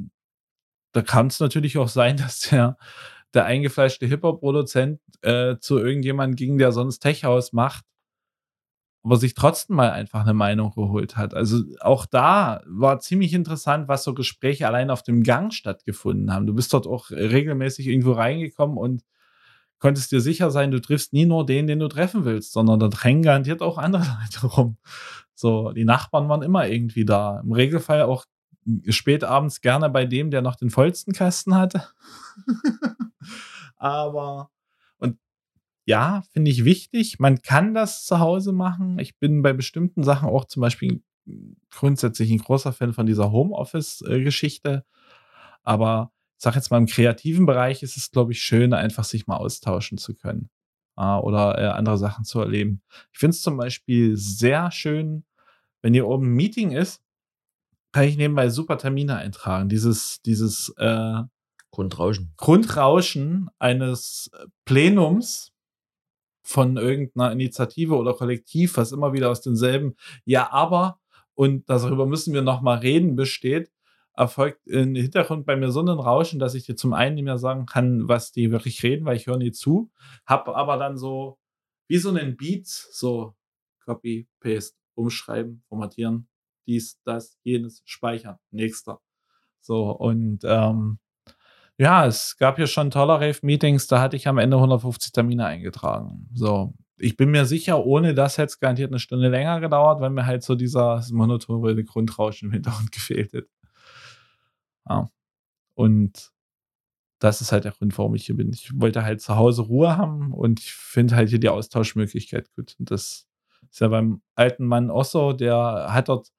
da 0.91 1.01
kann 1.01 1.27
es 1.27 1.39
natürlich 1.39 1.77
auch 1.77 1.87
sein, 1.87 2.17
dass 2.17 2.39
der, 2.41 2.77
der 3.33 3.45
eingefleischte 3.45 4.05
Hip-Hop-Produzent 4.05 4.99
äh, 5.21 5.55
zu 5.59 5.79
irgendjemandem 5.79 6.35
ging, 6.35 6.57
der 6.57 6.71
sonst 6.71 6.99
Tech-House 6.99 7.53
macht 7.53 7.85
aber 9.07 9.15
sich 9.15 9.35
trotzdem 9.35 9.77
mal 9.77 9.91
einfach 9.91 10.19
eine 10.23 10.33
Meinung 10.33 10.73
geholt 10.75 11.15
hat. 11.15 11.33
Also 11.33 11.63
auch 11.79 12.05
da 12.05 12.61
war 12.65 12.99
ziemlich 12.99 13.33
interessant, 13.33 13.87
was 13.87 14.03
so 14.03 14.13
Gespräche 14.13 14.67
allein 14.67 14.89
auf 14.89 15.01
dem 15.01 15.23
Gang 15.23 15.53
stattgefunden 15.53 16.33
haben. 16.33 16.45
Du 16.45 16.53
bist 16.53 16.73
dort 16.73 16.87
auch 16.87 17.09
regelmäßig 17.09 17.87
irgendwo 17.87 18.11
reingekommen 18.11 18.77
und 18.77 19.05
konntest 19.79 20.11
dir 20.11 20.19
sicher 20.19 20.51
sein, 20.51 20.71
du 20.71 20.81
triffst 20.81 21.13
nie 21.13 21.25
nur 21.25 21.45
den, 21.45 21.67
den 21.67 21.79
du 21.79 21.87
treffen 21.87 22.25
willst, 22.25 22.51
sondern 22.51 22.81
da 22.81 22.89
drängen 22.89 23.23
garantiert 23.23 23.61
auch 23.61 23.77
andere 23.77 24.03
Leute 24.21 24.45
rum. 24.45 24.77
So, 25.33 25.71
die 25.71 25.85
Nachbarn 25.85 26.27
waren 26.27 26.41
immer 26.41 26.67
irgendwie 26.67 27.05
da. 27.05 27.39
Im 27.39 27.53
Regelfall 27.53 28.01
auch 28.01 28.25
spät 28.89 29.23
abends 29.23 29.61
gerne 29.61 29.89
bei 29.89 30.05
dem, 30.05 30.31
der 30.31 30.41
noch 30.41 30.57
den 30.57 30.69
vollsten 30.69 31.13
Kasten 31.13 31.55
hatte. 31.55 31.87
Aber 33.77 34.49
ja, 35.87 36.23
finde 36.33 36.51
ich 36.51 36.65
wichtig. 36.65 37.17
Man 37.17 37.41
kann 37.41 37.73
das 37.73 38.05
zu 38.05 38.19
Hause 38.19 38.51
machen. 38.51 38.99
Ich 38.99 39.17
bin 39.19 39.41
bei 39.41 39.53
bestimmten 39.53 40.03
Sachen 40.03 40.27
auch 40.27 40.43
zum 40.43 40.59
Beispiel 40.59 41.01
grundsätzlich 41.71 42.29
ein 42.29 42.39
großer 42.39 42.73
Fan 42.73 42.91
von 42.91 43.05
dieser 43.05 43.31
Homeoffice-Geschichte. 43.31 44.85
Aber 45.63 46.11
ich 46.37 46.43
sage 46.43 46.57
jetzt 46.57 46.71
mal, 46.71 46.77
im 46.77 46.87
kreativen 46.87 47.45
Bereich 47.45 47.83
ist 47.83 47.95
es, 47.95 48.11
glaube 48.11 48.33
ich, 48.33 48.43
schön, 48.43 48.73
einfach 48.73 49.05
sich 49.05 49.27
mal 49.27 49.37
austauschen 49.37 49.97
zu 49.97 50.13
können 50.13 50.49
äh, 50.97 51.03
oder 51.03 51.57
äh, 51.57 51.67
andere 51.67 51.97
Sachen 51.97 52.25
zu 52.25 52.41
erleben. 52.41 52.81
Ich 53.13 53.19
finde 53.19 53.35
es 53.35 53.41
zum 53.41 53.55
Beispiel 53.55 54.17
sehr 54.17 54.71
schön, 54.71 55.23
wenn 55.81 55.93
hier 55.93 56.07
oben 56.07 56.27
ein 56.27 56.35
Meeting 56.35 56.71
ist, 56.71 57.01
kann 57.93 58.03
ich 58.03 58.17
nebenbei 58.17 58.49
super 58.49 58.77
Termine 58.77 59.15
eintragen. 59.15 59.69
Dieses, 59.69 60.21
dieses 60.21 60.73
äh, 60.77 61.21
Grundrauschen. 61.71 62.33
Grundrauschen 62.35 63.49
eines 63.57 64.29
Plenums 64.65 65.53
von 66.47 66.77
irgendeiner 66.77 67.33
Initiative 67.33 67.97
oder 67.97 68.13
Kollektiv, 68.13 68.77
was 68.77 68.93
immer 68.93 69.11
wieder 69.11 69.29
aus 69.29 69.41
denselben 69.41 69.97
Ja, 70.23 70.49
aber 70.53 70.97
und 71.33 71.69
darüber 71.69 72.05
müssen 72.05 72.33
wir 72.33 72.41
noch 72.41 72.61
mal 72.61 72.77
reden 72.77 73.17
besteht, 73.17 73.69
erfolgt 74.13 74.65
im 74.65 74.95
Hintergrund 74.95 75.45
bei 75.45 75.57
mir 75.57 75.71
so 75.71 75.81
ein 75.81 75.89
Rauschen, 75.89 76.39
dass 76.39 76.55
ich 76.55 76.65
dir 76.65 76.77
zum 76.77 76.93
einen 76.93 77.15
nicht 77.15 77.25
mehr 77.25 77.37
sagen 77.37 77.65
kann, 77.65 78.07
was 78.07 78.31
die 78.31 78.49
wirklich 78.49 78.81
reden, 78.81 79.05
weil 79.05 79.17
ich 79.17 79.27
höre 79.27 79.37
nie 79.37 79.51
zu, 79.51 79.91
habe 80.25 80.55
aber 80.55 80.77
dann 80.77 80.97
so 80.97 81.37
wie 81.89 81.97
so 81.97 82.09
einen 82.09 82.37
Beat, 82.37 82.65
so 82.65 83.35
Copy, 83.85 84.29
Paste, 84.39 84.77
umschreiben, 84.95 85.63
formatieren, 85.67 86.29
dies, 86.65 86.97
das, 87.03 87.37
jenes, 87.43 87.81
speichern, 87.83 88.37
nächster. 88.51 89.01
So, 89.59 89.91
und 89.91 90.39
ähm, 90.45 90.97
ja, 91.77 92.05
es 92.05 92.37
gab 92.37 92.55
hier 92.57 92.67
schon 92.67 92.91
tolle 92.91 93.13
Rave-Meetings, 93.13 93.87
da 93.87 94.01
hatte 94.01 94.15
ich 94.15 94.27
am 94.27 94.37
Ende 94.39 94.57
150 94.57 95.11
Termine 95.11 95.45
eingetragen. 95.45 96.27
So, 96.33 96.73
ich 96.97 97.15
bin 97.17 97.29
mir 97.29 97.45
sicher, 97.45 97.85
ohne 97.85 98.13
das 98.15 98.37
hätte 98.37 98.47
es 98.47 98.59
garantiert 98.59 98.91
eine 98.91 98.99
Stunde 98.99 99.29
länger 99.29 99.59
gedauert, 99.59 100.01
weil 100.01 100.09
mir 100.09 100.25
halt 100.25 100.43
so 100.43 100.55
dieser 100.55 101.03
monotone 101.11 101.83
Grundrauschen 101.83 102.47
im 102.47 102.53
Hintergrund 102.53 102.91
gefehlt 102.91 103.33
hätte. 103.33 103.49
Ja. 104.89 105.09
Und 105.75 106.31
das 107.19 107.41
ist 107.41 107.51
halt 107.51 107.65
der 107.65 107.71
Grund, 107.71 107.97
warum 107.97 108.15
ich 108.15 108.25
hier 108.25 108.35
bin. 108.35 108.51
Ich 108.53 108.71
wollte 108.79 109.03
halt 109.03 109.21
zu 109.21 109.35
Hause 109.35 109.63
Ruhe 109.63 109.97
haben 109.97 110.33
und 110.33 110.59
ich 110.59 110.73
finde 110.73 111.15
halt 111.15 111.29
hier 111.29 111.39
die 111.39 111.49
Austauschmöglichkeit 111.49 112.51
gut. 112.55 112.75
Und 112.79 112.91
das 112.91 113.27
ist 113.69 113.79
ja 113.79 113.87
beim 113.87 114.21
alten 114.35 114.65
Mann 114.65 114.89
auch 114.89 115.33
der 115.33 115.87
hat 115.89 116.09
dort 116.09 116.31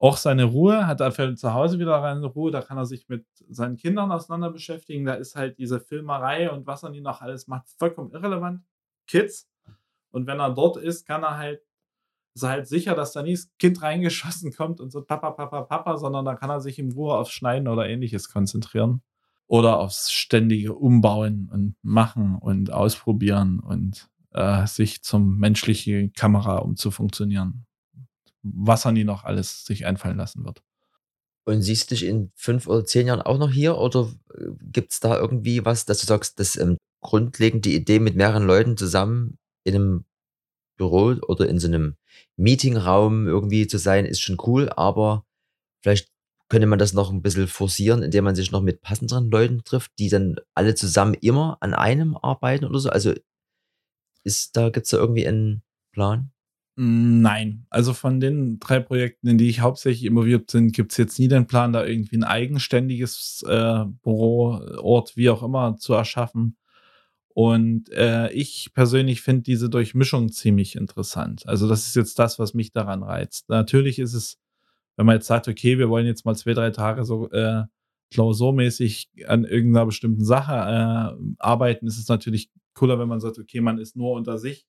auch 0.00 0.16
seine 0.16 0.44
Ruhe, 0.44 0.86
hat 0.86 1.00
dafür 1.00 1.36
zu 1.36 1.52
Hause 1.52 1.78
wieder 1.78 2.00
seine 2.00 2.26
Ruhe, 2.26 2.50
da 2.50 2.62
kann 2.62 2.78
er 2.78 2.86
sich 2.86 3.08
mit 3.08 3.26
seinen 3.50 3.76
Kindern 3.76 4.10
auseinander 4.10 4.50
beschäftigen. 4.50 5.04
Da 5.04 5.14
ist 5.14 5.36
halt 5.36 5.58
diese 5.58 5.78
Filmerei 5.78 6.50
und 6.50 6.66
was 6.66 6.82
er 6.82 6.90
nie 6.90 7.02
noch 7.02 7.20
alles 7.20 7.46
macht, 7.46 7.68
vollkommen 7.78 8.10
irrelevant. 8.10 8.62
Kids. 9.06 9.48
Und 10.10 10.26
wenn 10.26 10.40
er 10.40 10.54
dort 10.54 10.78
ist, 10.78 11.06
kann 11.06 11.22
er 11.22 11.36
halt, 11.36 11.60
ist 12.34 12.42
er 12.42 12.48
halt 12.48 12.66
sicher, 12.66 12.94
dass 12.94 13.12
da 13.12 13.22
nie 13.22 13.34
das 13.34 13.50
Kind 13.58 13.82
reingeschossen 13.82 14.52
kommt 14.54 14.80
und 14.80 14.90
so 14.90 15.02
Papa, 15.02 15.32
Papa, 15.32 15.62
Papa, 15.62 15.98
sondern 15.98 16.24
da 16.24 16.34
kann 16.34 16.48
er 16.48 16.60
sich 16.60 16.78
in 16.78 16.92
Ruhe 16.92 17.14
aufs 17.14 17.32
Schneiden 17.32 17.68
oder 17.68 17.86
ähnliches 17.86 18.30
konzentrieren 18.30 19.02
oder 19.48 19.80
aufs 19.80 20.10
ständige 20.10 20.74
Umbauen 20.74 21.50
und 21.52 21.74
Machen 21.82 22.36
und 22.36 22.72
Ausprobieren 22.72 23.60
und 23.60 24.08
äh, 24.32 24.66
sich 24.66 25.02
zum 25.02 25.36
menschlichen 25.36 26.14
Kamera 26.14 26.56
umzufunktionieren. 26.58 27.66
Was 28.42 28.84
nie 28.86 29.04
noch 29.04 29.24
alles 29.24 29.64
sich 29.64 29.86
einfallen 29.86 30.16
lassen 30.16 30.44
wird. 30.44 30.62
Und 31.44 31.62
siehst 31.62 31.90
du 31.90 31.94
dich 31.94 32.04
in 32.04 32.30
fünf 32.34 32.66
oder 32.66 32.84
zehn 32.84 33.06
Jahren 33.06 33.22
auch 33.22 33.38
noch 33.38 33.50
hier 33.50 33.78
oder 33.78 34.12
äh, 34.34 34.46
gibt 34.72 34.92
es 34.92 35.00
da 35.00 35.18
irgendwie 35.18 35.64
was, 35.64 35.84
dass 35.84 35.98
du 35.98 36.06
sagst, 36.06 36.38
dass 36.38 36.56
ähm, 36.56 36.76
grundlegend 37.00 37.64
die 37.64 37.74
Idee 37.74 37.98
mit 37.98 38.14
mehreren 38.14 38.46
Leuten 38.46 38.76
zusammen 38.76 39.38
in 39.64 39.74
einem 39.74 40.04
Büro 40.76 41.16
oder 41.28 41.48
in 41.48 41.58
so 41.58 41.68
einem 41.68 41.96
Meetingraum 42.36 43.26
irgendwie 43.26 43.66
zu 43.66 43.78
sein, 43.78 44.06
ist 44.06 44.20
schon 44.20 44.38
cool, 44.46 44.70
aber 44.70 45.26
vielleicht 45.82 46.08
könnte 46.48 46.66
man 46.66 46.78
das 46.78 46.92
noch 46.92 47.10
ein 47.10 47.22
bisschen 47.22 47.48
forcieren, 47.48 48.02
indem 48.02 48.24
man 48.24 48.34
sich 48.34 48.50
noch 48.50 48.62
mit 48.62 48.82
passenderen 48.82 49.30
Leuten 49.30 49.62
trifft, 49.64 49.92
die 49.98 50.08
dann 50.08 50.36
alle 50.54 50.74
zusammen 50.74 51.14
immer 51.14 51.58
an 51.60 51.74
einem 51.74 52.16
arbeiten 52.16 52.64
oder 52.64 52.80
so? 52.80 52.90
Also 52.90 53.14
ist 54.24 54.56
da 54.56 54.70
gibt's 54.70 54.90
da 54.90 54.98
irgendwie 54.98 55.26
einen 55.26 55.62
Plan? 55.92 56.32
Nein, 56.82 57.66
also 57.68 57.92
von 57.92 58.20
den 58.20 58.58
drei 58.58 58.80
Projekten, 58.80 59.28
in 59.28 59.38
die 59.38 59.50
ich 59.50 59.60
hauptsächlich 59.60 60.06
involviert 60.06 60.50
bin, 60.50 60.72
gibt 60.72 60.92
es 60.92 60.98
jetzt 60.98 61.18
nie 61.18 61.28
den 61.28 61.46
Plan, 61.46 61.72
da 61.74 61.84
irgendwie 61.84 62.16
ein 62.16 62.24
eigenständiges 62.24 63.44
äh, 63.46 63.84
Büroort, 64.02 65.14
wie 65.16 65.28
auch 65.28 65.42
immer, 65.42 65.76
zu 65.76 65.92
erschaffen. 65.92 66.56
Und 67.34 67.90
äh, 67.90 68.32
ich 68.32 68.70
persönlich 68.74 69.20
finde 69.20 69.42
diese 69.42 69.68
Durchmischung 69.68 70.32
ziemlich 70.32 70.74
interessant. 70.74 71.46
Also 71.46 71.68
das 71.68 71.86
ist 71.86 71.96
jetzt 71.96 72.18
das, 72.18 72.38
was 72.38 72.54
mich 72.54 72.72
daran 72.72 73.02
reizt. 73.02 73.48
Natürlich 73.48 73.98
ist 73.98 74.14
es 74.14 74.38
wenn 75.00 75.06
man 75.06 75.16
jetzt 75.16 75.28
sagt, 75.28 75.48
okay, 75.48 75.78
wir 75.78 75.88
wollen 75.88 76.04
jetzt 76.04 76.26
mal 76.26 76.34
zwei, 76.34 76.52
drei 76.52 76.68
Tage 76.68 77.04
so 77.04 77.30
äh, 77.30 77.64
klausurmäßig 78.12 79.08
an 79.26 79.46
irgendeiner 79.46 79.86
bestimmten 79.86 80.26
Sache 80.26 80.52
äh, 80.52 81.34
arbeiten, 81.38 81.86
ist 81.86 81.96
es 81.96 82.06
natürlich 82.08 82.50
cooler, 82.74 82.98
wenn 82.98 83.08
man 83.08 83.18
sagt, 83.18 83.38
okay, 83.38 83.62
man 83.62 83.78
ist 83.78 83.96
nur 83.96 84.12
unter 84.12 84.36
sich. 84.36 84.66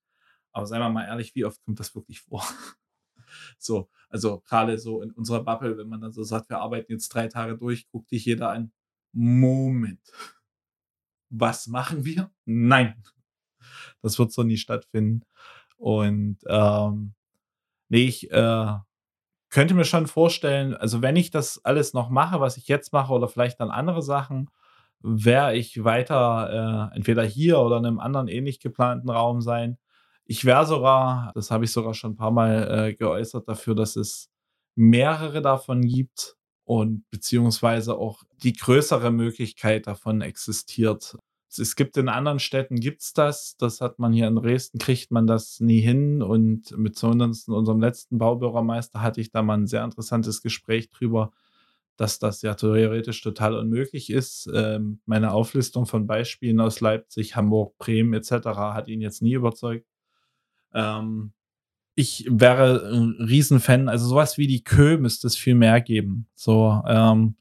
Aber 0.51 0.65
seien 0.65 0.81
wir 0.81 0.89
mal 0.89 1.05
ehrlich, 1.05 1.35
wie 1.35 1.45
oft 1.45 1.63
kommt 1.63 1.79
das 1.79 1.95
wirklich 1.95 2.21
vor? 2.21 2.43
so, 3.57 3.89
also 4.09 4.41
gerade 4.41 4.77
so 4.77 5.01
in 5.01 5.11
unserer 5.11 5.43
Bubble, 5.43 5.77
wenn 5.77 5.87
man 5.87 6.01
dann 6.01 6.11
so 6.11 6.23
sagt, 6.23 6.49
wir 6.49 6.59
arbeiten 6.59 6.91
jetzt 6.91 7.09
drei 7.09 7.27
Tage 7.27 7.57
durch, 7.57 7.87
guckt 7.89 8.11
dich 8.11 8.25
jeder 8.25 8.51
an. 8.51 8.71
Moment. 9.13 10.01
Was 11.29 11.67
machen 11.67 12.05
wir? 12.05 12.31
Nein. 12.45 13.01
Das 14.01 14.19
wird 14.19 14.31
so 14.31 14.43
nie 14.43 14.57
stattfinden. 14.57 15.25
Und 15.77 16.39
ähm, 16.47 17.13
nee, 17.89 18.05
ich 18.05 18.31
äh, 18.31 18.73
könnte 19.49 19.73
mir 19.73 19.85
schon 19.85 20.07
vorstellen, 20.07 20.75
also 20.75 21.01
wenn 21.01 21.15
ich 21.15 21.31
das 21.31 21.63
alles 21.65 21.93
noch 21.93 22.09
mache, 22.09 22.39
was 22.39 22.57
ich 22.57 22.67
jetzt 22.67 22.93
mache, 22.93 23.13
oder 23.13 23.27
vielleicht 23.27 23.59
dann 23.59 23.69
andere 23.69 24.01
Sachen, 24.01 24.49
wäre 25.01 25.55
ich 25.55 25.83
weiter 25.83 26.89
äh, 26.91 26.95
entweder 26.95 27.23
hier 27.23 27.59
oder 27.59 27.77
in 27.77 27.85
einem 27.85 27.99
anderen 27.99 28.27
ähnlich 28.27 28.59
geplanten 28.59 29.09
Raum 29.09 29.41
sein. 29.41 29.77
Ich 30.25 30.45
wäre 30.45 30.65
sogar, 30.65 31.31
das 31.35 31.51
habe 31.51 31.65
ich 31.65 31.71
sogar 31.71 31.93
schon 31.93 32.11
ein 32.13 32.17
paar 32.17 32.31
Mal 32.31 32.87
äh, 32.89 32.93
geäußert, 32.93 33.47
dafür, 33.47 33.75
dass 33.75 33.95
es 33.95 34.29
mehrere 34.75 35.41
davon 35.41 35.81
gibt 35.81 36.37
und 36.63 37.03
beziehungsweise 37.11 37.97
auch 37.97 38.23
die 38.43 38.53
größere 38.53 39.11
Möglichkeit 39.11 39.87
davon 39.87 40.21
existiert, 40.21 41.17
es 41.59 41.75
gibt 41.75 41.97
in 41.97 42.07
anderen 42.07 42.39
Städten 42.39 42.79
gibt's 42.79 43.13
das. 43.13 43.57
Das 43.57 43.81
hat 43.81 43.99
man 43.99 44.13
hier 44.13 44.27
in 44.27 44.35
Dresden, 44.35 44.77
kriegt 44.79 45.11
man 45.11 45.27
das 45.27 45.59
nie 45.59 45.81
hin. 45.81 46.21
Und 46.21 46.77
mit 46.77 46.97
zumindest 46.97 47.49
unserem 47.49 47.81
letzten 47.81 48.17
Baubürgermeister 48.17 49.01
hatte 49.01 49.19
ich 49.21 49.31
da 49.31 49.41
mal 49.41 49.57
ein 49.57 49.67
sehr 49.67 49.83
interessantes 49.83 50.41
Gespräch 50.41 50.89
drüber, 50.89 51.31
dass 51.97 52.19
das 52.19 52.41
ja 52.41 52.53
theoretisch 52.55 53.21
total 53.21 53.55
unmöglich 53.55 54.09
ist. 54.09 54.49
Ähm, 54.53 55.01
meine 55.05 55.33
Auflistung 55.33 55.85
von 55.85 56.07
Beispielen 56.07 56.59
aus 56.61 56.79
Leipzig, 56.79 57.35
Hamburg, 57.35 57.77
Bremen 57.77 58.13
etc. 58.13 58.31
hat 58.55 58.87
ihn 58.87 59.01
jetzt 59.01 59.21
nie 59.21 59.33
überzeugt. 59.33 59.85
Ähm, 60.73 61.33
ich 61.95 62.25
wäre 62.29 62.89
ein 62.91 63.17
Riesenfan, 63.19 63.89
also 63.89 64.07
sowas 64.07 64.37
wie 64.37 64.47
die 64.47 64.63
Kö 64.63 64.97
müsste 64.97 65.27
es 65.27 65.35
viel 65.35 65.55
mehr 65.55 65.81
geben. 65.81 66.27
So, 66.35 66.81
ähm, 66.87 67.35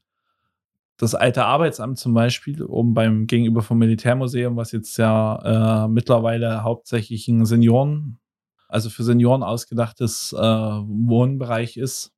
das 0.97 1.15
alte 1.15 1.45
Arbeitsamt 1.45 1.97
zum 1.97 2.13
Beispiel, 2.13 2.61
um 2.61 2.93
beim 2.93 3.25
Gegenüber 3.25 3.63
vom 3.63 3.79
Militärmuseum, 3.79 4.55
was 4.55 4.71
jetzt 4.71 4.97
ja 4.97 5.85
äh, 5.85 5.87
mittlerweile 5.87 6.63
hauptsächlich 6.63 7.27
ein 7.27 7.45
Senioren, 7.45 8.19
also 8.67 8.89
für 8.89 9.03
Senioren 9.03 9.41
ausgedachtes 9.41 10.31
äh, 10.33 10.39
Wohnbereich 10.39 11.77
ist, 11.77 12.13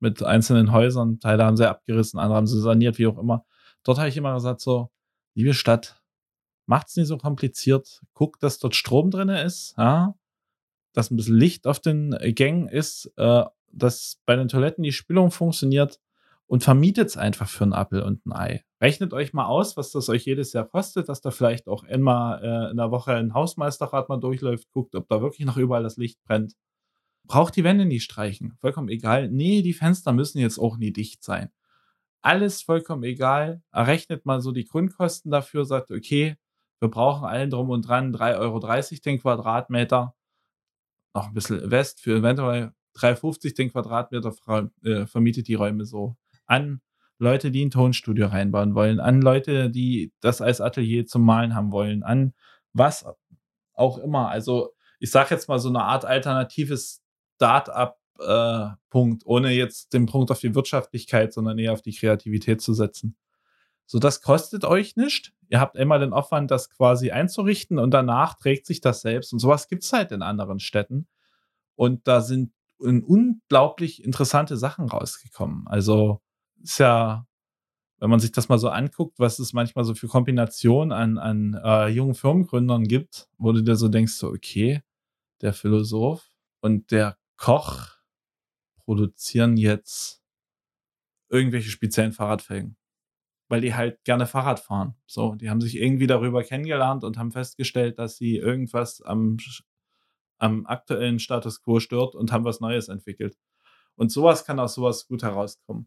mit 0.00 0.22
einzelnen 0.22 0.72
Häusern. 0.72 1.20
Teile 1.20 1.44
haben 1.44 1.56
sie 1.56 1.68
abgerissen, 1.68 2.18
andere 2.18 2.38
haben 2.38 2.48
sie 2.48 2.60
saniert, 2.60 2.98
wie 2.98 3.06
auch 3.06 3.18
immer. 3.18 3.44
Dort 3.84 3.98
habe 3.98 4.08
ich 4.08 4.16
immer 4.16 4.34
gesagt, 4.34 4.60
so, 4.60 4.90
liebe 5.34 5.54
Stadt, 5.54 6.02
macht's 6.66 6.96
nicht 6.96 7.06
so 7.06 7.18
kompliziert. 7.18 8.02
Guckt, 8.14 8.42
dass 8.42 8.58
dort 8.58 8.74
Strom 8.74 9.10
drin 9.10 9.28
ist, 9.28 9.74
ja, 9.78 10.14
dass 10.92 11.10
ein 11.10 11.16
bisschen 11.16 11.36
Licht 11.36 11.66
auf 11.66 11.80
den 11.80 12.16
Gängen 12.34 12.68
ist, 12.68 13.12
äh, 13.16 13.44
dass 13.72 14.20
bei 14.26 14.36
den 14.36 14.48
Toiletten 14.48 14.82
die 14.82 14.92
Spülung 14.92 15.30
funktioniert 15.30 16.00
und 16.46 16.62
vermietet 16.62 17.08
es 17.08 17.16
einfach 17.16 17.48
für 17.48 17.64
einen 17.64 17.72
Apfel 17.72 18.02
und 18.02 18.26
ein 18.26 18.32
Ei. 18.32 18.64
Rechnet 18.80 19.14
euch 19.14 19.32
mal 19.32 19.46
aus, 19.46 19.76
was 19.76 19.90
das 19.92 20.08
euch 20.08 20.26
jedes 20.26 20.52
Jahr 20.52 20.66
kostet, 20.66 21.08
dass 21.08 21.20
da 21.20 21.30
vielleicht 21.30 21.68
auch 21.68 21.84
einmal 21.84 22.42
äh, 22.42 22.70
in 22.70 22.76
der 22.76 22.90
Woche 22.90 23.14
ein 23.14 23.32
Hausmeisterrat 23.32 24.08
mal 24.08 24.18
durchläuft, 24.18 24.70
guckt, 24.70 24.94
ob 24.94 25.08
da 25.08 25.22
wirklich 25.22 25.46
noch 25.46 25.56
überall 25.56 25.82
das 25.82 25.96
Licht 25.96 26.22
brennt. 26.24 26.54
Braucht 27.24 27.56
die 27.56 27.64
Wände 27.64 27.86
nicht 27.86 28.02
streichen. 28.02 28.56
Vollkommen 28.60 28.88
egal. 28.88 29.30
Nee, 29.30 29.62
die 29.62 29.72
Fenster 29.72 30.12
müssen 30.12 30.40
jetzt 30.40 30.58
auch 30.58 30.76
nie 30.76 30.92
dicht 30.92 31.22
sein. 31.22 31.50
Alles 32.20 32.62
vollkommen 32.62 33.04
egal. 33.04 33.62
Errechnet 33.72 34.26
mal 34.26 34.40
so 34.40 34.52
die 34.52 34.64
Grundkosten 34.64 35.30
dafür, 35.30 35.64
sagt, 35.64 35.90
okay, 35.90 36.36
wir 36.80 36.88
brauchen 36.88 37.24
allen 37.24 37.48
drum 37.48 37.70
und 37.70 37.86
dran 37.86 38.12
3,30 38.12 38.38
Euro 38.40 38.60
den 39.04 39.20
Quadratmeter. 39.20 40.14
Noch 41.14 41.28
ein 41.28 41.34
bisschen 41.34 41.70
West 41.70 42.00
für 42.00 42.16
eventuell 42.16 42.72
3,50 42.96 43.56
den 43.56 43.70
Quadratmeter 43.70 44.34
äh, 44.84 45.06
vermietet 45.06 45.48
die 45.48 45.54
Räume 45.54 45.84
so 45.84 46.16
an 46.46 46.80
Leute, 47.18 47.50
die 47.50 47.64
ein 47.64 47.70
Tonstudio 47.70 48.26
reinbauen 48.26 48.74
wollen, 48.74 48.98
an 49.00 49.22
Leute, 49.22 49.70
die 49.70 50.12
das 50.20 50.40
als 50.40 50.60
Atelier 50.60 51.06
zum 51.06 51.24
Malen 51.24 51.54
haben 51.54 51.70
wollen, 51.70 52.02
an 52.02 52.34
was 52.72 53.06
auch 53.74 53.98
immer. 53.98 54.28
Also 54.28 54.74
ich 54.98 55.10
sage 55.10 55.34
jetzt 55.34 55.48
mal 55.48 55.58
so 55.58 55.68
eine 55.68 55.82
Art 55.82 56.04
alternatives 56.04 57.02
Start-up-Punkt, 57.36 59.22
äh, 59.22 59.26
ohne 59.26 59.52
jetzt 59.52 59.92
den 59.92 60.06
Punkt 60.06 60.30
auf 60.30 60.40
die 60.40 60.54
Wirtschaftlichkeit, 60.54 61.32
sondern 61.32 61.58
eher 61.58 61.72
auf 61.72 61.82
die 61.82 61.94
Kreativität 61.94 62.60
zu 62.60 62.74
setzen. 62.74 63.16
So, 63.92 63.98
das 63.98 64.22
kostet 64.22 64.64
euch 64.64 64.96
nicht. 64.96 65.34
Ihr 65.50 65.60
habt 65.60 65.76
einmal 65.76 66.00
den 66.00 66.14
Aufwand, 66.14 66.50
das 66.50 66.70
quasi 66.70 67.10
einzurichten 67.10 67.78
und 67.78 67.90
danach 67.90 68.38
trägt 68.38 68.64
sich 68.64 68.80
das 68.80 69.02
selbst. 69.02 69.34
Und 69.34 69.38
sowas 69.38 69.68
gibt 69.68 69.84
es 69.84 69.92
halt 69.92 70.12
in 70.12 70.22
anderen 70.22 70.60
Städten. 70.60 71.08
Und 71.74 72.08
da 72.08 72.22
sind 72.22 72.54
unglaublich 72.78 74.02
interessante 74.02 74.56
Sachen 74.56 74.88
rausgekommen. 74.88 75.66
Also 75.68 76.22
ist 76.62 76.78
ja, 76.78 77.26
wenn 77.98 78.08
man 78.08 78.18
sich 78.18 78.32
das 78.32 78.48
mal 78.48 78.56
so 78.56 78.70
anguckt, 78.70 79.18
was 79.18 79.38
es 79.38 79.52
manchmal 79.52 79.84
so 79.84 79.94
für 79.94 80.08
Kombinationen 80.08 80.90
an, 80.90 81.18
an 81.18 81.60
äh, 81.62 81.88
jungen 81.88 82.14
Firmengründern 82.14 82.84
gibt, 82.84 83.28
wo 83.36 83.52
du 83.52 83.60
dir 83.60 83.76
so 83.76 83.88
denkst, 83.88 84.14
so, 84.14 84.28
okay, 84.28 84.80
der 85.42 85.52
Philosoph 85.52 86.26
und 86.62 86.92
der 86.92 87.18
Koch 87.36 87.88
produzieren 88.86 89.58
jetzt 89.58 90.22
irgendwelche 91.28 91.68
speziellen 91.68 92.12
Fahrradfelgen. 92.12 92.78
Weil 93.52 93.60
die 93.60 93.74
halt 93.74 94.02
gerne 94.04 94.26
Fahrrad 94.26 94.60
fahren. 94.60 94.94
So, 95.04 95.34
die 95.34 95.50
haben 95.50 95.60
sich 95.60 95.76
irgendwie 95.76 96.06
darüber 96.06 96.42
kennengelernt 96.42 97.04
und 97.04 97.18
haben 97.18 97.32
festgestellt, 97.32 97.98
dass 97.98 98.16
sie 98.16 98.38
irgendwas 98.38 99.02
am, 99.02 99.36
am 100.38 100.64
aktuellen 100.64 101.18
Status 101.18 101.62
quo 101.62 101.78
stört 101.78 102.14
und 102.14 102.32
haben 102.32 102.46
was 102.46 102.60
Neues 102.60 102.88
entwickelt. 102.88 103.36
Und 103.94 104.10
sowas 104.10 104.46
kann 104.46 104.58
aus 104.58 104.72
sowas 104.72 105.06
gut 105.06 105.22
herauskommen. 105.22 105.86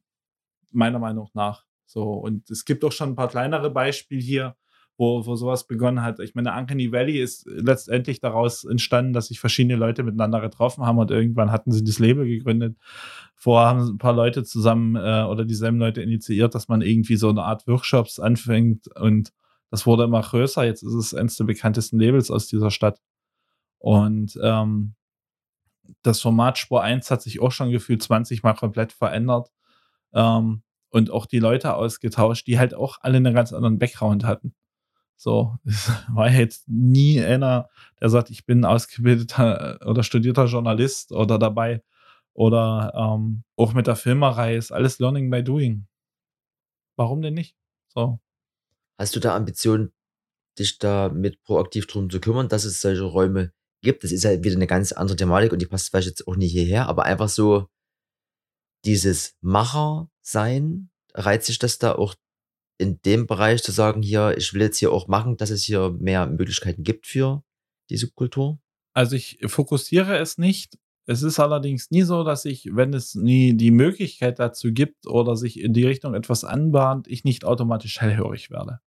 Meiner 0.74 1.00
Meinung 1.00 1.32
nach. 1.34 1.66
So, 1.88 2.14
und 2.14 2.52
es 2.52 2.66
gibt 2.66 2.84
auch 2.86 2.92
schon 2.92 3.10
ein 3.14 3.16
paar 3.16 3.30
kleinere 3.30 3.72
Beispiele 3.72 4.22
hier, 4.22 4.56
wo, 4.98 5.26
wo 5.26 5.36
sowas 5.36 5.68
begonnen 5.68 6.02
hat. 6.02 6.20
Ich 6.20 6.36
meine, 6.36 6.56
Uncanny 6.58 6.92
Valley 6.92 7.20
ist 7.20 7.46
letztendlich 7.48 8.20
daraus 8.20 8.64
entstanden, 8.64 9.14
dass 9.14 9.28
sich 9.28 9.40
verschiedene 9.40 9.76
Leute 9.76 10.04
miteinander 10.04 10.40
getroffen 10.42 10.86
haben 10.86 10.98
und 10.98 11.12
irgendwann 11.12 11.52
hatten 11.52 11.72
sie 11.72 11.84
das 11.84 12.00
Label 12.00 12.26
gegründet. 12.26 12.78
Vorher 13.36 13.70
haben 13.70 13.82
ein 13.82 13.98
paar 13.98 14.14
Leute 14.14 14.44
zusammen 14.44 14.96
äh, 14.96 15.24
oder 15.24 15.46
dieselben 15.46 15.80
Leute 15.80 16.02
initiiert, 16.02 16.56
dass 16.56 16.68
man 16.68 16.82
irgendwie 16.82 17.18
so 17.18 17.30
eine 17.30 17.44
Art 17.44 17.68
Workshops 17.68 18.20
anfängt 18.20 18.88
und 18.96 19.34
das 19.70 19.86
wurde 19.86 20.04
immer 20.04 20.22
größer. 20.22 20.64
Jetzt 20.64 20.84
ist 20.84 20.94
es 20.94 21.14
eines 21.14 21.36
der 21.36 21.46
bekanntesten 21.46 22.00
Labels 22.00 22.32
aus 22.32 22.48
dieser 22.48 22.72
Stadt. 22.72 23.02
Und 23.78 24.40
ähm, 24.42 24.96
das 26.02 26.22
Format 26.22 26.58
Spur 26.58 26.82
1 26.82 27.12
hat 27.12 27.22
sich 27.22 27.42
auch 27.42 27.52
schon 27.52 27.72
gefühlt 27.72 28.02
20 28.02 28.44
Mal 28.44 28.54
komplett 28.54 28.94
verändert. 28.94 29.52
Ähm, 30.14 30.64
und 30.90 31.12
auch 31.12 31.26
die 31.26 31.40
Leute 31.40 31.74
ausgetauscht, 31.74 32.48
die 32.48 32.58
halt 32.58 32.74
auch 32.74 33.00
alle 33.02 33.18
einen 33.18 33.34
ganz 33.34 33.52
anderen 33.52 33.78
Background 33.78 34.24
hatten. 34.24 34.56
So, 35.18 35.58
es 35.66 35.90
war 36.10 36.30
jetzt 36.30 36.68
nie 36.68 37.22
einer, 37.22 37.70
der 38.02 38.10
sagt, 38.10 38.30
ich 38.30 38.46
bin 38.46 38.66
ausgebildeter 38.66 39.82
äh, 39.82 39.86
oder 39.86 40.04
studierter 40.04 40.46
Journalist 40.46 41.12
oder 41.12 41.40
dabei. 41.40 41.84
Oder 42.34 42.92
ähm, 42.96 43.44
auch 43.56 43.74
mit 43.74 43.88
der 43.88 43.96
Filmerei 43.96 44.58
ist 44.58 44.72
alles 44.72 45.00
Learning 45.00 45.30
by 45.30 45.42
Doing. 45.42 45.88
Warum 46.98 47.22
denn 47.22 47.34
nicht? 47.34 47.56
So. 47.88 48.20
Hast 48.98 49.16
du 49.16 49.20
da 49.20 49.36
Ambitionen, 49.36 49.94
dich 50.60 50.78
da 50.78 51.10
mit 51.10 51.42
proaktiv 51.44 51.88
drum 51.88 52.10
zu 52.10 52.20
kümmern, 52.20 52.50
dass 52.50 52.66
es 52.66 52.82
solche 52.82 53.04
Räume 53.04 53.54
gibt? 53.82 54.04
Das 54.04 54.12
ist 54.12 54.24
ja 54.24 54.44
wieder 54.44 54.56
eine 54.56 54.68
ganz 54.68 54.92
andere 54.92 55.16
Thematik 55.16 55.54
und 55.54 55.62
die 55.62 55.66
passt 55.66 55.90
vielleicht 55.90 56.08
jetzt 56.08 56.28
auch 56.28 56.36
nicht 56.36 56.52
hierher, 56.52 56.88
aber 56.88 57.04
einfach 57.04 57.30
so 57.30 57.68
dieses 58.86 59.36
Macher-Sein, 59.42 60.90
reizt 61.14 61.48
sich 61.48 61.60
das 61.60 61.80
da 61.80 61.96
auch 61.96 62.16
in 62.78 63.02
dem 63.04 63.28
Bereich 63.28 63.64
zu 63.64 63.72
sagen, 63.72 64.02
hier, 64.02 64.36
ich 64.38 64.54
will 64.54 64.62
jetzt 64.62 64.78
hier 64.78 64.92
auch 64.92 65.08
machen, 65.08 65.38
dass 65.38 65.50
es 65.50 65.64
hier 65.64 65.92
mehr 65.92 66.28
Möglichkeiten 66.28 66.84
gibt 66.84 67.08
für 67.08 67.44
diese 67.90 68.12
Kultur? 68.12 68.60
Also 68.94 69.16
ich 69.16 69.40
fokussiere 69.46 70.18
es 70.18 70.38
nicht. 70.38 70.78
Es 71.06 71.22
ist 71.22 71.40
allerdings 71.40 71.92
nie 71.92 72.02
so, 72.02 72.24
dass 72.24 72.46
ich, 72.46 72.70
wenn 72.74 72.94
es 72.94 73.14
nie 73.14 73.54
die 73.56 73.72
Möglichkeit 73.72 74.40
dazu 74.40 74.72
gibt 74.74 75.06
oder 75.06 75.36
sich 75.36 75.60
in 75.60 75.74
die 75.74 75.86
Richtung 75.86 76.16
etwas 76.16 76.44
anbahnt, 76.44 77.08
ich 77.08 77.24
nicht 77.24 77.46
automatisch 77.46 78.02
hellhörig 78.02 78.50
werde. 78.50 78.80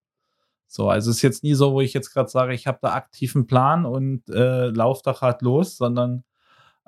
So, 0.68 0.90
also 0.90 1.12
es 1.12 1.18
ist 1.18 1.22
jetzt 1.22 1.44
nie 1.44 1.54
so, 1.54 1.74
wo 1.74 1.82
ich 1.82 1.94
jetzt 1.94 2.12
gerade 2.12 2.30
sage, 2.30 2.54
ich 2.54 2.68
habe 2.68 2.80
da 2.82 2.94
aktiven 2.94 3.48
Plan 3.48 3.86
und 3.86 4.28
äh, 4.30 4.68
laufe 4.68 5.02
da 5.04 5.14
gerade 5.14 5.46
los, 5.46 5.78
sondern 5.78 6.24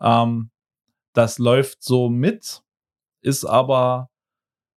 ähm, 0.01 0.49
das 1.13 1.37
läuft 1.37 1.83
so 1.83 2.09
mit, 2.09 2.61
ist 3.21 3.45
aber 3.45 4.09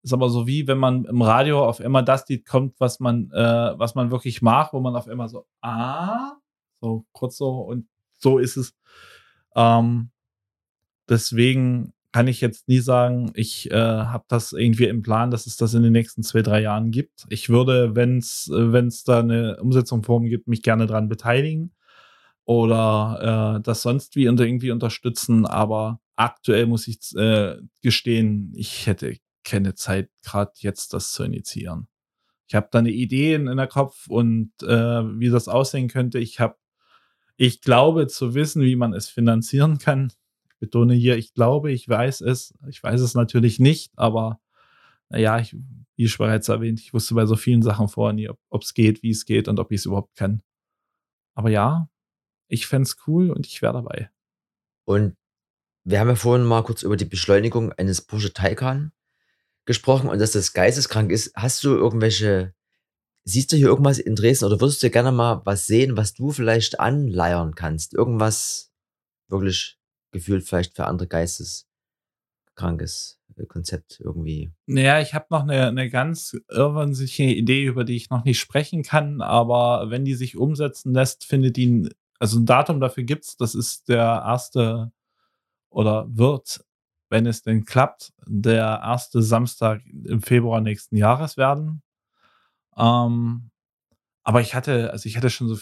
ist 0.03 0.13
aber 0.13 0.29
so 0.29 0.47
wie, 0.47 0.67
wenn 0.67 0.79
man 0.79 1.05
im 1.05 1.23
Radio 1.23 1.65
auf 1.65 1.81
immer 1.81 2.03
das 2.03 2.29
Lied 2.29 2.47
kommt, 2.47 2.81
was 2.81 3.01
man, 3.01 3.31
äh, 3.33 3.79
was 3.79 3.95
man 3.95 4.11
wirklich 4.11 4.43
mag, 4.43 4.73
wo 4.73 4.81
man 4.81 4.97
auf 4.97 5.07
immer 5.07 5.29
so, 5.29 5.47
ah, 5.61 6.33
so 6.81 7.05
kurz 7.13 7.37
so 7.37 7.51
und 7.61 7.87
so 8.19 8.39
ist 8.39 8.57
es. 8.57 8.75
Ähm, 9.55 10.11
deswegen 11.09 11.93
kann 12.13 12.29
ich 12.29 12.41
jetzt 12.41 12.69
nie 12.69 12.81
sagen, 12.81 13.33
ich 13.35 13.71
äh, 13.71 13.75
habe 13.75 14.25
das 14.29 14.53
irgendwie 14.53 14.85
im 14.85 15.03
Plan, 15.03 15.31
dass 15.31 15.47
es 15.47 15.57
das 15.57 15.73
in 15.75 15.83
den 15.83 15.93
nächsten 15.93 16.23
zwei, 16.23 16.43
drei 16.43 16.61
Jahren 16.61 16.91
gibt. 16.91 17.25
Ich 17.31 17.49
würde, 17.49 17.97
wenn 17.97 18.19
es 18.19 18.51
äh, 18.53 19.05
da 19.07 19.21
eine 19.21 19.57
Umsetzung 19.61 20.03
Form 20.03 20.25
gibt, 20.25 20.47
mich 20.47 20.63
gerne 20.63 20.87
dran 20.87 21.09
beteiligen 21.09 21.73
oder 22.45 23.57
äh, 23.57 23.63
das 23.63 23.83
sonst 23.83 24.15
wie 24.15 24.25
irgendwie 24.25 24.71
unterstützen. 24.73 25.47
Aber 25.47 26.01
aktuell 26.17 26.67
muss 26.67 26.87
ich 26.87 26.99
äh, 27.17 27.57
gestehen, 27.81 28.53
ich 28.57 28.87
hätte 28.87 29.09
keine 29.45 29.75
Zeit, 29.75 30.11
gerade 30.23 30.53
jetzt 30.57 30.93
das 30.95 31.13
zu 31.13 31.25
initiieren. 31.25 31.89
Ich 32.49 32.55
habe 32.55 32.69
da 32.71 32.81
eine 32.81 32.91
Idee 32.91 33.35
in, 33.35 33.47
in 33.47 33.57
der 33.57 33.67
Kopf 33.67 34.09
und 34.09 34.53
äh, 34.63 34.67
wie 35.19 35.31
das 35.31 35.49
aussehen 35.49 35.89
könnte. 35.89 36.19
Ich 36.19 36.39
habe, 36.39 36.57
ich 37.37 37.61
glaube 37.61 38.09
zu 38.09 38.35
wissen, 38.35 38.63
wie 38.63 38.77
man 38.77 38.93
es 38.93 39.09
finanzieren 39.09 39.79
kann. 39.79 40.13
Ich 40.45 40.59
betone 40.59 40.95
hier, 40.95 41.17
ich 41.17 41.33
glaube, 41.35 41.73
ich 41.73 41.89
weiß 41.89 42.21
es. 42.21 42.55
Ich 42.69 42.83
weiß 42.83 43.01
es 43.01 43.15
natürlich 43.15 43.59
nicht, 43.59 43.93
aber 43.97 44.41
naja, 45.09 45.39
ich, 45.39 45.55
wie 45.97 46.05
ich 46.05 46.19
bereits 46.19 46.49
erwähnt, 46.49 46.81
ich 46.81 46.93
wusste 46.93 47.15
bei 47.15 47.27
so 47.27 47.37
vielen 47.37 47.63
Sachen 47.63 47.89
vorher 47.89 48.13
nie, 48.13 48.29
ob 48.29 48.63
es 48.63 48.75
geht, 48.75 49.03
wie 49.03 49.11
es 49.11 49.25
geht 49.25 49.49
und 49.49 49.59
ob 49.59 49.73
ich 49.73 49.81
es 49.81 49.87
überhaupt 49.87 50.15
kann. 50.15 50.43
Aber 51.35 51.51
ja, 51.51 51.89
ich 52.49 52.67
fände 52.67 52.85
es 52.85 52.97
cool 53.07 53.31
und 53.31 53.47
ich 53.47 53.63
wäre 53.63 53.73
dabei. 53.73 54.11
Und 54.85 55.17
wir 55.85 56.01
haben 56.01 56.09
ja 56.09 56.17
vorhin 56.17 56.47
mal 56.47 56.63
kurz 56.63 56.83
über 56.83 56.97
die 56.97 57.07
Beschleunigung 57.07 57.73
eines 57.73 58.03
Porsche 58.03 58.33
Taycan 58.33 58.93
gesprochen 59.65 60.09
und 60.09 60.21
dass 60.21 60.33
das 60.33 60.53
geisteskrank 60.53 61.11
ist. 61.11 61.33
Hast 61.35 61.65
du 61.65 61.71
irgendwelche, 61.71 62.55
siehst 63.25 63.53
du 63.53 63.57
hier 63.57 63.69
irgendwas 63.69 63.99
in 63.99 64.17
Dresden 64.17 64.47
oder 64.47 64.61
würdest 64.61 64.83
du 64.83 64.91
gerne 64.91 65.13
mal 65.13 65.43
was 65.45 65.67
sehen, 65.67 65.97
was 65.97 66.15
du 66.15 66.33
vielleicht 66.33 66.81
anleiern 66.81 67.55
kannst? 67.55 67.95
Irgendwas 67.95 68.73
wirklich 69.29 69.79
gefühlt 70.11 70.47
vielleicht 70.47 70.77
für 70.77 70.87
andere 70.87 71.09
geisteskrankes 71.09 73.21
äh, 73.37 73.47
Konzept 73.47 74.01
irgendwie. 74.01 74.53
Naja, 74.67 75.01
ich 75.01 75.15
habe 75.15 75.27
noch 75.31 75.43
eine, 75.43 75.69
eine 75.69 75.91
ganz 75.91 76.37
irrwitzige 76.49 77.35
Idee, 77.35 77.65
über 77.65 77.85
die 77.85 77.97
ich 77.97 78.11
noch 78.11 78.25
nicht 78.25 78.41
sprechen 78.41 78.83
kann, 78.83 79.21
aber 79.21 79.91
wenn 79.91 80.05
die 80.05 80.15
sich 80.15 80.37
umsetzen 80.37 80.93
lässt, 80.93 81.25
findet 81.25 81.57
die, 81.57 81.89
also 82.19 82.39
ein 82.39 82.47
Datum 82.47 82.81
dafür 82.81 83.05
gibt 83.05 83.25
es, 83.25 83.37
das 83.37 83.55
ist 83.55 83.89
der 83.89 84.23
erste 84.25 84.93
oder 85.71 86.07
wird 86.11 86.65
wenn 87.13 87.27
es 87.27 87.43
denn 87.43 87.65
klappt, 87.67 88.13
der 88.27 88.81
erste 88.83 89.23
Samstag 89.23 89.83
im 89.87 90.23
Februar 90.23 90.63
nächsten 90.63 90.97
Jahres 90.97 91.37
werden. 91.37 91.83
Ähm, 92.77 93.51
aber 94.25 94.41
ich 94.41 94.55
hatte, 94.55 94.93
also 94.93 95.07
ich 95.09 95.17
hatte 95.17 95.31
schon 95.31 95.49
so, 95.49 95.59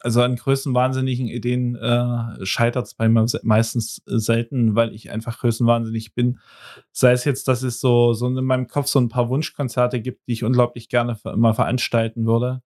also 0.00 0.20
an 0.20 0.36
größenwahnsinnigen 0.36 1.28
Ideen 1.28 1.76
äh, 1.76 2.44
scheitert 2.44 2.86
es 2.86 2.94
bei 2.94 3.08
mir 3.08 3.24
meistens 3.44 4.02
selten, 4.04 4.74
weil 4.74 4.92
ich 4.92 5.10
einfach 5.10 5.38
größenwahnsinnig 5.38 6.12
bin. 6.14 6.38
Sei 6.92 7.12
es 7.12 7.24
jetzt, 7.24 7.48
dass 7.48 7.62
es 7.62 7.80
so, 7.80 8.12
so 8.12 8.26
in 8.26 8.44
meinem 8.44 8.66
Kopf 8.66 8.88
so 8.88 8.98
ein 8.98 9.08
paar 9.08 9.28
Wunschkonzerte 9.30 10.00
gibt, 10.02 10.26
die 10.26 10.32
ich 10.32 10.44
unglaublich 10.44 10.88
gerne 10.88 11.16
mal 11.36 11.54
veranstalten 11.54 12.26
würde. 12.26 12.62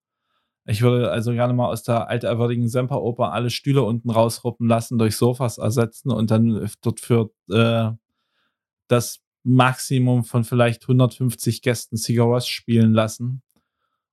Ich 0.64 0.82
würde 0.82 1.10
also 1.10 1.32
gerne 1.32 1.54
mal 1.54 1.68
aus 1.68 1.82
der 1.82 2.08
altehrwürdigen 2.08 2.68
Semperoper 2.68 3.32
alle 3.32 3.50
Stühle 3.50 3.82
unten 3.82 4.10
rausruppen 4.10 4.66
lassen, 4.66 4.98
durch 4.98 5.16
Sofas 5.16 5.58
ersetzen 5.58 6.10
und 6.10 6.30
dann 6.30 6.68
dort 6.82 7.00
für 7.00 7.30
äh, 7.50 7.90
das 8.88 9.20
Maximum 9.44 10.24
von 10.24 10.44
vielleicht 10.44 10.82
150 10.82 11.62
Gästen 11.62 11.96
Cigarettes 11.96 12.48
spielen 12.48 12.92
lassen. 12.92 13.42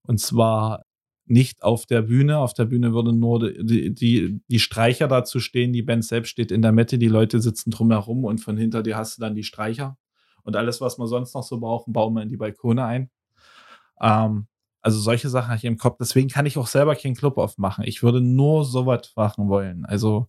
Und 0.04 0.20
zwar 0.20 0.84
nicht 1.26 1.64
auf 1.64 1.86
der 1.86 2.04
Bühne. 2.04 2.38
Auf 2.38 2.54
der 2.54 2.66
Bühne 2.66 2.94
würden 2.94 3.20
nur 3.20 3.52
die, 3.52 3.94
die, 3.94 4.40
die 4.48 4.60
Streicher 4.60 5.08
dazu 5.08 5.40
stehen. 5.40 5.74
Die 5.74 5.82
Band 5.82 6.06
selbst 6.06 6.30
steht 6.30 6.52
in 6.52 6.62
der 6.62 6.72
Mitte. 6.72 6.98
Die 6.98 7.08
Leute 7.08 7.42
sitzen 7.42 7.72
drumherum 7.72 8.24
und 8.24 8.40
von 8.40 8.58
hinter 8.58 8.84
dir 8.84 8.96
hast 8.96 9.18
du 9.18 9.22
dann 9.22 9.36
die 9.36 9.44
Streicher. 9.44 9.98
Und 10.44 10.56
alles, 10.56 10.80
was 10.80 11.00
wir 11.00 11.08
sonst 11.08 11.34
noch 11.34 11.44
so 11.44 11.60
brauchen, 11.60 11.92
bauen 11.92 12.14
wir 12.14 12.22
in 12.22 12.30
die 12.30 12.38
Balkone 12.38 12.86
ein. 12.86 13.10
Ähm, 14.00 14.48
also 14.82 15.00
solche 15.00 15.30
Sachen 15.30 15.48
habe 15.48 15.58
ich 15.58 15.66
im 15.66 15.78
Kopf. 15.78 15.98
Deswegen 16.00 16.30
kann 16.30 16.46
ich 16.46 16.58
auch 16.60 16.68
selber 16.68 16.96
keinen 16.96 17.16
Club 17.16 17.40
aufmachen. 17.40 17.84
Ich 17.86 18.04
würde 18.04 18.22
nur 18.22 18.64
sowas 18.64 19.12
machen 19.16 19.50
wollen. 19.50 19.84
Also 19.86 20.28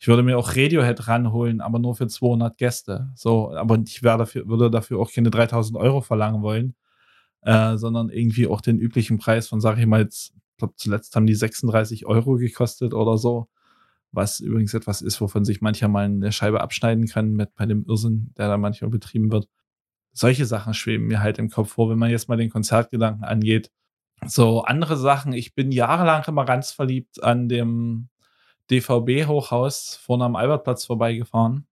ich 0.00 0.08
würde 0.08 0.22
mir 0.22 0.38
auch 0.38 0.56
Radiohead 0.56 1.08
ranholen, 1.08 1.60
aber 1.60 1.78
nur 1.78 1.94
für 1.94 2.06
200 2.06 2.56
Gäste. 2.56 3.10
So, 3.14 3.54
aber 3.54 3.78
ich 3.86 4.00
dafür, 4.00 4.48
würde 4.48 4.70
dafür 4.70 4.98
auch 4.98 5.12
keine 5.12 5.30
3000 5.30 5.76
Euro 5.76 6.00
verlangen 6.00 6.40
wollen, 6.40 6.74
äh, 7.42 7.76
sondern 7.76 8.08
irgendwie 8.08 8.46
auch 8.46 8.62
den 8.62 8.78
üblichen 8.78 9.18
Preis 9.18 9.48
von, 9.48 9.60
sag 9.60 9.78
ich 9.78 9.84
mal 9.84 10.00
jetzt, 10.00 10.32
ich 10.52 10.56
glaube, 10.56 10.72
zuletzt 10.76 11.14
haben 11.14 11.26
die 11.26 11.34
36 11.34 12.06
Euro 12.06 12.36
gekostet 12.36 12.94
oder 12.94 13.18
so. 13.18 13.48
Was 14.10 14.40
übrigens 14.40 14.72
etwas 14.72 15.02
ist, 15.02 15.20
wovon 15.20 15.44
sich 15.44 15.60
mancher 15.60 15.88
mal 15.88 16.06
eine 16.06 16.32
Scheibe 16.32 16.62
abschneiden 16.62 17.06
kann 17.06 17.32
mit 17.34 17.54
bei 17.54 17.66
dem 17.66 17.84
Irrsinn, 17.86 18.32
der 18.38 18.48
da 18.48 18.56
manchmal 18.56 18.90
betrieben 18.90 19.30
wird. 19.30 19.48
Solche 20.12 20.46
Sachen 20.46 20.72
schweben 20.72 21.08
mir 21.08 21.20
halt 21.20 21.38
im 21.38 21.50
Kopf 21.50 21.72
vor, 21.72 21.90
wenn 21.90 21.98
man 21.98 22.10
jetzt 22.10 22.26
mal 22.26 22.38
den 22.38 22.50
Konzertgedanken 22.50 23.24
angeht. 23.24 23.70
So 24.26 24.62
andere 24.62 24.96
Sachen. 24.96 25.34
Ich 25.34 25.54
bin 25.54 25.70
jahrelang 25.72 26.24
immer 26.26 26.46
ganz 26.46 26.72
verliebt 26.72 27.22
an 27.22 27.50
dem 27.50 28.08
DVB-Hochhaus 28.70 29.96
vorne 29.96 30.24
am 30.24 30.36
Albertplatz 30.36 30.84
vorbeigefahren, 30.84 31.66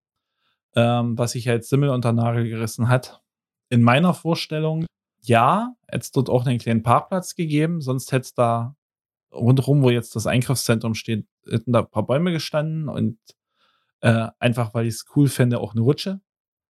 ähm, 0.74 1.16
was 1.16 1.32
sich 1.32 1.48
als 1.48 1.68
Simmel 1.68 1.90
unter 1.90 2.12
Nagel 2.12 2.48
gerissen 2.48 2.88
hat. 2.88 3.22
In 3.70 3.82
meiner 3.82 4.14
Vorstellung, 4.14 4.86
ja, 5.22 5.74
hätte 5.86 6.02
es 6.02 6.10
dort 6.10 6.30
auch 6.30 6.46
einen 6.46 6.58
kleinen 6.58 6.82
Parkplatz 6.82 7.34
gegeben, 7.34 7.80
sonst 7.80 8.12
hätte 8.12 8.22
es 8.22 8.34
da 8.34 8.76
rundherum, 9.32 9.82
wo 9.82 9.90
jetzt 9.90 10.16
das 10.16 10.26
Einkaufszentrum 10.26 10.94
steht, 10.94 11.26
hätten 11.46 11.72
da 11.72 11.80
ein 11.80 11.90
paar 11.90 12.06
Bäume 12.06 12.32
gestanden 12.32 12.88
und 12.88 13.18
äh, 14.00 14.28
einfach, 14.38 14.74
weil 14.74 14.86
ich 14.86 14.94
es 14.94 15.06
cool 15.16 15.28
fände, 15.28 15.60
auch 15.60 15.72
eine 15.72 15.82
Rutsche, 15.82 16.20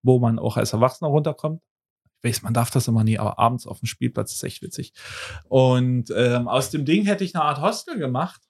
wo 0.03 0.19
man 0.19 0.39
auch 0.39 0.57
als 0.57 0.73
Erwachsener 0.73 1.09
runterkommt. 1.09 1.63
Ich 2.21 2.29
weiß, 2.31 2.43
man 2.43 2.55
darf 2.55 2.71
das 2.71 2.89
immer 2.89 3.05
nie, 3.05 3.19
aber 3.19 3.39
abends 3.39 3.67
auf 3.67 3.79
dem 3.79 3.87
Spielplatz 3.87 4.33
ist 4.33 4.43
echt 4.43 4.61
witzig. 4.63 4.93
Und 5.49 6.11
ähm, 6.17 6.49
aus 6.49 6.71
dem 6.71 6.85
Ding 6.85 7.05
hätte 7.05 7.23
ich 7.23 7.35
eine 7.35 7.45
Art 7.45 7.61
Hostel 7.61 7.97
gemacht 7.97 8.48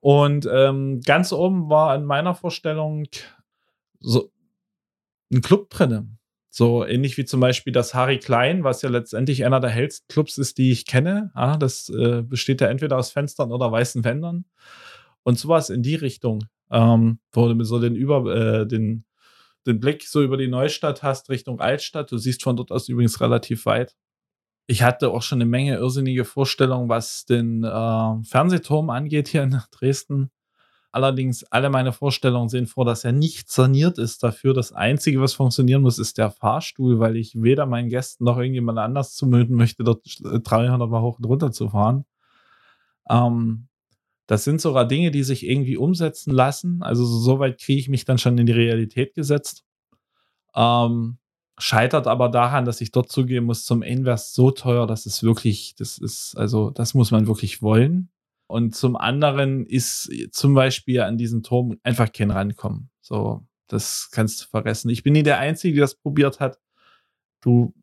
und 0.00 0.48
ähm, 0.50 1.00
ganz 1.00 1.32
oben 1.32 1.68
war 1.68 1.94
in 1.96 2.04
meiner 2.04 2.34
Vorstellung 2.34 3.06
so 4.00 4.30
ein 5.32 5.42
Club 5.42 5.70
drin. 5.70 6.18
So 6.50 6.84
ähnlich 6.84 7.16
wie 7.16 7.24
zum 7.24 7.40
Beispiel 7.40 7.72
das 7.72 7.94
Harry 7.94 8.18
Klein, 8.18 8.64
was 8.64 8.82
ja 8.82 8.88
letztendlich 8.88 9.44
einer 9.44 9.60
der 9.60 9.70
hellsten 9.70 10.08
Clubs 10.08 10.38
ist, 10.38 10.58
die 10.58 10.72
ich 10.72 10.86
kenne. 10.86 11.30
Ja, 11.34 11.56
das 11.56 11.88
äh, 11.90 12.22
besteht 12.22 12.60
ja 12.60 12.68
entweder 12.68 12.96
aus 12.96 13.10
Fenstern 13.10 13.52
oder 13.52 13.70
weißen 13.70 14.02
Wändern. 14.02 14.44
Und 15.22 15.38
sowas 15.38 15.70
in 15.70 15.82
die 15.82 15.94
Richtung, 15.94 16.44
ähm, 16.70 17.20
wo 17.32 17.52
du 17.52 17.64
so 17.64 17.78
den, 17.78 17.94
über, 17.94 18.34
äh, 18.34 18.66
den, 18.66 19.04
den 19.66 19.78
Blick 19.78 20.04
so 20.04 20.22
über 20.22 20.36
die 20.36 20.48
Neustadt 20.48 21.02
hast 21.02 21.28
Richtung 21.28 21.60
Altstadt. 21.60 22.10
Du 22.10 22.18
siehst 22.18 22.42
von 22.42 22.56
dort 22.56 22.72
aus 22.72 22.88
übrigens 22.88 23.20
relativ 23.20 23.66
weit. 23.66 23.94
Ich 24.70 24.82
hatte 24.82 25.10
auch 25.10 25.22
schon 25.22 25.38
eine 25.38 25.48
Menge 25.48 25.76
irrsinnige 25.76 26.26
Vorstellungen, 26.26 26.90
was 26.90 27.24
den 27.24 27.64
äh, 27.64 28.22
Fernsehturm 28.22 28.90
angeht 28.90 29.28
hier 29.28 29.42
in 29.42 29.58
Dresden. 29.70 30.30
Allerdings, 30.92 31.42
alle 31.44 31.70
meine 31.70 31.92
Vorstellungen 31.92 32.50
sehen 32.50 32.66
vor, 32.66 32.84
dass 32.84 33.02
er 33.02 33.12
nicht 33.12 33.50
saniert 33.50 33.96
ist 33.96 34.22
dafür. 34.22 34.52
Das 34.52 34.72
Einzige, 34.72 35.22
was 35.22 35.32
funktionieren 35.32 35.80
muss, 35.80 35.98
ist 35.98 36.18
der 36.18 36.30
Fahrstuhl, 36.30 36.98
weil 36.98 37.16
ich 37.16 37.40
weder 37.40 37.64
meinen 37.64 37.88
Gästen 37.88 38.24
noch 38.24 38.36
irgendjemand 38.36 38.78
anders 38.78 39.14
zumuten 39.14 39.56
möchte, 39.56 39.84
dort 39.84 40.04
300 40.22 40.90
Mal 40.90 41.00
hoch 41.00 41.18
und 41.18 41.24
runter 41.24 41.50
zu 41.50 41.70
fahren. 41.70 42.04
Ähm, 43.08 43.68
das 44.26 44.44
sind 44.44 44.60
sogar 44.60 44.86
Dinge, 44.86 45.10
die 45.10 45.22
sich 45.22 45.46
irgendwie 45.46 45.78
umsetzen 45.78 46.30
lassen. 46.30 46.82
Also 46.82 47.06
so 47.06 47.38
weit 47.38 47.58
kriege 47.58 47.80
ich 47.80 47.88
mich 47.88 48.04
dann 48.04 48.18
schon 48.18 48.36
in 48.36 48.44
die 48.44 48.52
Realität 48.52 49.14
gesetzt. 49.14 49.64
Ähm, 50.54 51.16
scheitert 51.58 52.06
aber 52.06 52.28
daran, 52.28 52.64
dass 52.64 52.80
ich 52.80 52.92
dort 52.92 53.10
zugeben 53.10 53.46
muss, 53.46 53.64
zum 53.64 53.82
Invest 53.82 54.34
so 54.34 54.50
teuer, 54.50 54.86
dass 54.86 55.06
es 55.06 55.22
wirklich, 55.22 55.74
das 55.76 55.98
ist, 55.98 56.36
also 56.36 56.70
das 56.70 56.94
muss 56.94 57.10
man 57.10 57.26
wirklich 57.26 57.62
wollen. 57.62 58.10
Und 58.46 58.74
zum 58.74 58.96
anderen 58.96 59.66
ist 59.66 60.10
zum 60.32 60.54
Beispiel 60.54 61.02
an 61.02 61.18
diesen 61.18 61.42
Turm 61.42 61.78
einfach 61.82 62.10
kein 62.12 62.30
Rankommen. 62.30 62.90
So, 63.00 63.46
das 63.66 64.10
kannst 64.10 64.42
du 64.42 64.46
vergessen. 64.46 64.88
Ich 64.88 65.02
bin 65.02 65.12
nie 65.12 65.22
der 65.22 65.38
Einzige, 65.38 65.74
der 65.74 65.84
das 65.84 65.94
probiert 65.94 66.40
hat. 66.40 66.58
Du, 67.40 67.74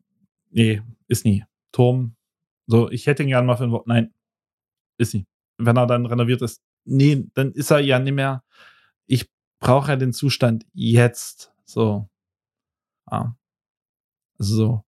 nee, 0.50 0.82
ist 1.06 1.24
nie. 1.24 1.44
Turm, 1.70 2.16
so, 2.66 2.90
ich 2.90 3.06
hätte 3.06 3.22
ihn 3.22 3.28
gern 3.28 3.46
mal 3.46 3.56
für 3.56 3.64
ein 3.64 3.70
Wort. 3.70 3.86
Nein, 3.86 4.12
ist 4.98 5.14
nie. 5.14 5.26
Wenn 5.58 5.76
er 5.76 5.86
dann 5.86 6.06
renoviert 6.06 6.42
ist, 6.42 6.62
nee, 6.84 7.26
dann 7.34 7.52
ist 7.52 7.70
er 7.70 7.78
ja 7.80 7.98
nicht 7.98 8.14
mehr. 8.14 8.42
Ich 9.06 9.30
brauche 9.60 9.92
ja 9.92 9.96
den 9.96 10.12
Zustand 10.12 10.66
jetzt. 10.72 11.52
So. 11.64 12.08
Ah. 13.06 13.34
Also 14.38 14.54
so 14.54 14.86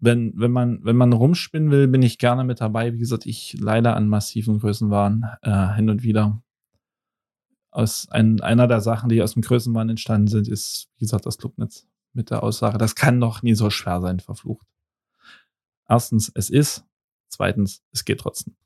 wenn, 0.00 0.32
wenn 0.36 0.52
man, 0.52 0.84
wenn 0.84 0.96
man 0.96 1.12
rumspinnen 1.12 1.70
will, 1.70 1.88
bin 1.88 2.02
ich 2.02 2.18
gerne 2.18 2.44
mit 2.44 2.60
dabei. 2.60 2.92
Wie 2.94 2.98
gesagt, 2.98 3.26
ich 3.26 3.56
leider 3.58 3.96
an 3.96 4.08
massiven 4.08 4.60
Größenwahn 4.60 5.26
äh, 5.42 5.74
hin 5.74 5.90
und 5.90 6.02
wieder. 6.02 6.42
Aus 7.70 8.08
ein, 8.10 8.40
einer 8.40 8.66
der 8.66 8.80
Sachen, 8.80 9.08
die 9.08 9.22
aus 9.22 9.34
dem 9.34 9.42
Größenwahn 9.42 9.90
entstanden 9.90 10.28
sind, 10.28 10.48
ist, 10.48 10.88
wie 10.96 11.04
gesagt, 11.04 11.26
das 11.26 11.38
Clubnetz 11.38 11.86
mit 12.12 12.30
der 12.30 12.42
Aussage, 12.42 12.78
das 12.78 12.94
kann 12.94 13.20
doch 13.20 13.42
nie 13.42 13.54
so 13.54 13.70
schwer 13.70 14.00
sein, 14.00 14.20
verflucht. 14.20 14.66
Erstens, 15.88 16.30
es 16.34 16.50
ist. 16.50 16.84
Zweitens, 17.28 17.82
es 17.92 18.04
geht 18.04 18.20
trotzdem. 18.20 18.56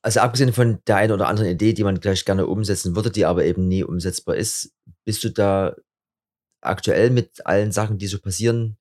Also 0.00 0.20
abgesehen 0.20 0.52
von 0.52 0.78
der 0.86 0.96
einen 0.96 1.12
oder 1.12 1.28
anderen 1.28 1.50
Idee, 1.50 1.74
die 1.74 1.84
man 1.84 2.00
gleich 2.00 2.24
gerne 2.24 2.46
umsetzen 2.46 2.96
würde, 2.96 3.10
die 3.10 3.24
aber 3.24 3.44
eben 3.44 3.68
nie 3.68 3.84
umsetzbar 3.84 4.36
ist, 4.36 4.74
bist 5.04 5.22
du 5.22 5.30
da 5.30 5.76
aktuell 6.62 7.10
mit 7.10 7.46
allen 7.46 7.72
Sachen, 7.72 7.98
die 7.98 8.06
so 8.06 8.18
passieren, 8.18 8.78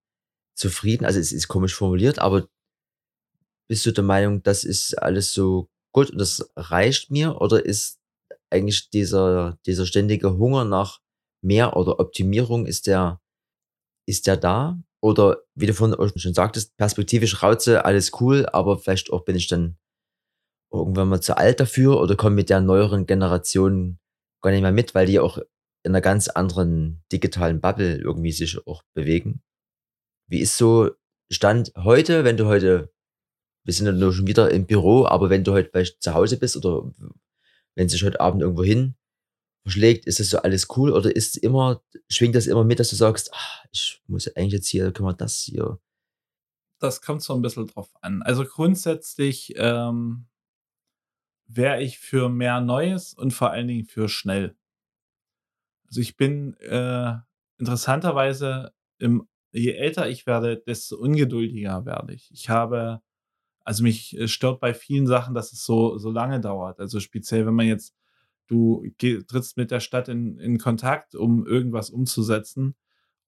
zufrieden? 0.55 1.05
Also 1.05 1.19
es 1.19 1.31
ist 1.31 1.47
komisch 1.47 1.75
formuliert, 1.75 2.19
aber 2.19 2.47
bist 3.67 3.85
du 3.85 3.91
der 3.91 4.03
Meinung, 4.03 4.43
das 4.43 4.63
ist 4.63 4.95
alles 4.95 5.33
so 5.33 5.69
gut 5.93 6.11
und 6.11 6.17
das 6.17 6.51
reicht 6.55 7.11
mir? 7.11 7.39
Oder 7.41 7.65
ist 7.65 7.99
eigentlich 8.49 8.89
dieser, 8.89 9.57
dieser 9.65 9.85
ständige 9.85 10.37
Hunger 10.37 10.65
nach 10.65 10.99
mehr 11.41 11.75
oder 11.75 11.99
Optimierung, 11.99 12.65
ist 12.65 12.87
der, 12.87 13.21
ist 14.07 14.27
der 14.27 14.37
da? 14.37 14.77
Oder 15.01 15.41
wie 15.55 15.65
du 15.65 15.73
vorhin 15.73 15.97
schon 16.19 16.33
sagtest, 16.33 16.77
perspektivisch 16.77 17.41
Rauze, 17.41 17.85
alles 17.85 18.11
cool, 18.21 18.45
aber 18.45 18.77
vielleicht 18.77 19.11
auch 19.11 19.23
bin 19.23 19.35
ich 19.35 19.47
dann 19.47 19.77
irgendwann 20.71 21.09
mal 21.09 21.21
zu 21.21 21.35
alt 21.37 21.59
dafür 21.59 21.99
oder 21.99 22.15
komme 22.15 22.35
mit 22.35 22.49
der 22.49 22.61
neueren 22.61 23.05
Generation 23.05 23.99
gar 24.41 24.51
nicht 24.51 24.61
mehr 24.61 24.71
mit, 24.71 24.95
weil 24.95 25.05
die 25.05 25.19
auch 25.19 25.39
in 25.83 25.91
einer 25.91 26.01
ganz 26.01 26.27
anderen 26.27 27.03
digitalen 27.11 27.61
Bubble 27.61 27.97
irgendwie 27.97 28.31
sich 28.31 28.65
auch 28.67 28.83
bewegen. 28.93 29.41
Wie 30.27 30.39
ist 30.39 30.57
so 30.57 30.91
Stand 31.31 31.71
heute, 31.77 32.23
wenn 32.23 32.37
du 32.37 32.45
heute, 32.45 32.93
wir 33.63 33.73
sind 33.73 33.85
ja 33.85 33.91
nur 33.91 34.13
schon 34.13 34.27
wieder 34.27 34.51
im 34.51 34.65
Büro, 34.65 35.05
aber 35.05 35.29
wenn 35.29 35.43
du 35.43 35.53
heute 35.53 35.69
bei, 35.69 35.83
zu 35.83 36.13
Hause 36.13 36.37
bist 36.37 36.57
oder 36.57 36.91
wenn 37.75 37.89
sich 37.89 38.03
heute 38.03 38.19
Abend 38.19 38.41
irgendwo 38.41 38.63
hin 38.63 38.95
verschlägt, 39.63 40.05
ist 40.05 40.19
das 40.19 40.29
so 40.29 40.39
alles 40.39 40.67
cool 40.75 40.91
oder 40.91 41.15
ist 41.15 41.37
immer, 41.37 41.83
schwingt 42.09 42.35
das 42.35 42.47
immer 42.47 42.63
mit, 42.63 42.79
dass 42.79 42.89
du 42.89 42.95
sagst, 42.95 43.29
ach, 43.33 43.65
ich 43.71 44.01
muss 44.07 44.27
eigentlich 44.35 44.53
jetzt 44.53 44.67
hier, 44.67 44.91
können 44.91 45.07
wir 45.07 45.13
das 45.13 45.39
hier. 45.39 45.79
Das 46.79 47.01
kommt 47.01 47.21
so 47.21 47.33
ein 47.35 47.41
bisschen 47.41 47.67
drauf 47.67 47.91
an. 48.01 48.23
Also 48.23 48.43
grundsätzlich 48.43 49.53
ähm, 49.55 50.27
wäre 51.45 51.81
ich 51.81 51.99
für 51.99 52.27
mehr 52.27 52.59
Neues 52.59 53.13
und 53.13 53.31
vor 53.31 53.51
allen 53.51 53.67
Dingen 53.67 53.85
für 53.85 54.09
schnell. 54.09 54.55
Also 55.91 56.01
ich 56.01 56.17
bin 56.17 56.55
äh, 56.61 57.13
interessanterweise 57.59 58.71
im 58.97 59.27
je 59.51 59.73
älter 59.73 60.09
ich 60.09 60.25
werde, 60.25 60.57
desto 60.57 60.97
ungeduldiger 60.97 61.85
werde 61.85 62.13
ich. 62.13 62.31
Ich 62.31 62.49
habe, 62.49 63.01
also 63.65 63.83
mich 63.83 64.17
äh, 64.17 64.27
stört 64.27 64.59
bei 64.59 64.73
vielen 64.73 65.07
Sachen, 65.07 65.33
dass 65.33 65.53
es 65.53 65.65
so, 65.65 65.97
so 65.97 66.09
lange 66.11 66.39
dauert. 66.39 66.79
Also 66.79 66.99
speziell, 66.99 67.45
wenn 67.45 67.55
man 67.55 67.67
jetzt, 67.67 67.95
du 68.47 68.85
trittst 68.97 69.57
mit 69.57 69.71
der 69.71 69.79
Stadt 69.79 70.07
in, 70.07 70.37
in 70.39 70.57
Kontakt, 70.57 71.15
um 71.15 71.45
irgendwas 71.45 71.89
umzusetzen 71.89 72.75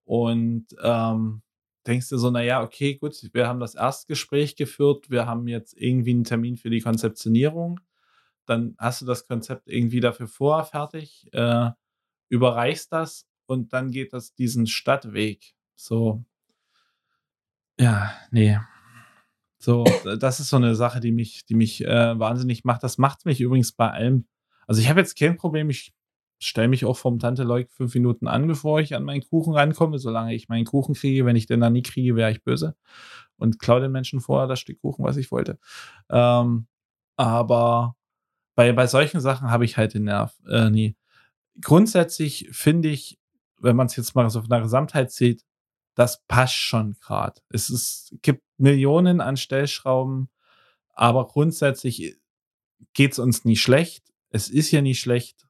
und 0.04 0.66
ähm, 0.82 1.42
denkst 1.86 2.08
du 2.08 2.18
so, 2.18 2.30
naja, 2.30 2.62
okay, 2.62 2.96
gut, 2.96 3.14
wir 3.32 3.46
haben 3.46 3.60
das 3.60 3.74
Erstgespräch 3.74 4.56
geführt, 4.56 5.10
wir 5.10 5.26
haben 5.26 5.48
jetzt 5.48 5.74
irgendwie 5.76 6.12
einen 6.12 6.24
Termin 6.24 6.56
für 6.56 6.70
die 6.70 6.80
Konzeptionierung, 6.80 7.80
dann 8.46 8.74
hast 8.78 9.02
du 9.02 9.06
das 9.06 9.26
Konzept 9.26 9.68
irgendwie 9.68 10.00
dafür 10.00 10.26
vorher 10.26 10.64
fertig, 10.64 11.28
äh, 11.32 11.70
überreichst 12.34 12.92
das 12.92 13.26
und 13.46 13.72
dann 13.72 13.90
geht 13.90 14.12
das 14.12 14.34
diesen 14.34 14.66
Stadtweg 14.66 15.54
so. 15.76 16.24
Ja, 17.78 18.12
nee. 18.30 18.58
So, 19.58 19.84
das 20.20 20.40
ist 20.40 20.50
so 20.50 20.56
eine 20.56 20.74
Sache, 20.74 21.00
die 21.00 21.12
mich, 21.12 21.46
die 21.46 21.54
mich 21.54 21.84
äh, 21.84 22.18
wahnsinnig 22.18 22.64
macht. 22.64 22.82
Das 22.82 22.98
macht 22.98 23.24
mich 23.24 23.40
übrigens 23.40 23.72
bei 23.72 23.90
allem. 23.90 24.26
Also 24.66 24.80
ich 24.80 24.88
habe 24.88 25.00
jetzt 25.00 25.18
kein 25.18 25.36
Problem, 25.36 25.70
ich 25.70 25.94
stelle 26.38 26.68
mich 26.68 26.84
auch 26.84 26.96
vom 26.96 27.18
Tante 27.18 27.44
Leuk 27.44 27.70
fünf 27.70 27.94
Minuten 27.94 28.28
an, 28.28 28.46
bevor 28.46 28.80
ich 28.80 28.94
an 28.94 29.04
meinen 29.04 29.22
Kuchen 29.22 29.54
rankomme, 29.54 29.98
solange 29.98 30.34
ich 30.34 30.48
meinen 30.48 30.66
Kuchen 30.66 30.94
kriege. 30.94 31.24
Wenn 31.24 31.36
ich 31.36 31.46
den 31.46 31.60
dann 31.60 31.72
nie 31.72 31.82
kriege, 31.82 32.16
wäre 32.16 32.30
ich 32.30 32.42
böse 32.42 32.76
und 33.36 33.58
klaue 33.58 33.80
den 33.80 33.92
Menschen 33.92 34.20
vorher 34.20 34.48
das 34.48 34.60
Stück 34.60 34.80
Kuchen, 34.80 35.04
was 35.04 35.16
ich 35.16 35.30
wollte. 35.30 35.58
Ähm, 36.10 36.66
aber 37.16 37.96
bei, 38.54 38.72
bei 38.72 38.86
solchen 38.86 39.20
Sachen 39.20 39.50
habe 39.50 39.64
ich 39.64 39.76
halt 39.76 39.94
den 39.94 40.04
Nerv 40.04 40.34
äh, 40.48 40.70
nie. 40.70 40.96
Grundsätzlich 41.60 42.48
finde 42.52 42.88
ich, 42.88 43.18
wenn 43.58 43.76
man 43.76 43.86
es 43.86 43.96
jetzt 43.96 44.14
mal 44.14 44.28
so 44.30 44.40
von 44.40 44.50
der 44.50 44.60
Gesamtheit 44.60 45.12
sieht, 45.12 45.44
das 45.94 46.24
passt 46.26 46.54
schon 46.54 46.94
gerade. 47.00 47.40
Es 47.48 47.70
ist, 47.70 48.16
gibt 48.22 48.42
Millionen 48.58 49.20
an 49.20 49.36
Stellschrauben, 49.36 50.28
aber 50.92 51.26
grundsätzlich 51.26 52.18
geht 52.92 53.12
es 53.12 53.18
uns 53.18 53.44
nie 53.44 53.56
schlecht. 53.56 54.12
Es 54.30 54.48
ist 54.50 54.70
ja 54.70 54.82
nicht 54.82 55.00
schlecht. 55.00 55.46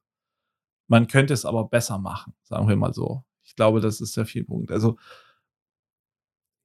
Man 0.87 1.07
könnte 1.07 1.33
es 1.33 1.45
aber 1.45 1.67
besser 1.67 1.97
machen, 1.97 2.35
sagen 2.43 2.67
wir 2.67 2.75
mal 2.75 2.93
so. 2.93 3.23
Ich 3.43 3.55
glaube, 3.55 3.81
das 3.81 4.01
ist 4.01 4.15
der 4.17 4.27
Punkt. 4.43 4.71
Also 4.71 4.97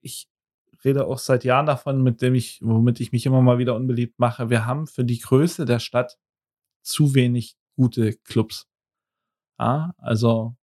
ich 0.02 0.28
rede 0.84 1.06
auch 1.06 1.18
seit 1.18 1.44
Jahren 1.44 1.66
davon, 1.66 2.02
mit 2.02 2.22
dem 2.22 2.34
ich, 2.34 2.60
womit 2.62 3.00
ich 3.00 3.12
mich 3.12 3.26
immer 3.26 3.42
mal 3.42 3.58
wieder 3.58 3.74
unbeliebt 3.74 4.18
mache. 4.18 4.50
Wir 4.50 4.66
haben 4.66 4.86
für 4.86 5.04
die 5.04 5.18
Größe 5.18 5.64
der 5.64 5.78
Stadt 5.78 6.18
zu 6.82 7.14
wenig 7.14 7.56
gute 7.76 8.14
Clubs. 8.24 8.69
Ja, 9.60 9.94
also 9.98 10.56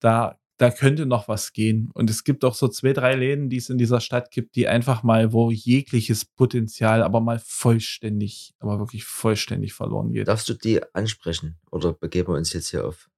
da 0.00 0.40
da 0.62 0.70
könnte 0.70 1.06
noch 1.06 1.26
was 1.26 1.52
gehen. 1.52 1.90
Und 1.92 2.08
es 2.08 2.22
gibt 2.22 2.44
auch 2.44 2.54
so 2.54 2.68
zwei, 2.68 2.92
drei 2.92 3.16
Läden, 3.16 3.48
die 3.48 3.56
es 3.56 3.68
in 3.68 3.78
dieser 3.78 4.00
Stadt 4.00 4.30
gibt, 4.30 4.54
die 4.54 4.68
einfach 4.68 5.02
mal, 5.02 5.32
wo 5.32 5.50
jegliches 5.50 6.24
Potenzial 6.24 7.02
aber 7.02 7.20
mal 7.20 7.40
vollständig, 7.44 8.54
aber 8.60 8.78
wirklich 8.78 9.04
vollständig 9.04 9.72
verloren 9.72 10.12
geht. 10.12 10.28
Darfst 10.28 10.48
du 10.48 10.54
die 10.54 10.80
ansprechen 10.94 11.58
oder 11.72 11.92
begeben 11.92 12.28
wir 12.28 12.36
uns 12.36 12.52
jetzt 12.52 12.70
hier 12.70 12.86
auf? 12.86 13.10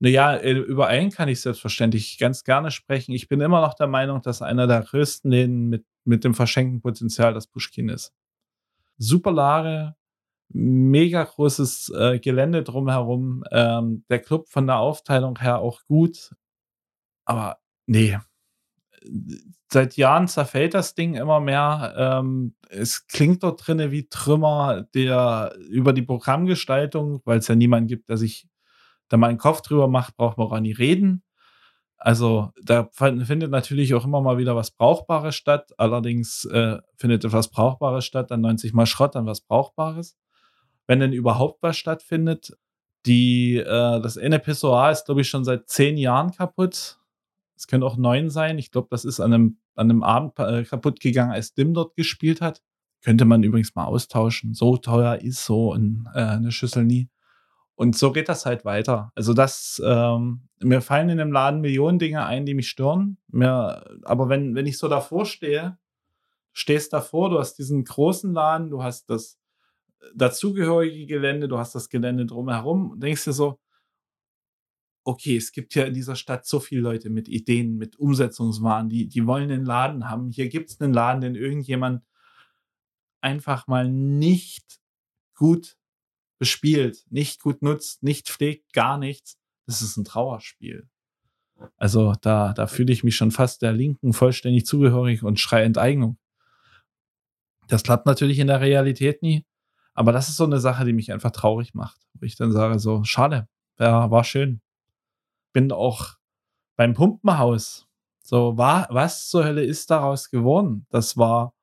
Naja, 0.00 0.34
äh, 0.34 0.54
über 0.54 0.88
einen 0.88 1.12
kann 1.12 1.28
ich 1.28 1.40
selbstverständlich 1.40 2.18
ganz 2.18 2.42
gerne 2.42 2.72
sprechen. 2.72 3.12
Ich 3.12 3.28
bin 3.28 3.40
immer 3.40 3.60
noch 3.60 3.74
der 3.74 3.86
Meinung, 3.86 4.20
dass 4.22 4.42
einer 4.42 4.66
der 4.66 4.82
größten 4.82 5.30
Läden 5.30 5.68
mit, 5.68 5.84
mit 6.04 6.24
dem 6.24 6.34
verschenkten 6.34 6.80
Potenzial 6.80 7.32
das 7.32 7.46
Pushkin 7.46 7.88
ist. 7.88 8.12
Super 8.98 9.30
Lage, 9.30 9.94
mega 10.48 11.24
großes 11.24 11.90
äh, 11.90 12.18
Gelände 12.18 12.62
drumherum. 12.62 13.44
Ähm, 13.50 14.04
der 14.08 14.20
Club 14.20 14.48
von 14.48 14.66
der 14.66 14.78
Aufteilung 14.78 15.38
her 15.40 15.58
auch 15.58 15.82
gut. 15.86 16.34
Aber 17.24 17.58
nee. 17.86 18.18
Seit 19.68 19.96
Jahren 19.96 20.28
zerfällt 20.28 20.74
das 20.74 20.94
Ding 20.94 21.14
immer 21.14 21.40
mehr. 21.40 21.94
Ähm, 21.96 22.54
es 22.68 23.06
klingt 23.06 23.42
dort 23.42 23.66
drinne 23.66 23.90
wie 23.90 24.08
Trümmer 24.08 24.86
der 24.94 25.54
über 25.68 25.92
die 25.92 26.02
Programmgestaltung, 26.02 27.20
weil 27.24 27.38
es 27.38 27.48
ja 27.48 27.54
niemanden 27.54 27.88
gibt, 27.88 28.08
der 28.08 28.16
sich 28.16 28.48
da 29.08 29.16
mal 29.16 29.28
einen 29.28 29.38
Kopf 29.38 29.62
drüber 29.62 29.88
macht, 29.88 30.16
braucht 30.16 30.38
man 30.38 30.48
auch 30.48 30.60
nie 30.60 30.72
reden. 30.72 31.22
Also 31.98 32.52
da 32.62 32.88
findet 32.92 33.50
natürlich 33.50 33.94
auch 33.94 34.04
immer 34.04 34.20
mal 34.20 34.38
wieder 34.38 34.54
was 34.54 34.70
Brauchbares 34.70 35.34
statt. 35.34 35.72
Allerdings 35.78 36.44
äh, 36.46 36.78
findet 36.96 37.24
etwas 37.24 37.48
Brauchbares 37.48 38.04
statt, 38.04 38.30
dann 38.30 38.42
90 38.42 38.74
Mal 38.74 38.86
Schrott, 38.86 39.14
dann 39.14 39.26
was 39.26 39.40
Brauchbares. 39.40 40.16
Wenn 40.86 41.00
denn 41.00 41.12
überhaupt 41.12 41.62
was 41.62 41.76
stattfindet. 41.76 42.56
Die, 43.06 43.56
äh, 43.56 44.00
das 44.00 44.18
Pissoir 44.42 44.90
ist, 44.90 45.06
glaube 45.06 45.20
ich, 45.20 45.28
schon 45.28 45.44
seit 45.44 45.68
zehn 45.68 45.96
Jahren 45.96 46.32
kaputt. 46.32 46.98
Es 47.56 47.66
könnte 47.66 47.86
auch 47.86 47.96
neun 47.96 48.30
sein. 48.30 48.58
Ich 48.58 48.70
glaube, 48.70 48.88
das 48.90 49.04
ist 49.04 49.20
an 49.20 49.32
einem, 49.32 49.58
an 49.74 49.90
einem 49.90 50.02
Abend 50.02 50.38
äh, 50.38 50.64
kaputt 50.64 51.00
gegangen, 51.00 51.32
als 51.32 51.54
Dim 51.54 51.72
dort 51.72 51.94
gespielt 51.94 52.40
hat. 52.40 52.62
Könnte 53.02 53.24
man 53.24 53.42
übrigens 53.42 53.74
mal 53.74 53.84
austauschen. 53.84 54.54
So 54.54 54.76
teuer 54.76 55.16
ist 55.16 55.44
so 55.44 55.72
ein, 55.72 56.08
äh, 56.14 56.20
eine 56.20 56.50
Schüssel 56.50 56.84
nie. 56.84 57.08
Und 57.76 57.96
so 57.96 58.10
geht 58.10 58.28
das 58.28 58.46
halt 58.46 58.64
weiter. 58.64 59.12
Also 59.14 59.34
das, 59.34 59.80
ähm, 59.84 60.48
mir 60.60 60.80
fallen 60.80 61.10
in 61.10 61.18
dem 61.18 61.30
Laden 61.30 61.60
Millionen 61.60 61.98
Dinge 61.98 62.24
ein, 62.24 62.46
die 62.46 62.54
mich 62.54 62.68
stören. 62.68 63.18
Mir, 63.28 63.84
aber 64.02 64.28
wenn, 64.28 64.54
wenn 64.54 64.66
ich 64.66 64.78
so 64.78 64.88
davor 64.88 65.26
stehe, 65.26 65.76
stehst 66.52 66.94
davor, 66.94 67.28
du 67.28 67.38
hast 67.38 67.56
diesen 67.56 67.84
großen 67.84 68.32
Laden, 68.32 68.70
du 68.70 68.82
hast 68.82 69.10
das 69.10 69.38
dazugehörige 70.14 71.06
Gelände, 71.06 71.48
du 71.48 71.58
hast 71.58 71.74
das 71.74 71.88
Gelände 71.88 72.26
drumherum, 72.26 72.98
denkst 72.98 73.24
dir 73.24 73.32
so, 73.32 73.58
okay, 75.04 75.36
es 75.36 75.52
gibt 75.52 75.74
ja 75.74 75.84
in 75.84 75.94
dieser 75.94 76.16
Stadt 76.16 76.46
so 76.46 76.58
viele 76.58 76.80
Leute 76.80 77.10
mit 77.10 77.28
Ideen, 77.28 77.76
mit 77.76 77.96
Umsetzungswahn, 77.96 78.88
die, 78.88 79.08
die 79.08 79.26
wollen 79.26 79.50
einen 79.50 79.64
Laden 79.64 80.10
haben. 80.10 80.30
Hier 80.30 80.48
gibt 80.48 80.70
es 80.70 80.80
einen 80.80 80.92
Laden, 80.92 81.20
den 81.20 81.36
irgendjemand 81.36 82.04
einfach 83.20 83.68
mal 83.68 83.88
nicht 83.88 84.80
gut 85.34 85.76
bespielt, 86.38 87.04
nicht 87.08 87.40
gut 87.40 87.62
nutzt, 87.62 88.02
nicht 88.02 88.28
pflegt, 88.28 88.72
gar 88.72 88.98
nichts. 88.98 89.38
Das 89.66 89.80
ist 89.80 89.96
ein 89.96 90.04
Trauerspiel. 90.04 90.88
Also 91.76 92.12
da, 92.20 92.52
da 92.52 92.66
fühle 92.66 92.92
ich 92.92 93.04
mich 93.04 93.16
schon 93.16 93.30
fast 93.30 93.62
der 93.62 93.72
Linken 93.72 94.12
vollständig 94.12 94.66
zugehörig 94.66 95.22
und 95.22 95.40
schreie 95.40 95.64
Enteignung. 95.64 96.18
Das 97.68 97.82
klappt 97.82 98.06
natürlich 98.06 98.38
in 98.38 98.46
der 98.48 98.60
Realität 98.60 99.22
nie. 99.22 99.44
Aber 99.96 100.12
das 100.12 100.28
ist 100.28 100.36
so 100.36 100.44
eine 100.44 100.60
Sache, 100.60 100.84
die 100.84 100.92
mich 100.92 101.10
einfach 101.10 101.30
traurig 101.30 101.74
macht. 101.74 101.98
Wo 102.14 102.26
ich 102.26 102.36
dann 102.36 102.52
sage, 102.52 102.78
so, 102.78 103.02
schade, 103.04 103.48
ja, 103.78 104.10
war 104.10 104.24
schön. 104.24 104.60
Bin 105.52 105.72
auch 105.72 106.16
beim 106.76 106.92
Pumpenhaus. 106.92 107.88
So, 108.22 108.58
war, 108.58 108.88
was 108.90 109.28
zur 109.28 109.44
Hölle 109.44 109.64
ist 109.64 109.90
daraus 109.90 110.30
geworden? 110.30 110.86
Das 110.90 111.16
war 111.16 111.54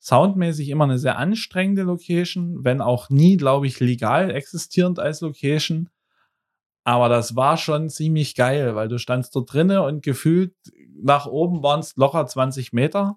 soundmäßig 0.00 0.68
immer 0.68 0.84
eine 0.84 0.98
sehr 0.98 1.16
anstrengende 1.16 1.84
Location, 1.84 2.64
wenn 2.64 2.80
auch 2.80 3.08
nie, 3.08 3.36
glaube 3.36 3.68
ich, 3.68 3.78
legal 3.78 4.30
existierend 4.30 4.98
als 4.98 5.20
Location. 5.20 5.90
Aber 6.82 7.08
das 7.08 7.36
war 7.36 7.56
schon 7.56 7.88
ziemlich 7.88 8.34
geil, 8.34 8.74
weil 8.74 8.88
du 8.88 8.98
standst 8.98 9.34
dort 9.36 9.52
drinnen 9.52 9.78
und 9.78 10.02
gefühlt 10.02 10.54
nach 11.00 11.26
oben 11.26 11.62
waren 11.62 11.80
es 11.80 11.96
locker 11.96 12.26
20 12.26 12.72
Meter. 12.72 13.16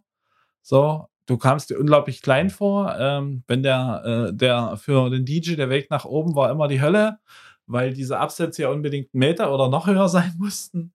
So, 0.61 1.07
du 1.27 1.37
kamst 1.37 1.69
dir 1.69 1.79
unglaublich 1.79 2.21
klein 2.21 2.49
vor. 2.49 2.95
Ähm, 2.99 3.43
wenn 3.47 3.63
der, 3.63 4.29
äh, 4.31 4.33
der 4.33 4.77
für 4.77 5.09
den 5.09 5.25
DJ 5.25 5.55
der 5.55 5.69
Weg 5.69 5.91
nach 5.91 6.05
oben 6.05 6.35
war 6.35 6.49
immer 6.49 6.67
die 6.67 6.81
Hölle, 6.81 7.19
weil 7.67 7.93
diese 7.93 8.17
Absätze 8.19 8.63
ja 8.63 8.69
unbedingt 8.69 9.13
Meter 9.13 9.53
oder 9.53 9.69
noch 9.69 9.87
höher 9.87 10.09
sein 10.09 10.33
mussten 10.39 10.93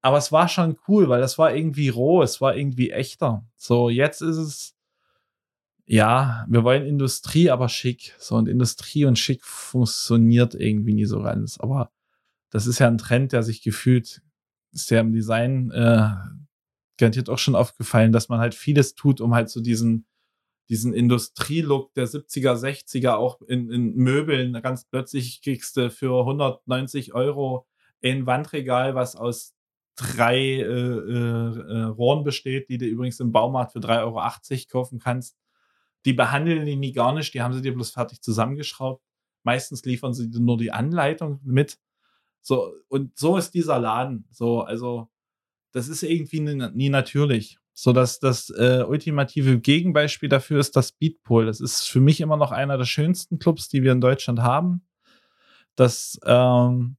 aber 0.00 0.18
es 0.18 0.32
war 0.32 0.48
schon 0.48 0.78
cool, 0.86 1.08
weil 1.08 1.20
das 1.20 1.38
war 1.38 1.54
irgendwie 1.54 1.88
roh, 1.88 2.22
es 2.22 2.40
war 2.40 2.56
irgendwie 2.56 2.90
echter. 2.90 3.46
So, 3.56 3.90
jetzt 3.90 4.22
ist 4.22 4.36
es, 4.36 4.76
ja, 5.86 6.46
wir 6.48 6.64
wollen 6.64 6.86
Industrie, 6.86 7.50
aber 7.50 7.68
schick. 7.68 8.14
So, 8.18 8.36
und 8.36 8.48
Industrie 8.48 9.04
und 9.04 9.18
schick 9.18 9.44
funktioniert 9.44 10.54
irgendwie 10.54 10.94
nie 10.94 11.06
so 11.06 11.22
ganz. 11.22 11.58
Aber 11.58 11.90
das 12.50 12.66
ist 12.66 12.78
ja 12.78 12.86
ein 12.86 12.98
Trend, 12.98 13.32
der 13.32 13.42
sich 13.42 13.62
gefühlt, 13.62 14.22
ist 14.72 14.90
ja 14.90 15.00
im 15.00 15.12
Design 15.12 15.70
äh, 15.72 16.10
garantiert 16.98 17.30
auch 17.30 17.38
schon 17.38 17.54
aufgefallen, 17.54 18.12
dass 18.12 18.28
man 18.28 18.40
halt 18.40 18.54
vieles 18.54 18.94
tut, 18.94 19.20
um 19.20 19.34
halt 19.34 19.48
so 19.48 19.60
diesen, 19.60 20.06
diesen 20.68 20.92
Industrielook 20.92 21.94
der 21.94 22.06
70er, 22.06 22.54
60er 22.54 23.14
auch 23.14 23.40
in, 23.42 23.70
in 23.70 23.94
Möbeln 23.94 24.52
ganz 24.62 24.84
plötzlich 24.84 25.40
kriegst 25.42 25.76
du 25.76 25.90
für 25.90 26.20
190 26.20 27.14
Euro 27.14 27.66
ein 28.02 28.26
Wandregal, 28.26 28.94
was 28.94 29.16
aus 29.16 29.54
drei 29.96 30.38
äh, 30.38 30.62
äh, 30.62 31.58
äh, 31.58 31.82
Rohren 31.84 32.22
besteht, 32.22 32.68
die 32.68 32.78
du 32.78 32.86
übrigens 32.86 33.18
im 33.20 33.32
Baumarkt 33.32 33.72
für 33.72 33.80
3,80 33.80 34.00
Euro 34.02 34.66
kaufen 34.70 34.98
kannst. 35.00 35.36
Die 36.04 36.12
behandeln 36.12 36.64
die 36.64 36.76
nie 36.76 36.92
gar 36.92 37.12
nicht, 37.12 37.34
die 37.34 37.42
haben 37.42 37.52
sie 37.52 37.62
dir 37.62 37.74
bloß 37.74 37.90
fertig 37.90 38.22
zusammengeschraubt. 38.22 39.02
Meistens 39.42 39.84
liefern 39.84 40.14
sie 40.14 40.30
dir 40.30 40.40
nur 40.40 40.56
die 40.56 40.70
Anleitung 40.70 41.40
mit. 41.42 41.78
So, 42.40 42.72
und 42.88 43.18
so 43.18 43.36
ist 43.36 43.54
dieser 43.54 43.80
Laden. 43.80 44.26
So, 44.30 44.62
also, 44.62 45.08
das 45.72 45.88
ist 45.88 46.02
irgendwie 46.02 46.40
nie, 46.40 46.88
natürlich. 46.88 47.58
So, 47.74 47.92
dass 47.92 48.18
das 48.18 48.50
äh, 48.50 48.82
ultimative 48.86 49.60
Gegenbeispiel 49.60 50.28
dafür 50.28 50.58
ist 50.58 50.74
das 50.74 50.92
Beatpool. 50.92 51.46
Das 51.46 51.60
ist 51.60 51.88
für 51.88 52.00
mich 52.00 52.20
immer 52.20 52.36
noch 52.36 52.50
einer 52.50 52.76
der 52.76 52.84
schönsten 52.84 53.38
Clubs, 53.38 53.68
die 53.68 53.84
wir 53.84 53.92
in 53.92 54.00
Deutschland 54.00 54.40
haben. 54.40 54.82
Das 55.76 56.18
ähm, 56.24 56.96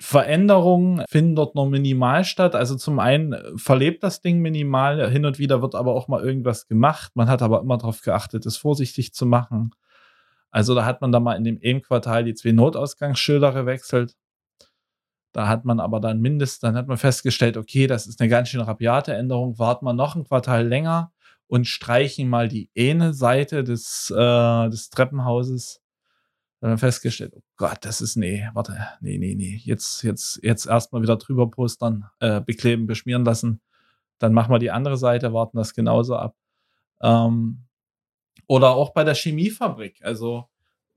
Veränderungen 0.00 1.04
finden 1.08 1.34
dort 1.34 1.54
nur 1.54 1.68
minimal 1.68 2.24
statt. 2.24 2.54
Also 2.54 2.76
zum 2.76 2.98
einen 2.98 3.58
verlebt 3.58 4.02
das 4.02 4.20
Ding 4.20 4.40
minimal, 4.40 5.10
hin 5.10 5.24
und 5.24 5.38
wieder 5.38 5.62
wird 5.62 5.74
aber 5.74 5.94
auch 5.94 6.06
mal 6.06 6.22
irgendwas 6.22 6.68
gemacht. 6.68 7.12
Man 7.16 7.28
hat 7.28 7.42
aber 7.42 7.60
immer 7.62 7.78
darauf 7.78 8.02
geachtet, 8.02 8.46
es 8.46 8.56
vorsichtig 8.56 9.14
zu 9.14 9.26
machen. 9.26 9.72
Also 10.50 10.74
da 10.74 10.84
hat 10.84 11.00
man 11.00 11.12
da 11.12 11.20
mal 11.20 11.34
in 11.34 11.44
dem 11.44 11.58
EM-Quartal 11.60 12.24
die 12.24 12.34
zwei 12.34 12.52
Notausgangsschilder 12.52 13.52
gewechselt. 13.52 14.14
Da 15.36 15.48
hat 15.48 15.66
man 15.66 15.80
aber 15.80 16.00
dann 16.00 16.20
mindestens, 16.20 16.60
dann 16.60 16.76
hat 16.76 16.88
man 16.88 16.96
festgestellt, 16.96 17.58
okay, 17.58 17.86
das 17.86 18.06
ist 18.06 18.20
eine 18.20 18.30
ganz 18.30 18.48
schön 18.48 18.62
rabiate 18.62 19.12
Änderung. 19.12 19.58
Warten 19.58 19.84
wir 19.84 19.92
noch 19.92 20.16
ein 20.16 20.24
Quartal 20.24 20.66
länger 20.66 21.12
und 21.46 21.66
streichen 21.66 22.28
mal 22.28 22.48
die 22.48 22.70
eine 22.76 23.12
Seite 23.12 23.62
des, 23.62 24.10
äh, 24.10 24.70
des 24.70 24.88
Treppenhauses 24.88 25.82
dann 26.60 26.70
haben 26.70 26.76
wir 26.76 26.86
festgestellt, 26.86 27.34
oh 27.36 27.42
Gott, 27.56 27.78
das 27.82 28.00
ist, 28.00 28.16
nee, 28.16 28.48
warte, 28.54 28.78
nee, 29.00 29.18
nee, 29.18 29.34
nee, 29.34 29.60
jetzt, 29.62 30.02
jetzt, 30.02 30.40
jetzt 30.42 30.66
erstmal 30.66 31.02
wieder 31.02 31.16
drüber 31.16 31.50
postern, 31.50 32.08
äh, 32.18 32.40
bekleben, 32.40 32.86
beschmieren 32.86 33.26
lassen. 33.26 33.60
Dann 34.18 34.32
machen 34.32 34.52
wir 34.52 34.58
die 34.58 34.70
andere 34.70 34.96
Seite, 34.96 35.34
warten 35.34 35.58
das 35.58 35.74
genauso 35.74 36.16
ab. 36.16 36.34
Ähm, 37.02 37.66
oder 38.46 38.70
auch 38.70 38.94
bei 38.94 39.04
der 39.04 39.14
Chemiefabrik. 39.14 40.00
Also, 40.02 40.48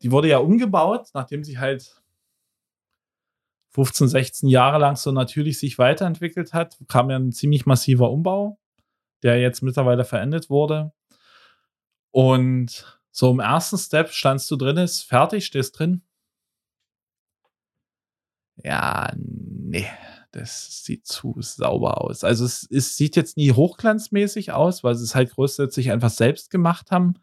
die 0.01 0.11
wurde 0.11 0.29
ja 0.29 0.37
umgebaut, 0.37 1.09
nachdem 1.13 1.43
sie 1.43 1.59
halt 1.59 2.01
15, 3.71 4.07
16 4.07 4.49
Jahre 4.49 4.79
lang 4.79 4.95
so 4.95 5.11
natürlich 5.11 5.59
sich 5.59 5.77
weiterentwickelt 5.77 6.53
hat, 6.53 6.77
kam 6.87 7.09
ja 7.09 7.17
ein 7.17 7.31
ziemlich 7.31 7.65
massiver 7.65 8.11
Umbau, 8.11 8.59
der 9.23 9.39
jetzt 9.39 9.61
mittlerweile 9.61 10.05
verendet 10.05 10.49
wurde. 10.49 10.91
Und 12.11 12.99
so 13.11 13.31
im 13.31 13.39
ersten 13.39 13.77
Step 13.77 14.09
standst 14.09 14.49
du 14.49 14.55
drin, 14.55 14.77
ist 14.77 15.03
fertig, 15.03 15.45
stehst 15.45 15.77
drin. 15.77 16.01
Ja, 18.63 19.11
nee, 19.15 19.87
das 20.31 20.83
sieht 20.83 21.05
zu 21.05 21.35
sauber 21.39 22.01
aus. 22.01 22.23
Also 22.23 22.45
es, 22.45 22.67
es 22.69 22.97
sieht 22.97 23.15
jetzt 23.15 23.37
nie 23.37 23.51
hochglanzmäßig 23.51 24.51
aus, 24.51 24.83
weil 24.83 24.95
sie 24.95 25.03
es 25.03 25.15
halt 25.15 25.31
grundsätzlich 25.31 25.91
einfach 25.91 26.09
selbst 26.09 26.49
gemacht 26.49 26.91
haben 26.91 27.15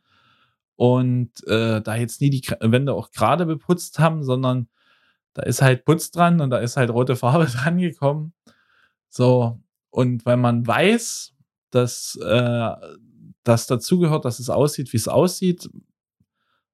und 0.76 1.46
äh, 1.46 1.80
da 1.82 1.96
jetzt 1.96 2.20
nie 2.20 2.30
die 2.30 2.42
Wände 2.60 2.94
auch 2.94 3.10
gerade 3.10 3.46
beputzt 3.46 3.98
haben, 3.98 4.22
sondern 4.22 4.68
da 5.36 5.42
ist 5.42 5.60
halt 5.60 5.84
Putz 5.84 6.10
dran 6.10 6.40
und 6.40 6.48
da 6.48 6.56
ist 6.58 6.78
halt 6.78 6.88
rote 6.88 7.14
Farbe 7.14 7.44
dran 7.52 7.76
gekommen. 7.76 8.32
So, 9.10 9.60
und 9.90 10.24
weil 10.24 10.38
man 10.38 10.66
weiß, 10.66 11.34
dass 11.70 12.18
äh, 12.24 12.70
das 13.44 13.66
dazugehört, 13.66 14.24
dass 14.24 14.40
es 14.40 14.48
aussieht, 14.48 14.92
wie 14.94 14.96
es 14.96 15.08
aussieht, 15.08 15.68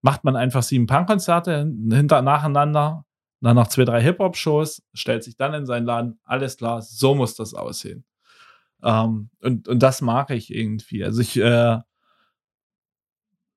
macht 0.01 0.23
man 0.23 0.37
einfach 0.37 0.63
sieben 0.63 0.87
Punkkonzerte 0.87 1.73
hinter 1.91 2.23
nacheinander, 2.23 3.05
dann 3.41 3.57
noch 3.57 3.67
zwei, 3.67 3.85
drei 3.85 4.01
Hip-Hop-Shows, 4.01 4.83
stellt 4.95 5.25
sich 5.25 5.37
dann 5.37 5.55
in 5.55 5.67
seinen 5.67 5.87
Laden, 5.87 6.21
alles 6.23 6.57
klar, 6.57 6.83
so 6.83 7.17
muss 7.17 7.35
das 7.35 7.55
aussehen. 7.55 8.05
Ähm, 8.85 9.31
und, 9.41 9.67
und 9.67 9.83
das 9.83 10.03
mag 10.03 10.31
ich 10.31 10.55
irgendwie. 10.55 11.05
Also 11.05 11.21
ich, 11.21 11.37
äh, 11.37 11.79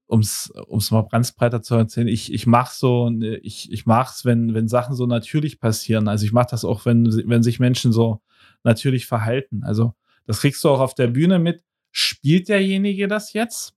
um's, 0.07 0.51
um's 0.67 0.91
mal 0.91 1.07
ganz 1.09 1.31
breiter 1.31 1.61
zu 1.61 1.75
erzählen, 1.75 2.07
ich, 2.07 2.31
ich 2.33 2.45
mach 2.47 2.71
so, 2.71 3.09
ich, 3.41 3.71
ich 3.71 3.85
mach's, 3.85 4.25
wenn, 4.25 4.53
wenn 4.53 4.67
Sachen 4.67 4.95
so 4.95 5.05
natürlich 5.05 5.59
passieren. 5.59 6.07
Also 6.07 6.25
ich 6.25 6.33
mach 6.33 6.45
das 6.45 6.65
auch, 6.65 6.85
wenn, 6.85 7.05
wenn 7.27 7.43
sich 7.43 7.59
Menschen 7.59 7.91
so 7.91 8.21
natürlich 8.63 9.07
verhalten. 9.07 9.63
Also 9.63 9.93
das 10.25 10.41
kriegst 10.41 10.63
du 10.63 10.69
auch 10.69 10.79
auf 10.79 10.95
der 10.95 11.07
Bühne 11.07 11.39
mit 11.39 11.63
spielt 11.95 12.49
derjenige 12.49 13.07
das 13.07 13.31
jetzt 13.31 13.73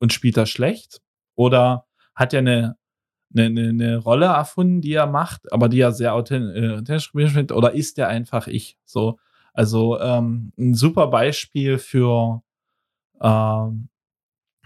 und 0.00 0.12
spielt 0.12 0.36
das 0.36 0.50
schlecht? 0.50 1.00
Oder 1.36 1.86
hat 2.14 2.34
er 2.34 2.40
eine, 2.40 2.76
eine, 3.34 3.68
eine 3.68 3.96
Rolle 3.98 4.26
erfunden, 4.26 4.80
die 4.80 4.94
er 4.94 5.06
macht, 5.06 5.52
aber 5.52 5.68
die 5.68 5.80
er 5.80 5.92
sehr 5.92 6.14
authentisch 6.14 7.12
findet? 7.12 7.52
Oder 7.52 7.72
ist 7.72 7.98
er 7.98 8.08
einfach 8.08 8.48
ich? 8.48 8.78
So, 8.84 9.20
also 9.54 10.00
ähm, 10.00 10.52
ein 10.58 10.74
super 10.74 11.06
Beispiel 11.06 11.78
für, 11.78 12.42
ähm, 13.20 13.88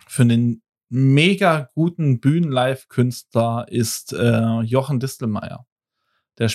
für 0.07 0.23
einen 0.23 0.63
mega 0.89 1.71
guten 1.75 2.21
Bühnenlive-Künstler 2.21 3.67
ist 3.69 4.13
äh, 4.13 4.61
Jochen 4.61 5.01
Distelmeier. 5.01 5.67
Der 6.39 6.51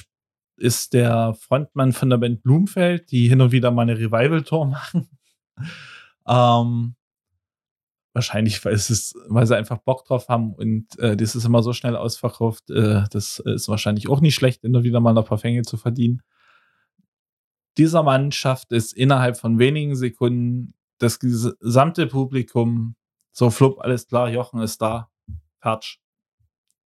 ist 0.58 0.94
der 0.94 1.34
Frontmann 1.34 1.92
von 1.92 2.10
der 2.10 2.18
Band 2.18 2.44
Blumfeld, 2.44 3.12
die 3.12 3.28
hin 3.28 3.42
und 3.42 3.52
wieder 3.52 3.72
mal 3.72 3.84
eine 3.84 3.98
Revival-Tour 3.98 4.66
machen. 4.68 5.10
ähm, 6.28 6.96
wahrscheinlich, 8.14 8.64
weil, 8.64 8.74
es 8.74 9.16
weil 9.28 9.48
sie 9.48 9.58
einfach 9.58 9.80
Bock 9.80 10.06
drauf 10.06 10.28
haben 10.28 10.54
und 10.54 10.98
äh, 11.00 11.16
das 11.16 11.36
ist 11.36 11.46
immer 11.46 11.64
so 11.64 11.74
schnell 11.74 11.96
ausverkauft. 11.96 12.70
Äh, 12.70 13.06
das 13.12 13.40
ist 13.40 13.68
wahrscheinlich 13.70 14.10
auch 14.10 14.22
nicht 14.22 14.36
schlecht, 14.36 14.64
immer 14.64 14.84
wieder 14.84 15.00
mal 15.00 15.18
ein 15.18 15.26
paar 15.26 15.38
Fänge 15.38 15.64
zu 15.64 15.78
verdienen. 15.78 16.22
Dieser 17.78 18.04
Mann 18.04 18.32
schafft 18.32 18.72
es 18.74 18.92
innerhalb 18.94 19.38
von 19.38 19.58
wenigen 19.58 19.96
Sekunden, 19.96 20.74
das 20.98 21.20
gesamte 21.20 22.06
Publikum, 22.06 22.96
so 23.32 23.50
flupp, 23.50 23.80
alles 23.80 24.08
klar, 24.08 24.30
Jochen 24.30 24.62
ist 24.62 24.82
da, 24.82 25.10
Patsch. 25.60 25.98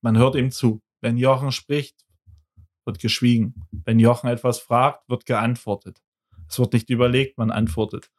Man 0.01 0.17
hört 0.17 0.35
ihm 0.35 0.51
zu. 0.51 0.81
Wenn 1.01 1.17
Jochen 1.17 1.51
spricht, 1.51 2.05
wird 2.85 2.99
geschwiegen. 2.99 3.67
Wenn 3.71 3.99
Jochen 3.99 4.29
etwas 4.29 4.59
fragt, 4.59 5.09
wird 5.09 5.25
geantwortet. 5.25 6.01
Es 6.47 6.59
wird 6.59 6.73
nicht 6.73 6.89
überlegt, 6.89 7.37
man 7.37 7.51
antwortet. 7.51 8.11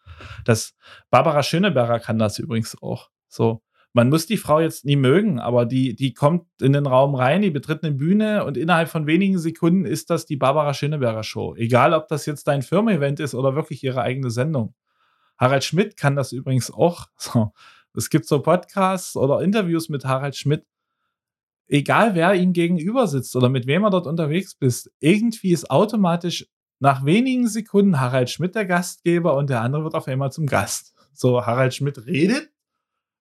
Das 0.44 0.74
Barbara 1.10 1.42
Schöneberger 1.42 2.00
kann 2.00 2.18
das 2.18 2.38
übrigens 2.38 2.76
auch. 2.82 3.10
So, 3.28 3.62
man 3.92 4.08
muss 4.08 4.26
die 4.26 4.36
Frau 4.36 4.60
jetzt 4.60 4.84
nie 4.84 4.96
mögen, 4.96 5.38
aber 5.40 5.64
die, 5.64 5.94
die 5.94 6.12
kommt 6.12 6.46
in 6.60 6.72
den 6.72 6.86
Raum 6.86 7.14
rein, 7.14 7.42
die 7.42 7.50
betritt 7.50 7.82
eine 7.82 7.94
Bühne 7.94 8.44
und 8.44 8.56
innerhalb 8.56 8.88
von 8.88 9.06
wenigen 9.06 9.38
Sekunden 9.38 9.84
ist 9.84 10.10
das 10.10 10.26
die 10.26 10.36
Barbara 10.36 10.74
Schöneberger 10.74 11.22
Show. 11.22 11.54
Egal, 11.54 11.94
ob 11.94 12.08
das 12.08 12.26
jetzt 12.26 12.46
dein 12.46 12.62
Firmen-Event 12.62 13.20
ist 13.20 13.34
oder 13.34 13.54
wirklich 13.54 13.82
ihre 13.82 14.02
eigene 14.02 14.30
Sendung. 14.30 14.74
Harald 15.38 15.64
Schmidt 15.64 15.96
kann 15.96 16.16
das 16.16 16.32
übrigens 16.32 16.70
auch. 16.70 17.06
So, 17.18 17.52
es 17.97 18.10
gibt 18.10 18.27
so 18.27 18.40
Podcasts 18.40 19.16
oder 19.16 19.40
Interviews 19.40 19.89
mit 19.89 20.05
Harald 20.05 20.36
Schmidt. 20.36 20.64
Egal 21.68 22.14
wer 22.14 22.35
ihm 22.35 22.52
gegenüber 22.52 23.06
sitzt 23.06 23.35
oder 23.35 23.48
mit 23.48 23.66
wem 23.66 23.85
er 23.85 23.90
dort 23.90 24.06
unterwegs 24.06 24.55
bist, 24.55 24.93
irgendwie 25.01 25.52
ist 25.52 25.70
automatisch 25.70 26.47
nach 26.78 27.05
wenigen 27.05 27.48
Sekunden 27.48 27.98
Harald 27.98 28.31
Schmidt 28.31 28.55
der 28.55 28.66
Gastgeber 28.66 29.36
und 29.36 29.51
der 29.51 29.62
andere 29.62 29.82
wird 29.85 29.94
auf 29.94 30.06
einmal 30.06 30.31
zum 30.31 30.47
Gast. 30.47 30.94
So, 31.12 31.44
Harald 31.44 31.74
Schmidt 31.74 32.06
redet 32.06 32.51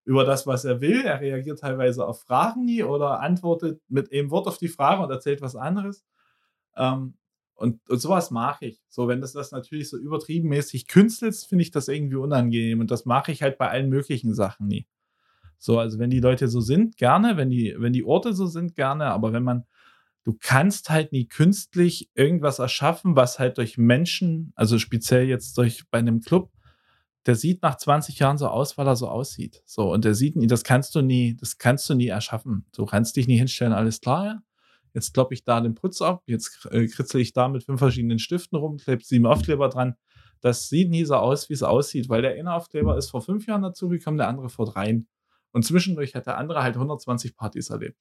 über 0.04 0.24
das, 0.24 0.46
was 0.46 0.66
er 0.66 0.82
will. 0.82 1.02
Er 1.02 1.22
reagiert 1.22 1.60
teilweise 1.60 2.06
auf 2.06 2.22
Fragen 2.22 2.66
nie 2.66 2.84
oder 2.84 3.22
antwortet 3.22 3.82
mit 3.88 4.12
einem 4.12 4.30
Wort 4.30 4.48
auf 4.48 4.58
die 4.58 4.68
Frage 4.68 5.02
und 5.02 5.10
erzählt 5.10 5.42
was 5.42 5.56
anderes. 5.56 6.06
Ähm, 6.76 7.16
und, 7.56 7.80
und 7.90 8.00
sowas 8.00 8.32
mache 8.32 8.66
ich. 8.66 8.82
So, 8.90 9.08
wenn 9.08 9.22
das 9.22 9.34
das 9.34 9.52
natürlich 9.52 9.90
so 9.90 9.98
übertriebenmäßig 9.98 10.88
künstelst, 10.88 11.48
finde 11.48 11.64
ich 11.64 11.72
das 11.72 11.88
irgendwie 11.88 12.16
unangenehm. 12.16 12.80
Und 12.80 12.92
das 12.92 13.06
mache 13.06 13.32
ich 13.32 13.42
halt 13.42 13.58
bei 13.58 13.70
allen 13.70 13.90
möglichen 13.90 14.34
Sachen 14.34 14.68
nie. 14.68 14.88
So, 15.58 15.80
also 15.80 15.98
wenn 16.00 16.10
die 16.10 16.20
Leute 16.20 16.48
so 16.48 16.62
sind, 16.62 16.98
gerne, 16.98 17.38
wenn 17.38 17.50
die, 17.50 17.76
wenn 17.78 17.94
die 17.94 18.04
Orte 18.04 18.34
so 18.34 18.46
sind, 18.46 18.76
gerne, 18.76 19.06
aber 19.06 19.34
wenn 19.34 19.44
man 19.44 19.66
du 20.26 20.36
kannst 20.40 20.90
halt 20.90 21.14
nie 21.14 21.28
künstlich 21.28 22.10
irgendwas 22.16 22.60
erschaffen, 22.60 23.16
was 23.16 23.40
halt 23.40 23.58
durch 23.58 23.78
Menschen, 23.78 24.52
also 24.56 24.80
speziell 24.80 25.28
jetzt 25.28 25.58
durch 25.58 25.84
bei 25.90 26.00
einem 26.00 26.20
Club, 26.20 26.52
der 27.26 27.36
sieht 27.36 27.62
nach 27.62 27.78
20 27.78 28.20
Jahren 28.20 28.38
so 28.38 28.48
aus, 28.48 28.78
weil 28.78 28.88
er 28.88 28.96
so 28.96 29.08
aussieht. 29.08 29.64
So, 29.66 29.92
und 29.92 30.04
der 30.04 30.14
sieht 30.14 30.36
nie, 30.36 30.48
das 30.48 30.64
kannst 30.64 30.94
du 30.96 31.02
nie, 31.02 31.36
das 31.36 31.58
kannst 31.58 31.90
du 31.90 31.96
nie 31.96 32.08
erschaffen. 32.08 32.66
Du 32.76 32.86
kannst 32.86 33.16
dich 33.16 33.28
nie 33.28 33.38
hinstellen, 33.38 33.74
alles 33.74 34.02
klar. 34.02 34.44
Jetzt 34.96 35.14
kloppe 35.14 35.34
ich 35.34 35.44
da 35.44 35.60
den 35.60 35.76
Putz 35.76 36.02
ab, 36.02 36.24
jetzt 36.26 36.66
äh, 36.72 36.88
kritzel 36.88 37.20
ich 37.20 37.34
da 37.34 37.50
mit 37.50 37.66
fünf 37.66 37.80
verschiedenen 37.80 38.18
Stiften 38.18 38.58
rum, 38.58 38.78
klebe 38.78 39.04
sieben 39.04 39.26
Aufkleber 39.26 39.68
dran. 39.68 39.96
Das 40.40 40.70
sieht 40.70 40.90
nie 40.90 41.04
so 41.04 41.16
aus, 41.16 41.50
wie 41.50 41.54
es 41.54 41.64
aussieht, 41.64 42.08
weil 42.08 42.22
der 42.22 42.32
eine 42.32 42.54
Aufkleber 42.54 42.98
ist 42.98 43.10
vor 43.10 43.22
fünf 43.22 43.46
Jahren 43.46 43.62
dazugekommen, 43.62 44.18
der 44.18 44.30
andere 44.30 44.48
vor 44.48 44.66
dreien. 44.66 45.10
Und 45.52 45.66
zwischendurch 45.66 46.16
hat 46.16 46.28
der 46.28 46.38
andere 46.38 46.64
halt 46.64 46.76
120 46.76 47.36
Partys 47.36 47.70
erlebt. 47.72 48.00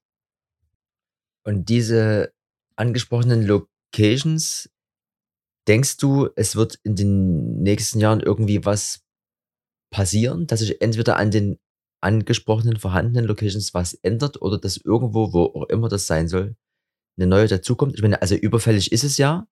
Und 1.43 1.69
diese 1.69 2.33
angesprochenen 2.77 3.45
Locations, 3.45 4.71
denkst 5.67 5.97
du, 5.97 6.29
es 6.37 6.55
wird 6.55 6.79
in 6.85 6.95
den 6.95 7.61
nächsten 7.61 7.99
Jahren 7.99 8.21
irgendwie 8.21 8.65
was 8.65 9.03
passieren, 9.91 10.47
dass 10.47 10.61
sich 10.61 10.81
entweder 10.81 11.17
an 11.17 11.33
den 11.33 11.59
angesprochenen 12.01 12.77
vorhandenen 12.77 13.25
Locations 13.25 13.75
was 13.75 13.95
ändert 13.95 14.41
oder 14.43 14.59
dass 14.59 14.77
irgendwo, 14.77 15.33
wo 15.33 15.45
auch 15.45 15.69
immer 15.71 15.89
das 15.89 16.07
sein 16.07 16.29
soll, 16.29 16.55
eine 17.17 17.27
neue 17.27 17.49
dazukommt? 17.49 17.95
Ich 17.95 18.03
meine, 18.03 18.21
also 18.21 18.35
überfällig 18.35 18.93
ist 18.93 19.05
es 19.05 19.19
ja, 19.19 19.47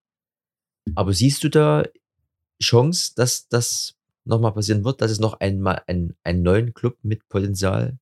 aber 0.95 1.13
siehst 1.13 1.43
du 1.43 1.49
da 1.49 1.83
Chance, 2.61 3.13
dass 3.15 3.47
das 3.47 3.95
nochmal 4.25 4.53
passieren 4.53 4.85
wird, 4.85 5.01
dass 5.01 5.11
es 5.11 5.19
noch 5.19 5.39
einmal 5.39 5.81
einen, 5.87 6.15
einen 6.23 6.43
neuen 6.43 6.73
Club 6.73 6.97
mit 7.03 7.27
Potenzial 7.29 7.97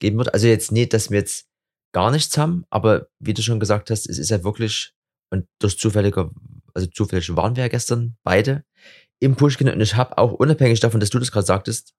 geben 0.00 0.18
wird? 0.18 0.34
Also 0.34 0.46
jetzt 0.46 0.72
nicht, 0.72 0.92
dass 0.92 1.10
wir 1.10 1.18
jetzt 1.18 1.48
gar 1.92 2.10
nichts 2.10 2.36
haben, 2.36 2.64
aber 2.70 3.08
wie 3.18 3.34
du 3.34 3.42
schon 3.42 3.60
gesagt 3.60 3.90
hast, 3.90 4.08
es 4.08 4.18
ist 4.18 4.30
ja 4.30 4.44
wirklich, 4.44 4.92
und 5.30 5.46
durch 5.58 5.78
zufälliger, 5.78 6.30
also 6.74 6.86
zufällig 6.88 7.34
waren 7.34 7.56
wir 7.56 7.64
ja 7.64 7.68
gestern 7.68 8.16
beide 8.22 8.64
im 9.20 9.36
Pushkin 9.36 9.68
und 9.68 9.80
ich 9.80 9.96
habe 9.96 10.16
auch 10.18 10.32
unabhängig 10.32 10.80
davon, 10.80 11.00
dass 11.00 11.10
du 11.10 11.18
das 11.18 11.32
gerade 11.32 11.46
sagtest, 11.46 11.94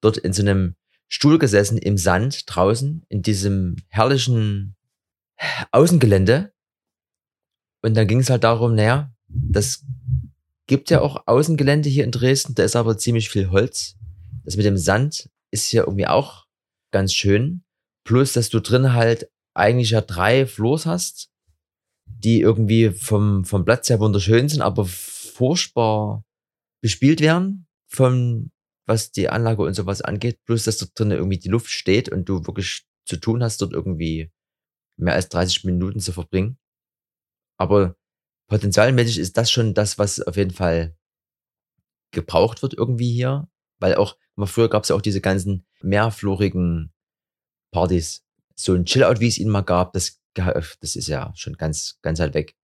dort 0.00 0.18
in 0.18 0.32
so 0.32 0.42
einem 0.42 0.76
Stuhl 1.08 1.38
gesessen 1.38 1.78
im 1.78 1.98
Sand 1.98 2.44
draußen 2.46 3.04
in 3.08 3.22
diesem 3.22 3.76
herrlichen 3.88 4.76
Außengelände. 5.70 6.52
Und 7.82 7.94
dann 7.94 8.06
ging 8.06 8.20
es 8.20 8.30
halt 8.30 8.44
darum, 8.44 8.74
naja, 8.74 9.12
das 9.28 9.84
gibt 10.66 10.90
ja 10.90 11.00
auch 11.00 11.26
Außengelände 11.26 11.88
hier 11.88 12.04
in 12.04 12.12
Dresden, 12.12 12.54
da 12.54 12.62
ist 12.62 12.76
aber 12.76 12.96
ziemlich 12.96 13.28
viel 13.28 13.50
Holz. 13.50 13.96
Das 14.44 14.56
mit 14.56 14.66
dem 14.66 14.76
Sand 14.76 15.28
ist 15.50 15.68
hier 15.68 15.84
irgendwie 15.84 16.06
auch 16.06 16.46
ganz 16.92 17.12
schön. 17.12 17.64
Plus, 18.04 18.32
dass 18.32 18.48
du 18.48 18.60
drin 18.60 18.92
halt 18.92 19.30
eigentlich 19.54 19.90
ja 19.90 20.00
drei 20.00 20.46
Floors 20.46 20.86
hast, 20.86 21.30
die 22.06 22.40
irgendwie 22.40 22.90
vom, 22.90 23.44
vom 23.44 23.64
Platz 23.64 23.90
her 23.90 24.00
wunderschön 24.00 24.48
sind, 24.48 24.62
aber 24.62 24.84
furchtbar 24.86 26.24
bespielt 26.80 27.20
werden, 27.20 27.66
von 27.88 28.50
was 28.86 29.12
die 29.12 29.28
Anlage 29.28 29.62
und 29.62 29.74
sowas 29.74 30.02
angeht. 30.02 30.38
Plus, 30.44 30.64
dass 30.64 30.78
dort 30.78 30.98
drin 30.98 31.10
irgendwie 31.10 31.38
die 31.38 31.48
Luft 31.48 31.70
steht 31.70 32.08
und 32.08 32.28
du 32.28 32.46
wirklich 32.46 32.84
zu 33.04 33.16
tun 33.16 33.42
hast, 33.42 33.60
dort 33.62 33.72
irgendwie 33.72 34.30
mehr 34.96 35.14
als 35.14 35.28
30 35.28 35.64
Minuten 35.64 36.00
zu 36.00 36.12
verbringen. 36.12 36.58
Aber 37.58 37.96
potenzialmäßig 38.48 39.18
ist 39.18 39.36
das 39.36 39.50
schon 39.50 39.74
das, 39.74 39.98
was 39.98 40.20
auf 40.20 40.36
jeden 40.36 40.50
Fall 40.50 40.96
gebraucht 42.12 42.62
wird 42.62 42.74
irgendwie 42.74 43.12
hier. 43.12 43.48
Weil 43.78 43.94
auch, 43.96 44.16
früher 44.44 44.68
gab 44.68 44.84
es 44.84 44.90
ja 44.90 44.96
auch 44.96 45.02
diese 45.02 45.20
ganzen 45.20 45.66
mehrflorigen 45.80 46.92
Partys. 47.72 48.24
So 48.54 48.74
ein 48.74 48.84
Chillout, 48.84 49.20
wie 49.20 49.28
es 49.28 49.38
ihn 49.38 49.48
mal 49.48 49.62
gab, 49.62 49.92
das, 49.92 50.20
das 50.34 50.96
ist 50.96 51.08
ja 51.08 51.32
schon 51.34 51.54
ganz, 51.54 51.98
ganz 52.02 52.20
halt 52.20 52.34
weg. 52.34 52.56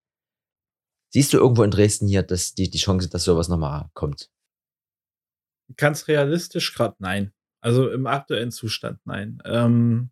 Siehst 1.11 1.33
du 1.33 1.39
irgendwo 1.39 1.63
in 1.63 1.71
Dresden 1.71 2.07
hier, 2.07 2.23
dass 2.23 2.55
die, 2.55 2.71
die 2.71 2.79
Chance, 2.79 3.09
dass 3.09 3.25
sowas 3.25 3.49
nochmal 3.49 3.89
kommt? 3.95 4.31
Ganz 5.77 6.07
realistisch 6.07 6.75
gerade 6.75 6.97
nein. 6.99 7.33
Also 7.61 7.91
im 7.91 8.07
aktuellen 8.07 8.51
Zustand 8.51 9.01
nein. 9.05 9.43
Ähm, 9.45 10.11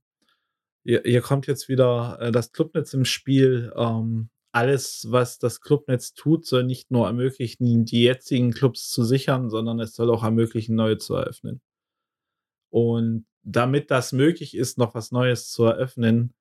hier, 0.87 1.03
hier, 1.05 1.21
kommt 1.21 1.47
jetzt 1.47 1.69
wieder 1.69 2.19
äh, 2.21 2.33
das 2.33 2.53
Clubnetz 2.53 2.95
im 2.95 3.05
Spiel. 3.05 3.73
Ähm, 3.77 4.31
alles, 4.53 5.07
was 5.11 5.39
das 5.39 5.61
Clubnetz 5.61 6.15
tut, 6.15 6.47
soll 6.47 6.65
nicht 6.65 6.91
nur 6.91 7.07
ermöglichen, 7.07 7.85
die 7.85 8.05
jetzigen 8.05 8.53
Clubs 8.53 8.89
zu 8.91 9.05
sichern, 9.05 9.51
sondern 9.51 9.81
es 9.81 9.95
soll 9.95 10.11
auch 10.11 10.23
ermöglichen, 10.23 10.77
neue 10.77 10.97
zu 10.97 11.15
eröffnen. 11.15 11.61
Und 12.71 13.27
damit 13.43 13.91
das 13.91 14.13
möglich 14.13 14.57
ist, 14.57 14.79
noch 14.79 14.95
was 14.95 15.11
Neues 15.11 15.51
zu 15.51 15.65
eröffnen, 15.65 16.35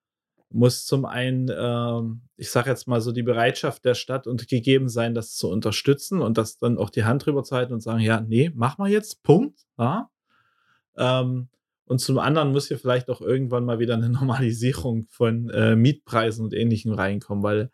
muss 0.50 0.86
zum 0.86 1.06
einen, 1.06 1.52
ähm, 1.54 2.22
ich 2.38 2.52
sage 2.52 2.70
jetzt 2.70 2.88
mal 2.88 3.02
so, 3.02 3.12
die 3.12 3.24
Bereitschaft 3.24 3.84
der 3.84 3.96
Stadt 3.96 4.28
und 4.28 4.48
gegeben 4.48 4.90
sein, 4.90 5.16
das 5.16 5.34
zu 5.36 5.50
unterstützen 5.50 6.22
und 6.22 6.38
das 6.38 6.58
dann 6.58 6.78
auch 6.78 6.90
die 6.92 7.04
Hand 7.04 7.26
drüber 7.26 7.44
zu 7.44 7.56
halten 7.56 7.74
und 7.74 7.82
sagen, 7.82 8.00
ja, 8.00 8.22
nee, 8.22 8.52
mach 8.54 8.78
mal 8.78 8.90
jetzt, 8.90 9.24
Punkt. 9.24 9.66
Ja? 9.78 10.10
Ähm, 10.98 11.50
und 11.86 11.99
zum 11.99 12.18
anderen 12.18 12.52
muss 12.52 12.68
hier 12.68 12.80
vielleicht 12.80 13.10
auch 13.10 13.22
irgendwann 13.22 13.66
mal 13.66 13.80
wieder 13.80 13.94
eine 13.94 14.10
Normalisierung 14.10 15.07
von 15.10 15.49
äh, 15.49 15.76
Mietpreisen 15.76 16.44
und 16.44 16.53
Ähnlichem 16.53 16.94
reinkommen, 16.94 17.44
weil 17.44 17.72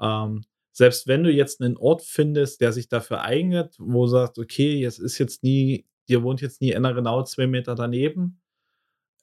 ähm, 0.00 0.44
selbst 0.72 1.08
wenn 1.08 1.24
du 1.24 1.30
jetzt 1.30 1.60
einen 1.60 1.76
Ort 1.76 2.02
findest, 2.02 2.60
der 2.60 2.72
sich 2.72 2.88
dafür 2.88 3.22
eignet, 3.22 3.74
wo 3.80 4.04
du 4.04 4.10
sagst, 4.12 4.38
okay, 4.38 4.84
es 4.84 5.00
ist 5.00 5.18
jetzt 5.18 5.42
nie, 5.42 5.86
dir 6.08 6.22
wohnt 6.22 6.40
jetzt 6.40 6.60
nie 6.60 6.74
einer 6.74 6.94
genau 6.94 7.24
zwei 7.24 7.48
Meter 7.48 7.74
daneben, 7.74 8.40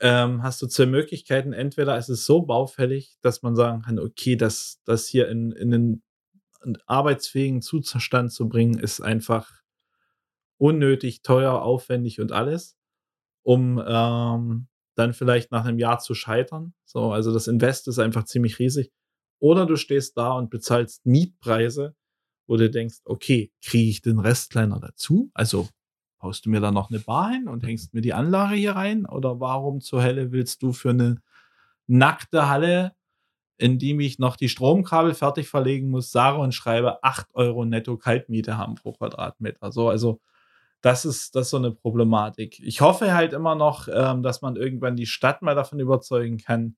ähm, 0.02 0.44
hast 0.44 0.62
du 0.62 0.68
zwei 0.68 0.86
Möglichkeiten. 0.86 1.54
Entweder 1.54 1.98
ist 1.98 2.10
es 2.10 2.26
so 2.26 2.42
baufällig, 2.42 3.18
dass 3.22 3.42
man 3.42 3.56
sagen 3.56 3.84
kann, 3.84 4.00
okay, 4.00 4.36
das, 4.36 4.82
das 4.84 5.08
hier 5.08 5.30
in, 5.30 5.54
in 5.54 5.74
einen, 5.74 6.04
einen 6.60 6.78
arbeitsfähigen 6.88 7.62
Zustand 7.62 8.34
zu 8.34 8.50
bringen, 8.50 8.78
ist 8.78 9.00
einfach 9.00 9.50
unnötig, 10.58 11.22
teuer, 11.22 11.62
aufwendig 11.62 12.20
und 12.20 12.34
alles, 12.34 12.78
um 13.46 13.82
ähm, 13.86 14.68
dann 14.96 15.14
vielleicht 15.14 15.52
nach 15.52 15.66
einem 15.66 15.78
Jahr 15.78 16.00
zu 16.00 16.16
scheitern. 16.16 16.74
So, 16.86 17.12
also 17.12 17.34
das 17.34 17.48
Invest 17.48 17.88
ist 17.88 18.00
einfach 18.00 18.26
ziemlich 18.26 18.60
riesig. 18.60 18.92
Oder 19.40 19.66
du 19.66 19.76
stehst 19.76 20.18
da 20.18 20.32
und 20.34 20.50
bezahlst 20.50 21.06
Mietpreise, 21.06 21.96
wo 22.48 22.58
du 22.58 22.70
denkst, 22.70 23.02
okay, 23.06 23.52
kriege 23.64 23.90
ich 23.90 24.02
den 24.02 24.20
Rest 24.20 24.52
kleiner 24.52 24.80
dazu? 24.80 25.30
Also 25.34 25.68
Haust 26.22 26.46
du 26.46 26.50
mir 26.50 26.60
da 26.60 26.72
noch 26.72 26.90
eine 26.90 27.00
Bar 27.00 27.34
hin 27.34 27.48
und 27.48 27.64
hängst 27.64 27.94
mir 27.94 28.02
die 28.02 28.14
Anlage 28.14 28.56
hier 28.56 28.72
rein? 28.72 29.06
Oder 29.06 29.40
warum 29.40 29.82
zur 29.82 30.02
Hölle 30.02 30.32
willst 30.32 30.64
du 30.64 30.74
für 30.74 30.90
eine 30.90 31.22
nackte 31.86 32.50
Halle 32.50 32.96
indem 33.58 34.00
ich 34.00 34.20
noch 34.20 34.36
die 34.36 34.50
Stromkabel 34.50 35.14
fertig 35.14 35.48
verlegen 35.48 35.90
muss, 35.90 36.12
sage 36.12 36.40
und 36.40 36.54
schreibe 36.54 37.04
8 37.04 37.28
Euro 37.34 37.66
netto 37.66 37.98
Kaltmiete 37.98 38.58
haben 38.58 38.76
pro 38.76 38.94
Quadratmeter. 38.94 39.72
So, 39.72 39.90
also 39.90 40.20
das 40.82 41.06
ist, 41.06 41.36
das 41.36 41.48
ist 41.48 41.50
so 41.52 41.58
eine 41.58 41.72
Problematik. 41.72 42.60
Ich 42.60 42.82
hoffe 42.82 43.14
halt 43.14 43.34
immer 43.34 43.56
noch, 43.56 43.88
ähm, 43.92 44.24
dass 44.24 44.42
man 44.42 44.56
irgendwann 44.56 44.96
die 44.96 45.08
Stadt 45.08 45.42
mal 45.42 45.56
davon 45.56 45.80
überzeugen 45.80 46.38
kann, 46.38 46.76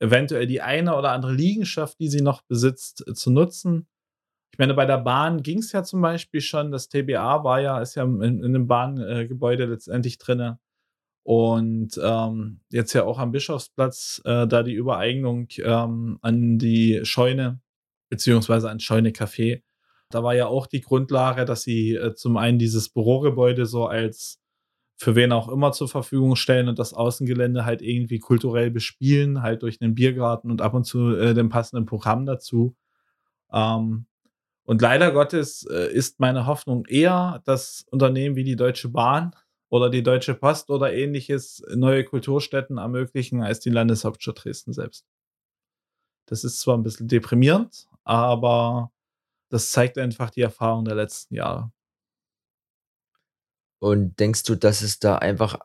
eventuell 0.00 0.46
die 0.46 0.60
eine 0.60 0.96
oder 0.96 1.12
andere 1.12 1.32
Liegenschaft, 1.32 1.98
die 1.98 2.08
sie 2.08 2.20
noch 2.20 2.42
besitzt, 2.42 3.06
äh, 3.06 3.14
zu 3.14 3.30
nutzen. 3.30 3.88
Ich 4.52 4.58
meine, 4.58 4.74
bei 4.74 4.86
der 4.86 4.98
Bahn 4.98 5.42
ging 5.42 5.58
es 5.58 5.72
ja 5.72 5.82
zum 5.82 6.00
Beispiel 6.00 6.40
schon, 6.40 6.70
das 6.70 6.88
TBA 6.88 7.44
war 7.44 7.60
ja, 7.60 7.80
ist 7.80 7.94
ja 7.94 8.04
in, 8.04 8.22
in 8.22 8.44
einem 8.44 8.66
Bahngebäude 8.66 9.66
letztendlich 9.66 10.18
drinne. 10.18 10.58
Und 11.24 12.00
ähm, 12.02 12.60
jetzt 12.70 12.94
ja 12.94 13.04
auch 13.04 13.18
am 13.18 13.32
Bischofsplatz, 13.32 14.22
äh, 14.24 14.46
da 14.46 14.62
die 14.62 14.72
Übereignung 14.72 15.48
ähm, 15.58 16.18
an 16.22 16.58
die 16.58 17.00
Scheune, 17.04 17.60
beziehungsweise 18.10 18.70
an 18.70 18.80
Scheune 18.80 19.10
Café, 19.10 19.62
da 20.10 20.22
war 20.22 20.34
ja 20.34 20.46
auch 20.46 20.66
die 20.66 20.80
Grundlage, 20.80 21.44
dass 21.44 21.62
sie 21.62 21.94
äh, 21.94 22.14
zum 22.14 22.36
einen 22.36 22.58
dieses 22.58 22.88
Bürogebäude 22.88 23.66
so 23.66 23.86
als 23.86 24.40
für 24.96 25.14
wen 25.14 25.32
auch 25.32 25.48
immer 25.48 25.70
zur 25.72 25.88
Verfügung 25.88 26.34
stellen 26.34 26.68
und 26.68 26.78
das 26.78 26.92
Außengelände 26.92 27.64
halt 27.64 27.82
irgendwie 27.82 28.18
kulturell 28.18 28.70
bespielen, 28.70 29.42
halt 29.42 29.62
durch 29.62 29.80
einen 29.80 29.94
Biergarten 29.94 30.50
und 30.50 30.60
ab 30.60 30.74
und 30.74 30.84
zu 30.84 31.14
äh, 31.16 31.34
dem 31.34 31.50
passenden 31.50 31.86
Programm 31.86 32.26
dazu. 32.26 32.74
Ähm, 33.52 34.06
und 34.64 34.82
leider 34.82 35.12
Gottes 35.12 35.64
äh, 35.70 35.92
ist 35.92 36.20
meine 36.20 36.46
Hoffnung 36.46 36.84
eher, 36.86 37.42
dass 37.44 37.86
Unternehmen 37.90 38.34
wie 38.34 38.44
die 38.44 38.56
Deutsche 38.56 38.88
Bahn 38.88 39.34
oder 39.68 39.88
die 39.88 40.02
Deutsche 40.02 40.34
Post 40.34 40.70
oder 40.70 40.92
ähnliches 40.92 41.62
neue 41.74 42.04
Kulturstätten 42.04 42.78
ermöglichen 42.78 43.42
als 43.42 43.60
die 43.60 43.70
Landeshauptstadt 43.70 44.44
Dresden 44.44 44.72
selbst. 44.72 45.06
Das 46.26 46.44
ist 46.44 46.60
zwar 46.60 46.76
ein 46.76 46.82
bisschen 46.82 47.08
deprimierend, 47.08 47.86
aber 48.04 48.90
das 49.50 49.70
zeigt 49.70 49.98
einfach 49.98 50.30
die 50.30 50.42
Erfahrung 50.42 50.84
der 50.84 50.94
letzten 50.94 51.34
Jahre. 51.34 51.72
Und 53.80 54.18
denkst 54.18 54.42
du, 54.44 54.54
dass 54.56 54.82
es 54.82 54.98
da 54.98 55.16
einfach 55.16 55.58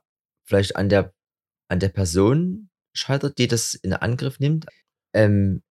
vielleicht 0.45 0.75
an 0.75 0.89
der, 0.89 1.13
an 1.67 1.79
der 1.79 1.89
Person 1.89 2.69
scheitert, 2.93 3.37
die 3.37 3.47
das 3.47 3.73
in 3.73 3.93
Angriff 3.93 4.39
nimmt? 4.39 4.67
Ähm, 5.13 5.63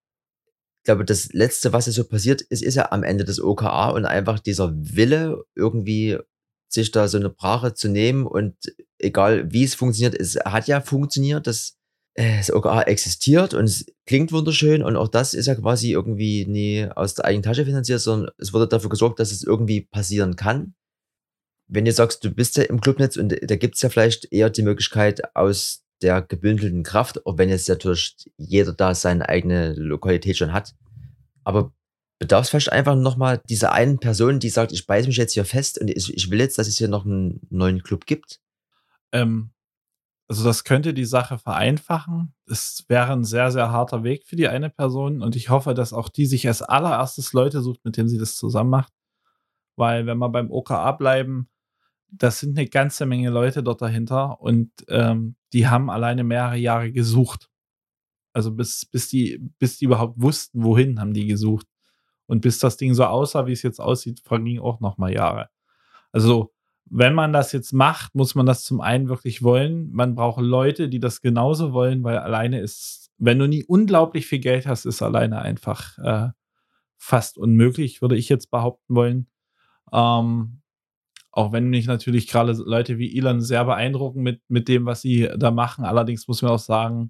ich 0.82 0.86
glaube, 0.86 1.04
das 1.04 1.32
Letzte, 1.32 1.72
was 1.72 1.86
ja 1.86 1.92
so 1.92 2.04
passiert 2.04 2.42
ist, 2.42 2.62
ist 2.62 2.74
ja 2.74 2.90
am 2.90 3.04
Ende 3.04 3.24
das 3.24 3.38
OKA 3.40 3.90
und 3.90 4.04
einfach 4.04 4.40
dieser 4.40 4.72
Wille, 4.74 5.44
irgendwie 5.54 6.18
sich 6.68 6.90
da 6.90 7.06
so 7.06 7.18
eine 7.18 7.30
Brache 7.30 7.74
zu 7.74 7.88
nehmen 7.88 8.26
und 8.26 8.56
egal 8.98 9.52
wie 9.52 9.62
es 9.62 9.76
funktioniert, 9.76 10.18
es 10.18 10.36
hat 10.36 10.66
ja 10.66 10.80
funktioniert, 10.80 11.46
das, 11.46 11.78
das 12.14 12.52
OKA 12.52 12.82
existiert 12.82 13.54
und 13.54 13.64
es 13.64 13.86
klingt 14.06 14.32
wunderschön 14.32 14.82
und 14.82 14.96
auch 14.96 15.08
das 15.08 15.32
ist 15.32 15.46
ja 15.46 15.54
quasi 15.54 15.92
irgendwie 15.92 16.44
nie 16.46 16.86
aus 16.94 17.14
der 17.14 17.24
eigenen 17.24 17.42
Tasche 17.42 17.64
finanziert, 17.64 18.00
sondern 18.00 18.30
es 18.38 18.52
wurde 18.52 18.68
dafür 18.68 18.90
gesorgt, 18.90 19.18
dass 19.18 19.32
es 19.32 19.42
irgendwie 19.42 19.82
passieren 19.82 20.36
kann. 20.36 20.74
Wenn 21.68 21.86
du 21.86 21.92
sagst, 21.92 22.22
du 22.22 22.30
bist 22.30 22.56
ja 22.58 22.64
im 22.64 22.80
Clubnetz 22.80 23.16
und 23.16 23.34
da 23.42 23.56
gibt 23.56 23.76
es 23.76 23.82
ja 23.82 23.88
vielleicht 23.88 24.30
eher 24.30 24.50
die 24.50 24.62
Möglichkeit 24.62 25.34
aus 25.34 25.84
der 26.02 26.20
gebündelten 26.20 26.82
Kraft, 26.82 27.24
auch 27.24 27.38
wenn 27.38 27.48
jetzt 27.48 27.68
natürlich 27.68 28.16
jeder 28.36 28.74
da 28.74 28.94
seine 28.94 29.28
eigene 29.28 29.72
Lokalität 29.74 30.36
schon 30.36 30.52
hat. 30.52 30.74
Aber 31.44 31.72
bedarf 32.18 32.44
es 32.44 32.50
vielleicht 32.50 32.72
einfach 32.72 32.94
nochmal 32.94 33.40
dieser 33.48 33.72
einen 33.72 33.98
Person, 33.98 34.38
die 34.38 34.50
sagt, 34.50 34.72
ich 34.72 34.86
beiße 34.86 35.06
mich 35.06 35.16
jetzt 35.16 35.32
hier 35.32 35.44
fest 35.44 35.80
und 35.80 35.88
ich, 35.88 36.12
ich 36.14 36.30
will 36.30 36.40
jetzt, 36.40 36.58
dass 36.58 36.68
es 36.68 36.76
hier 36.76 36.88
noch 36.88 37.06
einen 37.06 37.40
neuen 37.48 37.82
Club 37.82 38.04
gibt? 38.04 38.40
Ähm, 39.12 39.50
also 40.32 40.44
das 40.44 40.64
könnte 40.64 40.94
die 40.94 41.04
Sache 41.04 41.36
vereinfachen. 41.36 42.34
Es 42.46 42.86
wäre 42.88 43.12
ein 43.12 43.22
sehr, 43.22 43.50
sehr 43.50 43.70
harter 43.70 44.02
Weg 44.02 44.24
für 44.24 44.34
die 44.34 44.48
eine 44.48 44.70
Person 44.70 45.20
und 45.20 45.36
ich 45.36 45.50
hoffe, 45.50 45.74
dass 45.74 45.92
auch 45.92 46.08
die 46.08 46.24
sich 46.24 46.48
als 46.48 46.62
allererstes 46.62 47.34
Leute 47.34 47.60
sucht, 47.60 47.84
mit 47.84 47.98
denen 47.98 48.08
sie 48.08 48.16
das 48.16 48.36
zusammen 48.36 48.70
macht. 48.70 48.94
Weil 49.76 50.06
wenn 50.06 50.16
wir 50.16 50.30
beim 50.30 50.50
OKA 50.50 50.92
bleiben, 50.92 51.50
das 52.08 52.40
sind 52.40 52.56
eine 52.56 52.66
ganze 52.66 53.04
Menge 53.04 53.28
Leute 53.28 53.62
dort 53.62 53.82
dahinter 53.82 54.40
und 54.40 54.70
ähm, 54.88 55.36
die 55.52 55.68
haben 55.68 55.90
alleine 55.90 56.24
mehrere 56.24 56.56
Jahre 56.56 56.92
gesucht. 56.92 57.50
Also 58.32 58.52
bis, 58.52 58.86
bis, 58.86 59.08
die, 59.08 59.38
bis 59.58 59.76
die 59.76 59.84
überhaupt 59.84 60.14
wussten, 60.18 60.64
wohin 60.64 60.98
haben 60.98 61.12
die 61.12 61.26
gesucht. 61.26 61.66
Und 62.24 62.40
bis 62.40 62.58
das 62.58 62.78
Ding 62.78 62.94
so 62.94 63.04
aussah, 63.04 63.46
wie 63.46 63.52
es 63.52 63.60
jetzt 63.60 63.80
aussieht, 63.80 64.20
vergingen 64.24 64.62
auch 64.62 64.80
noch 64.80 64.96
mal 64.96 65.12
Jahre. 65.12 65.50
Also, 66.10 66.51
wenn 66.94 67.14
man 67.14 67.32
das 67.32 67.52
jetzt 67.52 67.72
macht, 67.72 68.14
muss 68.14 68.34
man 68.34 68.44
das 68.44 68.64
zum 68.64 68.82
einen 68.82 69.08
wirklich 69.08 69.42
wollen. 69.42 69.90
Man 69.92 70.14
braucht 70.14 70.42
Leute, 70.42 70.90
die 70.90 71.00
das 71.00 71.22
genauso 71.22 71.72
wollen, 71.72 72.04
weil 72.04 72.18
alleine 72.18 72.60
ist, 72.60 73.10
wenn 73.16 73.38
du 73.38 73.48
nie 73.48 73.64
unglaublich 73.64 74.26
viel 74.26 74.40
Geld 74.40 74.66
hast, 74.66 74.84
ist 74.84 75.00
alleine 75.00 75.40
einfach 75.40 75.96
äh, 75.98 76.28
fast 76.98 77.38
unmöglich, 77.38 78.02
würde 78.02 78.16
ich 78.16 78.28
jetzt 78.28 78.50
behaupten 78.50 78.94
wollen. 78.94 79.26
Ähm, 79.90 80.60
auch 81.30 81.50
wenn 81.52 81.70
mich 81.70 81.86
natürlich 81.86 82.26
gerade 82.26 82.52
Leute 82.52 82.98
wie 82.98 83.16
Elon 83.16 83.40
sehr 83.40 83.64
beeindrucken 83.64 84.22
mit, 84.22 84.42
mit 84.48 84.68
dem, 84.68 84.84
was 84.84 85.00
sie 85.00 85.30
da 85.38 85.50
machen. 85.50 85.86
Allerdings 85.86 86.28
muss 86.28 86.42
man 86.42 86.50
auch 86.50 86.58
sagen, 86.58 87.08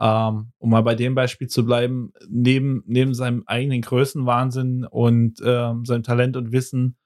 ähm, 0.00 0.52
um 0.56 0.70
mal 0.70 0.82
bei 0.82 0.94
dem 0.94 1.14
Beispiel 1.14 1.48
zu 1.48 1.66
bleiben, 1.66 2.14
neben, 2.30 2.82
neben 2.86 3.12
seinem 3.12 3.42
eigenen 3.44 3.82
Größenwahnsinn 3.82 4.86
und 4.86 5.42
ähm, 5.44 5.84
seinem 5.84 6.04
Talent 6.04 6.38
und 6.38 6.52
Wissen 6.52 6.96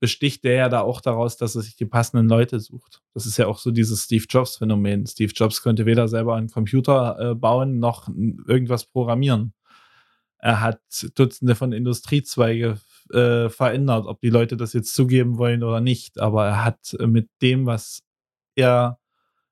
besticht 0.00 0.44
der 0.44 0.54
ja 0.54 0.68
da 0.68 0.80
auch 0.80 1.00
daraus, 1.00 1.36
dass 1.36 1.54
er 1.54 1.62
sich 1.62 1.76
die 1.76 1.84
passenden 1.84 2.28
Leute 2.28 2.58
sucht. 2.58 3.02
Das 3.14 3.26
ist 3.26 3.36
ja 3.36 3.46
auch 3.46 3.58
so 3.58 3.70
dieses 3.70 4.04
Steve 4.04 4.24
Jobs-Phänomen. 4.28 5.06
Steve 5.06 5.32
Jobs 5.34 5.62
könnte 5.62 5.86
weder 5.86 6.08
selber 6.08 6.34
einen 6.34 6.48
Computer 6.48 7.18
äh, 7.20 7.34
bauen 7.34 7.78
noch 7.78 8.08
irgendwas 8.08 8.86
programmieren. 8.86 9.52
Er 10.38 10.62
hat 10.62 10.80
Dutzende 11.14 11.54
von 11.54 11.72
Industriezweige 11.72 12.78
äh, 13.12 13.50
verändert, 13.50 14.06
ob 14.06 14.20
die 14.22 14.30
Leute 14.30 14.56
das 14.56 14.72
jetzt 14.72 14.94
zugeben 14.94 15.36
wollen 15.36 15.62
oder 15.62 15.82
nicht. 15.82 16.18
Aber 16.18 16.46
er 16.46 16.64
hat 16.64 16.96
äh, 16.98 17.06
mit 17.06 17.28
dem, 17.42 17.66
was 17.66 18.02
er 18.56 18.98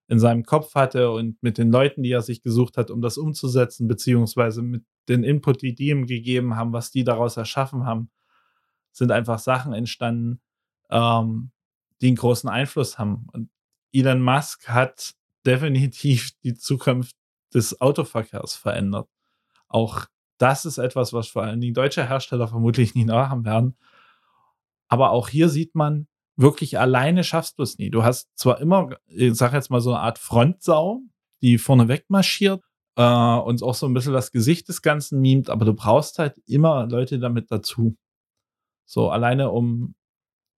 in 0.09 0.19
seinem 0.19 0.45
Kopf 0.45 0.75
hatte 0.75 1.11
und 1.11 1.43
mit 1.43 1.59
den 1.59 1.71
Leuten, 1.71 2.03
die 2.03 2.13
er 2.13 2.23
sich 2.23 2.43
gesucht 2.43 2.79
hat, 2.79 2.91
um 2.91 3.03
das 3.03 3.19
umzusetzen, 3.19 3.87
beziehungsweise 3.87 4.63
mit 4.63 4.83
den 5.11 5.25
Input, 5.25 5.61
die 5.61 5.75
die 5.75 5.91
ihm 5.91 6.07
gegeben 6.07 6.57
haben, 6.57 6.73
was 6.73 6.91
die 6.91 7.05
daraus 7.05 7.37
erschaffen 7.37 7.85
haben, 7.85 8.11
sind 8.93 9.13
einfach 9.13 9.39
Sachen 9.39 9.73
entstanden, 9.73 10.41
ähm, 10.91 11.51
die 12.01 12.09
einen 12.09 12.17
großen 12.17 12.49
Einfluss 12.49 12.99
haben. 12.99 13.27
Und 13.33 13.51
Elon 13.93 14.23
Musk 14.23 14.69
hat 14.69 15.15
definitiv 15.47 16.33
die 16.43 16.55
Zukunft 16.55 17.17
des 17.55 17.81
Autoverkehrs 17.81 18.55
verändert. 18.55 19.09
Auch 19.69 20.07
das 20.39 20.65
ist 20.65 20.79
etwas, 20.79 21.13
was 21.13 21.29
vor 21.29 21.43
allen 21.43 21.61
Dingen 21.61 21.75
deutsche 21.75 22.07
Hersteller 22.07 22.49
vermutlich 22.49 22.95
nie 22.95 23.05
nachhaben 23.05 23.45
werden. 23.45 23.77
Aber 24.89 25.11
auch 25.11 25.29
hier 25.29 25.49
sieht 25.49 25.75
man, 25.75 26.07
wirklich 26.37 26.79
alleine 26.79 27.25
schaffst 27.25 27.59
du 27.59 27.63
es 27.63 27.79
nie. 27.79 27.91
Du 27.91 28.05
hast 28.05 28.29
zwar 28.39 28.61
immer, 28.61 28.91
ich 29.07 29.35
sag 29.35 29.53
jetzt 29.53 29.71
mal 29.71 29.81
so 29.81 29.91
eine 29.91 30.01
Art 30.01 30.19
Frontsau, 30.19 31.01
die 31.43 31.59
vorne 31.59 31.89
weg 31.89 32.07
marschiert 32.09 32.63
äh, 32.97 33.03
und 33.03 33.63
auch 33.63 33.75
so 33.75 33.87
ein 33.87 33.95
bisschen 33.95 34.13
das 34.13 34.31
Gesicht 34.31 34.69
des 34.69 34.81
Ganzen 34.81 35.21
mimt, 35.21 35.51
aber 35.51 35.65
du 35.65 35.75
brauchst 35.75 36.19
halt 36.19 36.39
immer 36.47 36.87
Leute 36.87 37.19
damit 37.19 37.51
dazu. 37.51 37.97
So 38.89 39.11
alleine, 39.11 39.51
um 39.51 39.95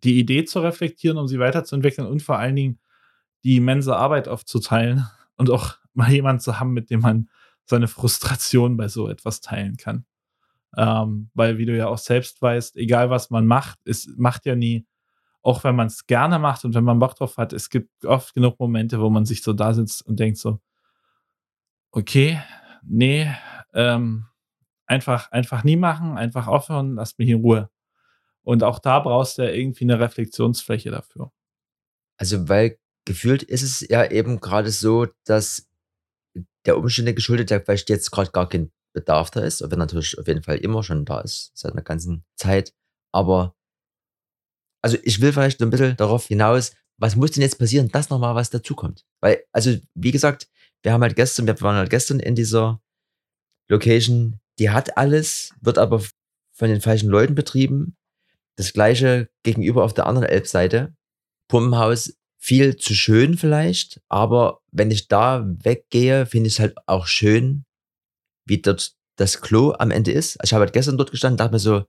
die 0.05 0.19
Idee 0.19 0.45
zu 0.45 0.61
reflektieren, 0.61 1.19
um 1.19 1.29
sie 1.29 1.39
weiterzuentwickeln 1.39 2.07
und 2.07 2.23
vor 2.23 2.39
allen 2.39 2.57
Dingen 2.57 2.79
die 3.45 3.57
immense 3.57 3.97
Arbeit 3.97 4.29
aufzuteilen 4.29 5.07
und 5.37 5.51
auch 5.51 5.77
mal 5.95 6.11
jemanden 6.11 6.41
zu 6.41 6.61
haben, 6.61 6.73
mit 6.73 6.91
dem 6.91 7.01
man 7.01 7.29
seine 7.65 7.89
Frustration 7.89 8.77
bei 8.77 8.89
so 8.89 9.09
etwas 9.09 9.41
teilen 9.41 9.77
kann. 9.77 10.05
Ähm, 10.77 11.31
weil, 11.35 11.59
wie 11.59 11.67
du 11.67 11.77
ja 11.77 11.89
auch 11.89 11.99
selbst 11.99 12.41
weißt, 12.41 12.77
egal 12.77 13.11
was 13.11 13.31
man 13.31 13.47
macht, 13.47 13.81
es 13.85 14.09
macht 14.17 14.47
ja 14.47 14.55
nie 14.55 14.87
auch 15.43 15.65
wenn 15.65 15.77
man 15.77 15.87
es 15.87 16.07
gerne 16.07 16.39
macht 16.39 16.65
und 16.65 16.75
wenn 16.75 16.85
man 16.85 16.99
Bock 16.99 17.15
drauf 17.17 17.37
hat, 17.37 17.53
es 17.53 17.71
gibt 17.71 18.05
oft 18.05 18.35
genug 18.35 18.59
Momente, 18.59 19.01
wo 19.01 19.09
man 19.11 19.25
sich 19.25 19.43
so 19.43 19.53
da 19.53 19.73
sitzt 19.73 20.07
und 20.07 20.21
denkt 20.21 20.39
so, 20.39 20.61
okay, 21.93 22.41
nee, 22.83 23.31
ähm, 23.73 24.27
einfach, 24.87 25.31
einfach 25.33 25.65
nie 25.65 25.77
machen, 25.77 26.19
einfach 26.19 26.47
aufhören, 26.47 26.97
lass 26.97 27.17
mich 27.19 27.29
in 27.29 27.41
Ruhe. 27.41 27.71
Und 28.43 28.63
auch 28.63 28.79
da 28.79 29.01
brauchst 29.01 29.39
du 29.39 29.43
ja 29.43 29.51
irgendwie 29.51 29.85
eine 29.85 30.01
Reflexionsfläche 30.01 30.91
dafür. 30.91 31.33
Also, 32.19 32.49
weil 32.49 32.79
gefühlt 33.07 33.43
ist 33.43 33.63
es 33.63 33.87
ja 33.89 34.11
eben 34.11 34.41
gerade 34.41 34.71
so, 34.71 35.07
dass 35.25 35.69
der 36.67 36.77
Umstände 36.77 37.15
geschuldet, 37.15 37.51
der 37.51 37.63
vielleicht 37.63 37.89
jetzt 37.89 38.11
gerade 38.11 38.31
gar 38.31 38.49
kein 38.49 38.71
Bedarf 38.93 39.31
da 39.31 39.41
ist, 39.41 39.63
wenn 39.63 39.79
natürlich 39.79 40.19
auf 40.19 40.27
jeden 40.27 40.43
Fall 40.43 40.59
immer 40.59 40.83
schon 40.83 41.05
da 41.05 41.21
ist, 41.21 41.53
seit 41.55 41.73
einer 41.73 41.83
ganzen 41.83 42.25
Zeit. 42.37 42.75
Aber 43.13 43.55
also 44.83 44.97
ich 45.03 45.21
will 45.21 45.33
vielleicht 45.33 45.61
ein 45.63 45.71
bisschen 45.71 45.97
darauf 45.97 46.27
hinaus, 46.27 46.73
was 46.99 47.17
muss 47.17 47.33
denn 47.33 47.43
jetzt 47.43 47.59
passieren, 47.59 47.89
dass 47.89 48.11
nochmal 48.11 48.35
was 48.35 48.51
dazukommt? 48.51 49.07
Weil, 49.21 49.45
also 49.53 49.77
wie 49.95 50.11
gesagt, 50.11 50.49
wir 50.83 50.93
haben 50.93 51.03
halt 51.03 51.17
gestern, 51.17 51.47
wir 51.47 51.61
waren 51.61 51.77
halt 51.77 51.91
gestern 51.91 52.21
in 52.21 52.35
dieser 52.35 52.83
Location, 53.69 54.41
die 54.59 54.71
hat 54.71 54.97
alles, 54.97 55.55
wird 55.61 55.79
aber 55.79 56.03
von 56.53 56.69
den 56.69 56.81
falschen 56.81 57.09
Leuten 57.09 57.35
betrieben. 57.35 57.97
Das 58.61 58.75
gleiche 58.75 59.31
gegenüber 59.43 59.85
auf 59.85 59.95
der 59.95 60.07
anderen 60.07 60.29
Elbseite. 60.29 60.95
Pumpenhaus 61.49 62.15
viel 62.39 62.77
zu 62.77 62.95
schön 62.95 63.39
vielleicht, 63.39 64.03
aber 64.11 64.61
wenn 64.71 64.91
ich 64.91 65.09
da 65.09 65.47
weggehe, 65.47 66.27
finde 66.27 66.49
ich 66.49 66.55
es 66.55 66.61
halt 66.61 66.77
auch 66.85 67.07
schön, 67.07 67.65
wie 68.47 68.61
dort 68.61 68.93
das 69.17 69.41
Klo 69.41 69.73
am 69.79 69.91
Ende 69.91 70.13
ist. 70.13 70.39
Also 70.39 70.51
ich 70.51 70.53
habe 70.53 70.65
halt 70.67 70.75
gestern 70.75 70.99
dort 70.99 71.11
gestanden, 71.11 71.39
dachte 71.39 71.53
mir 71.53 71.59
so, 71.59 71.85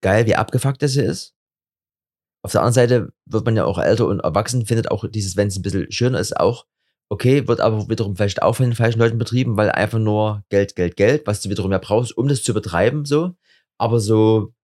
geil, 0.00 0.26
wie 0.26 0.36
abgefuckt 0.36 0.80
das 0.80 0.92
hier 0.92 1.06
ist. 1.06 1.34
Auf 2.44 2.52
der 2.52 2.60
anderen 2.60 2.74
Seite 2.74 3.12
wird 3.26 3.44
man 3.44 3.56
ja 3.56 3.64
auch 3.64 3.78
älter 3.78 4.06
und 4.06 4.20
erwachsen, 4.20 4.64
findet 4.64 4.92
auch 4.92 5.04
dieses, 5.10 5.36
wenn 5.36 5.48
es 5.48 5.56
ein 5.56 5.62
bisschen 5.62 5.90
schöner 5.90 6.20
ist, 6.20 6.36
auch 6.36 6.66
okay, 7.08 7.48
wird 7.48 7.60
aber 7.60 7.88
wiederum 7.88 8.14
vielleicht 8.14 8.42
auch 8.42 8.54
von 8.54 8.66
den 8.66 8.76
falschen 8.76 9.00
Leuten 9.00 9.18
betrieben, 9.18 9.56
weil 9.56 9.72
einfach 9.72 9.98
nur 9.98 10.44
Geld, 10.50 10.76
Geld, 10.76 10.96
Geld, 10.96 11.26
was 11.26 11.40
du 11.40 11.50
wiederum 11.50 11.72
ja 11.72 11.78
brauchst, 11.78 12.16
um 12.16 12.28
das 12.28 12.44
zu 12.44 12.54
betreiben, 12.54 13.04
so. 13.06 13.34
Aber 13.76 13.98
so 13.98 14.54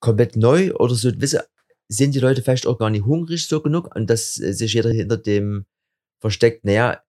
komplett 0.00 0.36
neu 0.36 0.72
oder 0.74 0.94
so, 0.94 1.10
wisse, 1.20 1.46
sind 1.88 2.14
die 2.14 2.20
Leute 2.20 2.42
vielleicht 2.42 2.66
auch 2.66 2.78
gar 2.78 2.90
nicht 2.90 3.04
hungrig 3.04 3.46
so 3.46 3.60
genug 3.60 3.94
und 3.94 4.08
dass 4.08 4.34
sich 4.34 4.74
jeder 4.74 4.90
hinter 4.90 5.16
dem 5.16 5.66
versteckt, 6.20 6.64
naja, 6.64 7.02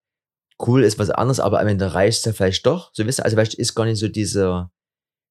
cool 0.66 0.82
ist 0.82 0.98
was 0.98 1.10
anderes, 1.10 1.40
aber 1.40 1.60
am 1.60 1.68
Ende 1.68 1.94
reicht 1.94 2.18
es 2.18 2.24
ja 2.24 2.32
vielleicht 2.32 2.66
doch. 2.66 2.90
So 2.92 3.06
wisst 3.06 3.20
ihr, 3.20 3.24
also 3.24 3.36
vielleicht 3.36 3.54
ist 3.54 3.74
gar 3.74 3.84
nicht 3.84 3.98
so 3.98 4.08
dieser, 4.08 4.70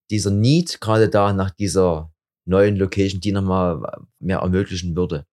dieser 0.10 0.32
Need 0.32 0.82
gerade 0.82 1.10
da 1.10 1.34
nach 1.34 1.52
dieser 1.52 2.14
neuen 2.46 2.76
Location, 2.76 3.22
die 3.22 3.32
nochmal 3.32 3.82
mehr 4.20 4.40
ermöglichen 4.40 4.96
würde. 4.96 5.26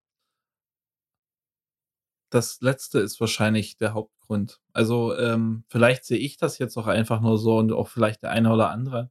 Das 2.31 2.61
letzte 2.61 3.01
ist 3.01 3.21
wahrscheinlich 3.21 3.77
der 3.77 3.95
Hauptgrund. 3.95 4.61
Also 4.73 5.17
ähm, 5.17 5.65
vielleicht 5.69 6.05
sehe 6.05 6.19
ich 6.19 6.37
das 6.37 6.59
jetzt 6.59 6.77
auch 6.77 6.87
einfach 6.87 7.21
nur 7.21 7.39
so 7.39 7.57
und 7.57 7.73
auch 7.73 7.89
vielleicht 7.89 8.23
der 8.23 8.31
eine 8.31 8.53
oder 8.53 8.71
andere. 8.71 9.11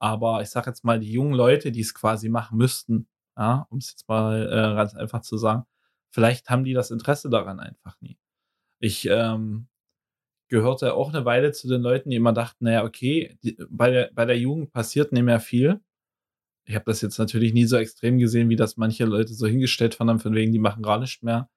Aber 0.00 0.42
ich 0.42 0.48
sage 0.50 0.70
jetzt 0.70 0.82
mal, 0.82 0.98
die 0.98 1.12
jungen 1.12 1.34
Leute, 1.34 1.70
die 1.70 1.82
es 1.82 1.94
quasi 1.94 2.28
machen 2.28 2.58
müssten, 2.58 3.06
ja, 3.36 3.66
um 3.70 3.78
es 3.78 3.90
jetzt 3.90 4.08
mal 4.08 4.46
äh, 4.46 4.74
ganz 4.74 4.94
einfach 4.94 5.20
zu 5.20 5.36
sagen, 5.36 5.64
vielleicht 6.10 6.50
haben 6.50 6.64
die 6.64 6.72
das 6.72 6.90
Interesse 6.90 7.30
daran 7.30 7.60
einfach 7.60 8.00
nie. 8.00 8.18
Ich 8.80 9.06
ähm, 9.06 9.68
gehörte 10.48 10.94
auch 10.94 11.10
eine 11.10 11.24
Weile 11.24 11.52
zu 11.52 11.68
den 11.68 11.82
Leuten, 11.82 12.10
die 12.10 12.16
immer 12.16 12.32
dachten, 12.32 12.64
naja, 12.64 12.82
okay, 12.84 13.38
die, 13.44 13.56
bei, 13.68 13.90
der, 13.90 14.10
bei 14.14 14.24
der 14.24 14.38
Jugend 14.38 14.72
passiert 14.72 15.12
nicht 15.12 15.22
mehr 15.22 15.40
viel. 15.40 15.80
Ich 16.64 16.74
habe 16.74 16.86
das 16.86 17.02
jetzt 17.02 17.18
natürlich 17.18 17.52
nie 17.52 17.66
so 17.66 17.76
extrem 17.76 18.18
gesehen, 18.18 18.48
wie 18.48 18.56
das 18.56 18.76
manche 18.76 19.04
Leute 19.04 19.34
so 19.34 19.46
hingestellt 19.46 19.94
fanden, 19.94 20.18
von 20.18 20.34
wegen, 20.34 20.52
die 20.52 20.58
machen 20.58 20.82
gar 20.82 20.98
nichts 20.98 21.22
mehr. 21.22 21.50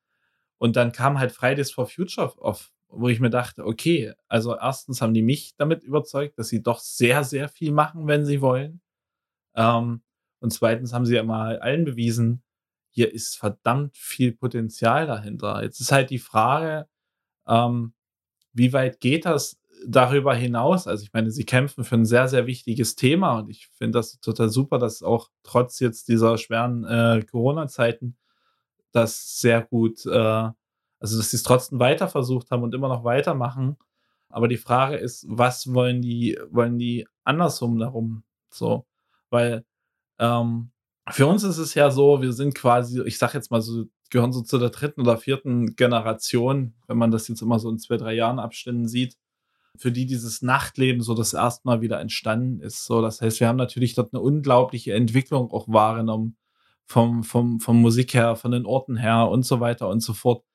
Und 0.58 0.76
dann 0.76 0.92
kam 0.92 1.18
halt 1.18 1.32
Fridays 1.32 1.72
for 1.72 1.88
Future 1.88 2.34
auf, 2.40 2.72
wo 2.96 3.10
ich 3.10 3.20
mir 3.20 3.30
dachte, 3.30 3.66
okay, 3.66 4.14
also 4.28 4.56
erstens 4.56 5.02
haben 5.02 5.14
die 5.14 5.22
mich 5.24 5.56
damit 5.58 5.84
überzeugt, 5.84 6.38
dass 6.40 6.50
sie 6.50 6.62
doch 6.64 6.80
sehr, 6.80 7.24
sehr 7.24 7.50
viel 7.50 7.72
machen, 7.72 8.08
wenn 8.08 8.26
sie 8.26 8.42
wollen. 8.42 8.82
Ähm, 9.56 10.04
und 10.40 10.52
zweitens 10.52 10.94
haben 10.94 11.06
sie 11.06 11.16
ja 11.16 11.24
mal 11.24 11.60
allen 11.60 11.86
bewiesen, 11.86 12.44
hier 12.90 13.14
ist 13.14 13.38
verdammt 13.38 13.98
viel 13.98 14.34
Potenzial 14.34 15.08
dahinter. 15.08 15.64
Jetzt 15.64 15.80
ist 15.80 15.92
halt 15.92 16.10
die 16.12 16.20
Frage, 16.20 16.88
ähm, 17.48 17.94
wie 18.54 18.74
weit 18.74 19.00
geht 19.00 19.26
das 19.26 19.60
darüber 19.88 20.36
hinaus? 20.36 20.88
Also 20.88 21.04
ich 21.04 21.14
meine, 21.14 21.32
sie 21.32 21.46
kämpfen 21.46 21.84
für 21.84 21.96
ein 21.96 22.06
sehr, 22.06 22.28
sehr 22.28 22.46
wichtiges 22.48 22.96
Thema 22.96 23.40
und 23.40 23.50
ich 23.50 23.68
finde 23.70 24.00
das 24.00 24.20
total 24.20 24.50
super, 24.50 24.78
dass 24.80 25.04
auch 25.04 25.30
trotz 25.44 25.80
jetzt 25.80 26.08
dieser 26.08 26.38
schweren 26.38 26.86
äh, 26.86 27.24
Corona-Zeiten 27.30 28.16
das 28.92 29.40
sehr 29.40 29.64
gut, 29.64 30.06
äh, 30.06 30.50
also 31.04 31.18
dass 31.18 31.32
sie 31.32 31.38
es 31.38 31.44
trotzdem 31.44 31.80
weiter 31.80 32.08
versucht 32.08 32.50
haben 32.50 32.64
und 32.64 32.74
immer 32.74 32.88
noch 32.88 33.04
weitermachen. 33.04 33.76
Aber 34.30 34.48
die 34.48 34.58
Frage 34.58 34.96
ist, 34.96 35.26
was 35.28 35.74
wollen 35.74 36.02
die, 36.02 36.40
wollen 36.50 36.80
die 36.80 37.06
andersrum 37.26 37.78
darum? 37.78 38.24
So, 38.50 38.86
weil 39.30 39.66
ähm, 40.18 40.72
für 41.10 41.28
uns 41.28 41.44
ist 41.44 41.58
es 41.58 41.74
ja 41.74 41.92
so, 41.92 42.22
wir 42.22 42.32
sind 42.32 42.56
quasi, 42.56 43.02
ich 43.02 43.18
sag 43.18 43.34
jetzt 43.34 43.52
mal 43.52 43.62
so, 43.62 43.84
gehören 44.12 44.32
so 44.32 44.42
zu 44.44 44.58
der 44.58 44.70
dritten 44.70 45.02
oder 45.02 45.18
vierten 45.18 45.76
Generation, 45.76 46.74
wenn 46.88 46.98
man 46.98 47.12
das 47.12 47.28
jetzt 47.28 47.42
immer 47.42 47.60
so 47.60 47.70
in 47.70 47.80
zwei, 47.80 47.98
drei 47.98 48.14
Jahren 48.14 48.40
Abständen 48.40 48.88
sieht, 48.88 49.18
für 49.78 49.92
die 49.92 50.06
dieses 50.06 50.42
Nachtleben 50.42 51.02
so 51.02 51.16
das 51.16 51.34
erste 51.34 51.68
Mal 51.68 51.82
wieder 51.82 52.00
entstanden 52.00 52.62
ist. 52.62 52.86
So, 52.86 53.02
das 53.02 53.22
heißt, 53.22 53.42
wir 53.42 53.50
haben 53.50 53.58
natürlich 53.58 53.94
dort 53.96 54.14
eine 54.14 54.22
unglaubliche 54.22 54.94
Entwicklung 54.94 55.52
auch 55.52 55.68
wahrgenommen 55.68 56.38
vom, 56.86 57.24
vom, 57.24 57.60
vom 57.60 57.82
Musik 57.82 58.14
her, 58.14 58.38
von 58.38 58.52
den 58.52 58.66
Orten 58.66 58.96
her 58.96 59.28
und 59.28 59.46
so 59.46 59.60
weiter 59.60 59.90
und 59.90 60.00
so 60.00 60.14
fort. 60.14 60.46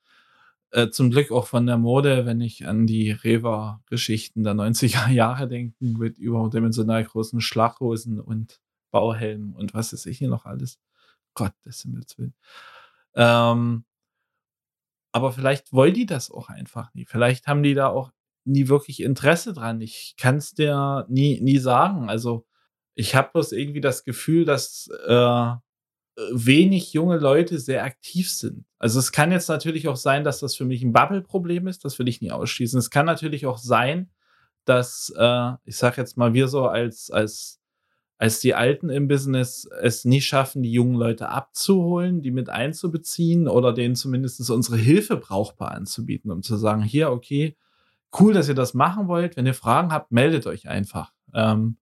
Äh, 0.71 0.89
zum 0.89 1.09
Glück 1.09 1.31
auch 1.31 1.47
von 1.47 1.65
der 1.65 1.77
Mode, 1.77 2.25
wenn 2.25 2.41
ich 2.41 2.67
an 2.67 2.85
die 2.85 3.11
Reva-Geschichten 3.11 4.43
der 4.43 4.53
90er 4.53 5.09
Jahre 5.11 5.47
denke, 5.47 5.75
mit 5.79 6.17
überdimensional 6.17 7.03
großen 7.03 7.41
Schlaghosen 7.41 8.19
und 8.19 8.59
Bauhelm 8.91 9.53
und 9.55 9.73
was 9.73 9.93
ist 9.93 10.05
ich 10.05 10.17
hier 10.19 10.29
noch 10.29 10.45
alles. 10.45 10.79
Gott 11.33 11.53
des 11.65 11.81
Himmels 11.81 12.17
Willen. 12.17 12.33
Ähm, 13.15 13.85
aber 15.11 15.31
vielleicht 15.31 15.73
wollen 15.73 15.93
die 15.93 16.05
das 16.05 16.31
auch 16.31 16.49
einfach 16.49 16.93
nie. 16.93 17.05
Vielleicht 17.05 17.47
haben 17.47 17.63
die 17.63 17.73
da 17.73 17.87
auch 17.87 18.11
nie 18.45 18.67
wirklich 18.67 19.01
Interesse 19.01 19.53
dran. 19.53 19.81
Ich 19.81 20.15
kann 20.17 20.37
es 20.37 20.53
dir 20.53 21.05
nie, 21.09 21.39
nie 21.41 21.57
sagen. 21.57 22.09
Also 22.09 22.45
ich 22.95 23.15
habe 23.15 23.31
bloß 23.31 23.53
irgendwie 23.53 23.81
das 23.81 24.03
Gefühl, 24.03 24.45
dass 24.45 24.89
äh, 25.07 25.51
wenig 26.31 26.93
junge 26.93 27.17
Leute 27.17 27.59
sehr 27.59 27.83
aktiv 27.83 28.31
sind. 28.31 28.65
Also 28.77 28.99
es 28.99 29.11
kann 29.11 29.31
jetzt 29.31 29.49
natürlich 29.49 29.87
auch 29.87 29.95
sein, 29.95 30.23
dass 30.23 30.39
das 30.39 30.55
für 30.55 30.65
mich 30.65 30.81
ein 30.83 30.93
Bubble-Problem 30.93 31.67
ist. 31.67 31.85
Das 31.85 31.99
will 31.99 32.07
ich 32.07 32.21
nie 32.21 32.31
ausschließen. 32.31 32.79
Es 32.79 32.89
kann 32.89 33.05
natürlich 33.05 33.45
auch 33.45 33.57
sein, 33.57 34.09
dass, 34.65 35.13
äh, 35.17 35.51
ich 35.65 35.77
sage 35.77 36.01
jetzt 36.01 36.17
mal, 36.17 36.33
wir 36.33 36.47
so 36.47 36.67
als, 36.67 37.09
als 37.11 37.59
als 38.19 38.41
die 38.41 38.53
Alten 38.53 38.89
im 38.89 39.07
Business 39.07 39.67
es 39.81 40.03
nie 40.03 40.19
schaffen, 40.19 40.61
die 40.61 40.73
jungen 40.73 40.95
Leute 40.95 41.29
abzuholen, 41.29 42.21
die 42.21 42.31
mit 42.31 42.49
einzubeziehen 42.49 43.47
oder 43.47 43.71
denen 43.71 43.95
zumindest 43.95 44.47
unsere 44.51 44.75
Hilfe 44.75 45.15
brauchbar 45.15 45.71
anzubieten, 45.71 46.29
um 46.29 46.43
zu 46.43 46.57
sagen, 46.57 46.83
hier, 46.83 47.11
okay, 47.11 47.55
cool, 48.19 48.33
dass 48.33 48.49
ihr 48.49 48.55
das 48.55 48.73
machen 48.73 49.07
wollt. 49.07 49.37
Wenn 49.37 49.45
ihr 49.45 49.53
Fragen 49.53 49.93
habt, 49.93 50.11
meldet 50.11 50.47
euch 50.47 50.67
einfach. 50.67 51.13
Ähm, 51.33 51.77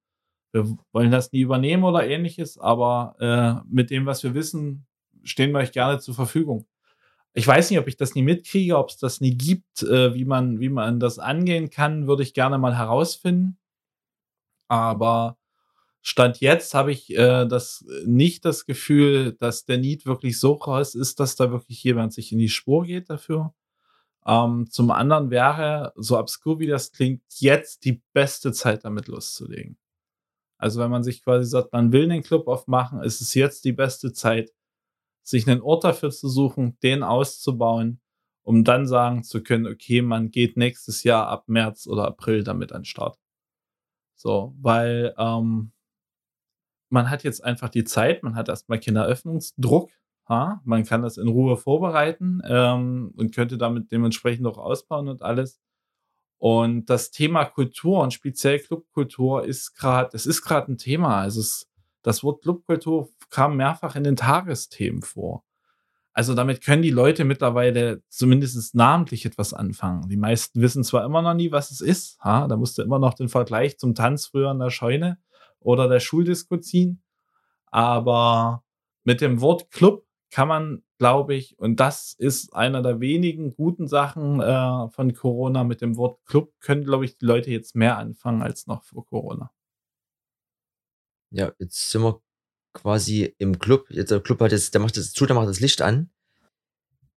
wir 0.65 0.77
wollen 0.91 1.11
das 1.11 1.31
nie 1.31 1.41
übernehmen 1.41 1.83
oder 1.83 2.07
ähnliches, 2.07 2.57
aber 2.57 3.15
äh, 3.19 3.67
mit 3.69 3.89
dem, 3.91 4.05
was 4.05 4.23
wir 4.23 4.33
wissen, 4.33 4.85
stehen 5.23 5.51
wir 5.51 5.59
euch 5.59 5.71
gerne 5.71 5.99
zur 5.99 6.15
Verfügung. 6.15 6.65
Ich 7.33 7.47
weiß 7.47 7.69
nicht, 7.69 7.79
ob 7.79 7.87
ich 7.87 7.97
das 7.97 8.15
nie 8.15 8.23
mitkriege, 8.23 8.77
ob 8.77 8.89
es 8.89 8.97
das 8.97 9.21
nie 9.21 9.35
gibt, 9.35 9.83
äh, 9.83 10.13
wie, 10.15 10.25
man, 10.25 10.59
wie 10.59 10.69
man 10.69 10.99
das 10.99 11.19
angehen 11.19 11.69
kann, 11.69 12.07
würde 12.07 12.23
ich 12.23 12.33
gerne 12.33 12.57
mal 12.57 12.75
herausfinden. 12.77 13.57
Aber 14.67 15.37
Stand 16.01 16.39
jetzt 16.39 16.73
habe 16.73 16.91
ich 16.91 17.15
äh, 17.15 17.45
das 17.45 17.85
äh, 17.87 18.07
nicht 18.07 18.45
das 18.45 18.65
Gefühl, 18.65 19.33
dass 19.33 19.65
der 19.65 19.77
Need 19.77 20.05
wirklich 20.05 20.39
so 20.39 20.57
groß 20.57 20.95
ist, 20.95 21.19
dass 21.19 21.35
da 21.35 21.51
wirklich 21.51 21.83
jemand 21.83 22.13
sich 22.13 22.31
in 22.31 22.39
die 22.39 22.49
Spur 22.49 22.85
geht 22.85 23.09
dafür. 23.09 23.53
Ähm, 24.25 24.67
zum 24.69 24.91
anderen 24.91 25.29
wäre, 25.29 25.93
so 25.95 26.17
obskur 26.17 26.59
wie 26.59 26.67
das 26.67 26.91
klingt, 26.91 27.21
jetzt 27.39 27.85
die 27.85 28.01
beste 28.13 28.51
Zeit 28.51 28.83
damit 28.83 29.07
loszulegen. 29.07 29.77
Also 30.57 30.79
wenn 30.81 30.91
man 30.91 31.03
sich 31.03 31.23
quasi 31.23 31.47
sagt, 31.49 31.73
man 31.73 31.91
will 31.91 32.07
den 32.07 32.23
Club 32.23 32.47
aufmachen, 32.47 33.03
ist 33.03 33.21
es 33.21 33.33
jetzt 33.33 33.65
die 33.65 33.73
beste 33.73 34.13
Zeit, 34.13 34.51
sich 35.23 35.47
einen 35.47 35.61
Ort 35.61 35.83
dafür 35.83 36.09
zu 36.09 36.29
suchen, 36.29 36.77
den 36.81 37.03
auszubauen, 37.03 37.99
um 38.43 38.63
dann 38.63 38.87
sagen 38.87 39.23
zu 39.23 39.43
können, 39.43 39.67
okay, 39.67 40.01
man 40.01 40.31
geht 40.31 40.57
nächstes 40.57 41.03
Jahr 41.03 41.27
ab 41.27 41.43
März 41.47 41.85
oder 41.85 42.07
April 42.07 42.43
damit 42.43 42.71
an 42.71 42.81
den 42.81 42.85
Start. 42.85 43.17
So, 44.15 44.55
weil 44.59 45.13
ähm, 45.17 45.73
man 46.89 47.09
hat 47.09 47.23
jetzt 47.23 47.43
einfach 47.43 47.69
die 47.69 47.83
Zeit, 47.83 48.23
man 48.23 48.35
hat 48.35 48.49
erstmal 48.49 48.79
keinen 48.79 48.95
Eröffnungsdruck. 48.95 49.91
Ha? 50.29 50.61
Man 50.65 50.85
kann 50.85 51.01
das 51.01 51.17
in 51.17 51.27
Ruhe 51.27 51.57
vorbereiten 51.57 52.41
ähm, 52.45 53.13
und 53.15 53.33
könnte 53.33 53.57
damit 53.57 53.91
dementsprechend 53.91 54.47
auch 54.47 54.57
ausbauen 54.57 55.07
und 55.07 55.21
alles. 55.21 55.59
Und 56.37 56.85
das 56.89 57.11
Thema 57.11 57.45
Kultur 57.45 58.01
und 58.01 58.13
speziell 58.13 58.59
Clubkultur 58.59 59.43
ist 59.45 59.75
gerade, 59.75 60.15
es 60.15 60.25
ist 60.25 60.43
gerade 60.43 60.71
ein 60.71 60.77
Thema. 60.77 61.19
Also 61.21 61.41
es, 61.41 61.67
das 62.03 62.23
Wort 62.23 62.43
Clubkultur 62.43 63.09
kam 63.29 63.57
mehrfach 63.57 63.95
in 63.95 64.03
den 64.03 64.15
Tagesthemen 64.15 65.01
vor. 65.01 65.43
Also 66.13 66.33
damit 66.33 66.63
können 66.63 66.81
die 66.81 66.89
Leute 66.89 67.25
mittlerweile 67.25 68.01
zumindest 68.09 68.73
namentlich 68.73 69.25
etwas 69.25 69.53
anfangen. 69.53 70.09
Die 70.09 70.17
meisten 70.17 70.61
wissen 70.61 70.83
zwar 70.83 71.05
immer 71.05 71.21
noch 71.21 71.35
nie, 71.35 71.51
was 71.51 71.69
es 71.69 71.79
ist. 71.79 72.19
Ha? 72.23 72.47
Da 72.47 72.55
musst 72.57 72.77
du 72.77 72.81
immer 72.81 72.97
noch 72.97 73.13
den 73.13 73.29
Vergleich 73.29 73.77
zum 73.77 73.93
Tanz 73.93 74.25
früher 74.25 74.49
in 74.49 74.57
der 74.57 74.71
Scheune 74.71 75.19
oder 75.59 75.87
der 75.87 75.99
Schuldisco 75.99 76.57
ziehen. 76.57 77.03
Aber 77.67 78.63
mit 79.03 79.21
dem 79.21 79.41
Wort 79.41 79.69
Club 79.69 80.06
kann 80.29 80.47
man, 80.47 80.83
glaube 80.97 81.35
ich, 81.35 81.57
und 81.57 81.79
das 81.79 82.13
ist 82.17 82.53
einer 82.53 82.81
der 82.81 82.99
wenigen 82.99 83.55
guten 83.55 83.87
Sachen 83.87 84.41
äh, 84.41 84.89
von 84.89 85.13
Corona, 85.13 85.63
mit 85.63 85.81
dem 85.81 85.95
Wort 85.97 86.25
Club 86.25 86.53
können, 86.59 86.83
glaube 86.83 87.05
ich, 87.05 87.17
die 87.17 87.25
Leute 87.25 87.51
jetzt 87.51 87.75
mehr 87.75 87.97
anfangen 87.97 88.41
als 88.41 88.67
noch 88.67 88.83
vor 88.83 89.05
Corona. 89.05 89.51
Ja, 91.31 91.51
jetzt 91.59 91.91
sind 91.91 92.03
wir 92.03 92.21
quasi 92.73 93.35
im 93.37 93.59
Club. 93.59 93.87
Jetzt 93.89 94.11
der 94.11 94.21
Club 94.21 94.39
hat 94.41 94.51
jetzt, 94.51 94.73
der 94.73 94.81
macht 94.81 94.97
das 94.97 95.11
zu, 95.11 95.25
der 95.25 95.35
macht 95.35 95.49
das 95.49 95.59
Licht 95.59 95.81
an. 95.81 96.09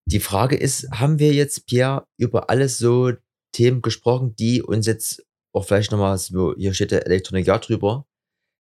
Die 0.06 0.20
Frage 0.20 0.56
ist, 0.56 0.90
haben 0.90 1.18
wir 1.18 1.32
jetzt, 1.32 1.66
Pierre, 1.66 2.06
über 2.16 2.50
alles 2.50 2.78
so 2.78 3.12
Themen 3.52 3.82
gesprochen, 3.82 4.34
die 4.36 4.62
uns 4.62 4.86
jetzt 4.86 5.24
auch 5.52 5.64
vielleicht 5.64 5.92
nochmal, 5.92 6.16
so, 6.18 6.54
hier 6.56 6.74
steht 6.74 6.90
der 6.90 7.06
Elektronik 7.06 7.46
ja 7.46 7.58
drüber, 7.58 8.06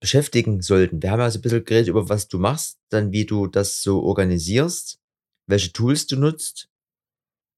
beschäftigen 0.00 0.62
sollten. 0.62 1.02
Wir 1.02 1.10
haben 1.10 1.20
ja 1.20 1.30
so 1.30 1.38
ein 1.38 1.42
bisschen 1.42 1.64
geredet 1.64 1.88
über, 1.88 2.08
was 2.08 2.28
du 2.28 2.38
machst, 2.38 2.80
dann 2.88 3.12
wie 3.12 3.26
du 3.26 3.46
das 3.46 3.82
so 3.82 4.02
organisierst, 4.02 4.98
welche 5.46 5.72
Tools 5.72 6.06
du 6.06 6.16
nutzt. 6.16 6.68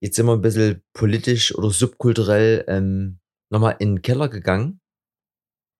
Jetzt 0.02 0.16
sind 0.16 0.26
wir 0.26 0.32
ein 0.32 0.42
bisschen 0.42 0.82
politisch 0.92 1.54
oder 1.54 1.70
subkulturell 1.70 2.64
ähm, 2.66 3.20
nochmal 3.50 3.76
in 3.78 3.96
den 3.96 4.02
Keller 4.02 4.28
gegangen. 4.28 4.80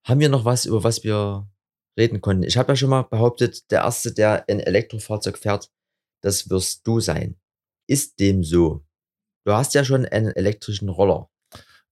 Haben 0.07 0.21
wir 0.21 0.29
noch 0.29 0.45
was, 0.45 0.65
über 0.67 0.85
was 0.85 1.03
wir 1.03 1.51
reden 1.99 2.21
konnten? 2.21 2.45
Ich 2.45 2.57
habe 2.57 2.73
ja 2.73 2.77
schon 2.77 2.91
mal 2.91 3.03
behauptet, 3.03 3.71
der 3.73 3.83
Erste, 3.83 4.13
der 4.13 4.49
ein 4.49 4.61
Elektrofahrzeug 4.61 5.39
fährt, 5.39 5.71
das 6.23 6.49
wirst 6.51 6.87
du 6.87 7.01
sein. 7.01 7.37
Ist 7.89 8.21
dem 8.21 8.45
so? 8.45 8.85
Du 9.45 9.53
hast 9.53 9.75
ja 9.75 9.85
schon 9.85 10.07
einen 10.07 10.29
elektrischen 10.29 10.89
Roller. 10.89 11.29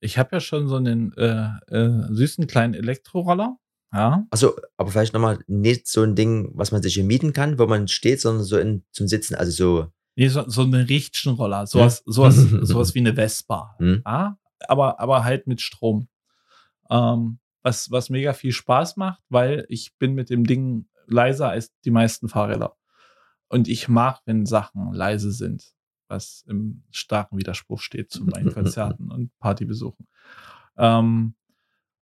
Ich 0.00 0.16
habe 0.16 0.36
ja 0.36 0.40
schon 0.40 0.68
so 0.68 0.76
einen 0.76 1.12
äh, 1.16 1.50
äh, 1.66 2.14
süßen 2.14 2.46
kleinen 2.46 2.74
Elektroroller. 2.74 3.58
Ja. 3.92 4.26
Also, 4.30 4.56
aber 4.76 4.90
vielleicht 4.90 5.14
nochmal 5.14 5.38
nicht 5.46 5.88
so 5.88 6.02
ein 6.02 6.14
Ding, 6.14 6.50
was 6.54 6.72
man 6.72 6.82
sich 6.82 6.94
hier 6.94 7.04
mieten 7.04 7.32
kann, 7.32 7.58
wo 7.58 7.66
man 7.66 7.88
steht, 7.88 8.20
sondern 8.20 8.44
so 8.44 8.58
in, 8.58 8.84
zum 8.92 9.08
Sitzen, 9.08 9.34
also 9.34 9.50
so. 9.50 9.92
Nee, 10.16 10.28
so, 10.28 10.48
so 10.48 10.62
einen 10.62 10.86
richtigen 10.86 11.34
Roller, 11.34 11.66
sowas, 11.66 12.02
ja. 12.06 12.12
sowas, 12.12 12.36
sowas 12.62 12.94
wie 12.94 13.00
eine 13.00 13.14
Vespa. 13.14 13.74
Hm. 13.78 14.02
Ja? 14.06 14.38
Aber, 14.68 15.00
aber 15.00 15.24
halt 15.24 15.46
mit 15.46 15.60
Strom. 15.60 16.08
Ähm, 16.88 17.38
was, 17.62 17.90
was 17.90 18.10
mega 18.10 18.32
viel 18.32 18.52
Spaß 18.52 18.96
macht, 18.96 19.22
weil 19.28 19.66
ich 19.68 19.96
bin 19.98 20.14
mit 20.14 20.30
dem 20.30 20.44
Ding 20.44 20.86
leiser 21.06 21.50
als 21.50 21.72
die 21.84 21.90
meisten 21.90 22.28
Fahrräder. 22.28 22.76
Und 23.48 23.68
ich 23.68 23.88
mag, 23.88 24.20
wenn 24.26 24.46
Sachen 24.46 24.92
leise 24.92 25.32
sind, 25.32 25.74
was 26.08 26.44
im 26.46 26.84
starken 26.90 27.36
Widerspruch 27.36 27.80
steht 27.80 28.10
zu 28.10 28.24
meinen 28.24 28.52
Konzerten 28.54 29.10
und 29.10 29.36
Partybesuchen. 29.38 30.06
Ähm, 30.76 31.34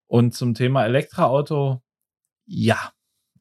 und 0.08 0.34
zum 0.34 0.54
Thema 0.54 0.84
Elektroauto, 0.84 1.82
ja, 2.46 2.92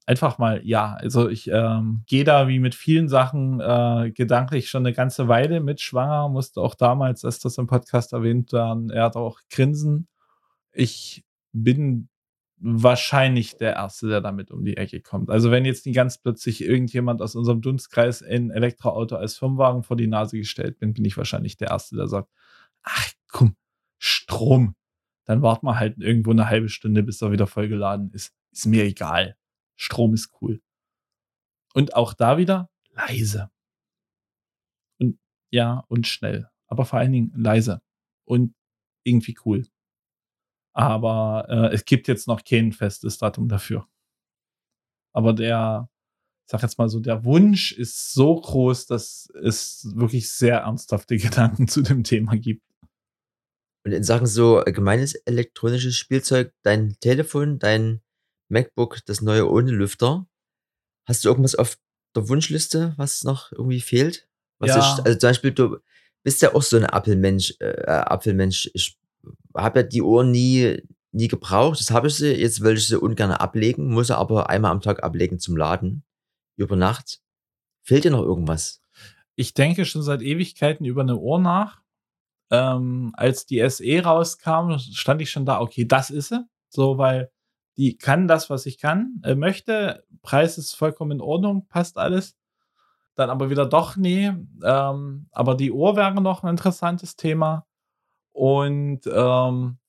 einfach 0.06 0.38
mal 0.38 0.62
ja. 0.66 0.94
Also 0.94 1.30
ich 1.30 1.50
ähm, 1.52 2.04
gehe 2.08 2.24
da 2.24 2.48
wie 2.48 2.60
mit 2.60 2.76
vielen 2.76 3.10
Sachen 3.10 3.60
äh, 3.60 4.12
gedanklich 4.12 4.70
schon 4.70 4.86
eine 4.86 4.94
ganze 4.94 5.28
Weile 5.28 5.60
mit 5.62 5.82
schwanger, 5.82 6.30
musste 6.30 6.62
auch 6.62 6.76
damals, 6.76 7.26
als 7.26 7.40
das 7.40 7.58
im 7.58 7.68
Podcast 7.68 8.14
erwähnt, 8.14 8.54
dann 8.54 8.90
er 8.90 9.06
hat 9.06 9.16
auch 9.16 9.40
grinsen. 9.50 10.08
Ich 10.74 11.26
bin 11.54 12.10
wahrscheinlich 12.60 13.58
der 13.58 13.74
Erste, 13.76 14.08
der 14.08 14.22
damit 14.22 14.52
um 14.52 14.66
die 14.66 14.78
Ecke 14.78 15.02
kommt. 15.02 15.30
Also 15.30 15.52
wenn 15.52 15.66
jetzt 15.66 15.86
nicht 15.86 15.96
ganz 15.96 16.18
plötzlich 16.18 16.64
irgendjemand 16.64 17.22
aus 17.22 17.36
unserem 17.36 17.62
Dunstkreis 17.62 18.24
ein 18.24 18.50
Elektroauto 18.52 19.16
als 19.16 19.38
Firmenwagen 19.38 19.84
vor 19.84 19.98
die 19.98 20.08
Nase 20.08 20.38
gestellt 20.38 20.80
bin, 20.80 20.94
bin 20.94 21.06
ich 21.06 21.18
wahrscheinlich 21.18 21.58
der 21.58 21.70
Erste, 21.70 21.96
der 21.96 22.08
sagt, 22.08 22.30
ach 22.84 23.12
komm, 23.28 23.56
Strom. 24.00 24.76
Dann 25.28 25.42
warten 25.42 25.66
wir 25.66 25.78
halt 25.78 25.98
irgendwo 26.00 26.32
eine 26.32 26.50
halbe 26.50 26.70
Stunde, 26.70 27.04
bis 27.04 27.22
er 27.22 27.32
wieder 27.32 27.48
vollgeladen 27.48 28.12
ist. 28.12 28.34
Ist 28.52 28.66
mir 28.66 28.86
egal. 28.86 29.38
Strom 29.76 30.14
ist 30.14 30.32
cool. 30.42 30.62
Und 31.74 31.96
auch 31.96 32.14
da 32.14 32.38
wieder 32.38 32.70
leise. 32.92 33.52
Und 35.00 35.20
ja, 35.52 35.84
und 35.90 36.08
schnell. 36.08 36.50
Aber 36.68 36.86
vor 36.86 37.00
allen 37.00 37.12
Dingen 37.12 37.34
leise. 37.36 37.82
Und 38.24 38.56
irgendwie 39.04 39.38
cool. 39.46 39.68
Aber 40.74 41.46
äh, 41.50 41.74
es 41.74 41.84
gibt 41.84 42.08
jetzt 42.08 42.28
noch 42.28 42.44
kein 42.46 42.72
festes 42.72 43.18
Datum 43.18 43.50
dafür. 43.50 43.86
Aber 45.12 45.34
der, 45.34 45.90
sag 46.46 46.62
jetzt 46.62 46.78
mal 46.78 46.88
so, 46.88 47.02
der 47.02 47.26
Wunsch 47.26 47.74
ist 47.74 48.14
so 48.14 48.40
groß, 48.40 48.86
dass 48.86 49.30
es 49.44 49.92
wirklich 49.94 50.30
sehr 50.30 50.60
ernsthafte 50.60 51.18
Gedanken 51.18 51.68
zu 51.68 51.82
dem 51.82 52.06
Thema 52.06 52.38
gibt. 52.38 52.67
Und 53.88 53.94
in 53.94 54.04
Sachen 54.04 54.28
so 54.28 54.58
allgemeines 54.58 55.16
elektronisches 55.16 55.96
Spielzeug, 55.96 56.52
dein 56.62 57.00
Telefon, 57.00 57.58
dein 57.58 58.02
MacBook, 58.50 58.98
das 59.06 59.22
neue 59.22 59.50
ohne 59.50 59.72
Lüfter, 59.72 60.28
hast 61.06 61.24
du 61.24 61.30
irgendwas 61.30 61.56
auf 61.56 61.78
der 62.14 62.28
Wunschliste, 62.28 62.96
was 62.98 63.24
noch 63.24 63.54
irgendwie 63.54 63.80
fehlt? 63.80 64.28
Was 64.60 64.72
ja. 64.72 64.80
ich, 64.80 65.06
also 65.06 65.18
zum 65.18 65.30
Beispiel, 65.30 65.52
du 65.52 65.78
bist 66.22 66.42
ja 66.42 66.54
auch 66.54 66.64
so 66.64 66.76
ein 66.76 66.86
Apfelmensch, 66.86 67.56
äh, 67.62 67.86
Apfelmensch. 67.88 68.70
Ich 68.74 69.00
habe 69.56 69.80
ja 69.80 69.84
die 69.84 70.02
Ohren 70.02 70.32
nie, 70.32 70.84
nie 71.14 71.30
gebraucht. 71.30 71.80
Das 71.80 71.90
habe 71.90 72.10
ich 72.10 72.16
sie. 72.16 72.34
Jetzt 72.34 72.60
will 72.60 72.76
ich 72.76 72.90
sie 72.90 73.00
ungern 73.00 73.32
ablegen, 73.32 73.94
muss 73.94 74.08
sie 74.08 74.18
aber 74.18 74.50
einmal 74.50 74.72
am 74.72 74.82
Tag 74.82 75.02
ablegen 75.02 75.40
zum 75.40 75.56
Laden. 75.56 76.04
Über 76.58 76.76
Nacht. 76.76 77.22
Fehlt 77.84 78.04
dir 78.04 78.12
noch 78.12 78.24
irgendwas? 78.24 78.82
Ich 79.38 79.54
denke 79.54 79.86
schon 79.86 80.04
seit 80.04 80.22
Ewigkeiten 80.22 80.86
über 80.86 81.04
eine 81.04 81.16
Ohr 81.16 81.40
nach. 81.40 81.87
Ähm, 82.50 83.14
als 83.18 83.46
die 83.46 83.68
SE 83.70 84.04
rauskam, 84.04 84.78
stand 84.78 85.22
ich 85.22 85.32
schon 85.32 85.46
da, 85.46 85.60
okay, 85.60 85.86
das 85.86 86.10
ist 86.10 86.30
sie. 86.30 86.46
So, 86.70 86.98
weil 86.98 87.32
die 87.78 87.98
kann 87.98 88.28
das, 88.28 88.50
was 88.50 88.66
ich 88.66 88.80
kann, 88.80 89.22
äh, 89.24 89.36
möchte. 89.36 90.04
Preis 90.22 90.58
ist 90.58 90.74
vollkommen 90.74 91.12
in 91.12 91.22
Ordnung, 91.22 91.68
passt 91.68 91.98
alles. 91.98 92.36
Dann 93.16 93.30
aber 93.30 93.50
wieder 93.50 93.66
doch, 93.66 93.96
nee. 93.96 94.32
Ähm, 94.64 95.28
aber 95.32 95.56
die 95.56 95.72
Ohr 95.72 95.96
wäre 95.96 96.22
noch 96.22 96.44
ein 96.44 96.50
interessantes 96.50 97.16
Thema. 97.16 97.66
Und 98.32 99.02
ähm, 99.12 99.80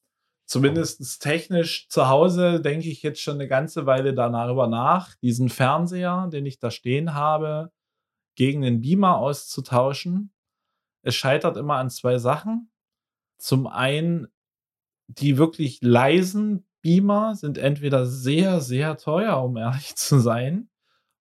zumindest 0.46 1.22
technisch 1.22 1.88
zu 1.88 2.08
Hause 2.08 2.60
denke 2.60 2.88
ich 2.88 3.02
jetzt 3.02 3.20
schon 3.20 3.34
eine 3.34 3.48
ganze 3.48 3.84
Weile 3.84 4.14
darüber 4.14 4.66
nach, 4.66 5.14
diesen 5.16 5.50
Fernseher, 5.50 6.28
den 6.32 6.46
ich 6.46 6.58
da 6.58 6.70
stehen 6.70 7.14
habe, 7.14 7.70
gegen 8.34 8.62
den 8.62 8.80
Beamer 8.80 9.18
auszutauschen. 9.18 10.32
Es 11.02 11.14
scheitert 11.14 11.56
immer 11.56 11.76
an 11.76 11.90
zwei 11.90 12.18
Sachen. 12.18 12.70
Zum 13.38 13.66
einen, 13.66 14.28
die 15.06 15.38
wirklich 15.38 15.80
leisen 15.82 16.66
Beamer 16.80 17.34
sind 17.34 17.58
entweder 17.58 18.06
sehr, 18.06 18.60
sehr 18.60 18.96
teuer, 18.96 19.42
um 19.42 19.56
ehrlich 19.56 19.96
zu 19.96 20.18
sein, 20.18 20.70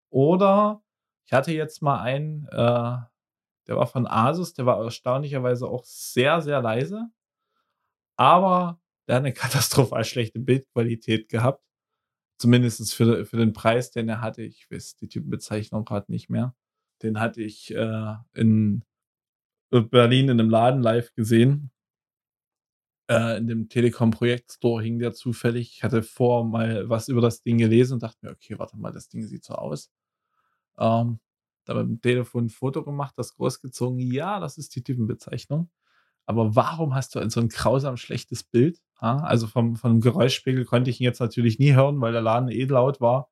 oder 0.10 0.82
ich 1.26 1.34
hatte 1.34 1.52
jetzt 1.52 1.82
mal 1.82 2.00
einen, 2.02 2.48
äh, 2.48 2.98
der 3.68 3.76
war 3.76 3.88
von 3.88 4.08
Asus, 4.08 4.54
der 4.54 4.66
war 4.66 4.82
erstaunlicherweise 4.82 5.68
auch 5.68 5.84
sehr, 5.84 6.42
sehr 6.42 6.62
leise 6.62 7.10
aber 8.18 8.82
der 9.08 9.16
hat 9.16 9.24
eine 9.24 9.34
katastrophal 9.34 10.04
schlechte 10.04 10.40
Bildqualität 10.40 11.30
gehabt. 11.30 11.64
Zumindest 12.40 12.94
für, 12.94 13.26
für 13.26 13.38
den 13.38 13.54
Preis, 13.54 13.92
den 13.92 14.10
er 14.10 14.22
hatte. 14.22 14.44
Ich 14.44 14.70
weiß 14.70 14.98
die 14.98 15.08
Typenbezeichnung 15.08 15.86
gerade 15.86 16.12
nicht 16.12 16.30
mehr. 16.30 16.56
Den 17.02 17.20
hatte 17.20 17.42
ich 17.42 17.74
äh, 17.74 18.16
in 18.34 18.84
Berlin 19.70 20.30
in 20.30 20.40
einem 20.40 20.50
Laden 20.50 20.82
live 20.82 21.14
gesehen. 21.14 21.72
Äh, 23.10 23.38
in 23.38 23.48
dem 23.48 23.70
Telekom 23.70 24.12
Projekt 24.12 24.52
Store 24.52 24.84
hing 24.84 25.00
der 25.00 25.14
zufällig. 25.14 25.74
Ich 25.76 25.84
hatte 25.84 26.04
vor 26.04 26.46
mal 26.46 26.90
was 26.90 27.08
über 27.08 27.22
das 27.22 27.42
Ding 27.42 27.58
gelesen 27.58 27.96
und 27.96 28.04
dachte 28.04 28.18
mir, 28.22 28.32
okay, 28.32 28.60
warte 28.60 28.78
mal, 28.78 28.92
das 28.92 29.10
Ding 29.10 29.24
sieht 29.24 29.46
so 29.46 29.54
aus. 29.56 29.92
Ähm, 30.78 31.20
da 31.66 31.74
mit 31.74 31.88
dem 31.88 32.02
Telefon 32.02 32.46
ein 32.46 32.50
Foto 32.50 32.84
gemacht, 32.84 33.14
das 33.18 33.36
großgezogen. 33.36 34.00
Ja, 34.00 34.40
das 34.40 34.58
ist 34.58 34.76
die 34.76 34.84
Typenbezeichnung. 34.84 35.70
Aber 36.26 36.56
warum 36.56 36.96
hast 36.96 37.16
du 37.16 37.30
so 37.30 37.40
ein 37.40 37.50
grausam 37.50 37.98
schlechtes 37.98 38.44
Bild? 38.44 38.82
Ja, 39.02 39.18
also 39.20 39.48
vom, 39.48 39.76
vom 39.78 40.02
Geräuschspiegel 40.02 40.66
konnte 40.66 40.90
ich 40.90 41.00
ihn 41.00 41.06
jetzt 41.06 41.20
natürlich 41.20 41.60
nie 41.60 41.74
hören, 41.74 42.02
weil 42.02 42.12
der 42.14 42.22
Laden 42.22 42.50
eh 42.50 42.66
laut 42.66 43.00
war. 43.02 43.30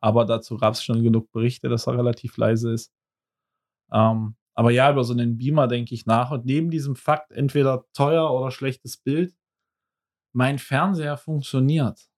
Aber 0.00 0.26
dazu 0.26 0.58
gab 0.58 0.74
es 0.74 0.84
schon 0.84 1.02
genug 1.02 1.32
Berichte, 1.32 1.68
dass 1.68 1.86
er 1.86 1.96
relativ 1.96 2.36
leise 2.36 2.72
ist. 2.72 2.92
Ähm, 3.92 4.36
aber 4.56 4.70
ja, 4.70 4.90
über 4.90 5.04
so 5.04 5.12
einen 5.12 5.36
Beamer 5.36 5.68
denke 5.68 5.94
ich 5.94 6.06
nach. 6.06 6.30
Und 6.30 6.46
neben 6.46 6.70
diesem 6.70 6.96
Fakt, 6.96 7.30
entweder 7.30 7.84
teuer 7.92 8.32
oder 8.32 8.50
schlechtes 8.50 8.96
Bild, 8.96 9.36
mein 10.32 10.58
Fernseher 10.58 11.18
funktioniert. 11.18 12.08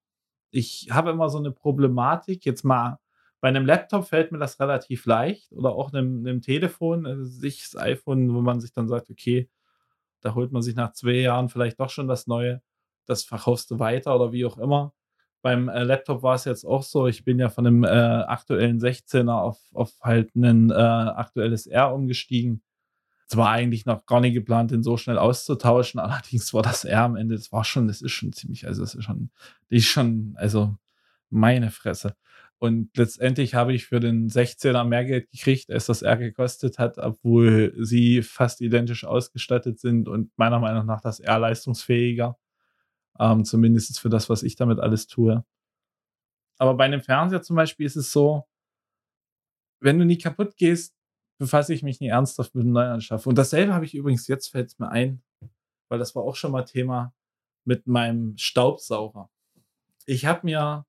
Ich 0.50 0.88
habe 0.90 1.10
immer 1.10 1.28
so 1.30 1.38
eine 1.38 1.50
Problematik. 1.50 2.44
Jetzt 2.44 2.64
mal 2.64 3.00
bei 3.40 3.48
einem 3.48 3.66
Laptop 3.66 4.06
fällt 4.06 4.30
mir 4.30 4.38
das 4.38 4.60
relativ 4.60 5.04
leicht 5.04 5.52
oder 5.52 5.72
auch 5.72 5.92
einem, 5.92 6.20
einem 6.20 6.40
Telefon, 6.40 7.06
also 7.06 7.24
sich 7.24 7.60
das 7.62 7.76
iPhone, 7.76 8.32
wo 8.32 8.40
man 8.40 8.60
sich 8.60 8.72
dann 8.72 8.88
sagt, 8.88 9.10
okay, 9.10 9.50
da 10.20 10.34
holt 10.34 10.52
man 10.52 10.62
sich 10.62 10.76
nach 10.76 10.92
zwei 10.92 11.14
Jahren 11.14 11.48
vielleicht 11.48 11.80
doch 11.80 11.90
schon 11.90 12.08
das 12.08 12.28
Neue. 12.28 12.62
Das 13.04 13.24
verkaufst 13.24 13.70
du 13.72 13.80
weiter 13.80 14.14
oder 14.14 14.32
wie 14.32 14.44
auch 14.46 14.58
immer. 14.58 14.94
Beim 15.42 15.68
äh, 15.68 15.84
Laptop 15.84 16.22
war 16.22 16.34
es 16.34 16.44
jetzt 16.44 16.64
auch 16.64 16.82
so. 16.82 17.06
Ich 17.06 17.24
bin 17.24 17.38
ja 17.38 17.48
von 17.48 17.66
einem 17.66 17.84
äh, 17.84 17.88
aktuellen 17.88 18.80
16er 18.80 19.32
auf, 19.32 19.58
auf 19.72 19.92
halt 20.02 20.34
ein 20.34 20.70
äh, 20.70 20.74
aktuelles 20.74 21.66
R 21.66 21.94
umgestiegen. 21.94 22.62
Es 23.30 23.36
war 23.36 23.50
eigentlich 23.50 23.84
noch 23.84 24.06
gar 24.06 24.20
nicht 24.20 24.34
geplant, 24.34 24.70
den 24.70 24.82
so 24.82 24.96
schnell 24.96 25.18
auszutauschen. 25.18 26.00
Allerdings 26.00 26.52
war 26.54 26.62
das 26.62 26.84
R 26.84 27.02
am 27.02 27.16
Ende, 27.16 27.36
das 27.36 27.52
war 27.52 27.64
schon, 27.64 27.86
das 27.86 28.02
ist 28.02 28.12
schon 28.12 28.32
ziemlich, 28.32 28.66
also 28.66 28.82
das 28.82 28.94
ist 28.94 29.04
schon, 29.04 29.30
die 29.70 29.76
ist 29.76 29.86
schon, 29.86 30.34
also 30.36 30.76
meine 31.30 31.70
Fresse. 31.70 32.14
Und 32.58 32.96
letztendlich 32.96 33.54
habe 33.54 33.72
ich 33.72 33.86
für 33.86 34.00
den 34.00 34.28
16er 34.28 34.82
mehr 34.84 35.04
Geld 35.04 35.30
gekriegt, 35.30 35.70
als 35.70 35.86
das 35.86 36.02
R 36.02 36.16
gekostet 36.16 36.78
hat, 36.78 36.98
obwohl 36.98 37.72
sie 37.78 38.22
fast 38.22 38.60
identisch 38.60 39.04
ausgestattet 39.04 39.78
sind 39.78 40.08
und 40.08 40.36
meiner 40.36 40.58
Meinung 40.58 40.84
nach 40.86 41.00
das 41.00 41.20
R 41.20 41.38
leistungsfähiger. 41.38 42.36
Ähm, 43.18 43.44
zumindest 43.44 43.98
für 43.98 44.08
das, 44.08 44.28
was 44.28 44.42
ich 44.42 44.56
damit 44.56 44.78
alles 44.78 45.06
tue. 45.06 45.44
Aber 46.58 46.74
bei 46.74 46.84
einem 46.84 47.00
Fernseher 47.00 47.42
zum 47.42 47.56
Beispiel 47.56 47.86
ist 47.86 47.96
es 47.96 48.12
so, 48.12 48.46
wenn 49.80 49.98
du 49.98 50.04
nie 50.04 50.18
kaputt 50.18 50.56
gehst, 50.56 50.94
befasse 51.38 51.72
ich 51.72 51.82
mich 51.82 52.00
nie 52.00 52.08
ernsthaft 52.08 52.54
mit 52.54 52.64
einem 52.64 52.72
Neuanschaffen. 52.72 53.30
Und 53.30 53.38
dasselbe 53.38 53.74
habe 53.74 53.84
ich 53.84 53.94
übrigens, 53.94 54.26
jetzt 54.26 54.48
fällt 54.48 54.68
es 54.68 54.78
mir 54.78 54.90
ein, 54.90 55.22
weil 55.88 55.98
das 55.98 56.14
war 56.14 56.24
auch 56.24 56.34
schon 56.34 56.52
mal 56.52 56.64
Thema 56.64 57.14
mit 57.64 57.86
meinem 57.86 58.36
Staubsauger. 58.36 59.30
Ich 60.06 60.26
habe 60.26 60.40
mir 60.44 60.84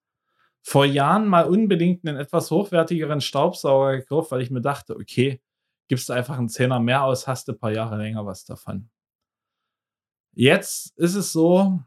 vor 0.61 0.85
Jahren 0.85 1.27
mal 1.27 1.45
unbedingt 1.45 2.07
einen 2.07 2.17
etwas 2.17 2.51
hochwertigeren 2.51 3.21
Staubsauger 3.21 3.97
gekauft, 3.97 4.31
weil 4.31 4.41
ich 4.41 4.49
mir 4.49 4.61
dachte, 4.61 4.95
okay, 4.95 5.41
gibst 5.87 6.09
du 6.09 6.13
einfach 6.13 6.37
einen 6.37 6.49
Zehner 6.49 6.79
mehr 6.79 7.03
aus, 7.03 7.27
hast 7.27 7.47
du 7.47 7.53
ein 7.53 7.59
paar 7.59 7.71
Jahre 7.71 7.97
länger 7.97 8.25
was 8.25 8.45
davon. 8.45 8.89
Jetzt 10.33 10.97
ist 10.97 11.15
es 11.15 11.31
so, 11.31 11.79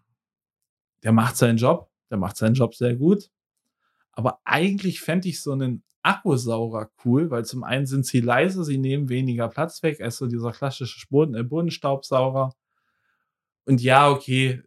der 1.03 1.13
macht 1.13 1.37
seinen 1.37 1.59
Job, 1.59 1.91
der 2.11 2.19
macht 2.19 2.37
seinen 2.37 2.55
Job 2.55 2.75
sehr 2.75 2.97
gut. 2.97 3.31
Aber 4.13 4.41
eigentlich 4.45 5.01
fände 5.01 5.29
ich 5.29 5.43
so 5.43 5.53
einen 5.53 5.83
Akkusauger 6.03 6.91
cool, 7.05 7.31
weil 7.31 7.45
zum 7.45 7.65
einen 7.65 7.87
sind 7.87 8.07
sie 8.07 8.21
leiser, 8.21 8.65
sie 8.65 8.79
nehmen 8.79 9.09
weniger 9.09 9.49
Platz 9.49 9.83
weg 9.83 10.01
als 10.01 10.17
so 10.17 10.27
dieser 10.27 10.53
klassische 10.53 11.07
Boden, 11.09 11.35
äh, 11.35 11.45
Bodenstaubsauger. 11.45 12.53
Und 13.65 13.81
ja, 13.81 14.11
okay, 14.11 14.63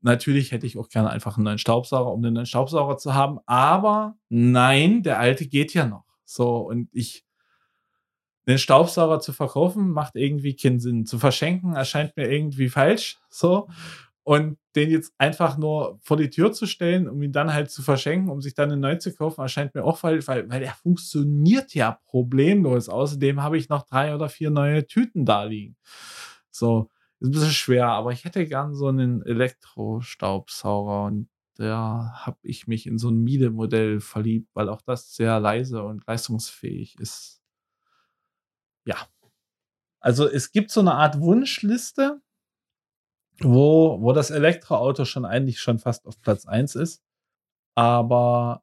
natürlich 0.00 0.52
hätte 0.52 0.66
ich 0.66 0.78
auch 0.78 0.88
gerne 0.88 1.10
einfach 1.10 1.36
einen 1.36 1.44
neuen 1.44 1.58
Staubsauger, 1.58 2.12
um 2.12 2.24
einen 2.24 2.34
neuen 2.34 2.46
Staubsauger 2.46 2.96
zu 2.96 3.14
haben. 3.14 3.38
Aber 3.44 4.16
nein, 4.30 5.02
der 5.02 5.18
alte 5.18 5.46
geht 5.46 5.74
ja 5.74 5.86
noch. 5.86 6.06
So, 6.24 6.58
und 6.58 6.88
ich, 6.92 7.24
den 8.46 8.58
Staubsauger 8.58 9.20
zu 9.20 9.32
verkaufen, 9.32 9.90
macht 9.90 10.16
irgendwie 10.16 10.56
keinen 10.56 10.80
Sinn. 10.80 11.04
Zu 11.04 11.18
verschenken 11.18 11.74
erscheint 11.74 12.16
mir 12.16 12.30
irgendwie 12.30 12.68
falsch. 12.68 13.18
So. 13.28 13.68
Und 14.22 14.58
den 14.76 14.90
jetzt 14.90 15.14
einfach 15.18 15.56
nur 15.56 15.98
vor 16.02 16.16
die 16.16 16.30
Tür 16.30 16.52
zu 16.52 16.66
stellen, 16.66 17.08
um 17.08 17.22
ihn 17.22 17.32
dann 17.32 17.52
halt 17.52 17.70
zu 17.70 17.82
verschenken, 17.82 18.30
um 18.30 18.42
sich 18.42 18.54
dann 18.54 18.70
einen 18.70 18.80
neu 18.80 18.96
zu 18.96 19.14
kaufen, 19.14 19.40
erscheint 19.40 19.74
mir 19.74 19.84
auch 19.84 19.98
falsch, 19.98 20.28
weil, 20.28 20.48
weil 20.50 20.62
er 20.62 20.74
funktioniert 20.74 21.74
ja 21.74 21.98
problemlos. 22.04 22.88
Außerdem 22.88 23.42
habe 23.42 23.58
ich 23.58 23.68
noch 23.68 23.86
drei 23.86 24.14
oder 24.14 24.28
vier 24.28 24.50
neue 24.50 24.86
Tüten 24.86 25.24
da 25.24 25.44
liegen. 25.44 25.76
So, 26.50 26.90
ist 27.20 27.28
ein 27.28 27.32
bisschen 27.32 27.50
schwer, 27.50 27.88
aber 27.88 28.12
ich 28.12 28.24
hätte 28.24 28.46
gern 28.46 28.74
so 28.74 28.88
einen 28.88 29.24
Elektrostaubsauger 29.24 31.04
und 31.04 31.28
da 31.54 32.12
habe 32.14 32.38
ich 32.42 32.66
mich 32.66 32.86
in 32.86 32.98
so 32.98 33.08
ein 33.10 33.22
Miele-Modell 33.22 34.00
verliebt, 34.00 34.50
weil 34.54 34.68
auch 34.68 34.82
das 34.82 35.14
sehr 35.14 35.40
leise 35.40 35.82
und 35.82 36.06
leistungsfähig 36.06 36.98
ist. 37.00 37.40
Ja. 38.84 38.96
Also 40.00 40.28
es 40.28 40.52
gibt 40.52 40.70
so 40.70 40.80
eine 40.80 40.94
Art 40.94 41.18
Wunschliste, 41.20 42.20
wo, 43.40 44.00
wo 44.00 44.12
das 44.12 44.30
Elektroauto 44.30 45.04
schon 45.04 45.24
eigentlich 45.24 45.60
schon 45.60 45.78
fast 45.78 46.06
auf 46.06 46.20
Platz 46.20 46.46
1 46.46 46.74
ist. 46.74 47.02
Aber 47.74 48.62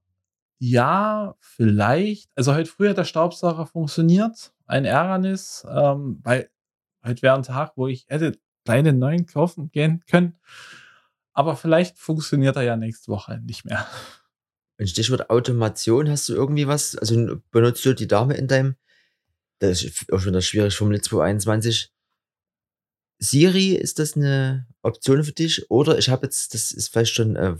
ja, 0.59 1.35
vielleicht. 1.39 2.29
Also 2.35 2.55
heute 2.55 2.69
früh 2.69 2.89
hat 2.89 2.97
der 2.97 3.03
Staubsauger 3.03 3.67
funktioniert. 3.67 4.53
Ein 4.65 4.85
Ärgernis, 4.85 5.65
ähm, 5.69 6.19
weil 6.23 6.49
heute 7.05 7.21
wäre 7.21 7.35
ein 7.35 7.43
Tag, 7.43 7.73
wo 7.75 7.87
ich 7.87 8.05
hätte 8.07 8.39
kleine 8.65 8.93
neuen 8.93 9.25
kaufen 9.25 9.69
gehen 9.71 10.03
können. 10.09 10.37
Aber 11.33 11.55
vielleicht 11.55 11.97
funktioniert 11.97 12.55
er 12.55 12.63
ja 12.63 12.77
nächste 12.77 13.11
Woche 13.11 13.39
nicht 13.39 13.65
mehr. 13.65 13.85
Ein 14.77 14.87
Stichwort 14.87 15.29
Automation, 15.29 16.09
hast 16.09 16.29
du 16.29 16.33
irgendwie 16.33 16.67
was? 16.67 16.95
Also 16.95 17.41
benutzt 17.51 17.85
du 17.85 17.93
die 17.93 18.07
Dame 18.07 18.35
in 18.35 18.47
deinem, 18.47 18.75
das 19.59 19.83
ist 19.83 20.11
auch 20.11 20.19
schon 20.19 20.33
das 20.33 20.45
schwierig 20.45 20.75
formuliert 20.75 21.03
221, 21.05 21.92
Siri, 23.23 23.69
ist 23.73 23.99
das 23.99 24.17
eine 24.17 24.67
Option 24.81 25.23
für 25.23 25.31
dich? 25.31 25.71
Oder 25.71 25.97
ich 25.97 26.09
habe 26.09 26.25
jetzt, 26.25 26.53
das 26.53 26.73
ist 26.73 26.89
vielleicht 26.89 27.13
schon 27.13 27.37
äh, 27.37 27.55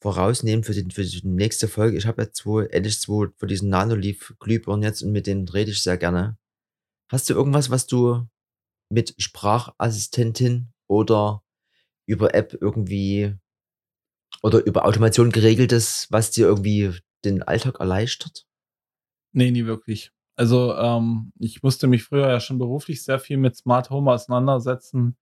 vorausnehmen 0.00 0.64
für 0.64 0.72
die, 0.72 0.92
für 0.92 1.04
die 1.04 1.20
nächste 1.24 1.68
Folge, 1.68 1.96
ich 1.96 2.06
habe 2.06 2.22
jetzt 2.22 2.38
zwei, 2.38 2.66
endlich 2.66 3.00
zwei 3.00 3.28
von 3.36 3.48
diesen 3.48 3.68
Nanoleaf-Glühbirnen 3.68 4.82
jetzt 4.82 5.02
und 5.02 5.12
mit 5.12 5.28
denen 5.28 5.48
rede 5.48 5.70
ich 5.70 5.82
sehr 5.82 5.96
gerne. 5.96 6.36
Hast 7.08 7.30
du 7.30 7.34
irgendwas, 7.34 7.70
was 7.70 7.86
du 7.86 8.26
mit 8.90 9.14
Sprachassistentin 9.16 10.72
oder 10.88 11.44
über 12.06 12.34
App 12.34 12.58
irgendwie 12.60 13.36
oder 14.42 14.64
über 14.66 14.86
Automation 14.86 15.30
geregeltes, 15.30 16.08
was 16.10 16.32
dir 16.32 16.46
irgendwie 16.46 16.92
den 17.24 17.44
Alltag 17.44 17.78
erleichtert? 17.78 18.44
Nee, 19.32 19.52
nie 19.52 19.66
wirklich. 19.66 20.12
Also, 20.36 20.74
ähm, 20.76 21.32
ich 21.38 21.62
musste 21.62 21.86
mich 21.86 22.04
früher 22.04 22.28
ja 22.28 22.40
schon 22.40 22.58
beruflich 22.58 23.02
sehr 23.02 23.18
viel 23.18 23.38
mit 23.38 23.56
Smart 23.56 23.90
Home 23.90 24.12
auseinandersetzen. 24.12 25.16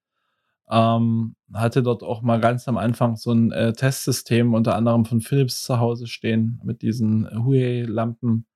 Ähm, 0.70 1.36
hatte 1.52 1.82
dort 1.82 2.02
auch 2.02 2.22
mal 2.22 2.40
ganz 2.40 2.66
am 2.68 2.78
Anfang 2.78 3.16
so 3.16 3.32
ein 3.32 3.52
äh, 3.52 3.72
Testsystem 3.74 4.54
unter 4.54 4.74
anderem 4.76 5.04
von 5.04 5.20
Philips 5.20 5.62
zu 5.64 5.78
Hause 5.78 6.06
stehen 6.06 6.60
mit 6.64 6.82
diesen 6.82 7.28
Huawei-Lampen. 7.30 8.46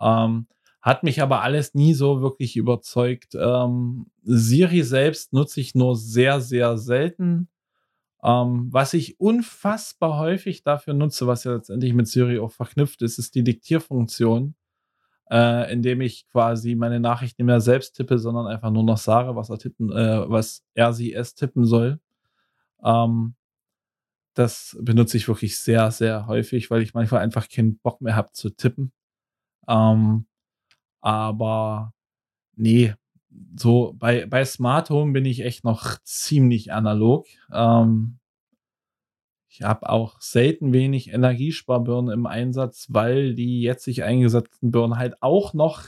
Ähm, 0.00 0.46
hat 0.82 1.04
mich 1.04 1.22
aber 1.22 1.42
alles 1.42 1.74
nie 1.74 1.94
so 1.94 2.20
wirklich 2.22 2.56
überzeugt. 2.56 3.34
Ähm, 3.34 4.06
Siri 4.22 4.82
selbst 4.82 5.32
nutze 5.32 5.60
ich 5.60 5.74
nur 5.74 5.96
sehr, 5.96 6.40
sehr 6.40 6.76
selten. 6.78 7.48
Ähm, 8.22 8.68
was 8.72 8.94
ich 8.94 9.20
unfassbar 9.20 10.18
häufig 10.18 10.64
dafür 10.64 10.94
nutze, 10.94 11.26
was 11.26 11.44
ja 11.44 11.54
letztendlich 11.54 11.94
mit 11.94 12.08
Siri 12.08 12.38
auch 12.40 12.52
verknüpft 12.52 13.02
ist, 13.02 13.18
ist 13.18 13.34
die 13.34 13.44
Diktierfunktion 13.44 14.54
äh, 15.30 15.72
indem 15.72 16.00
ich 16.00 16.26
quasi 16.28 16.74
meine 16.74 17.00
Nachricht 17.00 17.38
nicht 17.38 17.46
mehr 17.46 17.60
selbst 17.60 17.94
tippe, 17.96 18.18
sondern 18.18 18.46
einfach 18.46 18.70
nur 18.70 18.84
noch 18.84 18.98
sage, 18.98 19.36
was 19.36 19.50
er 19.50 19.58
tippen, 19.58 19.92
äh, 19.92 20.28
was 20.28 20.64
er 20.74 20.92
sie 20.92 21.12
es 21.12 21.34
tippen 21.34 21.64
soll. 21.64 22.00
Ähm, 22.82 23.34
das 24.34 24.76
benutze 24.80 25.16
ich 25.16 25.28
wirklich 25.28 25.58
sehr, 25.58 25.90
sehr 25.90 26.26
häufig, 26.26 26.70
weil 26.70 26.82
ich 26.82 26.94
manchmal 26.94 27.22
einfach 27.22 27.48
keinen 27.48 27.78
Bock 27.78 28.00
mehr 28.00 28.14
habe 28.14 28.30
zu 28.32 28.50
tippen. 28.50 28.92
Ähm, 29.68 30.26
aber 31.00 31.92
nee, 32.56 32.94
so 33.56 33.94
bei, 33.96 34.26
bei 34.26 34.44
Smart 34.44 34.90
Home 34.90 35.12
bin 35.12 35.24
ich 35.24 35.40
echt 35.40 35.64
noch 35.64 35.98
ziemlich 36.04 36.72
analog. 36.72 37.26
Ähm, 37.52 38.18
ich 39.48 39.62
habe 39.62 39.88
auch 39.88 40.20
selten 40.20 40.72
wenig 40.72 41.12
Energiesparbirnen 41.12 42.12
im 42.12 42.26
Einsatz, 42.26 42.86
weil 42.90 43.34
die 43.34 43.62
jetzig 43.62 44.04
eingesetzten 44.04 44.70
Birnen 44.70 44.98
halt 44.98 45.22
auch 45.22 45.54
noch, 45.54 45.84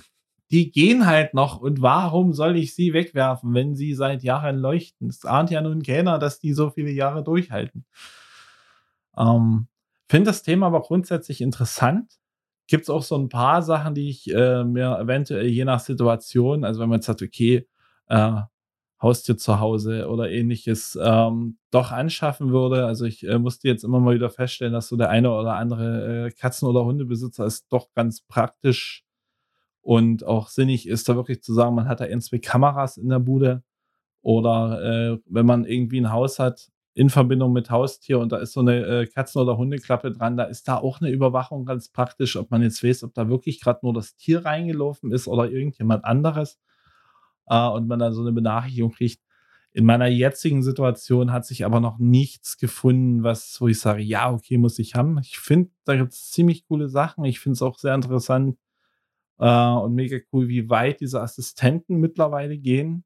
die 0.51 0.73
gehen 0.73 1.07
halt 1.07 1.35
noch. 1.35 1.61
Und 1.61 1.83
warum 1.83 2.33
soll 2.33 2.57
ich 2.57 2.75
sie 2.75 2.93
wegwerfen, 2.93 3.55
wenn 3.55 3.77
sie 3.77 3.95
seit 3.95 4.23
Jahren 4.23 4.57
leuchten? 4.57 5.09
Es 5.09 5.25
ahnt 5.25 5.51
ja 5.51 5.61
nun 5.61 5.83
keiner, 5.83 6.19
dass 6.19 6.41
die 6.41 6.55
so 6.55 6.71
viele 6.71 6.91
Jahre 6.91 7.23
durchhalten. 7.23 7.85
Ähm, 9.17 9.69
Finde 10.09 10.31
das 10.31 10.43
Thema 10.43 10.67
aber 10.67 10.83
grundsätzlich 10.83 11.41
interessant. 11.41 12.15
Gibt 12.67 12.85
es 12.85 12.91
auch 12.91 13.03
so 13.03 13.17
ein 13.17 13.29
paar 13.29 13.63
Sachen, 13.63 13.95
die 13.95 14.09
ich 14.09 14.33
äh, 14.33 14.65
mir 14.65 14.99
eventuell 14.99 15.47
je 15.47 15.65
nach 15.65 15.81
Situation, 15.81 16.65
also 16.65 16.81
wenn 16.81 16.89
man 16.89 16.99
jetzt 16.99 17.07
sagt, 17.07 17.23
okay, 17.23 17.69
äh, 18.09 18.41
Haustier 19.03 19.37
zu 19.37 19.61
Hause 19.61 20.09
oder 20.09 20.31
ähnliches 20.31 20.99
ähm, 21.03 21.59
doch 21.71 21.91
anschaffen 21.91 22.53
würde. 22.53 22.87
Also 22.87 23.07
ich 23.07 23.27
äh, 23.27 23.39
musste 23.39 23.69
jetzt 23.69 23.85
immer 23.85 24.01
mal 24.01 24.15
wieder 24.15 24.31
feststellen, 24.31 24.75
dass 24.75 24.89
so 24.89 24.97
der 24.97 25.09
eine 25.09 25.33
oder 25.33 25.55
andere 25.55 26.27
äh, 26.27 26.31
Katzen- 26.31 26.69
oder 26.69 26.85
Hundebesitzer 26.85 27.47
es 27.47 27.67
doch 27.69 27.89
ganz 27.95 28.21
praktisch 28.23 29.05
und 29.83 30.25
auch 30.25 30.49
sinnig 30.49 30.87
ist, 30.87 31.09
da 31.09 31.17
wirklich 31.17 31.43
zu 31.43 31.55
sagen, 31.55 31.75
man 31.75 31.89
hat 31.89 32.01
da 32.01 32.05
ein, 32.05 32.21
zwei 32.21 32.39
Kameras 32.39 32.99
in 32.99 33.09
der 33.09 33.21
Bude 33.21 33.63
oder 34.23 35.15
äh, 35.15 35.19
wenn 35.27 35.47
man 35.47 35.65
irgendwie 35.65 36.01
ein 36.01 36.13
Haus 36.13 36.39
hat 36.39 36.71
in 36.93 37.09
Verbindung 37.09 37.53
mit 37.53 37.71
Haustier 37.71 38.19
und 38.19 38.33
da 38.33 38.39
ist 38.39 38.53
so 38.53 38.61
eine 38.61 38.85
äh, 38.85 39.07
Katzen- 39.07 39.41
oder 39.41 39.57
Hundeklappe 39.57 40.13
dran, 40.13 40.37
da 40.37 40.45
ist 40.45 40.69
da 40.69 40.77
auch 40.77 41.01
eine 41.01 41.11
Überwachung 41.11 41.65
ganz 41.65 41.89
praktisch, 41.89 42.37
ob 42.37 42.51
man 42.51 42.63
jetzt 42.63 42.85
weiß, 42.85 43.05
ob 43.05 43.15
da 43.15 43.31
wirklich 43.31 43.61
gerade 43.61 43.81
nur 43.83 43.95
das 43.95 44.17
Tier 44.17 44.45
reingelaufen 44.45 45.13
ist 45.13 45.27
oder 45.27 45.51
irgendjemand 45.51 46.05
anderes 46.05 46.59
äh, 47.51 47.69
und 47.69 47.89
man 47.89 47.99
dann 47.99 48.15
so 48.15 48.23
eine 48.23 48.33
Benachrichtigung 48.33 48.93
kriegt. 48.93 49.21
In 49.73 49.85
meiner 49.85 50.07
jetzigen 50.07 50.63
Situation 50.63 51.33
hat 51.33 51.47
sich 51.47 51.65
aber 51.65 51.81
noch 51.81 51.99
nichts 51.99 52.59
gefunden, 52.59 53.23
was, 53.23 53.61
wo 53.61 53.69
ich 53.69 53.79
sage, 53.79 54.03
ja, 54.03 54.33
okay, 54.33 54.57
muss 54.57 54.79
ich 54.79 54.95
haben. 54.95 55.19
Ich 55.19 55.39
finde, 55.39 55.71
da 55.85 55.97
gibt 55.97 56.13
es 56.13 56.31
ziemlich 56.31 56.67
coole 56.67 56.89
Sachen. 56.89 57.25
Ich 57.25 57.39
finde 57.39 57.55
es 57.55 57.63
auch 57.63 57.79
sehr 57.79 57.95
interessant 57.95 58.57
äh, 59.39 59.69
und 59.69 59.95
mega 59.95 60.19
cool, 60.33 60.49
wie 60.49 60.71
weit 60.71 61.01
diese 61.01 61.21
Assistenten 61.21 61.99
mittlerweile 62.01 62.59
gehen. 62.59 63.05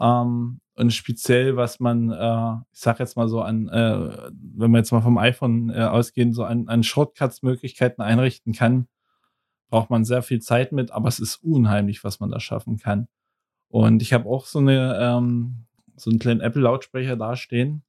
Ähm, 0.00 0.60
und 0.74 0.92
speziell, 0.92 1.56
was 1.56 1.80
man, 1.80 2.10
äh, 2.10 2.54
ich 2.72 2.80
sag 2.80 2.98
jetzt 3.00 3.16
mal 3.16 3.28
so 3.28 3.40
an, 3.42 3.68
äh, 3.68 4.30
wenn 4.32 4.70
wir 4.70 4.78
jetzt 4.78 4.92
mal 4.92 5.00
vom 5.00 5.18
iPhone 5.18 5.70
äh, 5.70 5.82
ausgehen, 5.82 6.32
so 6.32 6.44
an, 6.44 6.68
an 6.68 6.82
Shortcuts-Möglichkeiten 6.82 8.02
einrichten 8.02 8.52
kann, 8.52 8.88
braucht 9.70 9.90
man 9.90 10.04
sehr 10.04 10.22
viel 10.22 10.40
Zeit 10.40 10.72
mit, 10.72 10.90
aber 10.92 11.08
es 11.08 11.20
ist 11.20 11.36
unheimlich, 11.36 12.04
was 12.04 12.20
man 12.20 12.30
da 12.30 12.40
schaffen 12.40 12.78
kann. 12.78 13.08
Und 13.68 14.02
ich 14.02 14.12
habe 14.12 14.28
auch 14.28 14.46
so 14.46 14.58
eine, 14.58 14.98
ähm, 15.00 15.66
so 15.96 16.10
einen 16.10 16.18
kleinen 16.18 16.40
Apple-Lautsprecher 16.40 17.16
dastehen. 17.16 17.84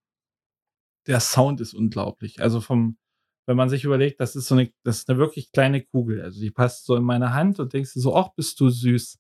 Der 1.08 1.20
Sound 1.20 1.62
ist 1.62 1.74
unglaublich. 1.74 2.42
Also 2.42 2.62
vom, 2.62 2.98
wenn 3.46 3.58
man 3.58 3.70
sich 3.70 3.84
überlegt, 3.84 4.20
das 4.20 4.36
ist 4.36 4.48
so 4.48 4.56
eine, 4.56 4.72
das 4.84 5.00
ist 5.00 5.10
eine 5.10 5.18
wirklich 5.18 5.52
kleine 5.52 5.84
Kugel. 5.84 6.22
Also 6.22 6.42
die 6.42 6.52
passt 6.52 6.86
so 6.86 6.96
in 6.96 7.04
meine 7.04 7.34
Hand 7.34 7.60
und 7.60 7.74
denkst 7.74 7.94
du 7.94 8.00
so, 8.00 8.16
ach, 8.16 8.30
bist 8.36 8.60
du 8.60 8.70
süß. 8.70 9.20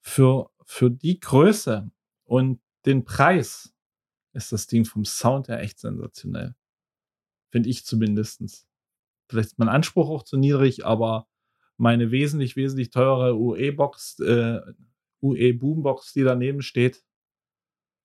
Für, 0.00 0.50
für 0.66 0.90
die 0.90 1.20
Größe 1.20 1.90
und 2.24 2.60
den 2.84 3.04
Preis 3.04 3.72
ist 4.32 4.52
das 4.52 4.66
Ding 4.66 4.84
vom 4.84 5.04
Sound 5.04 5.48
her 5.48 5.60
echt 5.60 5.78
sensationell. 5.78 6.54
Finde 7.50 7.70
ich 7.70 7.86
zumindestens. 7.86 8.66
Vielleicht 9.28 9.50
ist 9.50 9.58
mein 9.58 9.68
Anspruch 9.68 10.10
auch 10.10 10.24
zu 10.24 10.36
niedrig, 10.36 10.84
aber 10.84 11.28
meine 11.76 12.10
wesentlich, 12.10 12.56
wesentlich 12.56 12.90
teure 12.90 13.38
UE-Box, 13.38 14.18
äh, 14.20 14.60
UE 15.24 15.54
Boombox, 15.54 16.12
die 16.12 16.22
daneben 16.22 16.62
steht, 16.62 17.02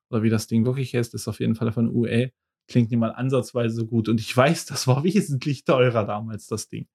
oder 0.10 0.24
wie 0.24 0.30
das 0.30 0.48
Ding 0.48 0.66
wirklich 0.66 0.96
heißt, 0.96 1.14
ist 1.14 1.28
auf 1.28 1.40
jeden 1.40 1.56
Fall 1.56 1.72
von 1.72 1.94
UE, 1.94 2.32
klingt 2.68 2.90
nicht 2.90 3.00
mal 3.00 3.12
ansatzweise 3.12 3.76
so 3.76 3.86
gut. 3.86 4.10
Und 4.10 4.20
ich 4.20 4.36
weiß, 4.36 4.66
das 4.66 4.88
war 4.88 5.04
wesentlich 5.04 5.66
teurer 5.66 6.06
damals, 6.06 6.48
das 6.48 6.68
Ding. 6.68 6.88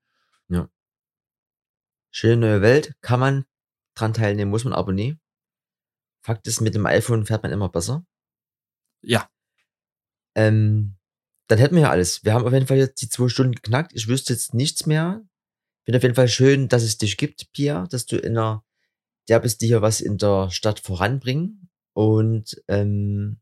Ja. 0.48 0.68
Schöne 2.10 2.36
neue 2.36 2.62
Welt, 2.62 2.94
kann 3.00 3.20
man 3.20 3.44
dran 3.94 4.14
teilnehmen, 4.14 4.50
muss 4.50 4.64
man 4.64 4.72
aber 4.72 4.92
nie. 4.92 5.16
Fakt 6.22 6.46
ist, 6.46 6.60
mit 6.60 6.74
dem 6.74 6.86
iPhone 6.86 7.26
fährt 7.26 7.42
man 7.42 7.52
immer 7.52 7.68
besser. 7.68 8.06
Ja. 9.02 9.28
Ähm, 10.34 10.96
dann 11.48 11.58
hätten 11.58 11.74
wir 11.74 11.82
ja 11.82 11.90
alles. 11.90 12.24
Wir 12.24 12.32
haben 12.32 12.46
auf 12.46 12.52
jeden 12.52 12.66
Fall 12.66 12.78
jetzt 12.78 13.02
die 13.02 13.08
zwei 13.08 13.28
Stunden 13.28 13.52
geknackt. 13.52 13.92
Ich 13.94 14.08
wüsste 14.08 14.32
jetzt 14.32 14.54
nichts 14.54 14.86
mehr. 14.86 15.22
Finde 15.84 15.98
auf 15.98 16.02
jeden 16.02 16.14
Fall 16.14 16.28
schön, 16.28 16.68
dass 16.68 16.82
es 16.82 16.96
dich 16.96 17.18
gibt, 17.18 17.52
Pia, 17.52 17.86
dass 17.88 18.06
du 18.06 18.16
in 18.16 18.38
einer, 18.38 18.64
der 19.28 19.40
bist, 19.40 19.60
die 19.60 19.66
hier 19.66 19.82
was 19.82 20.00
in 20.00 20.18
der 20.18 20.50
Stadt 20.50 20.80
voranbringen. 20.80 21.68
Und 21.94 22.62
ähm, 22.68 23.40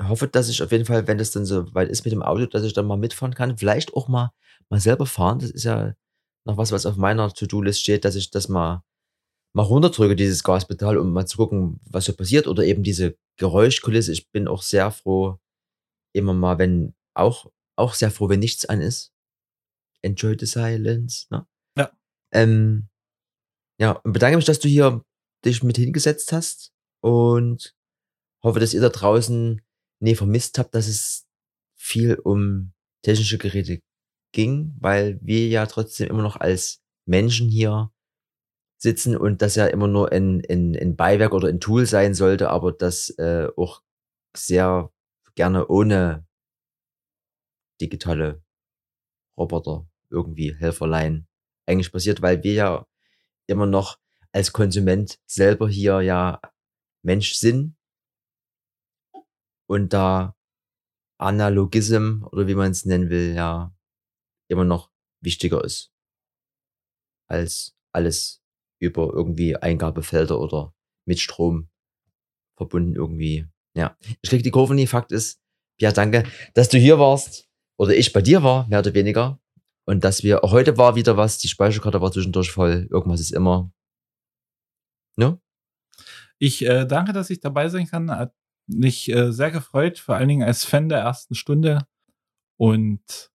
hoffe, 0.00 0.28
dass 0.28 0.48
ich 0.48 0.62
auf 0.62 0.72
jeden 0.72 0.84
Fall, 0.84 1.06
wenn 1.06 1.18
das 1.18 1.30
dann 1.30 1.44
so 1.44 1.72
weit 1.74 1.88
ist 1.88 2.04
mit 2.04 2.12
dem 2.12 2.22
Auto, 2.22 2.46
dass 2.46 2.64
ich 2.64 2.72
dann 2.72 2.86
mal 2.86 2.96
mitfahren 2.96 3.34
kann. 3.34 3.56
Vielleicht 3.56 3.94
auch 3.94 4.08
mal, 4.08 4.32
mal 4.68 4.80
selber 4.80 5.06
fahren. 5.06 5.38
Das 5.38 5.50
ist 5.50 5.64
ja 5.64 5.94
noch 6.44 6.56
was, 6.56 6.72
was 6.72 6.86
auf 6.86 6.96
meiner 6.96 7.32
To-Do-List 7.32 7.80
steht, 7.80 8.04
dass 8.04 8.14
ich 8.14 8.30
das 8.30 8.48
mal, 8.48 8.84
mal 9.54 9.62
runterdrücke, 9.62 10.16
dieses 10.16 10.44
Gaspedal, 10.44 10.98
um 10.98 11.12
mal 11.12 11.26
zu 11.26 11.38
gucken, 11.38 11.80
was 11.84 12.04
so 12.04 12.12
passiert. 12.12 12.46
Oder 12.46 12.64
eben 12.64 12.82
diese 12.82 13.16
Geräuschkulisse. 13.38 14.12
Ich 14.12 14.30
bin 14.30 14.48
auch 14.48 14.62
sehr 14.62 14.90
froh, 14.90 15.38
immer 16.14 16.34
mal, 16.34 16.58
wenn 16.58 16.94
auch, 17.14 17.50
auch 17.76 17.94
sehr 17.94 18.10
froh, 18.10 18.28
wenn 18.28 18.40
nichts 18.40 18.66
an 18.66 18.80
ist. 18.80 19.12
Enjoy 20.02 20.36
the 20.38 20.46
silence. 20.46 21.26
Ne? 21.30 21.46
Ja. 21.76 21.90
Ähm, 22.32 22.88
ja, 23.78 23.92
und 23.92 24.12
bedanke 24.12 24.36
mich, 24.36 24.46
dass 24.46 24.58
du 24.58 24.68
hier 24.68 25.02
dich 25.44 25.62
mit 25.62 25.76
hingesetzt 25.76 26.32
hast 26.32 26.72
und 27.02 27.74
hoffe, 28.42 28.60
dass 28.60 28.74
ihr 28.74 28.80
da 28.80 28.88
draußen 28.88 29.60
nee, 30.00 30.14
vermisst 30.14 30.58
habt, 30.58 30.74
dass 30.74 30.88
es 30.88 31.26
viel 31.78 32.14
um 32.14 32.72
technische 33.02 33.38
Geräte 33.38 33.80
ging, 34.32 34.74
weil 34.80 35.18
wir 35.22 35.48
ja 35.48 35.66
trotzdem 35.66 36.08
immer 36.08 36.22
noch 36.22 36.36
als 36.36 36.82
Menschen 37.06 37.48
hier 37.48 37.92
sitzen 38.78 39.16
und 39.16 39.42
das 39.42 39.54
ja 39.54 39.66
immer 39.66 39.88
nur 39.88 40.12
ein, 40.12 40.42
ein, 40.50 40.76
ein 40.76 40.96
Beiwerk 40.96 41.32
oder 41.32 41.48
ein 41.48 41.60
Tool 41.60 41.86
sein 41.86 42.14
sollte, 42.14 42.50
aber 42.50 42.72
das 42.72 43.10
äh, 43.18 43.48
auch 43.56 43.82
sehr 44.36 44.92
gerne 45.34 45.68
ohne 45.68 46.26
digitale 47.80 48.42
Roboter 49.38 49.86
irgendwie 50.10 50.54
Helferlein 50.54 51.26
eigentlich 51.66 51.92
passiert, 51.92 52.22
weil 52.22 52.42
wir 52.42 52.52
ja 52.52 52.86
immer 53.46 53.66
noch 53.66 53.98
als 54.32 54.52
Konsument 54.52 55.18
selber 55.26 55.68
hier 55.68 56.00
ja 56.00 56.40
Mensch 57.02 57.34
sind 57.34 57.76
und 59.66 59.92
da 59.92 60.36
Analogism 61.18 62.24
oder 62.30 62.46
wie 62.46 62.54
man 62.54 62.70
es 62.70 62.84
nennen 62.84 63.10
will, 63.10 63.34
ja 63.34 63.74
immer 64.48 64.64
noch 64.64 64.90
wichtiger 65.20 65.64
ist 65.64 65.92
als 67.28 67.74
alles 67.92 68.42
über 68.78 69.12
irgendwie 69.12 69.56
Eingabefelder 69.56 70.38
oder 70.38 70.74
mit 71.06 71.18
Strom 71.18 71.68
verbunden 72.56 72.94
irgendwie. 72.94 73.46
Ja, 73.74 73.96
ich 74.22 74.30
krieg 74.30 74.42
die 74.42 74.50
Kurve 74.50 74.74
nie. 74.74 74.86
Fakt 74.86 75.12
ist, 75.12 75.40
ja, 75.78 75.92
danke, 75.92 76.24
dass 76.54 76.68
du 76.68 76.78
hier 76.78 76.98
warst 76.98 77.48
oder 77.78 77.94
ich 77.94 78.12
bei 78.12 78.22
dir 78.22 78.42
war, 78.42 78.66
mehr 78.68 78.80
oder 78.80 78.94
weniger. 78.94 79.40
Und 79.86 80.02
dass 80.04 80.22
wir, 80.22 80.40
heute 80.42 80.76
war 80.76 80.96
wieder 80.96 81.16
was, 81.16 81.38
die 81.38 81.48
Speicherkarte 81.48 82.00
war 82.00 82.10
zwischendurch 82.10 82.50
voll, 82.50 82.88
irgendwas 82.90 83.20
ist 83.20 83.30
immer. 83.30 83.70
Ne? 85.16 85.40
Ich 86.38 86.66
äh, 86.66 86.84
danke, 86.86 87.12
dass 87.12 87.30
ich 87.30 87.40
dabei 87.40 87.68
sein 87.68 87.86
kann. 87.86 88.10
Hat 88.10 88.34
mich 88.66 89.10
äh, 89.10 89.32
sehr 89.32 89.50
gefreut, 89.50 89.98
vor 89.98 90.16
allen 90.16 90.28
Dingen 90.28 90.42
als 90.46 90.64
Fan 90.64 90.88
der 90.88 90.98
ersten 90.98 91.34
Stunde. 91.34 91.86
Und 92.58 93.30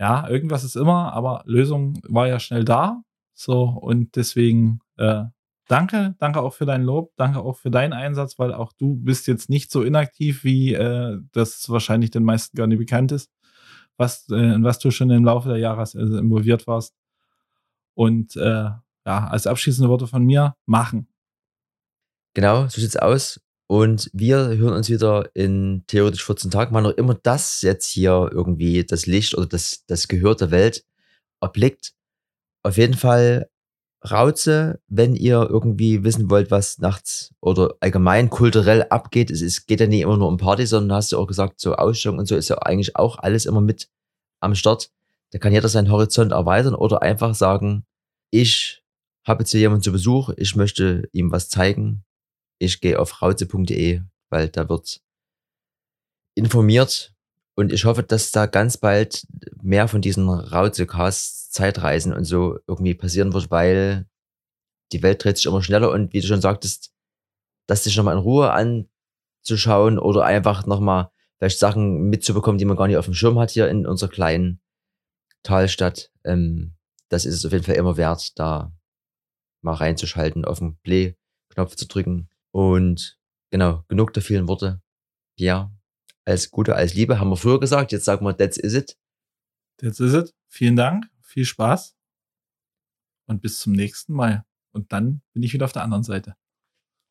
ja, 0.00 0.28
irgendwas 0.28 0.64
ist 0.64 0.76
immer, 0.76 1.12
aber 1.12 1.42
Lösung 1.46 2.00
war 2.08 2.26
ja 2.26 2.40
schnell 2.40 2.64
da. 2.64 3.02
So, 3.34 3.64
und 3.64 4.16
deswegen 4.16 4.80
äh, 4.96 5.24
danke, 5.68 6.14
danke 6.18 6.40
auch 6.40 6.54
für 6.54 6.64
dein 6.64 6.82
Lob, 6.82 7.12
danke 7.16 7.40
auch 7.40 7.56
für 7.58 7.70
deinen 7.70 7.92
Einsatz, 7.92 8.38
weil 8.38 8.54
auch 8.54 8.72
du 8.72 8.96
bist 8.96 9.26
jetzt 9.26 9.50
nicht 9.50 9.70
so 9.70 9.82
inaktiv, 9.82 10.42
wie 10.42 10.72
äh, 10.72 11.18
das 11.32 11.68
wahrscheinlich 11.68 12.10
den 12.10 12.24
meisten 12.24 12.56
gar 12.56 12.66
nicht 12.66 12.78
bekannt 12.78 13.12
ist, 13.12 13.30
was, 13.96 14.28
äh, 14.30 14.54
in 14.54 14.64
was 14.64 14.78
du 14.78 14.90
schon 14.90 15.10
im 15.10 15.24
Laufe 15.24 15.48
der 15.48 15.58
Jahre 15.58 15.80
also 15.80 15.98
involviert 15.98 16.66
warst. 16.66 16.94
Und 17.94 18.36
äh, 18.36 18.70
ja, 19.06 19.28
als 19.28 19.46
abschließende 19.46 19.88
Worte 19.88 20.06
von 20.06 20.24
mir, 20.24 20.54
machen. 20.66 21.08
Genau, 22.34 22.68
so 22.68 22.80
sieht's 22.80 22.96
aus. 22.96 23.40
Und 23.68 24.10
wir 24.12 24.36
hören 24.56 24.74
uns 24.74 24.88
wieder 24.88 25.30
in 25.34 25.84
theoretisch 25.86 26.24
14 26.24 26.50
Tagen, 26.50 26.74
wann 26.74 26.86
auch 26.86 26.90
immer 26.90 27.14
das 27.14 27.62
jetzt 27.62 27.88
hier 27.88 28.28
irgendwie 28.30 28.84
das 28.84 29.06
Licht 29.06 29.36
oder 29.36 29.46
das, 29.46 29.84
das 29.86 30.06
Gehör 30.06 30.36
der 30.36 30.50
Welt 30.50 30.84
erblickt. 31.40 31.94
Auf 32.62 32.76
jeden 32.76 32.94
Fall 32.94 33.48
Rauze, 34.04 34.80
wenn 34.88 35.16
ihr 35.16 35.46
irgendwie 35.48 36.04
wissen 36.04 36.30
wollt, 36.30 36.50
was 36.50 36.78
nachts 36.78 37.34
oder 37.40 37.74
allgemein 37.80 38.30
kulturell 38.30 38.84
abgeht. 38.84 39.30
Es 39.30 39.42
ist, 39.42 39.66
geht 39.66 39.80
ja 39.80 39.86
nicht 39.86 40.02
immer 40.02 40.16
nur 40.16 40.28
um 40.28 40.36
Party, 40.36 40.66
sondern 40.66 40.96
hast 40.96 41.12
du 41.12 41.18
auch 41.18 41.26
gesagt, 41.26 41.60
so 41.60 41.74
Ausstellungen 41.74 42.20
und 42.20 42.26
so 42.26 42.36
ist 42.36 42.48
ja 42.48 42.58
eigentlich 42.58 42.96
auch 42.96 43.18
alles 43.18 43.46
immer 43.46 43.60
mit 43.60 43.88
am 44.40 44.54
Start. 44.54 44.90
Da 45.30 45.38
kann 45.38 45.52
jeder 45.52 45.68
seinen 45.68 45.90
Horizont 45.90 46.32
erweitern 46.32 46.74
oder 46.74 47.02
einfach 47.02 47.34
sagen, 47.34 47.84
ich 48.30 48.84
habe 49.26 49.42
jetzt 49.42 49.50
hier 49.50 49.60
jemanden 49.60 49.82
zu 49.82 49.92
Besuch, 49.92 50.30
ich 50.36 50.54
möchte 50.54 51.08
ihm 51.12 51.32
was 51.32 51.48
zeigen, 51.48 52.04
ich 52.58 52.80
gehe 52.80 52.98
auf 52.98 53.22
rauze.de, 53.22 54.02
weil 54.30 54.48
da 54.48 54.68
wird 54.68 55.00
informiert 56.36 57.14
und 57.56 57.72
ich 57.72 57.84
hoffe, 57.86 58.02
dass 58.02 58.30
da 58.30 58.46
ganz 58.46 58.76
bald 58.76 59.26
mehr 59.62 59.88
von 59.88 60.02
diesen 60.02 60.28
Rauze-Casts, 60.28 61.45
Zeitreisen 61.56 62.12
und 62.12 62.24
so 62.24 62.58
irgendwie 62.66 62.94
passieren 62.94 63.32
wird, 63.32 63.50
weil 63.50 64.06
die 64.92 65.02
Welt 65.02 65.24
dreht 65.24 65.38
sich 65.38 65.46
immer 65.46 65.62
schneller 65.62 65.90
und 65.90 66.12
wie 66.12 66.20
du 66.20 66.26
schon 66.26 66.42
sagtest, 66.42 66.92
das 67.66 67.84
sich 67.84 67.96
nochmal 67.96 68.14
in 68.14 68.22
Ruhe 68.22 68.52
anzuschauen 68.52 69.98
oder 69.98 70.24
einfach 70.24 70.66
nochmal 70.66 71.10
vielleicht 71.38 71.58
Sachen 71.58 72.08
mitzubekommen, 72.10 72.58
die 72.58 72.66
man 72.66 72.76
gar 72.76 72.86
nicht 72.86 72.98
auf 72.98 73.06
dem 73.06 73.14
Schirm 73.14 73.38
hat 73.38 73.50
hier 73.50 73.68
in 73.68 73.86
unserer 73.86 74.10
kleinen 74.10 74.60
Talstadt. 75.42 76.10
Ähm, 76.24 76.76
das 77.08 77.24
ist 77.24 77.34
es 77.36 77.46
auf 77.46 77.52
jeden 77.52 77.64
Fall 77.64 77.76
immer 77.76 77.96
wert, 77.96 78.38
da 78.38 78.72
mal 79.62 79.74
reinzuschalten, 79.74 80.44
auf 80.44 80.58
den 80.58 80.78
Play-Knopf 80.82 81.74
zu 81.74 81.86
drücken 81.86 82.28
und 82.52 83.18
genau, 83.50 83.82
genug 83.88 84.12
der 84.12 84.22
vielen 84.22 84.46
Worte. 84.46 84.82
Ja, 85.38 85.72
als 86.26 86.50
Gute, 86.50 86.74
als 86.74 86.94
Liebe 86.94 87.18
haben 87.18 87.30
wir 87.30 87.36
früher 87.36 87.60
gesagt. 87.60 87.92
Jetzt 87.92 88.04
sagen 88.04 88.26
wir, 88.26 88.36
that's 88.36 88.58
is 88.58 88.74
it. 88.74 88.96
That's 89.78 90.00
is 90.00 90.14
it. 90.14 90.34
Vielen 90.48 90.76
Dank. 90.76 91.06
Viel 91.36 91.44
Spaß. 91.44 91.94
Und 93.28 93.42
bis 93.42 93.58
zum 93.58 93.74
nächsten 93.74 94.14
Mal. 94.14 94.46
Und 94.72 94.90
dann 94.94 95.20
bin 95.34 95.42
ich 95.42 95.52
wieder 95.52 95.66
auf 95.66 95.72
der 95.72 95.82
anderen 95.82 96.02
Seite. 96.02 96.34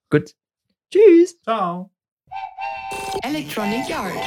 Gut. 0.10 0.36
Tschüss. 0.92 1.40
Ciao. 1.44 1.92
Electronic 3.22 3.88
Yard. 3.88 4.18